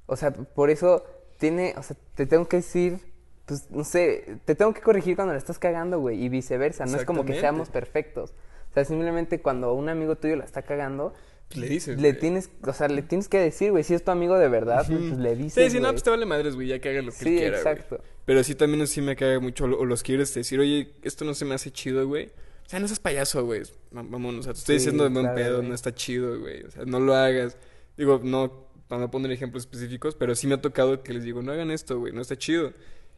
O 0.06 0.16
sea, 0.16 0.32
por 0.32 0.70
eso 0.70 1.04
tiene, 1.38 1.74
o 1.76 1.82
sea, 1.82 1.96
te 2.14 2.26
tengo 2.26 2.46
que 2.48 2.58
decir, 2.58 2.98
pues, 3.46 3.70
no 3.70 3.84
sé, 3.84 4.38
te 4.44 4.54
tengo 4.54 4.72
que 4.74 4.80
corregir 4.80 5.16
cuando 5.16 5.32
la 5.32 5.38
estás 5.38 5.58
cagando, 5.58 6.00
güey. 6.00 6.22
Y 6.22 6.28
viceversa, 6.28 6.86
no 6.86 6.96
es 6.96 7.04
como 7.04 7.24
que 7.24 7.38
seamos 7.40 7.68
perfectos. 7.70 8.34
O 8.70 8.74
sea, 8.74 8.84
simplemente 8.84 9.40
cuando 9.40 9.72
un 9.74 9.88
amigo 9.88 10.16
tuyo 10.16 10.36
la 10.36 10.44
está 10.44 10.62
cagando, 10.62 11.14
pues 11.48 11.58
le 11.60 11.68
dices, 11.68 12.00
le 12.00 12.08
güey. 12.10 12.20
tienes, 12.20 12.50
o 12.66 12.72
sea, 12.72 12.88
le 12.88 13.02
tienes 13.02 13.28
que 13.28 13.38
decir, 13.38 13.70
güey, 13.70 13.84
si 13.84 13.94
es 13.94 14.02
tu 14.02 14.10
amigo 14.10 14.36
de 14.38 14.48
verdad, 14.48 14.84
pues 14.86 15.18
le 15.18 15.36
dices, 15.36 15.64
Sí, 15.64 15.76
sí, 15.76 15.80
no, 15.80 15.90
pues 15.90 16.02
te 16.02 16.10
vale 16.10 16.26
madres, 16.26 16.54
güey, 16.56 16.68
ya 16.68 16.78
que 16.80 16.88
haga 16.88 17.02
lo 17.02 17.12
que 17.12 17.18
Sí, 17.18 17.28
él 17.28 17.38
quiera, 17.38 17.60
güey. 17.62 17.72
exacto. 17.74 18.00
Pero 18.24 18.42
sí 18.42 18.54
también 18.54 18.86
sí 18.86 19.00
me 19.02 19.14
caga 19.14 19.38
mucho, 19.40 19.66
o 19.66 19.84
los 19.84 20.02
quieres 20.02 20.32
decir, 20.34 20.58
oye, 20.58 20.92
esto 21.02 21.24
no 21.24 21.34
se 21.34 21.44
me 21.44 21.54
hace 21.54 21.70
chido, 21.70 22.08
güey. 22.08 22.30
O 22.66 22.68
sea, 22.68 22.80
no 22.80 22.88
seas 22.88 23.00
payaso, 23.00 23.44
güey. 23.44 23.62
Vámonos, 23.90 24.40
o 24.40 24.42
sea, 24.44 24.52
te 24.54 24.58
estoy 24.60 24.78
Sí, 24.78 24.78
diciendo 24.78 25.04
de 25.04 25.10
buen 25.10 25.26
claro, 25.26 25.36
pedo, 25.36 25.56
güey. 25.58 25.68
no 25.68 25.74
está 25.74 25.94
chido, 25.94 26.40
güey. 26.40 26.62
O 26.64 26.70
sea, 26.70 26.84
no 26.84 26.98
lo 27.00 27.14
hagas. 27.14 27.56
Digo, 27.96 28.20
no, 28.24 28.68
para 28.88 29.02
no 29.02 29.10
poner 29.10 29.30
ejemplos 29.32 29.64
específicos, 29.64 30.14
pero 30.16 30.34
sí 30.34 30.46
me 30.46 30.54
ha 30.54 30.60
tocado 30.62 31.02
que 31.02 31.12
les 31.12 31.24
digo, 31.24 31.42
no 31.42 31.52
hagan 31.52 31.70
esto, 31.70 31.98
güey, 32.00 32.12
no 32.12 32.22
está 32.22 32.36
chido. 32.36 32.72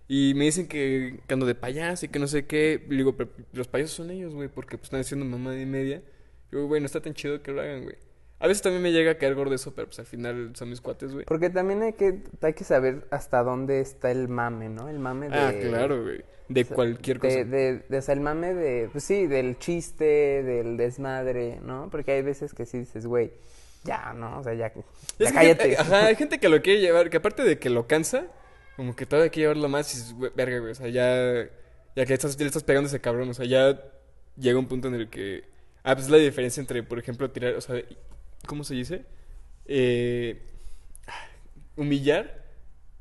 Y 0.08 0.34
me 0.34 0.44
dicen 0.44 0.68
que, 0.68 1.20
que 1.26 1.34
ando 1.34 1.46
de 1.46 1.54
payaso 1.54 2.06
y 2.06 2.08
que 2.08 2.18
no 2.18 2.26
sé 2.28 2.46
qué. 2.46 2.84
Y 2.90 2.96
digo, 2.96 3.16
pero 3.16 3.30
los 3.52 3.68
payasos 3.68 3.96
son 3.96 4.10
ellos, 4.10 4.34
güey, 4.34 4.48
porque 4.48 4.78
pues, 4.78 4.86
están 4.88 5.00
haciendo 5.00 5.26
mamá 5.26 5.56
y 5.56 5.66
media. 5.66 6.02
Digo, 6.50 6.66
güey, 6.66 6.80
no 6.80 6.86
está 6.86 7.00
tan 7.00 7.14
chido 7.14 7.42
que 7.42 7.52
lo 7.52 7.60
hagan, 7.62 7.84
güey. 7.84 7.96
A 8.38 8.46
veces 8.46 8.62
también 8.62 8.82
me 8.82 8.92
llega 8.92 9.12
a 9.12 9.18
caer 9.18 9.34
gordo 9.34 9.54
eso, 9.54 9.74
pero 9.74 9.86
pues 9.88 9.98
al 9.98 10.04
final 10.06 10.52
son 10.54 10.68
mis 10.68 10.80
cuates, 10.82 11.12
güey. 11.12 11.24
Porque 11.24 11.48
también 11.48 11.82
hay 11.82 11.94
que, 11.94 12.22
hay 12.42 12.52
que 12.52 12.64
saber 12.64 13.06
hasta 13.10 13.42
dónde 13.42 13.80
está 13.80 14.10
el 14.10 14.28
mame, 14.28 14.68
¿no? 14.68 14.88
El 14.90 14.98
mame 14.98 15.30
de... 15.30 15.38
Ah, 15.38 15.54
claro, 15.58 16.02
güey. 16.02 16.22
De 16.48 16.60
o 16.60 16.64
sea, 16.66 16.74
cualquier 16.74 17.18
cosa. 17.18 17.34
De, 17.34 17.44
de, 17.46 17.78
de- 17.88 17.98
o 17.98 18.02
sea, 18.02 18.12
el 18.14 18.20
mame 18.20 18.52
de, 18.54 18.88
pues 18.92 19.04
sí, 19.04 19.26
del 19.26 19.58
chiste, 19.58 20.04
del 20.42 20.76
desmadre, 20.76 21.60
¿no? 21.62 21.88
Porque 21.90 22.12
hay 22.12 22.22
veces 22.22 22.52
que 22.52 22.66
sí 22.66 22.80
dices, 22.80 23.06
güey, 23.06 23.32
ya, 23.84 24.12
¿no? 24.12 24.38
O 24.38 24.42
sea, 24.44 24.52
ya, 24.54 24.66
Es 24.66 24.74
ya 25.18 25.28
que 25.30 25.34
cállate. 25.34 25.62
gente- 25.70 25.80
ajá, 25.80 26.06
hay 26.06 26.14
gente 26.16 26.38
que 26.38 26.48
lo 26.50 26.60
quiere 26.60 26.80
llevar, 26.80 27.08
que 27.08 27.16
aparte 27.16 27.42
de 27.42 27.58
que 27.58 27.70
lo 27.70 27.86
cansa, 27.86 28.26
como 28.76 28.94
que 28.94 29.06
todavía 29.06 29.24
hay 29.24 29.30
que 29.30 29.40
llevarlo 29.40 29.68
más 29.70 30.10
y 30.10 30.12
güey, 30.14 30.30
verga, 30.36 30.58
güey, 30.58 30.72
o 30.72 30.74
sea, 30.74 30.88
ya, 30.88 31.48
ya 31.96 32.04
que 32.06 32.12
estás, 32.14 32.36
ya 32.36 32.42
le 32.44 32.48
estás 32.48 32.64
pegando 32.64 32.86
a 32.86 32.90
ese 32.90 33.00
cabrón, 33.00 33.30
o 33.30 33.34
sea, 33.34 33.46
ya 33.46 33.80
llega 34.36 34.58
un 34.58 34.68
punto 34.68 34.88
en 34.88 34.94
el 34.94 35.08
que, 35.08 35.44
ah, 35.82 35.94
pues 35.94 36.04
es 36.06 36.10
la 36.12 36.18
diferencia 36.18 36.60
entre, 36.60 36.82
por 36.82 36.98
ejemplo, 36.98 37.30
tirar, 37.30 37.54
o 37.54 37.60
sea, 37.62 37.76
¿cómo 38.46 38.64
se 38.64 38.74
dice? 38.74 39.04
Eh, 39.66 40.42
humillar 41.76 42.44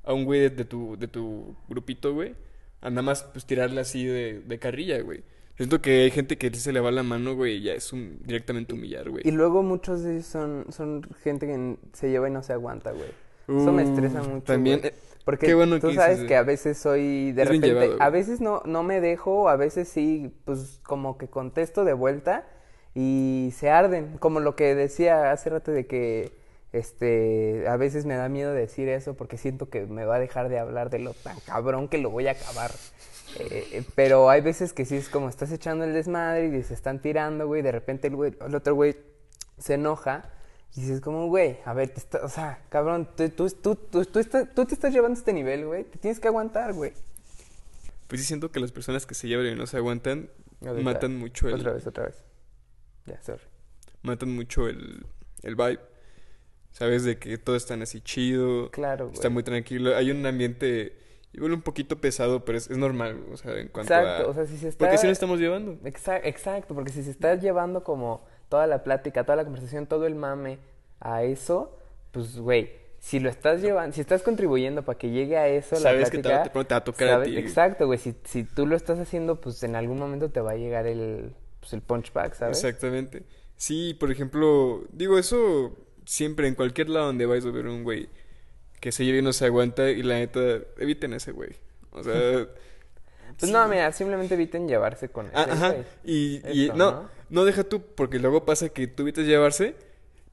a 0.04 0.14
un 0.14 0.26
güey 0.26 0.42
de, 0.42 0.50
de 0.50 0.66
tu, 0.66 0.98
de 0.98 1.08
tu 1.08 1.56
grupito, 1.68 2.14
güey, 2.14 2.36
a 2.82 2.90
nada 2.90 3.02
más, 3.02 3.24
pues, 3.24 3.46
tirarle 3.46 3.82
así 3.82 4.06
de, 4.06 4.42
de 4.42 4.60
carrilla, 4.60 5.02
güey. 5.02 5.24
Siento 5.58 5.82
que 5.82 6.04
hay 6.04 6.12
gente 6.12 6.38
que 6.38 6.54
se 6.54 6.74
le 6.74 6.80
va 6.82 6.92
la 6.92 7.04
mano, 7.04 7.36
güey, 7.36 7.58
y 7.58 7.62
ya 7.64 7.74
es 7.74 7.94
un, 7.94 8.20
directamente 8.24 8.74
humillar, 8.74 9.10
güey. 9.10 9.24
Y 9.24 9.32
luego 9.32 9.64
muchos 9.64 10.04
de 10.04 10.14
ellos 10.14 10.26
son, 10.28 10.68
son 10.72 11.02
gente 11.24 11.48
que 11.48 11.78
se 11.94 12.10
lleva 12.10 12.30
y 12.30 12.32
no 12.32 12.44
se 12.44 12.54
aguanta, 12.54 12.92
güey. 12.92 13.12
Eso 13.56 13.72
me 13.72 13.84
estresa 13.84 14.22
Uh, 14.22 14.28
mucho, 14.28 14.44
También, 14.46 14.80
güey. 14.80 14.84
eh, 14.84 14.94
Porque 15.24 15.48
Qué 15.48 15.54
bueno 15.56 15.80
tú 15.80 15.88
que 15.88 15.94
sabes 15.94 16.20
dices, 16.20 16.28
que 16.28 16.36
a 16.36 16.44
veces 16.44 16.78
soy 16.78 17.32
de 17.34 17.46
repente, 17.46 17.68
llevado, 17.68 17.98
a 18.00 18.10
veces 18.10 18.42
no 18.42 18.62
no 18.66 18.84
me 18.84 19.02
dejo, 19.02 19.50
a 19.50 19.56
veces 19.56 19.88
sí, 19.90 20.34
pues 20.46 20.80
como 20.84 21.18
que 21.18 21.30
contesto 21.30 21.84
de 21.86 21.94
vuelta 21.94 22.48
y 22.96 23.54
se 23.56 23.70
arden, 23.70 24.18
como 24.18 24.40
lo 24.40 24.56
que 24.56 24.74
decía 24.74 25.32
hace 25.32 25.50
rato 25.52 25.72
de 25.72 25.86
que 25.86 26.32
este 26.74 27.66
a 27.68 27.78
veces 27.78 28.06
me 28.06 28.16
da 28.16 28.28
miedo 28.30 28.54
decir 28.54 28.90
eso 28.90 29.14
porque 29.16 29.38
siento 29.38 29.70
que 29.70 29.86
me 29.86 30.06
va 30.06 30.16
a 30.16 30.20
dejar 30.20 30.50
de 30.50 30.60
hablar 30.60 30.90
de 30.90 31.00
lo 31.00 31.14
tan 31.14 31.40
cabrón 31.42 31.88
que 31.88 31.98
lo 31.98 32.10
voy 32.10 32.28
a 32.28 32.32
acabar. 32.32 32.72
Eh, 33.40 33.84
pero 33.96 34.30
hay 34.30 34.42
veces 34.42 34.72
que 34.74 34.86
sí 34.86 34.96
es 34.96 35.10
como 35.10 35.28
estás 35.30 35.52
echando 35.52 35.84
el 35.84 35.94
desmadre 35.94 36.48
y 36.58 36.64
se 36.64 36.74
están 36.74 37.02
tirando, 37.02 37.48
güey, 37.48 37.62
de 37.62 37.72
repente 37.72 38.08
el, 38.08 38.16
güey, 38.16 38.34
el 38.46 38.56
otro 38.56 38.76
güey 38.76 38.96
se 39.58 39.74
enoja 39.74 40.30
y 40.76 40.82
dices 40.82 41.02
como, 41.02 41.28
güey, 41.28 41.58
a 41.66 41.74
ver, 41.74 41.90
te 41.90 42.00
está- 42.00 42.24
o 42.24 42.30
sea, 42.30 42.60
cabrón, 42.70 43.10
tú, 43.16 43.30
tú, 43.30 43.50
tú, 43.50 43.76
tú, 43.76 44.06
tú 44.06 44.66
te 44.66 44.74
estás 44.74 44.94
llevando 44.94 45.18
a 45.18 45.20
este 45.20 45.34
nivel, 45.34 45.66
güey, 45.66 45.84
te 45.86 45.98
tienes 45.98 46.20
que 46.20 46.28
aguantar, 46.30 46.74
güey. 46.74 46.94
Pues 48.08 48.22
sí 48.22 48.28
siento 48.28 48.52
que 48.52 48.60
las 48.60 48.72
personas 48.72 49.06
que 49.06 49.16
se 49.16 49.28
llevan 49.28 49.48
y 49.48 49.56
no 49.56 49.66
se 49.68 49.78
aguantan 49.78 50.30
matan 50.82 51.18
mucho 51.18 51.48
el 51.50 51.56
Otra 51.56 51.74
vez, 51.74 51.88
otra 51.88 52.06
vez. 52.06 52.24
Ya, 53.06 53.22
sorry. 53.22 53.44
matan 54.02 54.30
mucho 54.36 54.68
el, 54.68 55.06
el 55.44 55.56
vibe. 55.56 55.80
Sabes 56.72 57.04
de 57.06 57.18
que 57.18 57.38
todo 57.38 57.56
están 57.56 57.82
así 57.82 58.02
chido, 58.02 58.70
Claro, 58.72 59.06
güey. 59.06 59.14
está 59.16 59.30
muy 59.30 59.44
tranquilo. 59.44 59.96
Hay 59.96 60.12
un 60.12 60.26
ambiente 60.26 60.98
igual 61.32 61.54
un 61.54 61.62
poquito 61.62 61.98
pesado, 62.02 62.44
pero 62.46 62.58
es, 62.58 62.70
es 62.70 62.78
normal, 62.78 63.24
o 63.32 63.38
sea, 63.38 63.54
en 63.58 63.68
cuanto 63.70 63.94
Exacto, 63.94 64.24
a 64.28 64.30
o 64.30 64.34
sea, 64.34 64.46
si 64.46 64.58
se 64.58 64.70
está... 64.70 64.80
porque 64.80 64.96
así 64.96 65.06
lo 65.08 65.14
estamos 65.14 65.40
llevando. 65.40 65.74
Exa- 65.84 66.20
Exacto, 66.24 66.74
porque 66.76 66.92
si 66.92 67.04
se 67.04 67.12
está 67.12 67.36
llevando 67.36 67.84
como 67.84 68.26
toda 68.50 68.68
la 68.68 68.84
plática, 68.84 69.24
toda 69.24 69.38
la 69.38 69.44
conversación, 69.44 69.86
todo 69.88 70.06
el 70.06 70.16
mame 70.16 70.60
a 71.00 71.24
eso, 71.24 71.78
pues, 72.12 72.38
güey, 72.38 72.72
si 73.00 73.20
lo 73.20 73.30
estás 73.30 73.62
llevando, 73.62 73.94
si 73.96 74.02
estás 74.02 74.22
contribuyendo 74.24 74.84
para 74.84 74.98
que 74.98 75.10
llegue 75.12 75.38
a 75.38 75.48
eso 75.48 75.76
la 75.76 75.82
Sabes 75.82 76.10
que 76.10 76.18
te 76.20 76.30
va- 76.30 76.44
plática... 76.44 76.64
te 76.66 76.74
va 76.74 76.78
a 76.78 76.84
tocar 76.84 77.08
a 77.08 77.12
sabes- 77.12 77.30
ti. 77.30 77.38
Exacto, 77.38 77.86
güey, 77.86 78.00
si, 78.00 78.16
si 78.26 78.44
tú 78.44 78.66
lo 78.66 78.76
estás 78.76 79.00
haciendo, 79.00 79.40
pues 79.40 79.62
en 79.64 79.76
algún 79.76 79.98
momento 80.00 80.30
te 80.30 80.42
va 80.42 80.52
a 80.52 80.56
llegar 80.56 80.88
el, 80.88 81.34
pues, 81.66 81.74
el 81.74 81.82
punchback, 81.82 82.36
¿sabes? 82.36 82.58
Exactamente. 82.64 83.24
Sí, 83.58 83.94
por 83.96 84.12
ejemplo, 84.12 84.84
digo 84.92 85.18
eso 85.18 85.76
siempre 86.06 86.48
en 86.48 86.56
cualquier 86.56 86.90
lado 86.90 87.08
donde 87.08 87.26
vais 87.26 87.46
a 87.46 87.52
ver 87.52 87.68
un 87.68 87.84
güey 87.84 88.10
que 88.80 88.92
se 88.92 89.06
lleva 89.06 89.20
y 89.20 89.22
no 89.22 89.34
se 89.34 89.46
aguanta 89.46 89.90
y 89.90 90.04
la 90.04 90.16
neta 90.16 90.60
eviten 90.78 91.14
a 91.14 91.18
ese 91.18 91.32
güey. 91.32 91.52
O 91.92 92.04
sea, 92.04 92.48
Pues 93.40 93.52
no, 93.52 93.68
mira, 93.68 93.92
simplemente 93.92 94.36
eviten 94.36 94.68
llevarse 94.68 95.10
con 95.10 95.28
ese 95.28 95.36
Ah, 95.36 95.48
Ajá, 95.50 95.76
y, 96.04 96.42
y 96.50 96.70
no, 96.74 96.92
¿no? 96.92 97.10
no, 97.30 97.46
deja 97.46 97.64
tú, 97.64 97.82
porque 97.82 98.20
luego 98.20 98.46
pasa 98.46 98.70
que 98.70 98.88
tú 98.88 99.04
evitas 99.04 99.26
llevarse, 99.26 99.76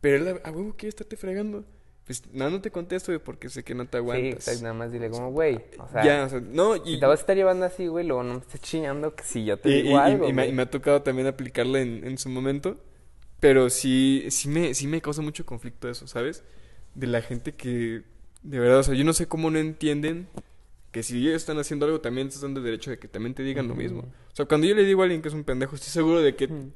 pero 0.00 0.16
él 0.16 0.40
a 0.44 0.48
a 0.48 0.52
huevo 0.52 0.74
quiere 0.76 0.90
estarte 0.90 1.16
fregando. 1.16 1.64
Pues 2.06 2.22
nada, 2.32 2.50
no 2.50 2.60
te 2.60 2.70
contesto, 2.72 3.12
güey, 3.12 3.22
porque 3.24 3.48
sé 3.48 3.62
que 3.62 3.74
no 3.74 3.84
te 3.86 3.92
Sí, 3.92 3.96
aguantas. 3.98 4.32
exacto, 4.48 4.62
nada 4.62 4.74
más 4.74 4.90
dile 4.92 5.08
como, 5.08 5.30
güey, 5.30 5.60
o 5.78 5.88
sea, 5.88 6.02
ya, 6.04 6.24
o 6.24 6.28
sea, 6.28 6.40
no, 6.40 6.74
y, 6.76 6.94
si 6.94 7.00
te 7.00 7.06
vas 7.06 7.20
a 7.20 7.22
estar 7.22 7.36
llevando 7.36 7.64
así, 7.64 7.86
güey, 7.86 8.04
luego 8.06 8.22
no 8.24 8.34
me 8.34 8.40
estés 8.40 8.60
chingando 8.60 9.14
que 9.14 9.22
si 9.22 9.44
yo 9.44 9.56
te 9.58 9.68
y- 9.70 9.82
digo 9.82 9.90
y- 9.96 10.00
algo, 10.00 10.28
y 10.28 10.32
me, 10.32 10.42
güey. 10.42 10.50
y 10.50 10.52
me 10.52 10.62
ha 10.62 10.70
tocado 10.70 11.02
también 11.02 11.28
aplicarla 11.28 11.80
en, 11.80 12.04
en 12.04 12.18
su 12.18 12.28
momento, 12.28 12.76
pero 13.38 13.70
sí, 13.70 14.26
sí 14.30 14.48
me, 14.48 14.74
sí 14.74 14.86
me 14.88 15.00
causa 15.00 15.22
mucho 15.22 15.46
conflicto 15.46 15.88
eso, 15.88 16.06
¿sabes? 16.08 16.42
De 16.96 17.06
la 17.06 17.22
gente 17.22 17.52
que, 17.52 18.02
de 18.42 18.58
verdad, 18.58 18.80
o 18.80 18.82
sea, 18.82 18.94
yo 18.94 19.04
no 19.04 19.12
sé 19.12 19.26
cómo 19.28 19.50
no 19.50 19.58
entienden 19.60 20.26
que 20.90 21.02
si 21.04 21.18
ellos 21.18 21.34
están 21.36 21.58
haciendo 21.58 21.86
algo, 21.86 22.00
también 22.00 22.26
estás 22.26 22.42
dando 22.42 22.58
el 22.60 22.64
derecho 22.66 22.90
de 22.90 22.98
que 22.98 23.08
también 23.08 23.32
te 23.34 23.42
digan 23.44 23.66
lo 23.68 23.74
mismo. 23.76 24.00
O 24.00 24.34
sea, 24.36 24.44
cuando 24.44 24.66
yo 24.66 24.74
le 24.74 24.84
digo 24.84 25.00
a 25.02 25.04
alguien 25.04 25.22
que 25.22 25.28
es 25.28 25.34
un 25.34 25.44
pendejo, 25.44 25.76
estoy 25.76 25.90
seguro 25.90 26.20
de 26.20 26.34
que 26.36 26.46
Ujú. 26.46 26.72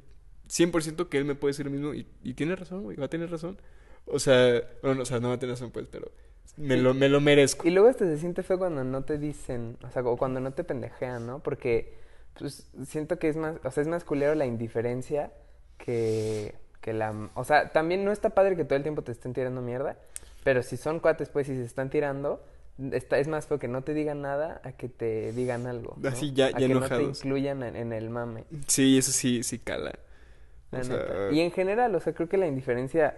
100% 0.49 1.09
que 1.09 1.17
él 1.17 1.25
me 1.25 1.35
puede 1.35 1.51
decir 1.51 1.65
lo 1.65 1.71
mismo 1.71 1.93
y, 1.93 2.07
y 2.23 2.33
tiene 2.33 2.55
razón, 2.55 2.81
güey, 2.83 2.95
va 2.97 3.05
a 3.05 3.09
tener 3.09 3.29
razón. 3.29 3.59
O 4.07 4.19
sea, 4.19 4.61
bueno, 4.81 4.95
no, 4.95 5.01
o 5.03 5.05
sea, 5.05 5.19
no 5.19 5.31
a 5.31 5.37
tener 5.39 5.55
razón, 5.55 5.71
pues, 5.71 5.85
pero 5.91 6.11
Me 6.57 6.77
lo, 6.77 6.93
me 6.93 7.09
lo 7.09 7.19
merezco. 7.21 7.67
Y 7.67 7.71
luego 7.71 7.89
hasta 7.89 8.05
se 8.05 8.17
siente 8.17 8.41
feo 8.43 8.57
cuando 8.57 8.83
no 8.83 9.03
te 9.03 9.17
dicen, 9.17 9.77
o 9.83 9.91
sea, 9.91 10.01
o 10.03 10.17
cuando 10.17 10.39
no 10.39 10.51
te 10.53 10.63
pendejean, 10.63 11.27
¿no? 11.27 11.39
Porque 11.39 11.95
pues 12.39 12.69
siento 12.85 13.17
que 13.19 13.29
es 13.29 13.35
más, 13.35 13.55
o 13.63 13.71
sea, 13.71 13.81
es 13.81 13.87
más 13.87 14.03
culero 14.03 14.35
la 14.35 14.45
indiferencia 14.45 15.31
que, 15.77 16.53
que 16.81 16.93
la... 16.93 17.29
O 17.33 17.43
sea, 17.43 17.69
también 17.69 18.05
no 18.05 18.11
está 18.11 18.29
padre 18.31 18.55
que 18.55 18.63
todo 18.63 18.75
el 18.75 18.83
tiempo 18.83 19.01
te 19.01 19.11
estén 19.11 19.33
tirando 19.33 19.61
mierda, 19.61 19.97
pero 20.43 20.61
si 20.63 20.77
son 20.77 20.99
cuates, 20.99 21.29
pues, 21.29 21.49
y 21.49 21.55
se 21.55 21.63
están 21.63 21.89
tirando, 21.89 22.43
está, 22.91 23.17
es 23.17 23.27
más 23.27 23.47
feo 23.47 23.57
que 23.59 23.67
no 23.67 23.81
te 23.83 23.93
digan 23.95 24.21
nada 24.21 24.61
a 24.63 24.71
que 24.73 24.87
te 24.87 25.31
digan 25.33 25.65
algo. 25.65 25.95
¿no? 25.97 26.09
Así 26.09 26.31
ya- 26.31 26.47
a 26.47 26.51
ya 26.51 26.67
que 26.67 26.69
no 26.69 26.81
te 26.87 27.01
incluyan 27.03 27.63
en, 27.63 27.75
en 27.75 27.91
el 27.91 28.09
mame. 28.11 28.43
Sí, 28.67 28.97
eso 28.99 29.11
sí, 29.11 29.41
sí 29.43 29.57
cala. 29.59 29.93
la 30.71 30.79
O 30.79 30.83
sea. 30.83 31.31
Y 31.31 31.39
en 31.41 31.51
general, 31.51 31.93
o 31.95 31.99
sea, 31.99 32.13
creo 32.13 32.29
que 32.29 32.37
la 32.37 32.45
indiferencia 32.47 33.17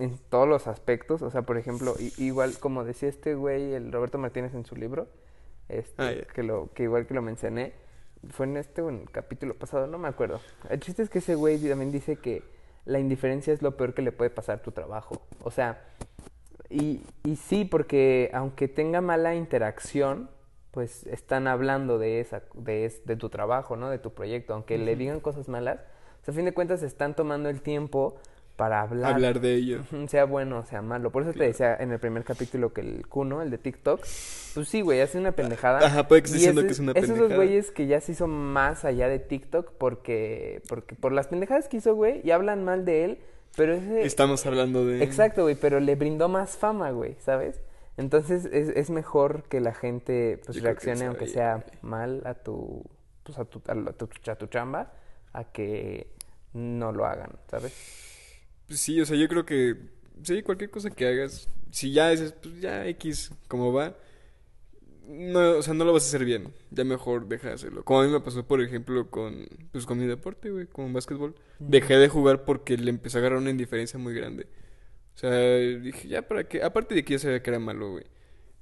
en 0.00 0.18
todos 0.30 0.48
los 0.48 0.66
aspectos, 0.66 1.22
o 1.22 1.30
sea, 1.30 1.42
por 1.42 1.56
ejemplo, 1.58 1.94
igual 2.18 2.58
como 2.58 2.84
decía 2.84 3.08
este 3.08 3.34
güey, 3.34 3.74
el 3.74 3.92
Roberto 3.92 4.18
Martínez 4.18 4.54
en 4.54 4.64
su 4.64 4.76
libro, 4.76 5.08
este, 5.68 6.02
Ah, 6.02 6.12
que 6.34 6.42
lo 6.42 6.70
que 6.74 6.84
igual 6.84 7.06
que 7.06 7.14
lo 7.14 7.22
mencioné, 7.22 7.72
fue 8.30 8.46
en 8.46 8.56
este 8.56 8.82
o 8.82 8.88
en 8.88 9.00
el 9.02 9.10
capítulo 9.10 9.54
pasado, 9.54 9.86
no 9.86 9.98
me 9.98 10.08
acuerdo. 10.08 10.40
El 10.70 10.80
chiste 10.80 11.02
es 11.02 11.10
que 11.10 11.18
ese 11.18 11.34
güey 11.34 11.58
también 11.58 11.92
dice 11.92 12.16
que 12.16 12.42
la 12.84 12.98
indiferencia 12.98 13.52
es 13.52 13.62
lo 13.62 13.76
peor 13.76 13.94
que 13.94 14.02
le 14.02 14.12
puede 14.12 14.30
pasar 14.30 14.58
a 14.58 14.62
tu 14.62 14.70
trabajo. 14.72 15.20
O 15.42 15.50
sea, 15.50 15.82
y, 16.68 17.02
y 17.24 17.36
sí, 17.36 17.64
porque 17.64 18.30
aunque 18.32 18.68
tenga 18.68 19.00
mala 19.00 19.34
interacción, 19.34 20.28
pues 20.72 21.06
están 21.06 21.46
hablando 21.48 21.98
de 21.98 22.20
esa, 22.20 22.42
de, 22.54 22.84
es- 22.84 23.04
de 23.06 23.16
tu 23.16 23.28
trabajo, 23.28 23.76
¿no? 23.76 23.88
De 23.90 23.98
tu 23.98 24.12
proyecto. 24.12 24.54
Aunque 24.54 24.76
le 24.78 24.94
digan 24.96 25.20
cosas 25.20 25.48
malas, 25.48 25.80
o 26.22 26.24
sea, 26.24 26.32
a 26.32 26.34
fin 26.34 26.44
de 26.44 26.52
cuentas 26.54 26.82
están 26.82 27.14
tomando 27.14 27.48
el 27.48 27.62
tiempo 27.62 28.16
para 28.56 28.80
hablar. 28.82 29.12
hablar 29.12 29.40
de 29.40 29.54
ello. 29.54 29.82
Sea 30.08 30.24
bueno 30.24 30.58
o 30.58 30.64
sea 30.64 30.82
malo. 30.82 31.10
Por 31.12 31.22
eso 31.22 31.32
te 31.32 31.44
decía 31.44 31.76
en 31.76 31.92
el 31.92 31.98
primer 31.98 32.24
capítulo 32.24 32.72
que 32.72 32.80
el 32.80 33.06
Kuno, 33.06 33.42
el 33.42 33.50
de 33.50 33.58
TikTok, 33.58 34.00
pues 34.00 34.68
sí, 34.68 34.80
güey, 34.80 35.00
hace 35.00 35.18
una 35.18 35.32
pendejada. 35.32 35.86
Ajá, 35.86 36.06
diciendo 36.08 36.62
que 36.62 36.68
es 36.68 36.78
una 36.78 36.92
Esos 36.92 37.10
dos 37.10 37.18
pendejada. 37.18 37.36
güeyes 37.36 37.70
que 37.70 37.86
ya 37.86 38.00
se 38.00 38.12
hizo 38.12 38.26
más 38.26 38.84
allá 38.84 39.08
de 39.08 39.18
TikTok 39.18 39.72
porque, 39.78 40.62
porque 40.68 40.94
por 40.94 41.12
las 41.12 41.28
pendejadas 41.28 41.68
que 41.68 41.76
hizo, 41.76 41.94
güey, 41.94 42.20
y 42.24 42.30
hablan 42.30 42.64
mal 42.64 42.84
de 42.84 43.04
él, 43.04 43.18
pero 43.56 43.74
ese... 43.74 44.04
Estamos 44.04 44.46
hablando 44.46 44.86
de... 44.86 45.02
Exacto, 45.04 45.42
güey, 45.42 45.54
pero 45.54 45.78
le 45.80 45.94
brindó 45.94 46.28
más 46.28 46.56
fama, 46.56 46.90
güey, 46.90 47.16
¿sabes? 47.20 47.60
Entonces 47.98 48.44
es, 48.46 48.68
es 48.70 48.90
mejor 48.90 49.44
que 49.44 49.60
la 49.60 49.72
gente 49.74 50.40
pues 50.44 50.58
Yo 50.58 50.64
reaccione 50.64 51.06
aunque 51.06 51.26
sea 51.26 51.56
güey. 51.56 51.78
mal 51.82 52.22
a 52.26 52.34
tu 52.34 52.84
pues 53.22 53.38
a 53.38 53.44
tu, 53.44 53.62
a 53.66 53.92
tu, 53.92 54.08
a 54.30 54.34
tu 54.36 54.46
chamba 54.46 54.92
a 55.32 55.44
que 55.44 56.06
no 56.52 56.92
lo 56.92 57.06
hagan, 57.06 57.30
¿sabes? 57.50 57.72
Pues 58.66 58.80
sí, 58.80 59.00
o 59.00 59.06
sea, 59.06 59.16
yo 59.16 59.28
creo 59.28 59.44
que... 59.44 59.76
Sí, 60.22 60.42
cualquier 60.42 60.70
cosa 60.70 60.90
que 60.90 61.06
hagas, 61.06 61.48
si 61.70 61.92
ya 61.92 62.10
dices, 62.10 62.32
pues 62.32 62.60
ya 62.60 62.86
X, 62.86 63.30
como 63.48 63.72
va, 63.72 63.96
no, 65.06 65.58
o 65.58 65.62
sea, 65.62 65.72
no 65.74 65.84
lo 65.84 65.92
vas 65.92 66.04
a 66.04 66.08
hacer 66.08 66.24
bien. 66.24 66.52
Ya 66.70 66.84
mejor 66.84 67.28
deja 67.28 67.48
de 67.48 67.54
hacerlo. 67.54 67.84
Como 67.84 68.00
a 68.00 68.04
mí 68.04 68.12
me 68.12 68.20
pasó, 68.20 68.44
por 68.46 68.60
ejemplo, 68.60 69.08
con, 69.10 69.46
pues, 69.72 69.86
con 69.86 69.98
mi 69.98 70.06
deporte, 70.06 70.50
güey, 70.50 70.66
con 70.66 70.92
básquetbol. 70.92 71.34
Dejé 71.58 71.96
de 71.96 72.08
jugar 72.08 72.44
porque 72.44 72.76
le 72.76 72.90
empecé 72.90 73.18
a 73.18 73.20
agarrar 73.20 73.38
una 73.38 73.50
indiferencia 73.50 73.98
muy 73.98 74.14
grande. 74.14 74.46
O 75.14 75.18
sea, 75.18 75.30
dije, 75.30 76.08
ya 76.08 76.22
para 76.22 76.48
qué. 76.48 76.62
Aparte 76.62 76.94
de 76.94 77.04
que 77.04 77.14
ya 77.14 77.18
sabía 77.20 77.42
que 77.42 77.50
era 77.50 77.58
malo, 77.58 77.92
güey. 77.92 78.04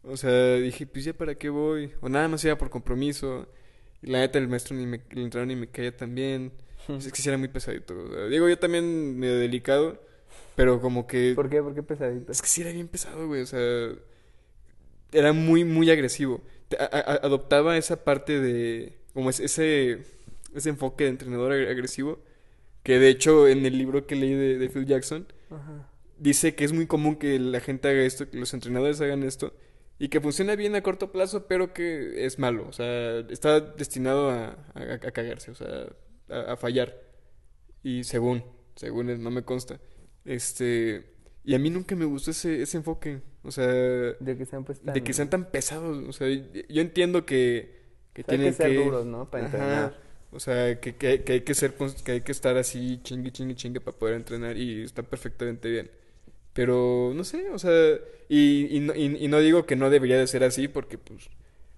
O 0.02 0.16
sea, 0.16 0.56
dije, 0.56 0.86
pues 0.86 1.04
ya 1.04 1.14
para 1.14 1.34
qué 1.34 1.48
voy. 1.48 1.92
O 2.00 2.08
nada 2.08 2.28
más 2.28 2.44
iba 2.44 2.58
por 2.58 2.70
compromiso. 2.70 3.48
Y 4.02 4.10
la 4.10 4.20
neta, 4.20 4.38
el 4.38 4.48
maestro 4.48 4.76
ni 4.76 4.86
me, 4.86 4.96
el 5.10 5.18
entrenador 5.18 5.48
ni 5.48 5.56
me 5.56 5.68
caía 5.68 5.96
tan 5.96 6.14
bien. 6.14 6.52
Es 6.98 7.12
que 7.12 7.22
sí 7.22 7.28
era 7.28 7.38
muy 7.38 7.48
pesadito. 7.48 7.94
o 7.98 8.12
sea, 8.12 8.24
digo, 8.26 8.48
yo 8.48 8.58
también 8.58 9.18
medio 9.18 9.38
delicado. 9.38 10.00
Pero 10.56 10.80
como 10.80 11.06
que. 11.06 11.32
¿Por 11.34 11.50
qué? 11.50 11.60
¿Por 11.62 11.74
qué 11.74 11.82
pesadito? 11.82 12.30
Es 12.30 12.40
que 12.40 12.48
sí 12.48 12.60
era 12.60 12.70
bien 12.70 12.86
pesado, 12.88 13.26
güey. 13.26 13.42
O 13.42 13.46
sea, 13.46 13.60
era 15.12 15.32
muy, 15.32 15.64
muy 15.64 15.90
agresivo. 15.90 16.40
Te- 16.68 16.76
a- 16.76 16.84
a- 16.92 17.20
adoptaba 17.26 17.76
esa 17.76 18.04
parte 18.04 18.40
de. 18.40 18.94
Como 19.12 19.30
es- 19.30 19.40
ese, 19.40 19.98
ese 20.54 20.68
enfoque 20.70 21.04
de 21.04 21.10
entrenador 21.10 21.52
ag- 21.52 21.68
agresivo. 21.70 22.20
Que 22.82 22.98
de 22.98 23.08
hecho, 23.08 23.48
en 23.48 23.64
el 23.64 23.78
libro 23.78 24.06
que 24.06 24.14
leí 24.16 24.34
de, 24.34 24.58
de 24.58 24.68
Phil 24.68 24.84
Jackson, 24.86 25.26
Ajá. 25.50 25.88
dice 26.18 26.54
que 26.54 26.64
es 26.64 26.72
muy 26.72 26.86
común 26.86 27.16
que 27.16 27.38
la 27.38 27.60
gente 27.60 27.88
haga 27.88 28.02
esto, 28.02 28.28
que 28.28 28.36
los 28.38 28.52
entrenadores 28.54 29.00
hagan 29.00 29.22
esto. 29.22 29.54
Y 29.98 30.08
que 30.08 30.20
funciona 30.20 30.54
bien 30.56 30.74
a 30.74 30.82
corto 30.82 31.10
plazo, 31.12 31.46
pero 31.46 31.72
que 31.72 32.26
es 32.26 32.38
malo. 32.38 32.66
O 32.68 32.72
sea, 32.72 33.20
está 33.30 33.60
destinado 33.60 34.30
a, 34.30 34.56
a- 34.74 34.94
a 34.94 35.10
cagarse, 35.12 35.50
o 35.50 35.54
sea, 35.54 35.86
a, 36.28 36.52
a 36.52 36.56
fallar. 36.56 37.00
Y 37.82 38.04
según, 38.04 38.44
según 38.76 39.10
él, 39.10 39.22
no 39.22 39.30
me 39.30 39.44
consta. 39.44 39.80
Este. 40.24 41.12
Y 41.44 41.54
a 41.54 41.58
mí 41.58 41.68
nunca 41.70 41.94
me 41.96 42.06
gustó 42.06 42.30
ese, 42.30 42.62
ese 42.62 42.78
enfoque. 42.78 43.20
O 43.42 43.50
sea, 43.50 43.66
de 43.66 44.16
De 44.18 44.36
que 44.38 44.46
sean 44.46 44.64
pues 44.64 44.80
tan... 44.80 44.94
que 45.02 45.12
sean 45.12 45.28
tan 45.30 45.50
pesados. 45.50 46.02
O 46.08 46.12
sea, 46.12 46.28
yo 46.28 46.80
entiendo 46.80 47.26
que, 47.26 47.82
que 48.14 48.22
o 48.22 48.24
sea, 48.24 48.34
hay 48.36 48.38
tienen 48.38 48.46
que 48.46 48.52
ser 48.54 48.70
que. 48.70 48.76
duros, 48.84 49.06
¿no? 49.06 49.30
Para 49.30 49.46
Ajá. 49.46 49.56
entrenar. 49.58 50.04
O 50.30 50.40
sea, 50.40 50.80
que, 50.80 50.96
que, 50.96 51.22
que 51.22 51.32
hay 51.34 51.40
que 51.42 51.54
ser, 51.54 51.74
que 52.04 52.12
hay 52.12 52.20
que 52.22 52.32
estar 52.32 52.56
así 52.56 53.00
chingue, 53.02 53.30
chingue, 53.30 53.54
chingue 53.54 53.80
para 53.80 53.96
poder 53.96 54.16
entrenar 54.16 54.56
y 54.56 54.82
está 54.82 55.02
perfectamente 55.02 55.70
bien. 55.70 55.90
Pero, 56.52 57.12
no 57.14 57.24
sé, 57.24 57.50
o 57.50 57.58
sea, 57.58 57.72
y, 58.28 58.76
y, 58.76 58.80
no, 58.80 58.94
y, 58.94 59.24
y 59.24 59.28
no 59.28 59.40
digo 59.40 59.66
que 59.66 59.76
no 59.76 59.90
debería 59.90 60.18
de 60.18 60.26
ser 60.26 60.44
así 60.44 60.68
porque, 60.68 60.98
pues, 60.98 61.30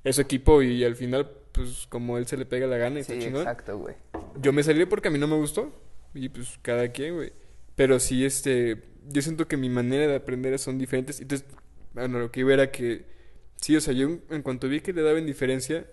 es 0.05 0.19
equipo 0.19 0.63
y 0.63 0.85
al 0.85 0.97
final, 0.97 1.31
pues, 1.57 1.87
como 1.89 2.19
él 2.19 2.27
se 2.27 2.37
le 2.37 2.47
pega 2.47 2.67
la 2.67 2.77
gana 2.77 3.01
y 3.01 3.05
Sí, 3.05 3.13
está 3.15 3.25
chingón. 3.25 3.43
exacto, 3.43 3.79
güey. 3.79 3.95
Yo 4.41 4.53
me 4.53 4.63
salí 4.63 4.85
porque 4.85 5.09
a 5.09 5.11
mí 5.11 5.19
no 5.19 5.27
me 5.27 5.37
gustó 5.37 5.73
y, 6.15 6.29
pues, 6.29 6.59
cada 6.63 6.89
quien, 6.93 7.15
güey. 7.17 7.33
Pero 7.75 7.99
sí, 7.99 8.25
este, 8.25 8.83
yo 9.09 9.23
siento 9.23 9.49
que 9.49 9.57
mi 9.57 9.69
manera 9.69 10.07
de 10.07 10.15
aprender 10.17 10.59
son 10.59 10.79
diferentes. 10.79 11.21
Entonces, 11.21 11.47
bueno, 11.95 12.19
lo 12.19 12.31
que 12.31 12.41
iba 12.41 12.53
era 12.55 12.71
que, 12.71 13.05
sí, 13.57 13.75
o 13.77 13.81
sea, 13.81 13.93
yo 13.95 14.09
en 14.31 14.43
cuanto 14.43 14.69
vi 14.69 14.81
que 14.81 14.93
le 14.93 15.03
daba 15.03 15.19
indiferencia, 15.19 15.87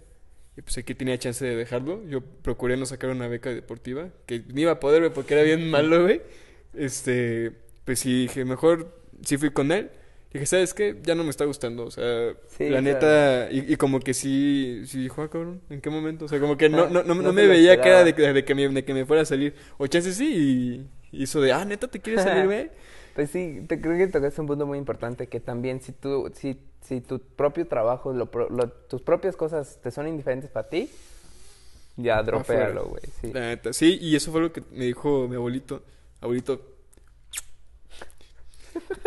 y 0.56 0.62
pues 0.62 0.78
aquí 0.78 0.94
tenía 0.94 1.18
chance 1.18 1.44
de 1.44 1.56
dejarlo. 1.56 2.06
Yo 2.08 2.22
procuré 2.22 2.78
no 2.78 2.86
sacar 2.86 3.10
una 3.10 3.28
beca 3.28 3.50
deportiva, 3.50 4.10
que 4.28 4.44
ni 4.54 4.62
iba 4.62 4.74
a 4.74 4.80
poder, 4.80 5.02
güey, 5.02 5.14
porque 5.14 5.34
era 5.34 5.44
bien 5.44 5.70
malo, 5.70 6.04
güey. 6.04 6.22
Este, 6.74 7.52
pues 7.86 8.00
sí, 8.00 8.24
dije, 8.24 8.46
mejor 8.46 8.96
sí 9.24 9.38
fui 9.38 9.52
con 9.52 9.72
él. 9.72 9.90
Dije, 10.34 10.46
¿sabes 10.48 10.74
qué? 10.74 11.00
Ya 11.04 11.14
no 11.16 11.24
me 11.24 11.30
está 11.30 11.46
gustando, 11.46 11.86
o 11.86 11.92
sea, 11.92 12.34
Sí, 12.48 12.64
la 12.70 12.82
claro. 12.82 12.82
neta, 12.82 13.52
y, 13.52 13.72
y 13.74 13.76
como 13.76 14.00
que 14.00 14.14
sí, 14.16 14.82
sí 14.88 15.04
dijo, 15.04 15.22
ah, 15.22 15.30
cabrón, 15.30 15.62
¿en 15.70 15.80
qué 15.80 15.90
momento? 15.92 16.26
O 16.26 16.28
sea, 16.28 16.40
como 16.40 16.58
que 16.58 16.70
no, 16.70 16.88
no, 16.90 17.04
no, 17.04 17.14
No 17.14 17.34
me 17.34 17.46
veía 17.48 17.80
cara 17.80 18.04
de, 18.04 18.10
esperaba. 18.10 18.34
de 18.34 18.44
que 18.44 18.56
me, 18.56 18.68
de 18.70 18.84
que 18.84 18.94
me 18.96 19.06
fuera 19.06 19.22
a 19.22 19.26
salir. 19.26 19.54
O 19.78 19.86
chance 19.88 20.12
sí, 20.12 20.88
y 21.12 21.22
hizo 21.24 21.40
de, 21.40 21.52
ah, 21.54 21.64
neta, 21.66 21.88
¿te 21.88 22.00
quieres 22.00 22.24
salir, 22.24 22.46
güey? 22.46 22.72
Pues 23.14 23.30
sí, 23.30 23.64
te 23.68 23.80
creo 23.80 23.96
que 23.96 24.08
tocaste 24.08 24.42
un 24.42 24.48
punto 24.48 24.66
muy 24.66 24.80
importante 24.80 25.28
que 25.28 25.40
también 25.40 25.82
si 25.82 25.92
tú, 25.92 26.32
si, 26.34 26.60
si 26.82 27.00
tu 27.00 27.20
propio 27.20 27.68
trabajo, 27.68 28.12
lo, 28.12 28.28
tus 28.90 29.04
propias 29.04 29.36
cosas 29.36 29.80
te 29.84 29.92
son 29.92 30.08
indiferentes 30.08 30.50
para 30.50 30.68
ti, 30.68 30.90
ya 31.96 32.24
dropéalo, 32.24 32.86
güey. 32.88 33.04
Sí. 33.22 33.32
La 33.32 33.42
neta, 33.50 33.72
sí, 33.72 34.00
y 34.02 34.16
eso 34.16 34.32
fue 34.32 34.42
lo 34.42 34.52
que 34.52 34.64
me 34.72 34.86
dijo 34.86 35.28
mi 35.28 35.36
abuelito. 35.36 35.84
Abuelito. 36.22 36.73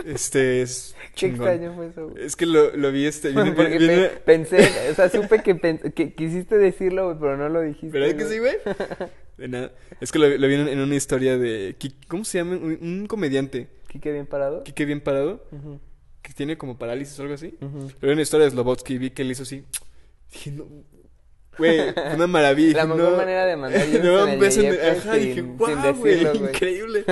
Este 0.05 0.63
es. 0.63 0.95
Qué 1.15 1.29
chingón. 1.29 1.49
extraño 1.49 1.75
fue 1.75 1.87
eso, 1.89 2.09
güey. 2.09 2.25
Es 2.25 2.37
que 2.37 2.47
lo, 2.47 2.77
lo 2.77 2.93
vi 2.93 3.07
este. 3.07 3.31
viene- 3.31 3.53
Porque 3.53 3.79
viene- 3.79 4.09
pensé, 4.25 4.69
o 4.91 4.95
sea, 4.95 5.09
supe 5.09 5.43
que, 5.43 5.59
que 5.95 6.15
quisiste 6.15 6.57
decirlo, 6.59 7.07
güey, 7.07 7.17
pero 7.19 7.37
no 7.37 7.49
lo 7.49 7.61
dijiste. 7.63 7.99
¿Verdad 7.99 8.17
que 8.17 8.25
sí, 8.27 8.39
güey? 8.39 8.55
De 9.39 9.49
nada. 9.49 9.73
Es 10.01 10.13
que 10.13 10.19
lo, 10.19 10.29
lo 10.29 10.49
vi 10.49 10.55
en, 10.55 10.69
en 10.69 10.79
una 10.81 10.95
historia 10.95 11.37
de. 11.39 11.77
¿Cómo 12.09 12.25
se 12.25 12.39
llama? 12.39 12.57
Un, 12.57 12.79
un 12.81 13.07
comediante. 13.07 13.69
¿Quique 13.89 14.11
bien 14.13 14.27
parado? 14.27 14.65
Quique 14.65 14.85
bien 14.85 15.01
parado. 15.01 15.45
Que 16.23 16.33
tiene 16.33 16.57
como 16.59 16.79
parálisis 16.79 17.19
o 17.19 17.23
algo 17.23 17.35
así. 17.35 17.55
ujú. 17.61 17.89
Pero 18.01 18.13
en 18.13 18.17
una 18.17 18.23
historia 18.23 18.47
de 18.47 18.51
Slobotsky 18.53 18.95
y 18.95 18.99
vi 18.99 19.11
que 19.11 19.23
él 19.23 19.31
hizo 19.31 19.43
así. 19.45 19.65
Dije, 20.33 20.51
no. 20.53 20.67
Güey, 21.59 21.81
una 22.15 22.27
maravilla. 22.27 22.77
La 22.79 22.87
mejor 22.87 23.13
no. 23.13 23.17
manera 23.17 23.47
de 23.47 23.57
mandar 23.57 23.87
No, 24.03 24.25
un 24.25 24.29
el 24.31 24.35
en- 24.43 24.45
Ajá, 24.45 25.15
sin- 25.15 25.23
dije, 25.23 25.41
güey, 25.43 25.75
decirlo, 25.77 26.33
güey". 26.35 26.51
increíble. 26.51 27.05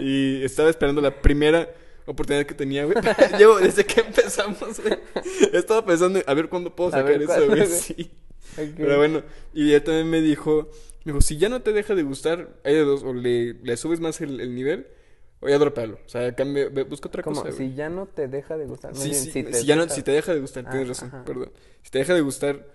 Y 0.00 0.42
estaba 0.44 0.70
esperando 0.70 1.00
la 1.00 1.20
primera 1.22 1.68
oportunidad 2.06 2.46
que 2.46 2.54
tenía, 2.54 2.84
güey. 2.84 2.96
Llevo 3.38 3.58
desde 3.58 3.84
que 3.84 4.00
empezamos, 4.00 4.80
güey. 4.82 4.98
He 5.52 5.58
estado 5.58 5.84
pensando, 5.84 6.20
a 6.26 6.34
ver 6.34 6.48
cuándo 6.48 6.74
puedo 6.74 6.88
A 6.90 6.92
sacar 6.92 7.06
ver 7.18 7.22
eso, 7.22 7.46
güey. 7.46 7.66
Sí. 7.66 8.10
Ok. 8.58 8.74
Pero 8.76 8.98
bueno, 8.98 9.22
y 9.54 9.72
él 9.72 9.82
también 9.82 10.10
me 10.10 10.20
dijo, 10.20 10.68
me 11.04 11.12
dijo, 11.12 11.20
si 11.22 11.38
ya 11.38 11.48
no 11.48 11.62
te 11.62 11.72
deja 11.72 11.94
de 11.94 12.02
gustar, 12.02 12.50
hay 12.64 12.74
de 12.74 12.84
dos, 12.84 13.02
o 13.02 13.14
le, 13.14 13.54
le 13.54 13.76
subes 13.78 14.00
más 14.00 14.20
el, 14.20 14.40
el 14.40 14.54
nivel, 14.54 14.88
o 15.40 15.48
ya 15.48 15.58
dropalo. 15.58 15.98
O 16.04 16.08
sea, 16.08 16.34
cambia, 16.34 16.68
busca 16.68 17.08
otra 17.08 17.22
Como 17.22 17.40
cosa, 17.42 17.54
güey. 17.56 17.70
si 17.70 17.74
ya 17.74 17.88
no 17.88 18.06
te 18.06 18.28
deja 18.28 18.56
de 18.58 18.66
gustar. 18.66 18.94
Sí, 18.94 19.08
bien, 19.10 19.20
sí, 19.22 19.30
si 19.30 19.42
te 19.42 19.54
si 19.54 19.64
ya 19.66 19.76
no, 19.76 19.88
si 19.88 20.02
te 20.02 20.10
deja 20.10 20.34
de 20.34 20.40
gustar, 20.40 20.64
Ah, 20.66 20.70
tienes 20.70 20.88
razón, 20.88 21.08
ajá. 21.08 21.24
perdón. 21.24 21.50
Si 21.82 21.90
te 21.90 21.98
deja 22.00 22.12
de 22.14 22.20
gustar, 22.20 22.66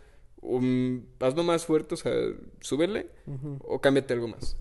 um, 0.41 1.03
hazlo 1.19 1.43
más 1.43 1.65
fuerte, 1.65 1.93
o 1.93 1.97
sea, 1.97 2.11
súbele, 2.59 3.07
o 3.61 3.79
cámbiate 3.79 4.13
algo 4.13 4.27
más. 4.29 4.57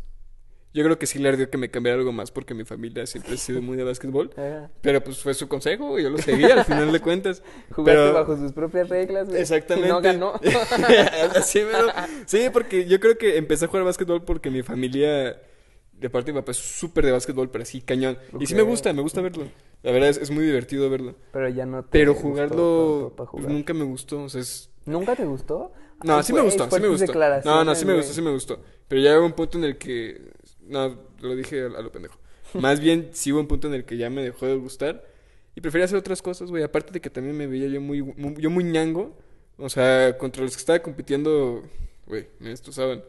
Yo 0.76 0.84
creo 0.84 0.98
que 0.98 1.06
sí 1.06 1.18
le 1.18 1.30
ardió 1.30 1.48
que 1.48 1.56
me 1.56 1.70
cambiara 1.70 1.98
algo 1.98 2.12
más 2.12 2.30
porque 2.30 2.52
mi 2.52 2.66
familia 2.66 3.06
siempre 3.06 3.32
ha 3.32 3.36
sido 3.38 3.62
muy 3.62 3.78
de 3.78 3.84
básquetbol. 3.84 4.30
Ajá. 4.36 4.70
Pero 4.82 5.02
pues 5.02 5.22
fue 5.22 5.32
su 5.32 5.48
consejo 5.48 5.98
y 5.98 6.02
yo 6.02 6.10
lo 6.10 6.18
seguí 6.18 6.44
al 6.44 6.66
final 6.66 6.92
de 6.92 7.00
cuentas. 7.00 7.42
Jugaste 7.70 7.98
Pero- 7.98 8.12
bajo 8.12 8.36
sus 8.36 8.52
propias 8.52 8.90
reglas, 8.90 9.26
güey. 9.26 9.40
Exactamente. 9.40 9.88
Y 9.88 9.90
no 9.90 10.02
ganó. 10.02 10.34
Sí, 12.26 12.50
porque 12.52 12.84
yo 12.84 13.00
creo 13.00 13.16
que 13.16 13.38
empecé 13.38 13.64
a 13.64 13.68
jugar 13.68 13.84
básquetbol 13.84 14.22
porque 14.22 14.50
mi 14.50 14.62
familia, 14.62 15.40
de 15.92 16.10
parte 16.10 16.26
de 16.26 16.34
mi 16.34 16.40
papá, 16.40 16.52
es 16.52 16.58
súper 16.58 17.06
de 17.06 17.12
básquetbol, 17.12 17.48
pero 17.50 17.62
así 17.62 17.80
cañón. 17.80 18.18
Y 18.38 18.44
sí 18.44 18.54
me 18.54 18.60
gusta, 18.60 18.92
me 18.92 19.00
gusta 19.00 19.22
verlo. 19.22 19.48
La 19.82 19.92
verdad 19.92 20.10
es, 20.10 20.18
es 20.18 20.30
muy 20.30 20.44
divertido 20.44 20.90
verlo. 20.90 21.14
Pero 21.32 21.48
ya 21.48 21.64
no 21.64 21.84
te 21.84 21.88
Pero 21.90 22.12
jugarlo 22.14 23.14
pues, 23.16 23.30
jugar. 23.30 23.50
nunca 23.50 23.72
me 23.72 23.84
gustó. 23.84 24.24
O 24.24 24.28
sea, 24.28 24.42
es... 24.42 24.68
¿Nunca 24.84 25.16
te 25.16 25.24
gustó? 25.24 25.72
No, 26.04 26.18
Ay, 26.18 26.22
sí 26.22 26.34
me 26.34 26.42
gustó, 26.42 26.68
sí 26.70 26.80
me 26.80 26.88
gustó. 26.88 27.12
No, 27.46 27.64
no, 27.64 27.74
sí 27.74 27.86
me 27.86 27.94
gustó, 27.94 28.12
sí 28.12 28.20
me 28.20 28.30
gustó. 28.30 28.60
Pero 28.88 29.00
ya 29.00 29.18
hubo 29.18 29.24
un 29.24 29.32
punto 29.32 29.56
en 29.56 29.64
el 29.64 29.78
que... 29.78 30.35
No, 30.68 30.96
lo 31.20 31.34
dije 31.36 31.62
a, 31.64 31.68
lo 31.68 31.90
pendejo. 31.92 32.18
Más 32.54 32.80
bien, 32.80 33.10
sí 33.12 33.32
hubo 33.32 33.40
un 33.40 33.48
punto 33.48 33.68
en 33.68 33.74
el 33.74 33.84
que 33.84 33.96
ya 33.96 34.08
me 34.10 34.22
dejó 34.22 34.46
de 34.46 34.56
gustar. 34.56 35.04
Y 35.54 35.60
prefería 35.60 35.86
hacer 35.86 35.98
otras 35.98 36.20
cosas, 36.22 36.50
güey. 36.50 36.62
Aparte 36.62 36.92
de 36.92 37.00
que 37.00 37.10
también 37.10 37.36
me 37.36 37.46
veía 37.46 37.68
yo 37.68 37.80
muy, 37.80 38.02
muy- 38.02 38.34
yo 38.38 38.50
muy 38.50 38.64
ñango. 38.64 39.16
O 39.58 39.68
sea, 39.68 40.16
contra 40.18 40.42
los 40.42 40.52
que 40.54 40.60
estaba 40.60 40.78
compitiendo, 40.80 41.62
güey, 42.06 42.28
me 42.40 42.50
destrozaban. 42.50 43.02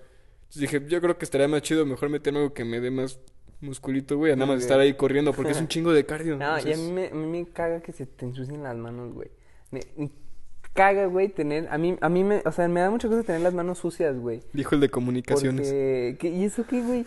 Entonces 0.44 0.62
dije, 0.62 0.82
yo 0.88 1.02
creo 1.02 1.18
que 1.18 1.26
estaría 1.26 1.48
más 1.50 1.62
chido 1.62 1.86
mejor 1.86 2.10
meterme 2.10 2.40
algo 2.40 2.54
que 2.54 2.64
me 2.64 2.80
dé 2.80 2.90
más 2.90 3.20
musculito, 3.60 4.18
güey, 4.18 4.32
a 4.32 4.36
nada 4.38 4.54
más 4.54 4.62
estar 4.62 4.80
ahí 4.80 4.94
corriendo, 4.94 5.34
porque 5.34 5.52
es 5.52 5.60
un 5.60 5.68
chingo 5.68 5.92
de 5.92 6.06
cardio. 6.06 6.38
No, 6.38 6.58
y 6.60 6.72
a 6.72 6.78
mí 6.78 6.92
me, 6.92 7.10
me 7.10 7.46
caga 7.48 7.82
que 7.82 7.92
se 7.92 8.06
te 8.06 8.26
ensucien 8.26 8.64
las 8.64 8.78
manos, 8.78 9.14
güey. 9.14 9.30
Me, 9.72 9.82
me 9.98 10.10
caga, 10.74 11.08
güey, 11.08 11.28
tener... 11.30 11.68
A 11.70 11.78
mí, 11.78 11.98
a 12.00 12.08
mí 12.08 12.24
me... 12.24 12.42
O 12.46 12.52
sea, 12.54 12.68
me 12.70 12.80
da 12.80 12.90
mucha 12.92 13.10
cosa 13.10 13.24
tener 13.24 13.42
las 13.42 13.54
manos 13.54 13.80
sucias, 13.80 14.18
güey. 14.18 14.42
Dijo 14.54 14.76
el 14.76 14.82
de 14.82 14.90
comunicaciones. 14.90 15.68
Porque... 15.68 16.16
¿qué- 16.20 16.30
¿Y 16.30 16.46
eso 16.46 16.66
qué, 16.66 16.82
güey? 16.82 17.06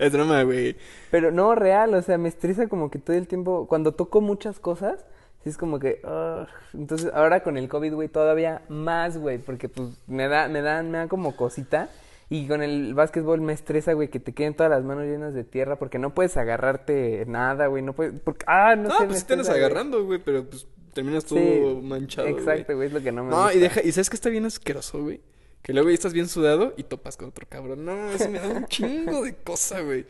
Es 0.00 0.12
drama, 0.12 0.42
güey. 0.44 0.76
Pero 1.10 1.30
no, 1.30 1.54
real, 1.54 1.94
o 1.94 2.02
sea, 2.02 2.16
me 2.18 2.28
estresa 2.28 2.68
como 2.68 2.90
que 2.90 2.98
todo 2.98 3.16
el 3.16 3.28
tiempo... 3.28 3.66
Cuando 3.68 3.92
toco 3.92 4.20
muchas 4.20 4.58
cosas, 4.58 5.04
sí 5.44 5.50
es 5.50 5.56
como 5.56 5.78
que... 5.78 6.00
ugh. 6.04 6.46
Entonces, 6.72 7.10
ahora 7.14 7.42
con 7.42 7.56
el 7.58 7.68
COVID, 7.68 7.94
güey, 7.94 8.08
todavía 8.08 8.62
más, 8.68 9.18
güey. 9.18 9.38
Porque, 9.38 9.68
pues, 9.68 9.88
me 10.06 10.26
da, 10.28 10.48
me 10.48 10.62
da, 10.62 10.82
me 10.82 10.98
da 10.98 11.08
como 11.08 11.36
cosita. 11.36 11.88
Y 12.30 12.46
con 12.46 12.62
el 12.62 12.94
básquetbol 12.94 13.40
me 13.40 13.52
estresa, 13.52 13.92
güey, 13.92 14.08
que 14.08 14.20
te 14.20 14.32
queden 14.32 14.54
todas 14.54 14.70
las 14.70 14.84
manos 14.84 15.04
llenas 15.04 15.34
de 15.34 15.44
tierra. 15.44 15.76
Porque 15.76 15.98
no 15.98 16.14
puedes 16.14 16.36
agarrarte 16.36 17.24
nada, 17.26 17.66
güey. 17.66 17.82
No 17.82 17.92
puedes... 17.92 18.18
Porque, 18.20 18.44
ah, 18.48 18.76
no, 18.76 18.88
No, 18.88 18.98
sé, 18.98 19.04
pues 19.06 19.18
sí 19.20 19.26
te 19.26 19.36
güey. 19.36 19.48
agarrando, 19.50 20.04
güey, 20.04 20.20
pero 20.24 20.44
pues 20.44 20.66
terminas 20.94 21.24
todo 21.24 21.38
Sí, 21.38 21.80
manchado. 21.82 22.26
Exacto, 22.28 22.74
güey, 22.74 22.88
es 22.88 22.94
lo 22.94 23.00
que 23.02 23.12
no 23.12 23.24
me 23.24 23.30
No, 23.30 23.36
gusta. 23.42 23.54
y 23.54 23.58
deja, 23.60 23.82
y 23.82 23.92
sabes 23.92 24.10
que 24.10 24.16
está 24.16 24.28
bien 24.30 24.44
asqueroso, 24.46 25.02
güey. 25.02 25.20
Que 25.62 25.72
luego 25.74 25.88
ya 25.90 25.94
estás 25.94 26.12
bien 26.12 26.28
sudado 26.28 26.74
y 26.76 26.84
topas 26.84 27.16
con 27.16 27.28
otro 27.28 27.46
cabrón. 27.48 27.84
No, 27.84 28.10
eso 28.10 28.28
me 28.30 28.38
da 28.38 28.48
un 28.48 28.66
chingo 28.66 29.22
de 29.22 29.34
cosa, 29.36 29.80
güey. 29.80 30.06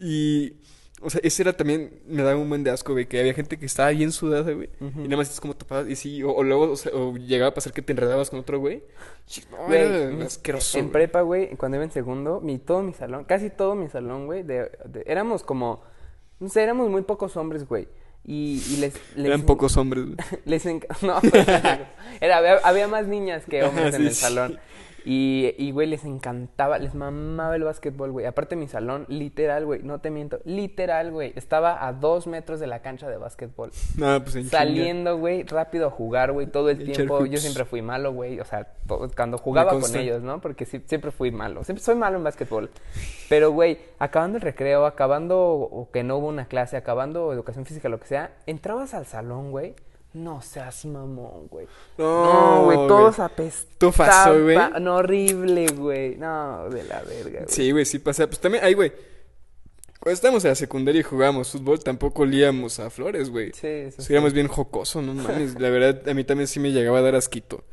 Y, 0.00 0.54
o 1.00 1.08
sea, 1.10 1.20
ese 1.22 1.42
era 1.42 1.52
también, 1.52 2.02
me 2.06 2.22
daba 2.22 2.36
un 2.36 2.48
buen 2.48 2.64
de 2.64 2.70
asco, 2.70 2.92
güey, 2.92 3.06
que 3.06 3.20
había 3.20 3.32
gente 3.34 3.58
que 3.58 3.66
estaba 3.66 3.90
bien 3.90 4.10
sudada, 4.10 4.52
güey. 4.52 4.68
Y 4.80 5.04
nada 5.04 5.18
más 5.18 5.30
es 5.30 5.40
como 5.40 5.54
topabas, 5.56 5.88
y 5.88 5.94
sí, 5.94 6.22
o, 6.24 6.32
o 6.32 6.42
luego, 6.42 6.72
o, 6.72 6.76
sea, 6.76 6.92
o 6.92 7.16
llegaba 7.16 7.50
a 7.50 7.54
pasar 7.54 7.72
que 7.72 7.82
te 7.82 7.92
enredabas 7.92 8.30
con 8.30 8.40
otro 8.40 8.58
güey. 8.58 8.82
No, 9.52 9.66
Güey, 9.66 9.80
era 9.80 10.24
asqueroso. 10.24 10.78
En 10.78 10.90
prepa, 10.90 11.20
güey, 11.20 11.54
cuando 11.56 11.76
iba 11.76 11.84
en 11.84 11.92
segundo, 11.92 12.40
mi, 12.40 12.58
todo 12.58 12.82
mi 12.82 12.92
salón, 12.92 13.24
casi 13.24 13.50
todo 13.50 13.74
mi 13.76 13.88
salón, 13.88 14.26
güey, 14.26 14.42
de, 14.42 14.70
de- 14.84 15.04
éramos 15.06 15.44
como, 15.44 15.82
no 16.40 16.48
sé, 16.48 16.62
éramos 16.62 16.90
muy 16.90 17.02
pocos 17.02 17.36
hombres, 17.36 17.66
güey. 17.66 17.86
Y, 18.24 18.62
y 18.70 18.76
les, 18.78 18.94
les 19.16 19.26
Eran 19.26 19.42
pocos 19.42 19.76
hombres, 19.76 20.04
güey. 20.04 20.16
Les 20.44 20.64
no, 21.02 21.20
era, 22.20 22.36
había, 22.38 22.56
había 22.58 22.88
más 22.88 23.06
niñas 23.06 23.44
que 23.48 23.62
hombres 23.62 23.94
en 23.94 24.02
el 24.02 24.14
sí. 24.14 24.20
salón. 24.20 24.58
Y, 25.04 25.54
y, 25.56 25.70
güey, 25.70 25.86
les 25.86 26.04
encantaba, 26.04 26.78
les 26.78 26.94
mamaba 26.94 27.56
el 27.56 27.62
básquetbol, 27.64 28.10
güey. 28.10 28.26
Aparte, 28.26 28.56
mi 28.56 28.66
salón, 28.68 29.06
literal, 29.08 29.64
güey, 29.64 29.82
no 29.82 30.00
te 30.00 30.10
miento, 30.10 30.40
literal, 30.44 31.12
güey, 31.12 31.32
estaba 31.36 31.86
a 31.86 31.92
dos 31.92 32.26
metros 32.26 32.60
de 32.60 32.66
la 32.66 32.80
cancha 32.82 33.08
de 33.08 33.16
básquetbol. 33.16 33.70
No, 33.96 34.22
pues 34.22 34.34
en 34.36 34.42
chinga. 34.42 34.58
Saliendo, 34.58 35.16
güey, 35.18 35.44
rápido 35.44 35.86
a 35.86 35.90
jugar, 35.90 36.32
güey, 36.32 36.46
todo 36.46 36.68
el 36.70 36.78
tiempo. 36.92 37.24
Yo 37.26 37.38
siempre 37.38 37.64
fui 37.64 37.80
malo, 37.80 38.12
güey. 38.12 38.40
O 38.40 38.44
sea, 38.44 38.64
to- 38.86 39.08
cuando 39.16 39.38
jugaba 39.38 39.70
con 39.70 39.90
ellos, 40.00 40.22
¿no? 40.22 40.40
Porque 40.40 40.64
sí- 40.66 40.82
siempre 40.86 41.10
fui 41.10 41.30
malo. 41.30 41.64
Siempre 41.64 41.82
soy 41.82 41.94
malo 41.94 42.18
en 42.18 42.24
básquetbol. 42.24 42.70
Pero, 43.28 43.52
güey, 43.52 43.78
acabando 43.98 44.36
el 44.36 44.42
recreo, 44.42 44.84
acabando 44.84 45.38
o 45.48 45.90
que 45.90 46.02
no 46.02 46.16
hubo 46.18 46.26
una 46.28 46.46
clase, 46.48 46.76
acabando 46.76 47.32
educación 47.32 47.64
física, 47.64 47.88
lo 47.88 48.00
que 48.00 48.06
sea, 48.06 48.32
entrabas 48.46 48.94
al 48.94 49.06
salón, 49.06 49.50
güey. 49.52 49.74
No 50.14 50.40
seas 50.42 50.84
mamón, 50.86 51.48
güey. 51.48 51.66
No, 51.98 52.24
No, 52.24 52.64
güey, 52.64 52.76
güey. 52.76 52.88
todos 52.88 53.18
apestaban. 53.18 54.42
Güey. 54.42 54.58
No, 54.80 54.96
horrible, 54.96 55.66
güey. 55.68 56.16
No, 56.16 56.68
de 56.70 56.82
la 56.84 57.02
verga, 57.02 57.40
güey. 57.40 57.44
Sí, 57.48 57.70
güey, 57.70 57.84
sí 57.84 57.98
pasa. 57.98 58.26
Pues 58.26 58.40
también, 58.40 58.64
ay, 58.64 58.74
güey. 58.74 58.92
Cuando 60.00 60.14
estábamos 60.14 60.44
en 60.44 60.50
la 60.50 60.54
secundaria 60.54 61.00
y 61.00 61.04
jugábamos 61.04 61.50
fútbol, 61.50 61.82
tampoco 61.82 62.22
olíamos 62.22 62.78
a 62.80 62.88
flores, 62.88 63.30
güey. 63.30 63.52
Sí, 63.52 63.66
eso 63.66 64.00
Sí, 64.00 64.12
éramos 64.12 64.32
bien 64.32 64.46
jocoso, 64.48 65.02
no 65.02 65.12
mames. 65.12 65.60
La 65.60 65.70
verdad, 65.70 66.08
a 66.08 66.14
mí 66.14 66.24
también 66.24 66.46
sí 66.46 66.60
me 66.60 66.70
llegaba 66.72 66.98
a 67.00 67.02
dar 67.02 67.14
asquito. 67.16 67.64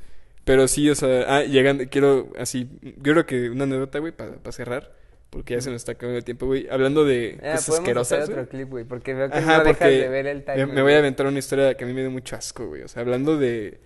Pero 0.43 0.67
sí, 0.67 0.89
o 0.89 0.95
sea, 0.95 1.25
ah, 1.37 1.43
llegando, 1.43 1.85
quiero 1.89 2.29
así, 2.37 2.69
yo 2.81 3.13
creo 3.13 3.25
que 3.25 3.49
una 3.49 3.63
anécdota, 3.63 3.99
güey, 3.99 4.11
para 4.11 4.37
cerrar, 4.51 4.91
porque 5.29 5.55
ya 5.55 5.61
se 5.61 5.69
nos 5.69 5.81
está 5.81 5.93
acabando 5.93 6.17
el 6.17 6.23
tiempo, 6.23 6.45
güey. 6.45 6.67
Hablando 6.69 7.03
de 7.05 7.29
Eh, 7.31 7.37
cosas 7.37 7.59
hacer 7.69 7.73
asquerosas, 7.75 8.23
otro 8.23 8.35
güey. 8.35 8.47
clip, 8.47 8.69
güey, 8.69 8.83
porque 8.85 9.13
veo 9.13 9.29
que 9.29 9.37
Ajá, 9.37 9.57
no 9.57 9.63
dejas 9.63 9.77
porque 9.77 9.85
de 9.93 10.09
ver 10.09 10.27
el 10.27 10.43
me, 10.67 10.81
voy 10.81 10.93
a 10.93 10.99
aventar 10.99 11.25
una 11.27 11.39
historia 11.39 11.75
que 11.75 11.83
a 11.83 11.87
mí 11.87 11.93
me 11.93 12.01
dio 12.01 12.11
mucho 12.11 12.35
asco, 12.35 12.67
güey. 12.67 12.83
O 12.83 12.87
sea, 12.87 13.01
hablando 13.01 13.37
de, 13.37 13.79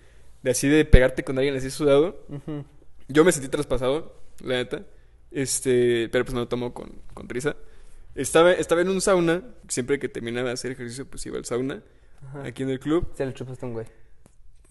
de 0.43 0.51
así 0.51 0.67
de 0.67 0.85
pegarte 0.85 1.23
con 1.23 1.37
alguien 1.37 1.55
así 1.55 1.69
sudado, 1.71 2.25
yo 3.07 3.23
me 3.25 3.31
sentí 3.31 3.47
traspasado, 3.49 4.21
la 4.43 4.55
neta. 4.55 4.85
Este, 5.31 6.09
pero 6.11 6.25
pues 6.25 6.33
no 6.33 6.41
lo 6.41 6.47
tomo 6.47 6.73
con, 6.73 7.01
con 7.13 7.27
risa. 7.29 7.55
Estaba, 8.15 8.51
estaba 8.53 8.81
en 8.81 8.89
un 8.89 9.01
sauna, 9.01 9.43
siempre 9.67 9.99
que 9.99 10.09
terminaba 10.09 10.47
de 10.49 10.53
hacer 10.53 10.71
ejercicio, 10.71 11.05
pues 11.05 11.25
iba 11.25 11.37
al 11.37 11.45
sauna, 11.45 11.83
Ajá. 12.27 12.43
aquí 12.45 12.63
en 12.63 12.69
el 12.69 12.79
club. 12.79 13.07
Se 13.15 13.25
lo 13.25 13.31
chupaste 13.31 13.65
un 13.65 13.73
güey. 13.73 13.85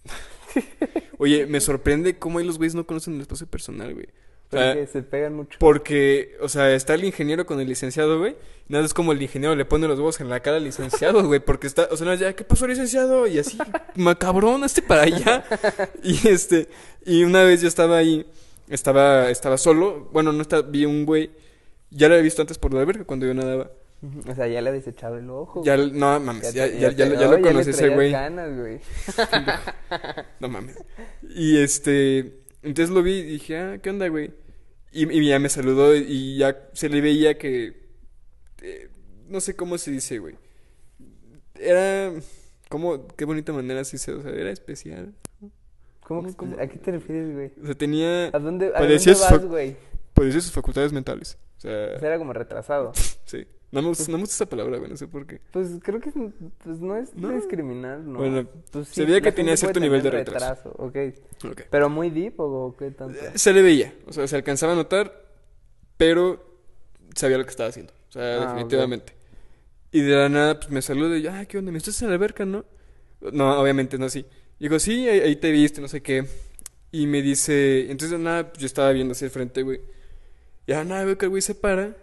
Oye, 1.17 1.45
me 1.47 1.59
sorprende 1.61 2.17
cómo 2.17 2.39
ahí 2.39 2.45
los 2.45 2.57
güeyes 2.57 2.75
no 2.75 2.85
conocen 2.85 3.15
el 3.15 3.21
espacio 3.21 3.47
personal, 3.47 3.93
güey. 3.93 4.07
O 4.51 4.57
sea, 4.57 4.73
Porque 4.73 4.87
se 4.87 5.03
pegan 5.03 5.35
mucho. 5.35 5.59
porque, 5.59 6.35
o 6.41 6.49
sea, 6.49 6.71
está 6.73 6.95
el 6.95 7.03
ingeniero 7.03 7.45
con 7.45 7.59
el 7.59 7.67
licenciado, 7.67 8.17
güey. 8.17 8.35
Nada 8.67 8.83
es 8.85 8.93
como 8.95 9.11
el 9.11 9.21
ingeniero 9.21 9.55
le 9.55 9.65
pone 9.65 9.87
los 9.87 9.97
huevos 9.99 10.19
en 10.21 10.29
la 10.29 10.39
cara 10.39 10.57
al 10.57 10.63
licenciado, 10.63 11.23
güey. 11.25 11.39
Porque 11.39 11.67
está, 11.67 11.87
o 11.91 11.97
sea, 11.97 12.07
no, 12.07 12.13
ya, 12.15 12.33
¿qué 12.33 12.43
pasó, 12.43 12.65
licenciado? 12.67 13.27
Y 13.27 13.37
así, 13.39 13.57
macabrón, 13.95 14.63
hazte 14.63 14.81
para 14.81 15.03
allá. 15.03 15.43
Y 16.03 16.27
este, 16.27 16.67
y 17.05 17.23
una 17.23 17.43
vez 17.43 17.61
yo 17.61 17.67
estaba 17.67 17.97
ahí, 17.97 18.25
estaba, 18.69 19.29
estaba 19.29 19.57
solo. 19.57 20.09
Bueno, 20.11 20.31
no 20.31 20.41
estaba, 20.41 20.63
vi 20.63 20.85
un 20.85 21.05
güey. 21.05 21.29
Ya 21.91 22.07
lo 22.07 22.15
había 22.15 22.23
visto 22.23 22.41
antes 22.41 22.57
por 22.57 22.73
la 22.73 22.83
verga 22.85 23.03
cuando 23.05 23.25
yo 23.27 23.33
nadaba. 23.33 23.71
O 24.27 24.33
sea, 24.33 24.47
ya 24.47 24.61
le 24.61 24.69
habías 24.69 24.87
echado 24.87 25.17
el 25.17 25.29
ojo. 25.29 25.63
Ya, 25.63 25.75
güey. 25.75 25.91
no 25.91 26.19
mames, 26.19 26.53
ya, 26.53 26.67
ya, 26.67 26.91
ya, 26.91 27.05
ya 27.05 27.27
lo 27.27 27.41
conocí 27.41 27.71
ese 27.71 27.89
güey. 27.89 28.11
ganas, 28.11 28.55
güey. 28.57 28.79
No 30.39 30.47
mames. 30.47 30.77
Y 31.35 31.57
este, 31.57 32.39
entonces 32.61 32.93
lo 32.93 33.03
vi 33.03 33.13
y 33.13 33.23
dije, 33.23 33.57
ah, 33.57 33.79
¿qué 33.81 33.89
onda, 33.89 34.07
güey? 34.07 34.31
Y, 34.91 35.09
y 35.11 35.27
ya 35.27 35.39
me 35.39 35.49
saludó 35.49 35.95
y 35.95 36.37
ya 36.37 36.69
se 36.73 36.89
le 36.89 37.01
veía 37.01 37.37
que, 37.37 37.87
eh, 38.61 38.89
no 39.27 39.39
sé 39.39 39.55
cómo 39.55 39.77
se 39.77 39.91
dice, 39.91 40.19
güey. 40.19 40.35
Era, 41.55 42.11
como, 42.69 43.07
qué 43.07 43.25
bonita 43.25 43.53
manera 43.53 43.83
se 43.83 43.97
dice, 43.97 44.13
o 44.13 44.21
sea, 44.21 44.31
era 44.31 44.51
especial. 44.51 45.13
¿Cómo, 46.01 46.35
¿Cómo? 46.35 46.59
¿A 46.59 46.67
qué 46.67 46.77
te 46.79 46.91
refieres, 46.91 47.33
güey? 47.33 47.51
O 47.61 47.65
sea, 47.65 47.75
tenía, 47.75 48.27
¿A 48.27 48.39
dónde, 48.39 48.71
a 48.73 48.79
dónde 48.79 48.97
vas, 48.97 49.45
güey? 49.45 49.75
parecía 50.13 50.41
sus 50.41 50.51
facultades 50.51 50.91
mentales. 50.91 51.37
O 51.57 51.61
sea, 51.61 51.95
era 51.95 52.17
como 52.17 52.33
retrasado. 52.33 52.91
sí. 53.25 53.45
No 53.71 53.81
me, 53.83 53.87
gusta, 53.89 54.05
no 54.11 54.17
me 54.17 54.23
gusta 54.23 54.35
esa 54.35 54.45
palabra, 54.49 54.77
güey, 54.79 54.89
no 54.89 54.97
sé 54.97 55.07
por 55.07 55.27
qué. 55.27 55.41
Pues 55.51 55.69
creo 55.83 55.99
que 55.99 56.09
es- 56.09 56.15
pues, 56.63 56.79
no 56.79 56.95
es 56.97 57.13
No. 57.15 57.29
discriminar, 57.33 57.99
¿no? 57.99 58.17
Bueno, 58.17 58.47
Pues, 58.71 58.87
se 58.87 59.05
veía 59.05 59.21
que 59.21 59.31
tenía 59.31 59.55
cierto 59.57 59.79
nivel 59.79 60.01
de 60.01 60.09
tener 60.09 60.27
retraso. 60.27 60.69
Ok. 60.77 60.95
Ok. 61.49 61.61
¿Pero 61.69 61.87
muy 61.89 62.09
deep 62.09 62.33
o 62.39 62.75
qué 62.77 62.89
tanto? 62.91 63.17
Se 63.35 63.53
le 63.53 63.61
veía, 63.61 63.93
o 64.07 64.13
sea, 64.13 64.27
se 64.27 64.35
alcanzaba 64.35 64.73
a 64.73 64.75
notar, 64.75 65.23
pero 65.97 66.43
sabía 67.15 67.37
lo 67.37 67.43
que 67.43 67.51
estaba 67.51 67.69
haciendo, 67.69 67.93
o 68.09 68.11
sea, 68.11 68.41
Ah, 68.41 68.53
definitivamente. 68.53 69.13
Y 69.91 70.01
de 70.01 70.15
la 70.15 70.29
nada, 70.29 70.59
pues 70.59 70.71
me 70.71 70.81
saluda 70.81 71.17
y 71.17 71.21
yo, 71.23 71.31
ah, 71.31 71.45
¿qué 71.45 71.57
onda? 71.57 71.71
¿Me 71.71 71.77
estás 71.77 72.01
en 72.01 72.07
la 72.09 72.15
alberca, 72.15 72.45
no? 72.45 72.65
No, 73.33 73.59
obviamente 73.59 73.97
no 73.97 74.05
así. 74.05 74.25
Digo, 74.59 74.77
sí, 74.79 75.07
ahí, 75.07 75.19
ahí 75.21 75.35
te 75.35 75.51
viste, 75.51 75.79
no 75.81 75.87
sé 75.87 76.01
qué. 76.01 76.25
Y 76.91 77.05
me 77.07 77.21
dice, 77.21 77.81
entonces 77.91 78.11
de 78.17 78.23
nada, 78.23 78.47
pues, 78.49 78.59
yo 78.59 78.65
estaba 78.65 78.91
viendo 78.91 79.11
hacia 79.11 79.25
el 79.25 79.31
frente, 79.31 79.61
güey. 79.63 79.81
Y 80.67 80.73
de 80.73 80.85
nada, 80.85 81.03
veo 81.05 81.17
que 81.17 81.25
el 81.25 81.29
güey 81.29 81.41
se 81.41 81.55
para, 81.55 81.95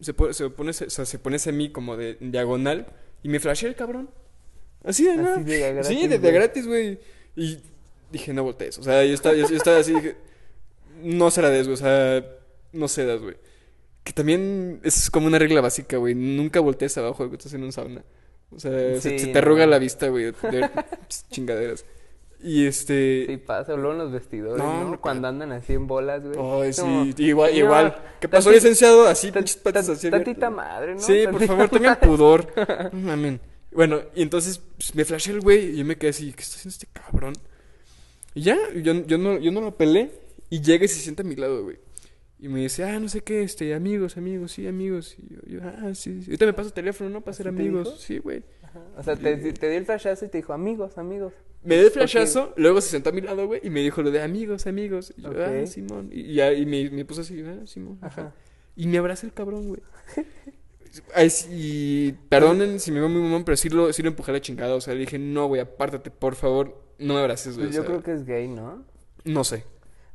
se 0.00 0.14
pone, 0.14 0.32
se 0.34 0.50
pone, 0.50 0.72
se, 0.72 0.84
o 0.86 0.90
sea, 0.90 1.04
se 1.04 1.18
pone 1.18 1.38
como 1.72 1.96
de 1.96 2.16
diagonal 2.20 2.86
y 3.22 3.28
me 3.28 3.40
flashea 3.40 3.68
el 3.68 3.74
cabrón. 3.76 4.10
Así 4.84 5.04
de 5.04 5.16
nada. 5.16 5.38
Gratis, 5.40 5.86
sí, 5.86 6.02
de, 6.02 6.08
de 6.08 6.18
güey. 6.18 6.32
gratis, 6.32 6.66
güey. 6.66 6.98
Y 7.36 7.58
dije, 8.10 8.32
no 8.32 8.42
voltees. 8.44 8.78
O 8.78 8.82
sea, 8.82 9.04
yo 9.04 9.12
estaba, 9.14 9.34
yo, 9.34 9.48
yo 9.48 9.56
estaba 9.56 9.78
así, 9.78 9.92
dije, 9.94 10.16
no 11.02 11.30
se 11.30 11.42
la 11.42 11.50
des, 11.50 11.66
güey. 11.66 11.74
O 11.74 11.76
sea, 11.76 12.24
no 12.72 12.88
cedas, 12.88 13.20
güey. 13.20 13.36
Que 14.04 14.12
también 14.14 14.80
es 14.82 15.10
como 15.10 15.26
una 15.26 15.38
regla 15.38 15.60
básica, 15.60 15.98
güey. 15.98 16.14
Nunca 16.14 16.60
voltees 16.60 16.96
abajo 16.96 17.16
cuando 17.18 17.36
estás 17.36 17.52
en 17.52 17.62
un 17.64 17.72
sauna. 17.72 18.02
O 18.50 18.58
sea, 18.58 18.70
se- 18.70 19.00
Sí, 19.00 19.18
se, 19.18 19.26
te 19.26 19.32
no. 19.34 19.38
arruga 19.38 19.66
la 19.66 19.78
vista, 19.78 20.08
güey. 20.08 20.24
De 20.24 20.34
chingaderas. 21.30 21.84
Y 22.42 22.66
este. 22.66 23.26
Sí 23.26 23.36
pasa, 23.36 23.74
luego 23.74 23.92
en 23.92 23.98
los 23.98 24.12
vestidores, 24.12 24.58
No, 24.64 24.98
Cuando 25.00 25.28
andan 25.28 25.52
así 25.52 25.74
en 25.74 25.86
bolas, 25.86 26.22
güey. 26.22 26.34
Como, 26.34 26.64
sí, 26.72 27.14
igual, 27.18 27.50
"No, 27.52 27.58
igual. 27.58 27.96
¿Qué 28.18 28.28
pasó, 28.28 28.50
tanti- 28.50 28.54
licenciado? 28.54 29.06
Así, 29.06 29.30
pinches 29.30 29.56
patas 29.58 29.88
así. 29.90 30.10
Tantita 30.10 30.48
madre, 30.48 30.94
¿no? 30.94 31.00
Sí, 31.00 31.24
por 31.30 31.42
favor, 31.44 31.68
tengan 31.68 31.98
pudor. 32.00 32.46
Mamen. 32.92 33.40
Bueno, 33.72 34.00
y 34.14 34.22
entonces 34.22 34.58
pues, 34.76 34.94
me 34.94 35.04
flashé 35.04 35.32
el 35.32 35.40
güey 35.40 35.70
y 35.74 35.76
yo 35.76 35.84
me 35.84 35.96
quedé 35.96 36.10
así, 36.10 36.32
¿qué 36.32 36.42
está 36.42 36.56
haciendo 36.56 36.70
este 36.74 36.86
cabrón? 36.92 37.34
Y 38.34 38.42
ya, 38.42 38.56
yo, 38.74 38.94
yo, 39.06 39.18
no, 39.18 39.38
yo 39.38 39.52
no 39.52 39.60
lo 39.60 39.76
pelé 39.76 40.10
y 40.48 40.60
llega 40.60 40.84
y 40.84 40.88
se 40.88 40.98
sienta 41.00 41.22
a 41.22 41.26
mi 41.26 41.36
lado, 41.36 41.62
güey. 41.62 41.78
Y 42.38 42.48
me 42.48 42.60
dice, 42.60 42.84
ah, 42.84 42.98
no 42.98 43.08
sé 43.08 43.20
qué, 43.20 43.42
este, 43.42 43.74
amigos, 43.74 44.16
amigos, 44.16 44.52
sí, 44.52 44.66
amigos. 44.66 45.14
Y 45.18 45.34
yo, 45.34 45.40
yo, 45.46 45.60
ah, 45.62 45.90
sí, 45.94 46.22
sí. 46.22 46.30
Ahorita 46.30 46.46
me 46.46 46.52
pasa 46.54 46.68
el 46.68 46.72
teléfono, 46.72 47.10
¿no? 47.10 47.20
Para 47.20 47.34
ser 47.34 47.48
¿Así 47.48 47.56
te 47.56 47.62
amigos. 47.62 48.00
Sí, 48.00 48.18
güey. 48.18 48.42
O 48.96 49.02
sea, 49.02 49.14
te, 49.14 49.36
te 49.36 49.68
dio 49.68 49.78
el 49.78 49.84
flashazo 49.84 50.24
y 50.24 50.28
te 50.28 50.38
dijo, 50.38 50.52
amigos, 50.54 50.96
amigos. 50.96 51.34
Me 51.62 51.76
dio 51.76 51.84
el 51.86 51.90
flashazo, 51.90 52.54
luego 52.56 52.80
se 52.80 52.88
sentó 52.88 53.10
a 53.10 53.12
mi 53.12 53.20
lado, 53.20 53.46
güey, 53.46 53.60
y 53.62 53.70
me 53.70 53.80
dijo 53.80 54.02
lo 54.02 54.10
de 54.10 54.22
amigos, 54.22 54.66
amigos. 54.66 55.12
Y 55.16 55.22
yo, 55.22 55.30
ah, 55.30 55.66
Simón. 55.66 56.08
Y, 56.10 56.34
ya, 56.34 56.52
y 56.52 56.64
me, 56.64 56.88
me 56.90 57.04
puso 57.04 57.20
así, 57.20 57.42
ah, 57.42 57.66
Simón. 57.66 57.98
Ajá. 58.00 58.32
Y 58.76 58.86
me 58.86 58.98
abraza 58.98 59.26
el 59.26 59.32
cabrón, 59.34 59.68
güey. 59.68 59.82
Y 61.50 62.12
perdonen 62.28 62.80
si 62.80 62.90
me 62.90 63.00
veo 63.00 63.08
muy 63.08 63.22
mamón, 63.22 63.44
pero 63.44 63.56
sí 63.56 63.68
lo, 63.68 63.92
sí 63.92 64.02
lo 64.02 64.08
empujé 64.08 64.30
a 64.32 64.34
la 64.34 64.40
chingada. 64.40 64.74
O 64.74 64.80
sea, 64.80 64.94
le 64.94 65.00
dije, 65.00 65.18
no, 65.18 65.46
güey, 65.46 65.60
apártate, 65.60 66.10
por 66.10 66.34
favor, 66.34 66.82
no 66.98 67.14
me 67.14 67.20
abraces, 67.20 67.56
güey. 67.56 67.68
Pues 67.68 67.76
o 67.78 67.82
yo 67.82 67.82
sea, 67.82 67.90
creo 67.90 68.02
que 68.02 68.12
es 68.12 68.26
gay, 68.26 68.48
¿no? 68.48 68.84
No 69.24 69.44
sé. 69.44 69.64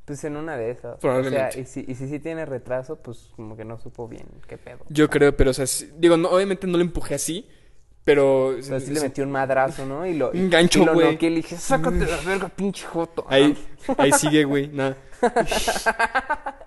Pues 0.06 0.24
en 0.24 0.36
una 0.36 0.58
de 0.58 0.72
esas. 0.72 1.00
Probablemente. 1.00 1.48
O 1.48 1.52
sea, 1.52 1.62
y 1.62 1.66
si, 1.66 1.86
y 1.88 1.96
si 1.96 2.08
sí 2.08 2.20
tiene 2.20 2.46
retraso, 2.46 2.98
pues 2.98 3.32
como 3.36 3.56
que 3.56 3.66
no 3.66 3.80
supo 3.80 4.08
bien 4.08 4.28
qué 4.48 4.58
pedo. 4.58 4.80
Yo 4.90 5.10
creo, 5.10 5.36
pero, 5.36 5.52
o 5.52 5.54
sea, 5.54 5.66
sí- 5.66 5.90
digo, 5.98 6.18
no, 6.18 6.30
obviamente 6.30 6.68
no 6.68 6.78
lo 6.78 6.84
empujé 6.84 7.16
así, 7.16 7.48
pero... 8.06 8.58
O 8.58 8.62
sea, 8.62 8.80
sí 8.80 8.92
le 8.92 9.02
metió 9.02 9.26
un 9.26 9.32
madrazo, 9.32 9.86
¿no? 9.86 10.06
Y 10.06 10.14
lo, 10.14 10.32
Un 10.32 10.50
gancho, 10.50 10.84
y 10.84 10.86
lo 10.86 10.94
güey. 10.94 11.18
y 11.20 11.30
le 11.30 11.36
dije, 11.38 11.58
sácate 11.58 12.06
la 12.06 12.18
verga, 12.26 12.48
pinche 12.48 12.86
joto. 12.86 13.26
Ahí, 13.28 13.58
ahí 13.98 14.14
sigue, 14.14 14.46
güey, 14.46 14.70
nada. 14.70 14.96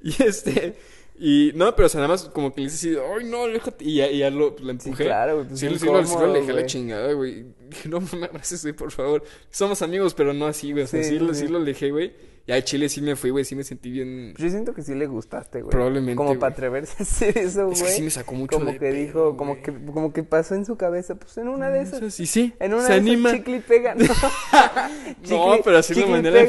y 0.00 0.22
este, 0.22 0.78
y 1.20 1.52
no, 1.54 1.74
pero 1.76 1.86
o 1.86 1.88
sea, 1.88 1.98
nada 2.00 2.08
más 2.08 2.24
como 2.30 2.52
que 2.54 2.62
le 2.62 2.66
hice 2.68 2.76
así, 2.76 2.96
ay, 3.18 3.24
no, 3.28 3.44
aléjate, 3.44 3.84
y 3.84 3.96
ya, 3.96 4.10
y 4.10 4.18
ya 4.18 4.30
lo, 4.30 4.56
Sí, 4.58 4.68
empujé. 4.70 5.04
claro, 5.04 5.34
güey. 5.36 5.48
Pues 5.48 5.60
Sí, 5.60 5.66
sí, 5.78 5.86
lo, 5.86 6.04
sí 6.04 6.14
lo 6.18 6.24
alejé 6.24 6.50
a 6.50 6.54
la 6.54 6.66
chingada, 6.66 7.12
güey. 7.12 7.44
Dije, 7.68 7.88
no 7.90 8.00
me 8.00 8.24
abraces, 8.26 8.62
güey, 8.62 8.74
por 8.74 8.90
favor. 8.90 9.22
Somos 9.50 9.82
amigos, 9.82 10.14
pero 10.14 10.32
no 10.32 10.46
así, 10.46 10.72
güey. 10.72 10.84
O 10.84 10.86
sea, 10.86 11.02
Sí, 11.02 11.10
sí, 11.10 11.18
sí, 11.18 11.24
lo, 11.24 11.34
sí. 11.34 11.40
sí 11.46 11.48
lo 11.48 11.58
alejé, 11.58 11.90
güey. 11.90 12.30
Ya 12.46 12.56
a 12.56 12.64
Chile 12.64 12.88
sí 12.88 13.00
me 13.02 13.14
fui, 13.16 13.30
güey. 13.30 13.44
Sí 13.44 13.54
me 13.54 13.62
sentí 13.62 13.90
bien. 13.90 14.34
Yo 14.36 14.48
siento 14.48 14.72
que 14.74 14.82
sí 14.82 14.94
le 14.94 15.06
gustaste, 15.06 15.60
güey. 15.60 15.70
Probablemente, 15.70 16.16
Como 16.16 16.36
para 16.38 16.52
atreverse 16.52 16.96
a 16.98 17.02
hacer 17.02 17.36
eso, 17.38 17.66
güey. 17.66 17.74
Es 17.74 17.82
que 17.82 17.88
sí 17.90 18.02
me 18.02 18.10
sacó 18.10 18.34
mucho 18.34 18.58
Como 18.58 18.72
de 18.72 18.78
que 18.78 18.90
dijo, 18.90 19.36
como 19.36 19.62
que, 19.62 19.72
como 19.72 20.12
que 20.12 20.22
pasó 20.24 20.54
en 20.54 20.64
su 20.64 20.76
cabeza, 20.76 21.14
pues 21.14 21.36
en 21.36 21.48
una 21.48 21.68
de 21.70 21.82
esas. 21.82 22.12
Sí, 22.12 22.26
sí. 22.26 22.54
En 22.58 22.72
una 22.74 22.86
se 22.86 22.94
de 22.94 22.98
anima. 22.98 23.28
esas 23.28 23.40
chicle 23.40 23.56
y 23.58 23.60
pega. 23.60 23.94
No, 23.94 24.04
no, 25.56 25.62
pero 25.62 25.78
así 25.78 26.00
y 26.00 26.04
manera 26.06 26.44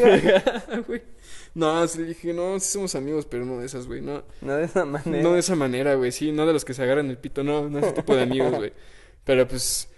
güey. 0.87 1.03
No, 1.53 1.85
sí 1.87 1.99
le 1.99 2.05
dije, 2.05 2.33
no, 2.33 2.59
sí 2.59 2.69
somos 2.71 2.95
amigos, 2.95 3.25
pero 3.25 3.45
no 3.45 3.59
de 3.59 3.65
esas, 3.65 3.85
güey. 3.87 4.01
No, 4.01 4.23
No 4.41 4.55
de 4.55 4.65
esa 4.65 4.85
manera. 4.85 5.21
no 5.21 5.33
de 5.33 5.39
esa 5.39 5.55
manera, 5.55 5.95
güey. 5.95 6.11
Sí, 6.11 6.31
no 6.31 6.45
de 6.45 6.53
los 6.53 6.63
que 6.63 6.73
se 6.73 6.81
agarran 6.83 7.09
el 7.09 7.17
pito, 7.17 7.43
no, 7.43 7.69
no 7.69 7.79
ese 7.79 7.91
tipo 7.91 8.15
de 8.15 8.21
amigos, 8.23 8.53
güey. 8.55 8.71
Pero 9.25 9.47
pues. 9.47 9.89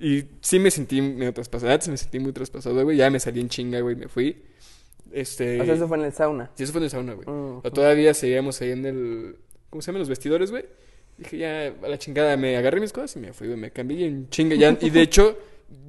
Y 0.00 0.24
sí 0.40 0.58
me 0.58 0.70
sentí 0.70 1.02
medio 1.02 1.32
traspasado. 1.34 1.70
Antes 1.72 1.88
me 1.88 1.96
sentí 1.98 2.18
muy 2.18 2.32
traspasado, 2.32 2.82
güey. 2.82 2.96
Ya 2.96 3.10
me 3.10 3.20
salí 3.20 3.40
en 3.40 3.48
chinga, 3.50 3.80
güey. 3.80 3.94
Me 3.94 4.08
fui. 4.08 4.42
Este. 5.12 5.60
O 5.60 5.64
sea, 5.64 5.74
eso 5.74 5.86
fue 5.88 5.98
en 5.98 6.04
el 6.04 6.12
sauna. 6.12 6.50
Sí, 6.54 6.64
eso 6.64 6.72
fue 6.72 6.80
en 6.80 6.84
el 6.84 6.90
sauna, 6.90 7.12
güey. 7.12 7.28
Mm, 7.28 7.60
O 7.62 7.70
todavía 7.72 8.14
seguíamos 8.14 8.60
ahí 8.62 8.70
en 8.70 8.86
el. 8.86 9.36
¿Cómo 9.68 9.82
se 9.82 9.86
llaman 9.88 10.00
los 10.00 10.08
vestidores, 10.08 10.50
güey? 10.50 10.64
Dije, 11.18 11.36
ya, 11.38 11.74
a 11.82 11.88
la 11.88 11.98
chingada, 11.98 12.36
me 12.38 12.56
agarré 12.56 12.80
mis 12.80 12.92
cosas 12.92 13.14
y 13.16 13.20
me 13.20 13.32
fui, 13.34 13.48
güey. 13.48 13.58
Me 13.60 13.70
cambié 13.70 14.06
en 14.06 14.28
chinga. 14.30 14.56
Ya, 14.56 14.76
y 14.80 14.88
de 14.90 15.02
hecho, 15.02 15.38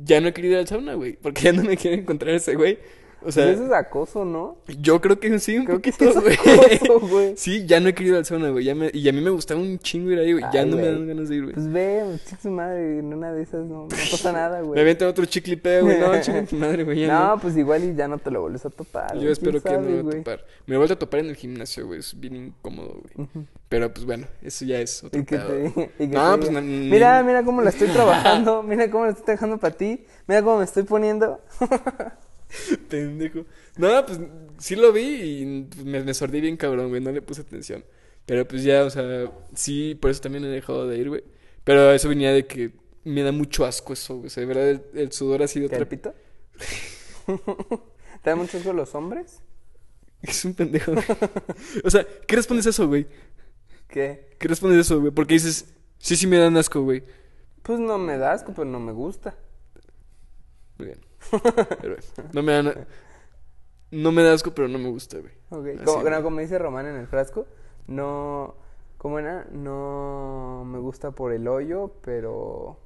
ya 0.03 0.19
no 0.19 0.27
he 0.27 0.33
querido 0.33 0.53
ir 0.55 0.59
al 0.59 0.67
sauna, 0.67 0.95
güey. 0.95 1.13
Porque 1.13 1.43
ya 1.43 1.53
no 1.53 1.63
me 1.63 1.77
quiero 1.77 1.95
encontrar 1.97 2.35
ese 2.35 2.55
güey. 2.55 2.77
O 3.25 3.31
sea, 3.31 3.45
Pues 3.45 3.55
eso 3.57 3.65
es 3.65 3.71
acoso, 3.71 4.25
¿no? 4.25 4.57
yo 4.79 4.99
creo 5.01 5.19
que 5.19 5.39
sí, 5.39 5.57
un 5.57 5.65
Creo 5.65 5.81
que 5.81 5.91
poquito, 5.91 6.11
sí 6.13 6.19
güey. 6.19 6.33
es 6.71 6.81
acoso, 6.81 6.99
güey. 7.07 7.33
Sí, 7.37 7.65
ya 7.65 7.79
no 7.79 7.89
he 7.89 7.93
querido 7.93 8.17
al 8.17 8.25
sauna, 8.25 8.49
güey. 8.49 8.65
Ya 8.65 8.75
me... 8.75 8.89
Y 8.93 9.07
a 9.07 9.13
mí 9.13 9.21
me 9.21 9.29
gustaba 9.29 9.59
un 9.59 9.79
chingo 9.79 10.11
ir 10.11 10.19
ahí, 10.19 10.33
güey. 10.33 10.45
Ya 10.53 10.65
no 10.65 10.75
me 10.75 10.85
dan 10.85 11.07
ganas 11.07 11.29
de 11.29 11.35
ir, 11.35 11.43
güey. 11.43 11.53
Pues 11.55 11.71
ve, 11.71 12.03
chica 12.25 12.37
su 12.41 12.49
madre, 12.51 12.99
en 12.99 13.13
una 13.13 13.31
de 13.31 13.43
esas 13.43 13.65
no, 13.65 13.83
no 13.83 13.87
pasa 13.87 14.31
nada, 14.33 14.59
Me 14.59 14.67
güey. 14.67 14.81
aventan 14.81 15.07
otro 15.07 15.25
chiclipeo, 15.25 15.83
güey. 15.85 15.99
No, 15.99 16.19
chinga 16.21 16.43
tu 16.45 16.55
madre, 16.55 16.83
güey. 16.83 17.07
No, 17.07 17.37
pues 17.41 17.55
igual 17.57 17.83
y 17.83 17.95
ya 17.95 18.07
no 18.07 18.17
te 18.17 18.31
lo 18.31 18.41
vuelves 18.41 18.65
a 18.65 18.69
topar. 18.69 19.17
Yo 19.17 19.29
espero 19.31 19.61
que 19.61 19.71
no 19.73 19.79
me 19.81 20.01
güey. 20.01 20.17
topar. 20.23 20.45
Me 20.65 20.75
he 20.75 20.77
vuelto 20.77 20.93
a 20.95 20.99
topar 20.99 21.19
en 21.21 21.27
el 21.27 21.35
gimnasio, 21.35 21.85
güey. 21.87 21.99
Es 21.99 22.19
bien 22.19 22.35
incómodo, 22.35 23.01
güey. 23.15 23.27
Pero 23.69 23.91
pues 23.91 24.05
bueno, 24.05 24.27
eso 24.43 24.65
ya 24.65 24.79
es 24.79 25.03
otro 25.03 25.19
Y 25.19 25.25
que 25.25 25.37
pedo. 25.37 25.47
te, 25.47 25.91
y 26.03 26.07
que 26.09 26.15
No, 26.15 26.33
te 26.33 26.37
pues 26.39 26.51
no, 26.51 26.61
Mira, 26.61 27.23
mira 27.23 27.43
cómo 27.43 27.61
la 27.61 27.69
estoy 27.71 27.87
trabajando. 27.87 28.61
mira 28.63 28.89
cómo 28.91 29.05
la 29.05 29.11
estoy 29.11 29.33
dejando 29.33 29.57
para 29.57 29.75
ti. 29.75 30.05
Mira 30.27 30.43
cómo 30.43 30.59
me 30.59 30.63
estoy 30.65 30.83
poniendo. 30.83 31.39
Pendejo. 32.89 33.45
No, 33.77 34.05
pues 34.05 34.19
sí 34.57 34.75
lo 34.75 34.91
vi 34.91 35.01
y 35.01 35.63
pues, 35.63 35.85
me, 35.85 36.03
me 36.03 36.13
sordí 36.13 36.41
bien 36.41 36.57
cabrón, 36.57 36.89
güey. 36.89 37.01
No 37.01 37.11
le 37.11 37.21
puse 37.21 37.41
atención. 37.41 37.83
Pero 38.25 38.47
pues 38.47 38.63
ya, 38.63 38.83
o 38.83 38.89
sea, 38.89 39.31
sí, 39.53 39.95
por 39.95 40.11
eso 40.11 40.21
también 40.21 40.45
he 40.45 40.49
dejado 40.49 40.87
de 40.87 40.97
ir, 40.97 41.09
güey. 41.09 41.23
Pero 41.63 41.91
eso 41.91 42.09
venía 42.09 42.31
de 42.31 42.45
que 42.45 42.71
me 43.03 43.23
da 43.23 43.31
mucho 43.31 43.65
asco 43.65 43.93
eso, 43.93 44.15
güey. 44.15 44.27
O 44.27 44.29
sea, 44.29 44.41
de 44.41 44.47
verdad, 44.47 44.69
el, 44.69 44.83
el 44.93 45.11
sudor 45.11 45.43
ha 45.43 45.47
sido 45.47 45.67
¿Qué, 45.69 45.75
otra... 45.75 45.89
pito? 45.89 46.13
¿Te 48.23 48.29
da 48.29 48.35
mucho 48.35 48.57
asco 48.57 48.73
los 48.73 48.93
hombres? 48.95 49.41
Es 50.21 50.45
un 50.45 50.53
pendejo. 50.53 50.93
güey. 50.93 51.05
o 51.83 51.89
sea, 51.89 52.07
¿qué 52.25 52.37
respondes 52.37 52.65
a 52.65 52.69
eso, 52.69 52.87
güey? 52.87 53.05
¿Qué? 53.89 54.37
¿Qué 54.39 54.47
respondes 54.47 54.77
a 54.77 54.81
eso, 54.81 55.01
güey? 55.01 55.11
Porque 55.11 55.33
dices, 55.33 55.73
sí, 55.97 56.15
sí 56.15 56.27
me 56.27 56.37
dan 56.37 56.55
asco, 56.55 56.81
güey. 56.81 57.03
Pues 57.61 57.79
no 57.79 57.97
me 57.97 58.17
da 58.17 58.31
asco, 58.31 58.53
pero 58.55 58.63
no 58.63 58.79
me 58.79 58.93
gusta. 58.93 59.35
Muy 60.77 60.87
bien. 60.87 60.99
Pero, 61.81 61.95
no 62.33 62.43
me 62.43 62.51
dan... 62.51 62.87
No 63.91 64.11
me 64.11 64.23
da 64.23 64.33
asco, 64.33 64.55
pero 64.55 64.67
no 64.67 64.79
me 64.79 64.89
gusta, 64.89 65.19
güey. 65.19 65.33
Ok, 65.49 65.67
Así, 65.75 65.85
Como, 65.85 66.01
güey. 66.01 66.13
no, 66.13 66.23
como 66.23 66.39
dice 66.39 66.57
Román 66.57 66.87
en 66.87 66.95
el 66.95 67.07
frasco, 67.07 67.45
no... 67.87 68.55
¿Cómo 68.97 69.19
era? 69.19 69.45
No 69.51 70.63
me 70.65 70.79
gusta 70.79 71.11
por 71.11 71.33
el 71.33 71.47
hoyo, 71.47 71.91
pero... 72.01 72.79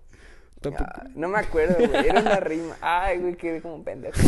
Tampoco. 0.60 0.90
No 1.16 1.30
me 1.30 1.38
acuerdo, 1.38 1.76
güey. 1.78 2.08
Era 2.08 2.22
una 2.22 2.40
rima. 2.40 2.76
Ay, 2.82 3.20
güey, 3.20 3.36
quedé 3.36 3.62
como 3.62 3.76
un 3.76 3.84
pendejo. 3.84 4.20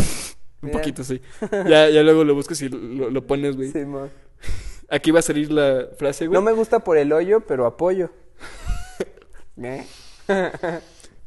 Un 0.62 0.72
poquito, 0.72 1.04
sí. 1.04 1.22
Ya, 1.68 1.90
ya 1.90 2.04
luego 2.04 2.24
lo 2.24 2.36
buscas 2.36 2.62
y 2.62 2.70
lo, 2.70 3.10
lo 3.10 3.26
pones, 3.26 3.56
güey. 3.56 3.74
Aquí 4.90 5.12
va 5.12 5.20
a 5.20 5.24
salir 5.24 5.52
la 5.52 5.88
frase, 5.98 6.28
güey. 6.28 6.36
No 6.36 6.42
me 6.42 6.52
gusta 6.52 6.80
por 6.80 6.98
el 6.98 7.12
hoyo, 7.12 7.42
pero 7.42 7.66
apoyo. 7.66 8.12
¿Eh? 9.58 9.86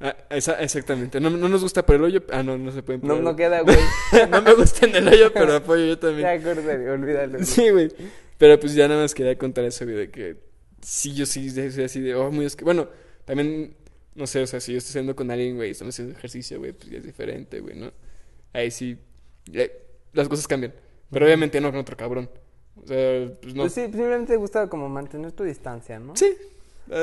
Ah, 0.04 0.16
esa- 0.30 0.60
exactamente. 0.60 1.20
No, 1.20 1.30
no 1.30 1.48
nos 1.48 1.62
gusta 1.62 1.86
por 1.86 1.94
el 1.96 2.02
hoyo. 2.02 2.24
Ah, 2.32 2.42
no, 2.42 2.58
no 2.58 2.72
se 2.72 2.82
pueden 2.82 3.00
No, 3.02 3.08
poner. 3.08 3.22
no 3.22 3.36
queda, 3.36 3.60
güey. 3.60 3.76
no 4.30 4.42
me 4.42 4.54
gusta 4.54 4.84
en 4.86 4.96
el 4.96 5.06
hoyo, 5.08 5.32
pero 5.32 5.54
apoyo 5.54 5.84
yo 5.86 5.94
Ya 5.94 6.00
también. 6.00 6.26
acordé, 6.26 6.90
olvídalo. 6.90 7.32
güey. 7.34 7.44
Sí, 7.44 7.70
güey. 7.70 7.88
Pero 8.36 8.58
pues 8.58 8.74
ya 8.74 8.88
nada 8.88 9.02
más 9.02 9.14
quería 9.14 9.38
contar 9.38 9.64
eso, 9.64 9.84
güey, 9.84 9.96
de 9.96 10.10
que 10.10 10.36
sí, 10.80 11.14
yo 11.14 11.24
sí 11.24 11.48
soy 11.50 11.84
así 11.84 12.00
de, 12.00 12.14
oh, 12.16 12.32
muy 12.32 12.44
asque- 12.46 12.64
Bueno, 12.64 12.88
también, 13.24 13.76
no 14.16 14.26
sé, 14.26 14.42
o 14.42 14.46
sea, 14.48 14.58
si 14.58 14.72
yo 14.72 14.78
estoy 14.78 14.90
haciendo 14.90 15.14
con 15.14 15.30
alguien, 15.30 15.54
güey, 15.54 15.70
estamos 15.70 15.94
haciendo 15.94 16.18
ejercicio, 16.18 16.58
güey, 16.58 16.72
pues 16.72 16.90
ya 16.90 16.98
es 16.98 17.04
diferente, 17.04 17.60
güey, 17.60 17.76
¿no? 17.78 17.92
Ahí 18.52 18.72
sí, 18.72 18.98
ya- 19.46 19.68
las 20.12 20.28
cosas 20.28 20.48
cambian. 20.48 20.74
Pero 21.10 21.26
obviamente 21.26 21.60
no 21.60 21.70
con 21.70 21.78
otro 21.78 21.96
cabrón. 21.96 22.28
O 22.82 22.86
sea, 22.86 23.28
pues 23.40 23.54
no. 23.54 23.62
Pues 23.62 23.74
sí, 23.74 23.82
simplemente 23.82 24.32
te 24.32 24.36
gusta 24.38 24.68
como 24.68 24.88
mantener 24.88 25.30
tu 25.30 25.44
distancia, 25.44 26.00
¿no? 26.00 26.16
Sí, 26.16 26.34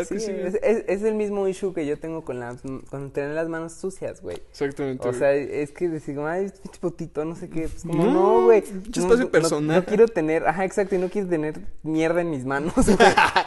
Sí, 0.07 0.19
sí, 0.19 0.31
güey. 0.33 0.45
es, 0.47 0.55
es- 0.61 0.83
es 0.87 1.03
el 1.03 1.15
mismo 1.15 1.47
issue 1.47 1.73
que 1.73 1.85
yo 1.85 1.97
tengo 1.97 2.23
con 2.23 2.39
las 2.39 2.57
con 2.89 3.11
tener 3.11 3.31
las 3.33 3.47
manos 3.49 3.73
sucias, 3.73 4.21
güey. 4.21 4.37
Exactamente. 4.51 5.01
O 5.07 5.11
güey. 5.11 5.19
sea, 5.19 5.33
es 5.33 5.71
que 5.71 5.87
decir, 5.89 6.19
ay, 6.19 6.51
pinche 6.61 6.79
potito, 6.79 7.23
no 7.25 7.35
sé 7.35 7.49
qué. 7.49 7.61
Pues 7.69 7.83
como, 7.83 8.03
No, 8.05 8.13
no, 8.13 8.43
güey. 8.43 8.61
pinche 8.61 8.99
no, 8.99 9.05
espacio 9.07 9.31
personal. 9.31 9.77
No, 9.77 9.85
quiero 9.85 10.07
tener, 10.07 10.47
ajá, 10.47 10.65
exacto, 10.65 10.95
y 10.95 10.97
no 10.97 11.09
quiero 11.09 11.27
tener 11.29 11.55
mierda 11.81 12.21
en 12.21 12.29
mis 12.29 12.45
manos, 12.45 12.73
güey. 12.85 12.97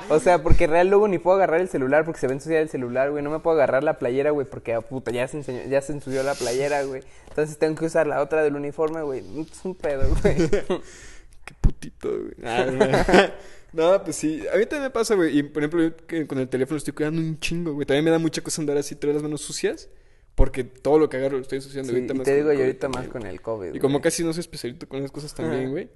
O 0.09 0.19
sea, 0.21 0.43
porque 0.43 0.67
real 0.67 0.89
luego 0.89 1.07
ni 1.07 1.19
puedo 1.19 1.37
agarrar 1.37 1.61
el 1.61 1.69
celular 1.69 2.05
porque 2.05 2.21
se 2.21 2.27
va 2.27 2.33
a 2.33 2.35
ensuciar 2.35 2.63
el 2.63 2.69
celular, 2.71 3.11
güey. 3.11 3.23
No 3.23 3.31
me 3.31 3.39
puedo 3.39 3.57
agarrar 3.57 3.85
la 3.85 3.99
playera, 3.99 4.31
güey, 4.31 4.47
porque, 4.47 4.75
ah, 4.75 4.81
puta, 4.81 5.11
ya 5.11 5.29
se, 5.29 5.37
enseñó- 5.39 5.69
ya 5.69 5.81
se 5.83 5.93
ensució 5.93 6.23
la 6.23 6.35
playera, 6.35 6.83
güey. 6.85 7.03
Entonces 7.29 7.57
tengo 7.59 7.77
que 7.79 7.85
usar 7.87 8.07
la 8.07 8.21
otra 8.23 8.43
del 8.43 8.57
uniforme, 8.57 9.03
güey. 9.03 9.21
Es 9.51 9.65
un 9.65 9.75
pedo, 9.75 10.09
güey. 10.23 10.37
Qué 11.45 11.55
putito, 11.61 12.09
güey. 12.11 12.35
Ah, 13.73 13.99
no. 13.99 14.05
pues 14.05 14.17
sí. 14.17 14.43
A 14.53 14.57
mí 14.57 14.65
también 14.67 14.83
me 14.85 14.91
pasa, 14.91 15.15
güey. 15.15 15.39
Y 15.39 15.43
por 15.43 15.63
ejemplo, 15.63 15.83
yo 15.83 16.27
con 16.27 16.39
el 16.39 16.49
teléfono 16.49 16.79
estoy 16.79 16.93
cuidando 16.95 17.21
un 17.21 17.39
chingo, 17.41 17.73
güey. 17.75 17.87
También 17.87 18.05
me 18.05 18.11
da 18.11 18.19
mucha 18.19 18.43
cosa 18.43 18.63
andar 18.63 18.77
así, 18.77 18.95
traer 18.97 19.15
las 19.15 19.23
manos 19.23 19.41
sucias. 19.41 19.89
Porque 20.35 20.65
todo 20.65 20.99
lo 20.99 21.09
que 21.11 21.19
agarro 21.19 21.37
lo 21.37 21.43
estoy 21.43 21.57
ensuciando 21.57 21.91
Sí, 21.91 21.97
ahorita 21.97 22.15
y 22.15 22.17
más 22.17 22.25
te 22.25 22.35
digo 22.37 22.49
yo 22.49 22.55
COVID 22.55 22.65
ahorita 22.65 22.89
más 22.89 23.09
con 23.09 23.27
el 23.27 23.41
COVID. 23.43 23.75
Y 23.75 23.79
como 23.79 24.01
casi 24.01 24.25
no 24.25 24.33
soy 24.33 24.41
especialito 24.41 24.89
con 24.89 24.99
esas 25.01 25.11
cosas 25.13 25.35
también, 25.35 25.63
Ajá. 25.65 25.71
güey. 25.71 25.91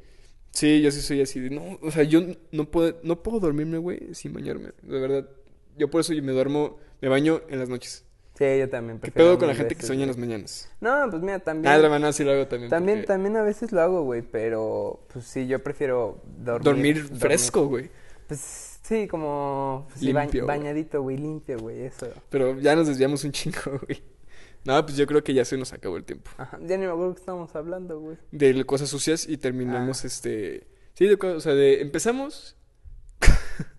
Sí, 0.51 0.81
yo 0.81 0.91
sí 0.91 1.01
soy 1.03 1.21
así 1.21 1.41
de, 1.41 1.51
no, 1.51 1.79
o 1.83 1.91
sea, 1.91 2.03
yo 2.03 2.23
no 2.53 2.71
puedo, 2.71 2.99
no 3.03 3.23
puedo 3.23 3.41
dormirme, 3.41 3.79
güey, 3.79 4.15
sin 4.15 4.33
bañarme. 4.33 4.71
De 4.83 5.01
verdad. 5.01 5.29
Yo 5.77 5.91
por 5.91 6.01
eso 6.01 6.15
yo 6.15 6.23
me 6.23 6.33
duermo, 6.33 6.79
me 7.03 7.09
baño 7.09 7.43
en 7.51 7.59
las 7.59 7.69
noches. 7.69 8.06
Sí, 8.39 8.45
yo 8.59 8.69
también. 8.69 8.99
¿Qué 9.01 9.11
pedo 9.11 9.39
con 9.39 9.49
la 9.49 9.55
gente 9.55 9.75
que 9.75 9.83
sueña 9.87 10.03
en 10.03 10.09
las 10.09 10.19
mañanas? 10.19 10.71
No, 10.81 11.07
pues 11.11 11.23
mira, 11.23 11.39
también. 11.39 11.73
Ah, 11.73 11.79
la 11.79 11.89
mañana 11.89 12.13
sí 12.13 12.23
lo 12.23 12.33
hago 12.33 12.47
también. 12.47 12.69
También, 12.71 12.99
porque 12.99 13.07
también 13.07 13.37
a 13.37 13.43
veces 13.43 13.73
lo 13.73 13.81
hago, 13.81 14.03
güey, 14.03 14.23
pero 14.23 15.01
pues 15.13 15.25
sí, 15.25 15.47
yo 15.47 15.63
prefiero 15.63 16.21
dormir. 16.39 16.63
Dormir 16.65 17.05
fresco, 17.19 17.67
güey. 17.67 17.91
Pues 18.29 18.79
sí, 18.83 19.07
como 19.09 19.87
pues, 19.89 20.01
sí, 20.01 20.13
ba- 20.13 20.23
Limpio, 20.23 20.47
bañadito, 20.47 21.01
güey, 21.01 21.17
limpio, 21.17 21.59
güey, 21.59 21.83
eso. 21.83 22.09
Pero 22.29 22.59
ya 22.61 22.77
nos 22.77 22.89
desviamos 22.89 23.25
un 23.25 23.33
chingo, 23.33 23.59
güey. 23.87 24.03
No, 24.65 24.85
pues 24.85 24.97
yo 24.99 25.07
creo 25.07 25.23
que 25.25 25.33
ya 25.33 25.45
se 25.45 25.57
nos 25.57 25.73
acabó 25.73 25.97
el 25.97 26.05
tiempo. 26.05 26.31
Ajá, 26.37 26.59
ya 26.61 26.77
ni 26.77 26.85
me 26.87 26.91
acuerdo 26.93 27.15
que 27.15 27.21
estábamos 27.21 27.55
hablando, 27.57 28.01
güey. 28.01 28.17
de 28.33 28.65
cosas 28.67 28.89
sucias 28.91 29.27
y 29.29 29.39
terminamos 29.39 30.05
Ah. 30.05 30.07
este 30.09 30.67
sí 30.95 31.07
de 31.07 31.17
co- 31.17 31.35
o 31.37 31.41
sea 31.41 31.55
de 31.55 31.81
empezamos 31.83 32.57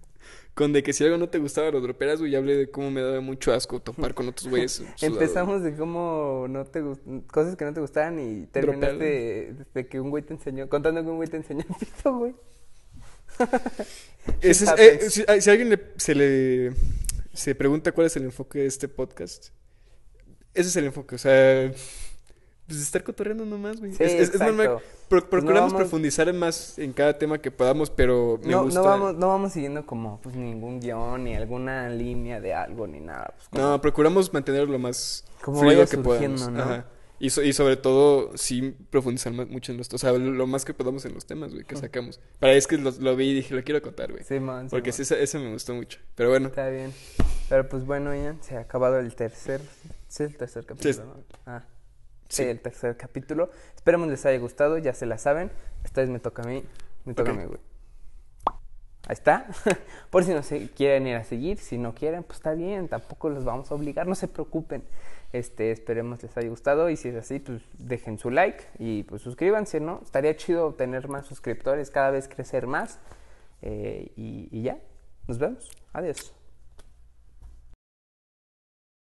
con 0.58 0.74
de 0.74 0.82
que 0.82 0.92
si 0.92 1.04
algo 1.04 1.20
no 1.20 1.30
te 1.30 1.38
gustaba 1.38 1.70
lo 1.70 1.80
droperas 1.82 2.20
güey 2.20 2.32
y 2.32 2.36
hablé 2.36 2.58
de 2.58 2.72
cómo 2.72 2.90
me 2.90 3.00
daba 3.02 3.22
mucho 3.22 3.54
asco 3.54 3.80
topar 3.80 4.16
con 4.16 4.28
otros 4.28 4.48
güeyes. 4.50 4.82
Empezamos 5.02 5.62
de 5.62 5.76
cómo 5.76 6.48
no 6.50 6.66
te 6.66 6.82
gust- 6.82 7.28
cosas 7.28 7.56
que 7.56 7.64
no 7.64 7.76
te 7.76 7.80
gustaban 7.80 8.20
y 8.20 8.48
terminaste 8.48 8.98
de, 8.98 9.56
de 9.72 9.88
que 9.88 10.00
un 10.00 10.10
güey 10.10 10.24
te 10.24 10.34
enseñó, 10.34 10.68
contando 10.68 11.04
que 11.04 11.10
un 11.10 11.18
güey 11.18 11.30
te 11.30 11.38
enseñó 11.38 11.64
pito, 11.80 12.18
güey. 12.18 12.34
Es- 14.42 14.64
eh, 14.64 15.10
si, 15.12 15.24
si 15.42 15.50
alguien 15.52 15.70
le, 15.70 15.80
se 15.98 16.16
le 16.16 16.74
se 17.34 17.54
pregunta 17.54 17.92
cuál 17.92 18.08
es 18.08 18.16
el 18.16 18.24
enfoque 18.24 18.58
de 18.60 18.66
este 18.66 18.88
podcast, 18.88 19.50
ese 20.56 20.70
es 20.70 20.76
el 20.76 20.86
enfoque, 20.86 21.14
o 21.14 21.20
sea, 21.20 21.72
pues 22.68 22.82
estar 22.82 23.04
cotorreando 23.04 23.46
nomás, 23.46 23.80
güey. 23.80 23.94
Sí, 23.94 24.04
es, 24.04 24.30
es- 24.34 24.40
normal. 24.40 24.80
Pro- 25.08 25.22
no 25.22 25.30
procuramos 25.30 25.72
vamos- 25.74 25.74
profundizar 25.74 26.28
en 26.28 26.38
más 26.38 26.78
en 26.78 26.92
cada 26.94 27.18
tema 27.18 27.38
que 27.40 27.50
podamos, 27.50 27.90
pero 27.90 28.40
me 28.44 28.52
No, 28.52 28.64
gusta. 28.64 28.82
no, 28.82 28.86
vamos, 28.86 29.16
no 29.16 29.28
vamos 29.30 29.54
siguiendo 29.54 29.86
como 29.86 30.20
pues 30.22 30.36
ningún 30.36 30.80
guion 30.82 31.24
ni 31.24 31.36
alguna 31.36 31.90
línea 31.90 32.42
de 32.42 32.54
algo 32.54 32.86
ni 32.88 33.00
nada. 33.00 33.34
Pues, 33.36 33.48
como- 33.50 33.64
No, 33.64 33.82
procuramos 33.82 34.34
mantenerlo 34.34 34.72
lo 34.74 34.80
más 34.80 35.24
Como 35.42 35.60
fluido 35.62 35.86
que 35.88 35.98
podamos. 35.98 36.50
¿no? 36.50 36.62
Ajá. 36.62 36.86
Y, 37.20 37.32
so- 37.32 37.42
y 37.42 37.52
sobre 37.54 37.78
todo, 37.78 38.32
sí 38.38 38.76
profundizar 38.92 39.34
más- 39.34 39.48
mucho 39.48 39.72
en 39.72 39.80
los... 39.80 39.92
O 39.92 39.98
sea, 39.98 40.12
lo 40.14 40.46
más 40.46 40.66
que 40.66 40.74
podamos 40.76 41.04
en 41.06 41.16
los 41.16 41.26
temas, 41.26 41.52
güey, 41.52 41.64
que 41.66 41.76
sacamos. 41.76 42.20
Para 42.40 42.54
es 42.54 42.68
que 42.68 42.78
lo, 42.78 42.92
lo 42.92 43.16
vi 43.16 43.30
y 43.30 43.34
dije, 43.34 43.56
lo 43.56 43.64
quiero 43.64 43.82
contar, 43.82 44.12
güey. 44.12 44.24
Simón, 44.24 44.68
Porque 44.70 44.92
sí, 44.92 45.02
ese, 45.02 45.24
ese 45.24 45.40
me 45.40 45.52
gustó 45.52 45.74
mucho. 45.74 46.00
Pero 46.16 46.30
bueno, 46.30 46.50
Está 46.50 46.70
bien. 46.70 46.94
Pero 47.50 47.68
pues 47.70 47.86
bueno, 47.86 48.14
Ian, 48.14 48.38
se 48.44 48.58
ha 48.58 48.60
acabado 48.60 49.00
el 49.00 49.16
tercer. 49.16 49.62
Sí, 50.10 50.24
el 50.24 50.36
tercer 50.38 50.66
capítulo, 50.66 50.94
Sí. 50.94 51.00
¿no? 51.00 51.16
Ah. 51.48 51.64
Sí, 52.30 52.44
el 52.44 52.60
tercer 52.60 52.98
capítulo. 52.98 53.50
Esperemos 53.76 54.08
les 54.10 54.26
haya 54.26 54.38
gustado, 54.40 54.78
ya 54.78 54.94
se 54.94 55.06
la 55.06 55.18
saben. 55.18 55.52
Esta 55.84 56.02
vez 56.02 56.10
me 56.10 56.20
toca 56.20 56.44
a 56.44 56.46
mí. 56.46 56.64
Me 57.06 57.14
toca 57.14 57.32
a 57.32 57.34
mí, 57.34 57.46
güey. 57.46 57.60
Ahí 59.08 59.14
está. 59.14 59.48
Por 60.10 60.26
si 60.26 60.34
no 60.34 60.44
se 60.44 60.70
quieren 60.72 61.08
ir 61.08 61.16
a 61.16 61.24
seguir, 61.24 61.58
si 61.58 61.78
no 61.78 61.96
quieren, 61.96 62.24
pues 62.24 62.40
está 62.40 62.54
bien, 62.54 62.90
tampoco 62.90 63.30
los 63.30 63.46
vamos 63.46 63.72
a 63.72 63.76
obligar, 63.76 64.06
no 64.06 64.16
se 64.16 64.28
preocupen. 64.28 64.84
Este, 65.32 65.72
esperemos 65.72 66.22
les 66.24 66.36
haya 66.38 66.50
gustado 66.50 66.90
y 66.90 66.98
si 66.98 67.10
es 67.10 67.16
así, 67.16 67.40
pues 67.40 67.62
dejen 67.78 68.18
su 68.18 68.30
like 68.30 68.66
y 68.80 69.04
pues 69.04 69.22
suscríbanse, 69.22 69.80
¿no? 69.80 70.02
Estaría 70.04 70.36
chido 70.36 70.74
tener 70.74 71.08
más 71.08 71.26
suscriptores, 71.26 71.90
cada 71.90 72.12
vez 72.12 72.28
crecer 72.28 72.68
más. 72.68 73.00
Eh, 73.62 74.12
y, 74.18 74.50
y 74.52 74.64
ya, 74.64 74.78
nos 75.28 75.38
vemos. 75.38 75.72
Adiós. 75.94 76.37